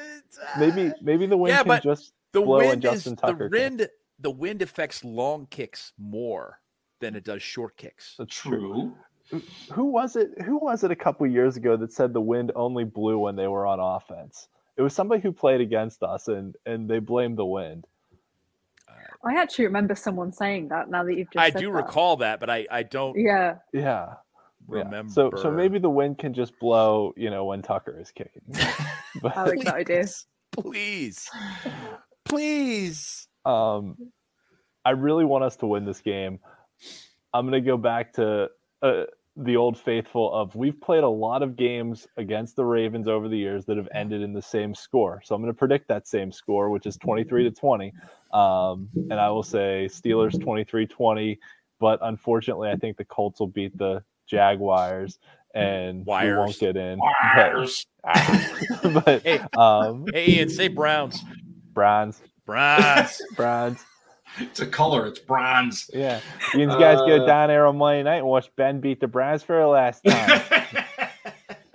maybe 0.57 0.91
maybe 1.01 1.25
the 1.25 1.35
wind 1.37 1.51
Yeah, 1.51 1.59
can 1.59 1.67
but 1.67 1.83
just 1.83 2.13
the 2.31 2.41
blow 2.41 2.59
and 2.71 2.81
Justin 2.81 3.13
is 3.13 3.19
Tucker 3.19 3.49
the 3.49 3.57
can. 3.57 3.77
wind. 3.77 3.89
The 4.23 4.31
wind 4.31 4.61
affects 4.61 5.03
long 5.03 5.45
kicks 5.51 5.93
more 5.99 6.59
than 6.99 7.15
it 7.15 7.23
does 7.23 7.41
short 7.43 7.77
kicks. 7.77 8.15
that's 8.17 8.33
true. 8.35 8.95
True. 9.29 9.41
Who 9.73 9.85
was 9.85 10.15
it? 10.15 10.29
Who 10.45 10.57
was 10.57 10.83
it 10.83 10.91
a 10.91 10.95
couple 10.95 11.25
years 11.27 11.55
ago 11.57 11.77
that 11.77 11.93
said 11.93 12.13
the 12.13 12.21
wind 12.21 12.51
only 12.55 12.83
blew 12.83 13.19
when 13.19 13.35
they 13.35 13.47
were 13.47 13.65
on 13.65 13.79
offense? 13.79 14.47
It 14.77 14.81
was 14.81 14.93
somebody 14.93 15.21
who 15.21 15.31
played 15.31 15.61
against 15.61 16.03
us, 16.03 16.27
and 16.27 16.55
and 16.65 16.89
they 16.89 16.99
blamed 16.99 17.37
the 17.37 17.45
wind. 17.45 17.85
Uh, 18.87 18.93
I 19.27 19.35
actually 19.41 19.65
remember 19.65 19.95
someone 19.95 20.31
saying 20.31 20.67
that. 20.69 20.89
Now 20.89 21.03
that 21.03 21.15
you've 21.17 21.31
just 21.31 21.41
I 21.43 21.51
said 21.51 21.59
do 21.61 21.67
that. 21.71 21.77
recall 21.77 22.17
that, 22.17 22.39
but 22.39 22.49
I 22.49 22.65
I 22.69 22.83
don't 22.83 23.17
Yeah, 23.17 23.55
Yeah. 23.71 23.81
yeah. 23.81 24.15
remember. 24.67 25.11
So 25.11 25.31
so 25.37 25.49
maybe 25.51 25.79
the 25.79 25.89
wind 25.89 26.17
can 26.17 26.33
just 26.33 26.57
blow, 26.59 27.13
you 27.15 27.29
know, 27.29 27.45
when 27.45 27.61
Tucker 27.61 27.97
is 27.99 28.11
kicking. 28.11 28.41
but, 29.21 29.35
I 29.37 29.43
like 29.45 29.63
that 29.63 29.75
idea. 29.75 30.05
Please, 30.51 31.29
please. 32.25 33.27
Um, 33.45 33.97
I 34.85 34.91
really 34.91 35.25
want 35.25 35.43
us 35.43 35.55
to 35.57 35.65
win 35.67 35.85
this 35.85 36.01
game. 36.01 36.39
I'm 37.33 37.47
going 37.47 37.61
to 37.61 37.65
go 37.65 37.77
back 37.77 38.13
to 38.13 38.49
uh, 38.81 39.03
the 39.35 39.55
old 39.55 39.79
faithful 39.79 40.31
of 40.33 40.55
we've 40.55 40.79
played 40.79 41.03
a 41.03 41.09
lot 41.09 41.41
of 41.41 41.55
games 41.55 42.07
against 42.17 42.55
the 42.55 42.65
Ravens 42.65 43.07
over 43.07 43.27
the 43.27 43.37
years 43.37 43.65
that 43.65 43.77
have 43.77 43.87
ended 43.93 44.21
in 44.21 44.33
the 44.33 44.41
same 44.41 44.75
score. 44.75 45.21
So 45.23 45.33
I'm 45.33 45.41
going 45.41 45.53
to 45.53 45.57
predict 45.57 45.87
that 45.87 46.07
same 46.07 46.31
score, 46.31 46.69
which 46.69 46.85
is 46.85 46.97
23 46.97 47.43
to 47.45 47.51
20. 47.51 47.93
Um, 48.31 48.89
and 49.09 49.13
I 49.13 49.29
will 49.29 49.43
say 49.43 49.87
Steelers 49.91 50.39
23 50.39 50.85
20. 50.85 51.39
But 51.79 51.99
unfortunately, 52.01 52.69
I 52.69 52.75
think 52.75 52.97
the 52.97 53.05
Colts 53.05 53.39
will 53.39 53.47
beat 53.47 53.77
the 53.77 54.03
Jaguars 54.27 55.19
and 55.53 56.05
we 56.05 56.33
won't 56.33 56.59
get 56.59 56.77
in. 56.77 56.99
Wires. 57.35 57.85
But, 58.03 58.93
but 59.05 59.21
Hey. 59.23 59.39
um, 59.57 60.05
Hey, 60.13 60.31
Ian, 60.31 60.49
say 60.49 60.67
Browns. 60.67 61.23
Browns, 61.73 62.21
Browns. 62.45 63.21
Browns. 63.35 63.79
It's 64.39 64.59
a 64.61 64.65
color. 64.65 65.05
It's 65.05 65.19
bronze. 65.19 65.89
Yeah. 65.93 66.19
You 66.55 66.67
guys 66.67 66.97
Uh, 66.99 67.05
go 67.05 67.25
down 67.27 67.49
there 67.49 67.67
on 67.67 67.77
Monday 67.77 68.01
night 68.03 68.17
and 68.17 68.25
watch 68.27 68.49
Ben 68.55 68.79
beat 68.79 68.99
the 68.99 69.07
Browns 69.07 69.43
for 69.43 69.59
the 69.59 69.67
last 69.67 70.03
time. 70.07 70.41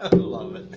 I 0.01 0.09
love 0.09 0.57
it. 0.57 0.75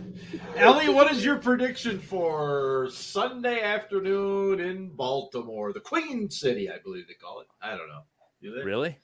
Ellie, 0.57 0.89
what 0.89 1.11
is 1.11 1.25
your 1.25 1.37
prediction 1.37 1.99
for 1.99 2.87
Sunday 2.91 3.61
afternoon 3.61 4.59
in 4.59 4.89
Baltimore, 4.89 5.73
the 5.73 5.79
Queen 5.79 6.29
City, 6.29 6.69
I 6.69 6.77
believe 6.83 7.07
they 7.07 7.15
call 7.15 7.39
it. 7.41 7.47
I 7.63 7.71
don't 7.71 7.87
know. 7.87 8.01
Do 8.43 8.53
they? 8.53 8.61
really? 8.63 8.97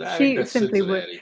I 0.00 0.12
She 0.18 0.24
think 0.24 0.38
that's 0.38 0.50
simply 0.50 0.82
would- 0.82 1.20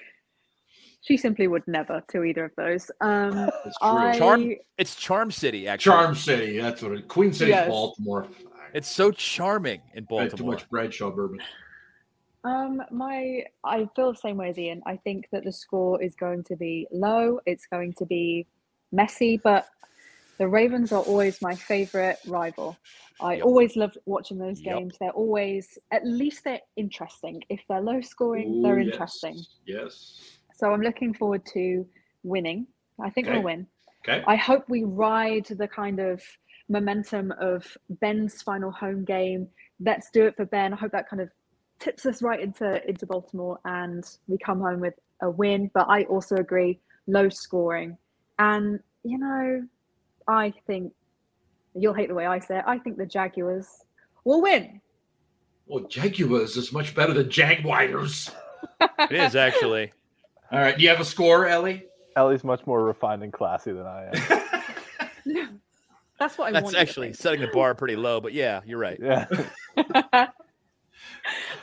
she 1.03 1.17
simply 1.17 1.49
would 1.49 1.67
never 1.67 2.01
to 2.13 2.23
either 2.23 2.45
of 2.45 2.53
those. 2.57 2.89
Um, 3.01 3.33
That's 3.33 3.77
true. 3.79 3.89
I 3.89 4.17
Charm- 4.19 4.55
It's 4.79 4.95
Charm 4.95 5.33
City, 5.33 5.67
actually. 5.67 5.91
Charm 5.93 6.15
City. 6.15 6.59
That's 6.61 6.81
what 6.81 6.93
it. 6.93 7.09
Queen 7.09 7.33
City, 7.33 7.51
Yes. 7.51 7.69
Baltimore. 7.69 8.29
It's 8.75 8.89
so 8.89 9.11
charming 9.11 9.83
in 9.95 10.07
I 10.17 10.23
had 10.23 10.37
too 10.37 10.45
much 10.45 10.69
Bradshaw 10.71 11.11
bourbon. 11.11 11.41
Um, 12.45 12.83
my 12.91 13.45
I 13.65 13.89
feel 13.95 14.13
the 14.13 14.19
same 14.19 14.37
way 14.39 14.49
as 14.49 14.59
Ian. 14.59 14.83
I 14.87 14.97
think 14.97 15.27
that 15.33 15.45
the 15.45 15.53
score 15.53 16.03
is 16.03 16.15
going 16.17 16.43
to 16.45 16.57
be 16.57 16.89
low. 16.91 17.39
It's 17.47 17.67
going 17.67 17.93
to 17.99 18.07
be 18.07 18.47
messy, 18.91 19.41
but 19.45 19.67
the 20.39 20.49
Ravens 20.49 20.91
are 20.93 21.03
always 21.03 21.41
my 21.43 21.55
favorite 21.55 22.19
rival. 22.27 22.77
I 23.21 23.35
Yep. 23.35 23.45
always 23.45 23.77
loved 23.77 23.99
watching 24.07 24.39
those 24.39 24.61
Yep. 24.61 24.77
games. 24.77 24.97
They're 24.99 25.11
always 25.11 25.79
at 25.93 26.05
least 26.05 26.43
they're 26.45 26.61
interesting. 26.77 27.43
If 27.49 27.61
they're 27.69 27.81
low 27.81 28.01
scoring, 28.01 28.57
Ooh, 28.59 28.63
they're 28.63 28.81
yes. 28.81 28.93
interesting. 28.93 29.39
Yes. 29.67 30.41
So 30.55 30.73
I'm 30.73 30.81
looking 30.81 31.15
forward 31.15 31.45
to 31.55 31.87
winning. 32.25 32.67
I 33.01 33.11
think 33.11 33.29
Okay. 33.29 33.35
we'll 33.37 33.45
win. 33.45 33.67
Okay. 34.09 34.25
I 34.27 34.35
hope 34.35 34.69
we 34.69 34.83
ride 34.83 35.47
the 35.47 35.69
kind 35.69 36.01
of 36.01 36.21
momentum 36.69 37.33
of 37.41 37.77
Ben's 37.89 38.43
final 38.43 38.71
home 38.71 39.05
game. 39.05 39.49
Let's 39.81 40.11
do 40.11 40.27
it 40.27 40.37
for 40.37 40.45
Ben. 40.45 40.73
I 40.73 40.77
hope 40.77 40.93
that 40.93 41.09
kind 41.09 41.23
of 41.23 41.31
tips 41.79 42.07
us 42.07 42.23
right 42.23 42.41
into 42.41 42.87
into 42.89 43.07
Baltimore 43.07 43.59
and 43.65 44.05
we 44.29 44.39
come 44.39 44.61
home 44.61 44.81
with 44.81 44.95
a 45.23 45.31
win. 45.31 45.71
But 45.75 45.87
I 45.89 46.03
also 46.05 46.37
agree, 46.37 46.81
low 47.07 47.29
scoring. 47.29 47.97
And 48.39 48.81
you 49.05 49.19
know, 49.19 49.63
I 50.29 50.53
think 50.67 50.93
you'll 51.75 51.95
hate 51.95 52.09
the 52.09 52.15
way 52.15 52.27
I 52.27 52.39
say 52.39 52.59
it. 52.59 52.65
I 52.67 52.79
think 52.79 52.99
the 52.99 53.07
Jaguars 53.07 53.85
will 54.25 54.43
win. 54.43 54.81
Well, 55.67 55.85
Jaguars 55.85 56.57
is 56.57 56.73
much 56.73 56.95
better 56.95 57.13
than 57.13 57.31
Jaguars. 57.31 58.31
It 58.99 59.13
is 59.13 59.37
actually. 59.37 59.93
All 60.51 60.59
right. 60.59 60.77
Do 60.77 60.83
you 60.83 60.89
have 60.89 61.01
a 61.01 61.05
score, 61.05 61.47
Ellie? 61.47 61.87
Ellie's 62.17 62.45
much 62.45 62.67
more 62.67 62.85
refined 62.85 63.23
and 63.23 63.33
classy 63.33 63.73
than 63.73 63.87
I 63.87 64.11
am. 64.13 65.61
That's 66.23 66.39
what 66.39 66.47
I 66.47 66.53
That's 66.53 66.63
want. 66.63 66.77
to 66.77 66.81
actually 66.81 67.13
setting 67.15 67.41
the 67.41 67.49
bar 67.49 67.75
pretty 67.75 67.97
low, 67.97 68.21
but 68.21 68.33
yeah, 68.33 68.61
you're 68.65 68.79
right. 68.79 68.97
Yeah. 69.03 69.27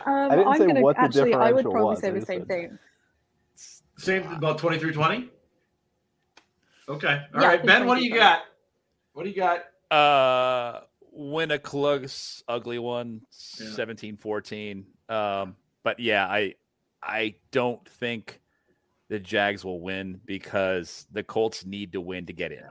um, 0.06 0.30
didn't 0.30 0.48
I'm 0.48 0.58
say 0.58 0.68
gonna 0.68 0.82
what 0.82 0.98
the 0.98 1.02
actually 1.04 1.34
I 1.34 1.54
would 1.54 1.64
probably 1.64 1.82
was, 1.82 2.02
say 2.02 2.12
the 2.12 2.26
same 2.26 2.46
thing. 2.46 2.78
Same 3.98 4.24
about 4.24 4.58
2320? 4.58 5.30
Okay. 6.90 7.08
All 7.34 7.42
Yeah, 7.42 7.48
right, 7.48 7.66
Ben, 7.66 7.86
what 7.86 8.00
do 8.00 8.04
you 8.04 8.14
got? 8.14 8.42
What 9.14 9.24
do 9.24 9.30
you 9.30 9.36
got? 9.38 9.62
Uh, 9.96 10.82
win 11.14 11.52
a 11.52 11.60
close, 11.60 12.44
ugly 12.50 12.80
one, 12.80 13.22
Yeah. 13.62 13.68
17-14. 13.68 14.84
Um, 15.08 15.56
but 15.86 16.02
yeah, 16.02 16.28
I 16.28 16.56
I 17.02 17.36
don't 17.52 17.88
think 17.88 18.42
the 19.08 19.20
Jags 19.20 19.64
will 19.64 19.80
win 19.80 20.20
because 20.26 21.08
the 21.14 21.24
Colts 21.24 21.66
need 21.66 21.94
to 21.94 22.02
win 22.02 22.26
to 22.26 22.34
get 22.34 22.52
in. 22.52 22.66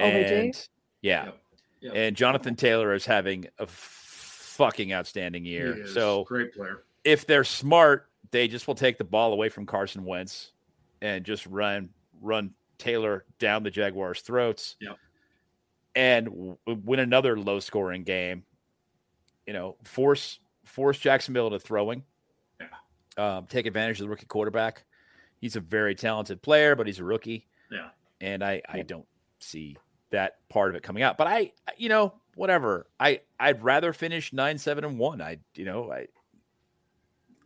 Yeah. 0.00 0.06
Oh. 0.06 0.34
And 0.36 0.68
yeah, 1.02 1.24
Yep. 1.26 1.36
Yep. 1.80 1.92
and 1.96 2.16
Jonathan 2.16 2.56
Taylor 2.56 2.92
is 2.94 3.06
having 3.06 3.46
a 3.58 3.66
fucking 3.66 4.92
outstanding 4.92 5.44
He 5.44 5.52
year. 5.52 5.82
is. 5.84 5.94
So 5.94 6.24
great 6.24 6.52
player. 6.54 6.84
if 7.04 7.26
they're 7.26 7.44
smart, 7.44 8.10
they 8.30 8.48
just 8.48 8.66
will 8.68 8.74
take 8.74 8.98
the 8.98 9.04
ball 9.04 9.32
away 9.32 9.48
from 9.48 9.66
Carson 9.66 10.04
Wentz 10.04 10.52
and 11.00 11.24
just 11.24 11.46
run 11.46 11.90
run 12.20 12.52
Taylor 12.78 13.24
down 13.38 13.62
the 13.62 13.70
Jaguars' 13.70 14.20
throats. 14.20 14.76
Yep. 14.80 14.96
And 15.94 16.26
w- 16.26 16.56
win 16.66 17.00
another 17.00 17.38
low 17.38 17.58
scoring 17.60 18.04
game. 18.04 18.44
You 19.46 19.52
know, 19.54 19.76
force 19.84 20.38
force 20.64 20.98
Jacksonville 20.98 21.50
to 21.50 21.58
throwing. 21.58 22.04
Um, 23.16 23.46
take 23.46 23.66
advantage 23.66 23.98
of 24.00 24.04
the 24.04 24.08
rookie 24.10 24.26
quarterback. 24.26 24.84
He's 25.40 25.56
a 25.56 25.60
very 25.60 25.94
talented 25.94 26.40
player, 26.42 26.76
but 26.76 26.86
he's 26.86 27.00
a 27.00 27.04
rookie. 27.04 27.48
Yeah. 27.70 27.88
And 28.20 28.42
I 28.44 28.62
I 28.68 28.82
don't 28.82 29.06
see 29.40 29.76
that 30.10 30.36
part 30.48 30.70
of 30.70 30.76
it 30.76 30.82
coming 30.82 31.02
out. 31.02 31.16
But 31.16 31.26
I 31.26 31.52
you 31.76 31.88
know, 31.88 32.14
whatever. 32.34 32.86
I 32.98 33.20
I'd 33.38 33.62
rather 33.62 33.92
finish 33.92 34.32
9-7 34.32 34.84
and 34.84 34.98
1. 34.98 35.20
I 35.20 35.38
you 35.54 35.64
know, 35.64 35.90
I 35.90 36.06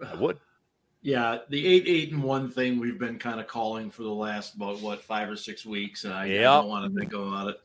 I 0.04 0.14
would. 0.16 0.38
Yeah, 1.02 1.40
the 1.50 1.66
eight, 1.66 1.84
eight, 1.86 2.12
and 2.12 2.22
one 2.22 2.50
thing 2.50 2.78
we've 2.80 2.98
been 2.98 3.18
kind 3.18 3.38
of 3.38 3.46
calling 3.46 3.90
for 3.90 4.04
the 4.04 4.08
last 4.08 4.54
about 4.54 4.80
what 4.80 5.02
five 5.02 5.28
or 5.28 5.36
six 5.36 5.66
weeks, 5.66 6.04
and 6.04 6.14
I, 6.14 6.24
I 6.24 6.42
don't 6.42 6.68
want 6.68 6.90
to 6.90 6.98
think 6.98 7.12
about 7.12 7.48
it. 7.48 7.56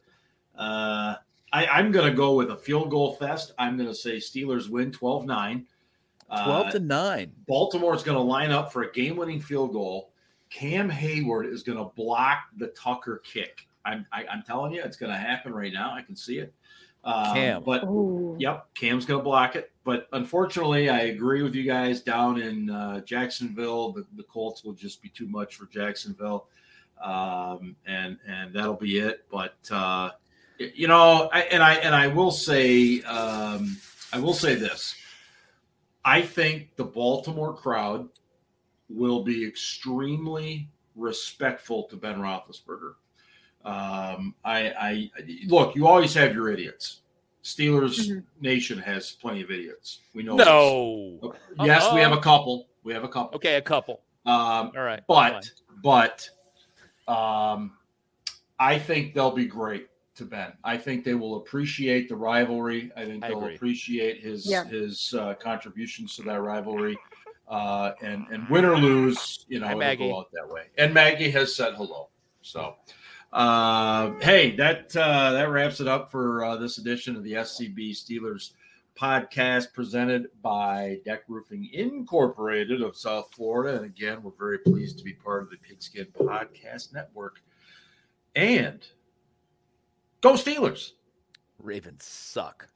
Uh, 0.58 1.16
I, 1.54 1.66
I'm 1.68 1.94
going 1.94 2.10
to 2.12 2.16
go 2.16 2.34
with 2.36 2.52
a 2.52 2.58
field 2.58 2.90
goal 2.92 3.14
fest. 3.16 3.54
I'm 3.58 3.78
going 3.78 3.88
to 3.88 3.96
say 3.96 4.18
Steelers 4.18 4.68
win 4.70 4.92
12 4.92 5.26
9. 5.26 5.66
12 6.28 6.68
Uh, 6.68 6.72
to 6.72 6.80
9. 6.80 7.32
Baltimore's 7.48 8.04
going 8.04 8.18
to 8.18 8.22
line 8.22 8.52
up 8.52 8.74
for 8.74 8.84
a 8.84 8.92
game-winning 8.92 9.40
field 9.40 9.72
goal. 9.72 10.12
Cam 10.50 10.92
Heyward 10.92 11.52
is 11.52 11.64
going 11.64 11.78
to 11.78 11.86
block 11.96 12.40
the 12.58 12.68
Tucker 12.68 13.22
kick. 13.24 13.69
I'm, 13.90 14.06
I, 14.12 14.26
I'm 14.28 14.44
telling 14.44 14.74
you, 14.74 14.82
it's 14.84 14.98
going 14.98 15.12
to 15.12 15.18
happen 15.18 15.54
right 15.54 15.74
now. 15.74 15.94
I 15.94 16.02
can 16.02 16.16
see 16.16 16.40
it. 16.40 16.54
Um, 17.04 17.34
Cam. 17.34 17.64
but 17.64 17.84
Ooh. 17.86 18.36
Yep, 18.40 18.74
Cam's 18.76 19.06
going 19.06 19.20
to 19.20 19.24
block 19.24 19.56
it. 19.56 19.72
But 19.84 20.08
unfortunately, 20.12 20.90
I 20.90 21.02
agree 21.02 21.42
with 21.42 21.56
you 21.56 21.64
guys 21.64 22.02
down 22.02 22.42
in 22.42 22.70
uh, 22.70 23.02
Jacksonville. 23.02 23.92
The, 23.94 24.06
the 24.16 24.24
Colts 24.24 24.64
will 24.64 24.74
just 24.74 25.02
be 25.02 25.10
too 25.10 25.28
much 25.28 25.56
for 25.56 25.66
Jacksonville, 25.66 26.48
um, 27.02 27.76
and 27.88 28.18
and 28.28 28.54
that'll 28.54 28.76
be 28.76 29.00
it. 29.00 29.26
But 29.32 29.56
uh, 29.72 30.12
you 30.58 30.88
know, 30.88 31.30
I, 31.32 31.42
and 31.44 31.64
I 31.64 31.76
and 31.76 31.96
I 31.96 32.08
will 32.08 32.32
say, 32.32 33.02
um, 33.04 33.78
I 34.12 34.20
will 34.20 34.34
say 34.34 34.56
this. 34.56 34.96
I 36.04 36.22
think 36.22 36.76
the 36.76 36.86
Baltimore 36.86 37.56
crowd 37.56 38.10
will 38.90 39.24
be 39.24 39.48
extremely 39.48 40.70
respectful 40.96 41.84
to 41.84 41.96
Ben 41.96 42.20
Roethlisberger. 42.20 42.96
Um, 43.70 44.34
I, 44.44 44.74
I 44.80 45.12
look. 45.48 45.76
You 45.76 45.86
always 45.88 46.14
have 46.16 46.34
your 46.34 46.50
idiots. 46.50 47.02
Steelers 47.44 48.00
Mhm. 48.10 48.24
Nation 48.42 48.80
has 48.80 49.12
plenty 49.12 49.42
of 49.42 49.52
idiots. 49.52 50.00
We 50.14 50.24
know. 50.24 50.36
this. 50.38 50.46
No. 50.46 51.36
Yes, 51.64 51.94
we 51.94 52.00
have 52.02 52.12
a 52.12 52.20
couple. 52.20 52.68
We 52.84 52.94
have 52.94 53.04
a 53.04 53.08
couple. 53.08 53.36
Okay, 53.38 53.56
a 53.56 53.62
couple. 53.62 54.02
Um, 54.26 54.72
All 54.76 54.84
right. 54.84 55.02
but 55.08 55.50
but 55.84 56.30
um, 57.08 57.74
I 58.60 58.78
think 58.80 59.14
they'll 59.14 59.32
be 59.32 59.46
great 59.46 59.88
to 60.16 60.26
Ben. 60.26 60.54
I 60.64 60.78
think 60.78 61.04
they 61.06 61.16
will 61.16 61.38
appreciate 61.38 62.10
the 62.10 62.16
rivalry. 62.16 62.92
I 62.98 63.06
think 63.06 63.24
I 63.24 63.30
they'll 63.30 63.40
agree. 63.44 63.56
appreciate 63.56 64.22
his 64.22 64.46
Yeah. 64.50 64.66
his 64.66 65.14
uh, 65.14 65.36
contributions 65.36 66.16
to 66.18 66.24
that 66.24 66.42
rivalry. 66.42 66.98
Uh, 67.48 67.94
and 68.02 68.28
and 68.32 68.48
win 68.50 68.64
or 68.66 68.78
lose, 68.78 69.46
you 69.48 69.60
know, 69.60 69.66
Hi, 69.68 69.92
it'll 69.94 70.10
go 70.10 70.20
out 70.20 70.32
that 70.34 70.48
way. 70.48 70.64
And 70.78 70.94
Maggie 70.94 71.32
has 71.32 71.56
said 71.56 71.74
hello. 71.76 72.10
So, 72.42 72.76
uh, 73.32 74.12
hey, 74.22 74.56
that 74.56 74.96
uh, 74.96 75.32
that 75.32 75.50
wraps 75.50 75.80
it 75.80 75.88
up 75.88 76.12
for 76.12 76.44
uh, 76.44 76.56
this 76.56 76.78
edition 76.78 77.16
of 77.16 77.24
the 77.24 77.34
SCB 77.34 77.92
Steelers 77.92 78.52
podcast 79.00 79.72
presented 79.74 80.28
by 80.42 81.00
Deck 81.06 81.22
Roofing 81.28 81.70
Incorporated 81.72 82.82
of 82.82 82.98
South 82.98 83.30
Florida. 83.32 83.78
And 83.78 83.86
again, 83.86 84.22
we're 84.22 84.32
very 84.38 84.58
pleased 84.60 84.98
to 84.98 85.04
be 85.04 85.14
part 85.14 85.44
of 85.44 85.50
the 85.50 85.58
Pigskin 85.58 86.08
Podcast 86.08 86.94
Network. 86.94 87.42
And 88.36 88.86
go 90.22 90.34
Steelers. 90.34 90.94
Ravens 91.60 92.06
suck. 92.06 92.68